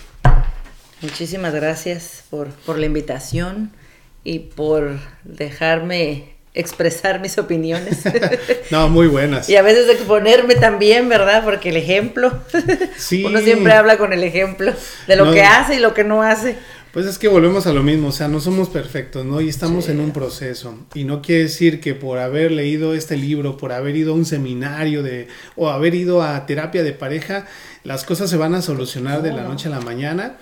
Muchísimas 1.02 1.54
gracias 1.54 2.26
por, 2.30 2.50
por 2.50 2.78
la 2.78 2.86
invitación 2.86 3.72
y 4.24 4.40
por 4.40 5.00
dejarme 5.24 6.35
expresar 6.56 7.20
mis 7.20 7.38
opiniones. 7.38 8.00
No, 8.72 8.90
muy 8.90 9.08
buenas. 9.08 9.48
y 9.50 9.56
a 9.56 9.62
veces 9.62 9.88
exponerme 9.90 10.56
también, 10.56 11.08
¿verdad? 11.08 11.44
Porque 11.44 11.70
el 11.70 11.78
ejemplo, 11.78 12.40
Sí. 12.98 13.24
uno 13.24 13.40
siempre 13.40 13.74
habla 13.74 13.98
con 13.98 14.12
el 14.14 14.24
ejemplo 14.24 14.74
de 15.08 15.16
lo 15.16 15.26
No. 15.26 15.32
que 15.34 15.44
hace 15.44 15.76
y 15.76 15.80
lo 15.80 15.94
que 15.94 16.04
no 16.04 16.24
hace. 16.24 16.56
Pues 16.92 17.06
es 17.08 17.20
que 17.20 17.28
volvemos 17.28 17.68
a 17.68 17.74
lo 17.74 17.84
mismo, 17.84 18.08
o 18.08 18.12
sea, 18.14 18.30
no 18.30 18.40
somos 18.40 18.70
perfectos, 18.70 19.26
¿no? 19.26 19.42
Y 19.42 19.50
estamos 19.50 19.86
Sí. 19.86 19.92
en 19.92 20.00
un 20.00 20.12
proceso. 20.14 20.80
Y 20.94 21.04
no 21.04 21.22
quiere 21.22 21.44
decir 21.44 21.82
que 21.82 21.94
por 21.94 22.20
haber 22.20 22.52
leído 22.54 22.96
este 22.96 23.18
libro, 23.18 23.58
por 23.58 23.74
haber 23.74 23.98
ido 23.98 24.14
a 24.14 24.16
un 24.16 24.26
seminario 24.26 25.04
de, 25.04 25.28
o 25.58 25.70
haber 25.70 25.94
ido 25.94 26.24
a 26.24 26.46
terapia 26.46 26.84
de 26.84 26.94
pareja, 26.94 27.48
las 27.84 28.06
cosas 28.06 28.30
se 28.30 28.38
van 28.38 28.56
a 28.56 28.62
solucionar 28.62 29.22
de 29.22 29.34
la 29.34 29.44
noche 29.44 29.68
a 29.68 29.72
la 29.72 29.82
mañana. 29.82 30.38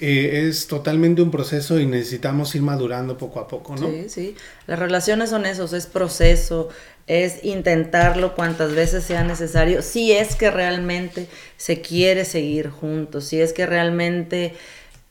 Eh, 0.00 0.48
es 0.48 0.66
totalmente 0.66 1.22
un 1.22 1.30
proceso 1.30 1.78
y 1.78 1.86
necesitamos 1.86 2.54
ir 2.54 2.62
madurando 2.62 3.16
poco 3.16 3.40
a 3.40 3.48
poco, 3.48 3.76
¿no? 3.76 3.88
Sí, 3.88 4.08
sí. 4.08 4.36
Las 4.66 4.78
relaciones 4.78 5.30
son 5.30 5.46
esos, 5.46 5.72
es 5.72 5.86
proceso, 5.86 6.68
es 7.06 7.44
intentarlo 7.44 8.34
cuantas 8.34 8.74
veces 8.74 9.04
sea 9.04 9.24
necesario, 9.24 9.82
si 9.82 10.12
es 10.12 10.34
que 10.34 10.50
realmente 10.50 11.28
se 11.56 11.80
quiere 11.80 12.24
seguir 12.24 12.70
juntos, 12.70 13.24
si 13.24 13.40
es 13.40 13.52
que 13.52 13.66
realmente 13.66 14.54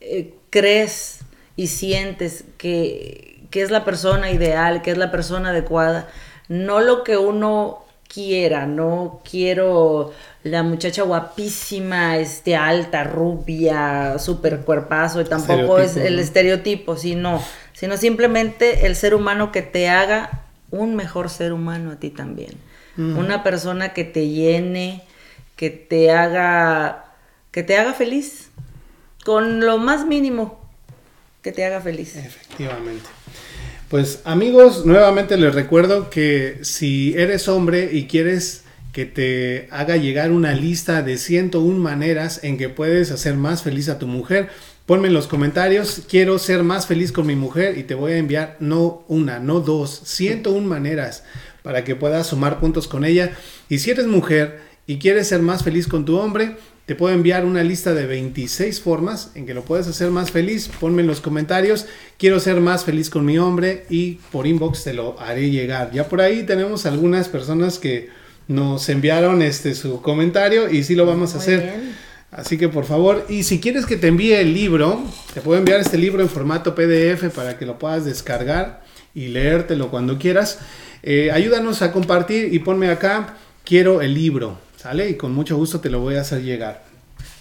eh, 0.00 0.34
crees 0.50 1.20
y 1.56 1.66
sientes 1.68 2.44
que, 2.58 3.44
que 3.50 3.62
es 3.62 3.70
la 3.70 3.84
persona 3.84 4.30
ideal, 4.30 4.82
que 4.82 4.90
es 4.90 4.98
la 4.98 5.10
persona 5.10 5.50
adecuada, 5.50 6.08
no 6.48 6.80
lo 6.80 7.04
que 7.04 7.16
uno 7.16 7.84
quiera, 8.12 8.66
no 8.66 9.20
quiero 9.28 10.12
la 10.42 10.62
muchacha 10.62 11.02
guapísima, 11.02 12.18
este 12.18 12.56
alta, 12.56 13.04
rubia, 13.04 14.18
super 14.18 14.60
cuerpazo, 14.60 15.20
y 15.20 15.24
tampoco 15.24 15.78
es 15.78 15.96
el 15.96 16.16
¿no? 16.16 16.22
estereotipo, 16.22 16.96
sino, 16.96 17.42
sino 17.72 17.96
simplemente 17.96 18.86
el 18.86 18.96
ser 18.96 19.14
humano 19.14 19.52
que 19.52 19.62
te 19.62 19.88
haga 19.88 20.42
un 20.70 20.94
mejor 20.96 21.30
ser 21.30 21.52
humano 21.52 21.92
a 21.92 21.96
ti 21.96 22.10
también. 22.10 22.54
Una 22.94 23.42
persona 23.42 23.94
que 23.94 24.04
te 24.04 24.28
llene, 24.28 25.02
que 25.56 25.70
te 25.70 26.10
haga, 26.10 27.06
que 27.50 27.62
te 27.62 27.78
haga 27.78 27.94
feliz, 27.94 28.50
con 29.24 29.60
lo 29.60 29.78
más 29.78 30.04
mínimo, 30.04 30.60
que 31.40 31.52
te 31.52 31.64
haga 31.64 31.80
feliz. 31.80 32.16
Efectivamente. 32.16 33.08
Pues 33.92 34.20
amigos, 34.24 34.86
nuevamente 34.86 35.36
les 35.36 35.54
recuerdo 35.54 36.08
que 36.08 36.60
si 36.62 37.12
eres 37.14 37.46
hombre 37.46 37.90
y 37.92 38.06
quieres 38.06 38.64
que 38.90 39.04
te 39.04 39.68
haga 39.70 39.98
llegar 39.98 40.30
una 40.30 40.54
lista 40.54 41.02
de 41.02 41.18
101 41.18 41.78
maneras 41.78 42.42
en 42.42 42.56
que 42.56 42.70
puedes 42.70 43.10
hacer 43.10 43.34
más 43.34 43.62
feliz 43.62 43.90
a 43.90 43.98
tu 43.98 44.06
mujer, 44.06 44.48
ponme 44.86 45.08
en 45.08 45.12
los 45.12 45.26
comentarios, 45.26 46.04
quiero 46.08 46.38
ser 46.38 46.62
más 46.62 46.86
feliz 46.86 47.12
con 47.12 47.26
mi 47.26 47.36
mujer 47.36 47.76
y 47.76 47.82
te 47.82 47.92
voy 47.92 48.12
a 48.12 48.16
enviar 48.16 48.56
no 48.60 49.04
una, 49.08 49.40
no 49.40 49.60
dos, 49.60 50.00
101 50.04 50.66
maneras 50.66 51.24
para 51.62 51.84
que 51.84 51.94
puedas 51.94 52.28
sumar 52.28 52.60
puntos 52.60 52.88
con 52.88 53.04
ella. 53.04 53.32
Y 53.68 53.80
si 53.80 53.90
eres 53.90 54.06
mujer 54.06 54.62
y 54.86 55.00
quieres 55.00 55.28
ser 55.28 55.42
más 55.42 55.64
feliz 55.64 55.86
con 55.86 56.06
tu 56.06 56.16
hombre, 56.16 56.56
te 56.92 56.96
puedo 56.96 57.14
enviar 57.14 57.46
una 57.46 57.64
lista 57.64 57.94
de 57.94 58.04
26 58.04 58.82
formas 58.82 59.30
en 59.34 59.46
que 59.46 59.54
lo 59.54 59.64
puedes 59.64 59.88
hacer 59.88 60.10
más 60.10 60.30
feliz. 60.30 60.68
Ponme 60.68 61.00
en 61.00 61.08
los 61.08 61.22
comentarios, 61.22 61.86
quiero 62.18 62.38
ser 62.38 62.60
más 62.60 62.84
feliz 62.84 63.08
con 63.08 63.24
mi 63.24 63.38
hombre 63.38 63.86
y 63.88 64.18
por 64.30 64.46
inbox 64.46 64.84
te 64.84 64.92
lo 64.92 65.18
haré 65.18 65.48
llegar. 65.48 65.90
Ya 65.92 66.06
por 66.06 66.20
ahí 66.20 66.42
tenemos 66.42 66.84
algunas 66.84 67.30
personas 67.30 67.78
que 67.78 68.10
nos 68.46 68.90
enviaron 68.90 69.40
este 69.40 69.74
su 69.74 70.02
comentario 70.02 70.68
y 70.68 70.82
sí 70.84 70.94
lo 70.94 71.06
vamos 71.06 71.30
a 71.32 71.36
Muy 71.36 71.42
hacer. 71.42 71.60
bien. 71.62 71.94
Así 72.30 72.58
que 72.58 72.68
por 72.68 72.84
favor, 72.84 73.24
y 73.30 73.44
si 73.44 73.58
quieres 73.58 73.86
que 73.86 73.96
te 73.96 74.08
envíe 74.08 74.34
el 74.34 74.52
libro, 74.52 75.02
te 75.32 75.40
puedo 75.40 75.58
enviar 75.58 75.80
este 75.80 75.96
libro 75.96 76.20
en 76.22 76.28
formato 76.28 76.74
PDF 76.74 77.34
para 77.34 77.56
que 77.56 77.64
lo 77.64 77.78
puedas 77.78 78.04
descargar 78.04 78.82
y 79.14 79.28
leértelo 79.28 79.90
cuando 79.90 80.18
quieras. 80.18 80.58
Eh, 81.02 81.30
ayúdanos 81.32 81.80
a 81.80 81.90
compartir 81.90 82.52
y 82.52 82.58
ponme 82.58 82.90
acá, 82.90 83.38
quiero 83.64 84.02
el 84.02 84.12
libro, 84.12 84.58
¿sale? 84.82 85.08
Y 85.10 85.14
con 85.14 85.32
mucho 85.32 85.56
gusto 85.56 85.78
te 85.78 85.90
lo 85.90 86.00
voy 86.00 86.16
a 86.16 86.22
hacer 86.22 86.42
llegar. 86.42 86.82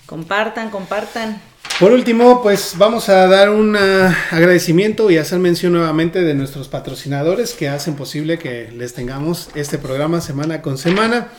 Compartan, 0.05 0.69
compartan. 0.69 1.41
Por 1.79 1.91
último, 1.91 2.43
pues 2.43 2.75
vamos 2.77 3.09
a 3.09 3.25
dar 3.27 3.49
un 3.49 3.75
ah, 3.75 4.15
agradecimiento 4.29 5.09
y 5.09 5.17
hacer 5.17 5.39
mención 5.39 5.73
nuevamente 5.73 6.21
de 6.21 6.35
nuestros 6.35 6.67
patrocinadores 6.67 7.53
que 7.53 7.67
hacen 7.67 7.95
posible 7.95 8.37
que 8.37 8.69
les 8.71 8.93
tengamos 8.93 9.49
este 9.55 9.79
programa 9.79 10.21
semana 10.21 10.61
con 10.61 10.77
semana. 10.77 11.29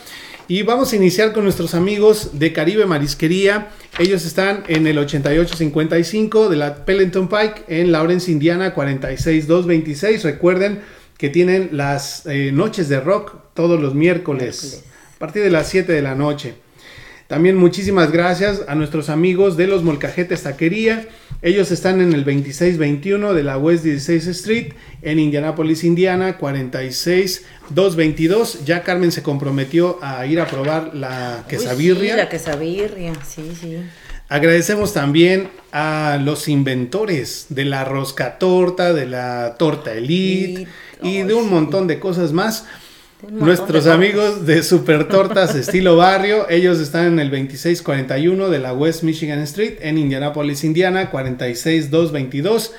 Y 0.49 0.63
vamos 0.63 0.91
a 0.91 0.97
iniciar 0.97 1.31
con 1.31 1.45
nuestros 1.45 1.73
amigos 1.73 2.31
de 2.37 2.51
Caribe 2.51 2.85
Marisquería. 2.85 3.69
Ellos 3.97 4.25
están 4.25 4.65
en 4.67 4.85
el 4.87 4.97
8855 4.97 6.49
de 6.49 6.57
la 6.57 6.83
Pellenton 6.83 7.29
Pike 7.29 7.63
en 7.69 7.93
Lawrence, 7.93 8.29
Indiana 8.29 8.73
46226. 8.73 10.23
Recuerden, 10.23 10.81
que 11.17 11.29
tienen 11.29 11.69
las 11.71 12.25
eh, 12.25 12.51
noches 12.51 12.89
de 12.89 12.99
rock 12.99 13.35
todos 13.53 13.79
los 13.79 13.93
miércoles, 13.93 14.61
Miércoles. 14.61 14.92
Partir 15.23 15.41
de 15.41 15.49
las 15.49 15.69
7 15.69 15.89
de 15.93 16.01
la 16.01 16.15
noche. 16.15 16.55
También 17.29 17.55
muchísimas 17.55 18.11
gracias 18.11 18.63
a 18.67 18.75
nuestros 18.75 19.07
amigos 19.07 19.55
de 19.55 19.67
los 19.67 19.81
Molcajetes 19.81 20.43
Taquería. 20.43 21.07
Ellos 21.41 21.71
están 21.71 22.01
en 22.01 22.11
el 22.11 22.25
2621 22.25 23.33
de 23.33 23.43
la 23.43 23.57
West 23.57 23.85
16 23.85 24.27
Street 24.27 24.73
en 25.01 25.19
Indianapolis, 25.19 25.85
Indiana, 25.85 26.37
46222. 26.37 28.65
Ya 28.65 28.83
Carmen 28.83 29.13
se 29.13 29.23
comprometió 29.23 29.97
a 30.01 30.25
ir 30.25 30.41
a 30.41 30.45
probar 30.47 30.93
la 30.93 31.37
Uy, 31.43 31.49
quesabirria. 31.49 32.11
sí, 32.15 32.17
la 32.17 32.27
quesabirria, 32.27 33.13
sí, 33.25 33.53
sí. 33.57 33.77
Agradecemos 34.27 34.91
también 34.93 35.47
a 35.71 36.19
los 36.21 36.49
inventores 36.49 37.45
de 37.47 37.63
la 37.63 37.85
rosca 37.85 38.37
torta, 38.39 38.91
de 38.93 39.05
la 39.05 39.55
torta 39.57 39.93
elite 39.93 40.67
Y- 41.01 41.07
y 41.07 41.17
ay, 41.19 41.23
de 41.23 41.33
un 41.33 41.45
sí. 41.45 41.49
montón 41.49 41.87
de 41.87 41.99
cosas 41.99 42.33
más. 42.33 42.65
Nuestros 43.29 43.87
amigos 43.87 44.45
de 44.45 44.61
Super 44.63 45.07
Tortas 45.07 45.55
Estilo 45.55 45.95
Barrio, 45.95 46.49
ellos 46.49 46.79
están 46.79 47.05
en 47.05 47.19
el 47.19 47.29
2641 47.29 48.49
de 48.49 48.59
la 48.59 48.73
West 48.73 49.03
Michigan 49.03 49.39
Street 49.39 49.75
en 49.79 49.97
Indianapolis, 49.97 50.65
Indiana, 50.65 51.09
46222. 51.09 52.73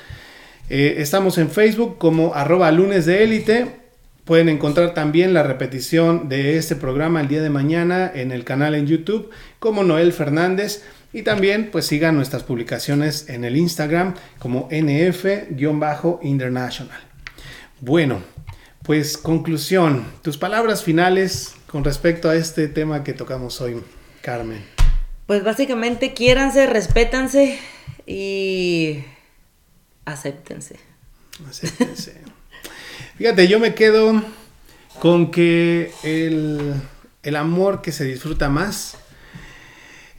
Eh, 0.69 0.95
estamos 0.97 1.37
en 1.37 1.49
Facebook 1.49 1.97
como 1.97 2.33
arroba 2.33 2.69
lunes 2.71 3.05
de 3.05 3.23
élite. 3.23 3.84
Pueden 4.26 4.49
encontrar 4.49 4.93
también 4.95 5.35
la 5.35 5.43
repetición 5.43 6.27
de 6.30 6.57
este 6.57 6.76
programa 6.76 7.22
el 7.22 7.27
día 7.27 7.43
de 7.43 7.52
mañana 7.52 8.11
en 8.14 8.31
el 8.31 8.43
canal 8.43 8.73
en 8.73 8.88
YouTube 8.88 9.30
como 9.60 9.84
Noel 9.84 10.14
Fernández. 10.14 10.84
Y 11.14 11.22
también 11.22 11.69
pues 11.72 11.85
sigan 11.85 12.15
nuestras 12.15 12.41
publicaciones 12.43 13.30
en 13.30 13.43
el 13.45 13.56
Instagram 13.56 14.15
como 14.39 14.68
nf-international. 14.72 16.99
Bueno, 17.80 18.23
pues 18.81 19.15
conclusión, 19.18 20.07
tus 20.23 20.38
palabras 20.38 20.84
finales 20.84 21.53
con 21.68 21.84
respecto 21.84 22.27
a 22.27 22.35
este 22.35 22.68
tema 22.68 23.03
que 23.03 23.14
tocamos 23.14 23.61
hoy, 23.61 23.76
Carmen. 24.22 24.65
Pues 25.27 25.43
básicamente 25.43 26.14
quiéranse, 26.14 26.65
respétanse 26.65 27.60
y 28.07 29.03
acéptense. 30.06 30.77
Acéptense. 31.47 32.24
Fíjate, 33.17 33.47
yo 33.47 33.59
me 33.59 33.73
quedo 33.75 34.21
con 34.99 35.31
que 35.31 35.91
el, 36.03 36.73
el 37.23 37.35
amor 37.35 37.81
que 37.81 37.91
se 37.91 38.03
disfruta 38.03 38.49
más 38.49 38.97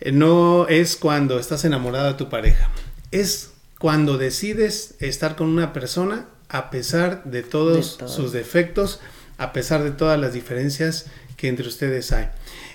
eh, 0.01 0.12
no 0.12 0.66
es 0.68 0.97
cuando 0.97 1.39
estás 1.39 1.64
enamorado 1.64 2.09
de 2.09 2.14
tu 2.14 2.28
pareja, 2.28 2.70
es 3.10 3.51
cuando 3.78 4.16
decides 4.16 4.94
estar 5.01 5.36
con 5.36 5.48
una 5.48 5.73
persona 5.73 6.27
a 6.48 6.70
pesar 6.70 7.24
de 7.24 7.43
todos 7.43 7.93
De 7.93 7.98
todo. 7.98 8.09
sus 8.09 8.32
defectos, 8.32 9.01
a 9.36 9.52
pesar 9.52 9.82
de 9.82 9.90
todas 9.90 10.18
las 10.18 10.32
diferencias 10.32 11.06
que 11.36 11.48
entre 11.48 11.68
ustedes 11.68 12.12
hay. 12.12 12.28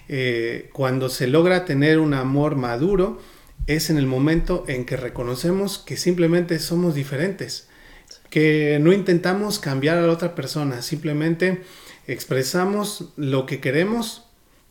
Eh, 0.07 0.69
cuando 0.73 1.09
se 1.09 1.25
logra 1.27 1.65
tener 1.65 1.97
un 1.97 2.13
amor 2.13 2.55
maduro, 2.55 3.19
es 3.65 3.89
en 3.89 3.97
el 3.97 4.05
momento 4.05 4.65
en 4.67 4.85
que 4.85 4.97
reconocemos 4.97 5.79
que 5.79 5.97
simplemente 5.97 6.59
somos 6.59 6.93
diferentes, 6.93 7.67
que 8.31 8.79
no 8.81 8.93
intentamos 8.93 9.59
cambiar 9.59 9.97
a 9.97 10.01
la 10.01 10.11
otra 10.11 10.33
persona, 10.33 10.81
simplemente 10.81 11.61
expresamos 12.07 13.09
lo 13.17 13.45
que 13.45 13.59
queremos 13.59 14.23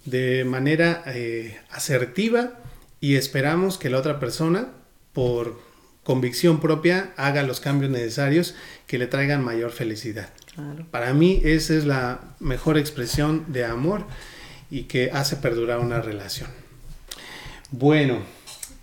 de 0.07 0.45
manera 0.45 1.05
eh, 1.07 1.61
asertiva 1.71 2.55
y 3.01 3.17
esperamos 3.17 3.77
que 3.77 3.91
la 3.91 3.99
otra 3.99 4.19
persona, 4.19 4.69
por 5.13 5.61
convicción 6.05 6.59
propia, 6.59 7.13
haga 7.17 7.43
los 7.43 7.61
cambios 7.61 7.91
necesarios 7.93 8.55
que 8.87 8.99
le 8.99 9.07
traigan 9.07 9.45
mayor 9.45 9.73
felicidad. 9.73 10.31
Claro. 10.55 10.87
Para 10.91 11.13
mí 11.13 11.43
esa 11.45 11.75
es 11.75 11.85
la 11.85 12.21
mejor 12.41 12.79
expresión 12.79 13.53
de 13.53 13.67
amor 13.67 14.07
y 14.71 14.85
que 14.85 15.11
hace 15.13 15.37
perdurar 15.37 15.81
una 15.81 16.01
relación. 16.01 16.49
Bueno, 17.71 18.21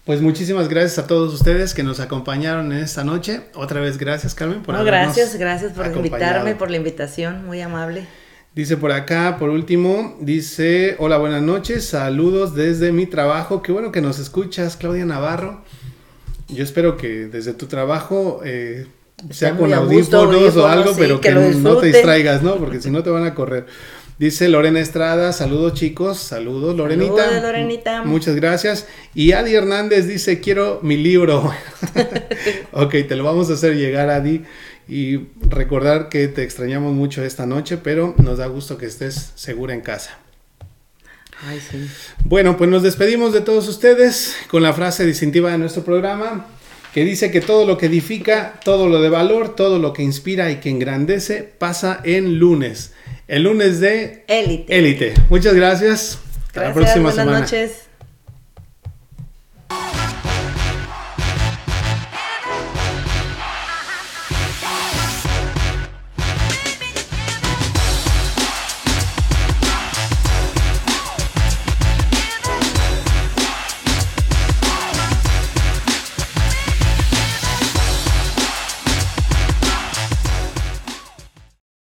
pues 0.08 0.22
muchísimas 0.22 0.70
gracias 0.70 1.00
a 1.00 1.06
todos 1.06 1.34
ustedes 1.34 1.74
que 1.74 1.84
nos 1.84 2.00
acompañaron 2.00 2.72
en 2.72 2.78
esta 2.78 3.04
noche. 3.04 3.42
Otra 3.54 3.82
vez 3.82 3.98
gracias 3.98 4.34
Carmen 4.34 4.64
por 4.64 4.74
No, 4.74 4.86
gracias, 4.86 5.36
gracias 5.36 5.74
por 5.74 5.84
acompañado. 5.84 6.16
invitarme, 6.16 6.56
por 6.56 6.72
la 6.72 6.78
invitación, 6.78 7.46
muy 7.46 7.60
amable. 7.60 8.08
Dice 8.56 8.78
por 8.78 8.94
acá, 8.94 9.36
por 9.38 9.50
último, 9.50 10.16
dice, 10.22 10.96
hola, 11.00 11.18
buenas 11.18 11.42
noches, 11.42 11.84
saludos 11.90 12.56
desde 12.56 12.94
mi 12.94 13.06
trabajo. 13.06 13.62
Qué 13.62 13.74
bueno 13.74 13.92
que 13.92 14.00
nos 14.00 14.18
escuchas, 14.18 14.78
Claudia 14.78 15.04
Navarro. 15.04 15.62
Yo 16.48 16.64
espero 16.64 16.96
que 16.96 17.28
desde 17.28 17.54
tu 17.54 17.66
trabajo 17.66 18.40
eh, 18.46 18.88
sea 19.32 19.58
con 19.58 19.74
audífonos 19.74 20.56
o 20.56 20.68
algo, 20.68 20.92
sí, 20.92 21.00
pero 21.00 21.20
que 21.20 21.32
no 21.32 21.80
te 21.80 21.88
distraigas, 21.88 22.44
¿no? 22.44 22.56
Porque 22.56 22.80
si 22.80 22.90
no 22.90 23.04
te 23.04 23.10
van 23.10 23.26
a 23.26 23.36
correr. 23.36 23.66
Dice 24.20 24.50
Lorena 24.50 24.80
Estrada, 24.80 25.32
saludos 25.32 25.76
chicos, 25.76 26.18
saludos 26.18 26.76
Lorenita. 26.76 27.26
Saludos, 27.26 27.44
Lorenita. 27.44 28.04
Muchas 28.04 28.36
gracias. 28.36 28.88
Y 29.14 29.34
Adi 29.34 29.54
Hernández 29.54 30.08
dice, 30.08 30.40
quiero 30.40 30.80
mi 30.82 30.98
libro. 30.98 31.54
ok, 32.72 32.96
te 33.08 33.16
lo 33.16 33.24
vamos 33.24 33.52
a 33.52 33.54
hacer 33.54 33.76
llegar, 33.76 34.10
Adi. 34.10 34.44
Y 34.88 35.28
recordar 35.48 36.10
que 36.10 36.28
te 36.30 36.42
extrañamos 36.42 36.94
mucho 36.94 37.24
esta 37.24 37.46
noche, 37.46 37.78
pero 37.78 38.16
nos 38.18 38.40
da 38.40 38.48
gusto 38.48 38.80
que 38.80 38.88
estés 38.88 39.34
segura 39.36 39.76
en 39.76 39.82
casa. 39.82 40.18
Ay, 41.46 41.60
sí. 41.60 41.88
Bueno, 42.26 42.58
pues 42.58 42.72
nos 42.72 42.82
despedimos 42.82 43.34
de 43.34 43.42
todos 43.42 43.68
ustedes 43.68 44.36
con 44.50 44.64
la 44.64 44.74
frase 44.74 45.06
distintiva 45.06 45.52
de 45.52 45.60
nuestro 45.60 45.84
programa, 45.84 46.48
que 46.92 47.06
dice 47.06 47.30
que 47.30 47.42
todo 47.42 47.68
lo 47.68 47.78
que 47.78 47.86
edifica, 47.86 48.60
todo 48.66 48.88
lo 48.88 49.00
de 49.00 49.10
valor, 49.10 49.56
todo 49.56 49.78
lo 49.78 49.94
que 49.94 50.02
inspira 50.02 50.50
y 50.50 50.56
que 50.56 50.72
engrandece 50.72 51.44
pasa 51.44 52.02
en 52.04 52.40
lunes. 52.40 52.94
El 53.28 53.44
lunes 53.44 53.80
de 53.80 54.24
Élite. 54.28 54.78
élite. 54.78 55.14
Muchas 55.30 55.54
gracias. 55.54 56.20
Hasta 56.48 56.62
la 56.62 56.68
Gracias, 56.68 56.74
próxima 56.74 57.04
buenas 57.10 57.16
semana. 57.16 57.40
noches. 57.42 57.87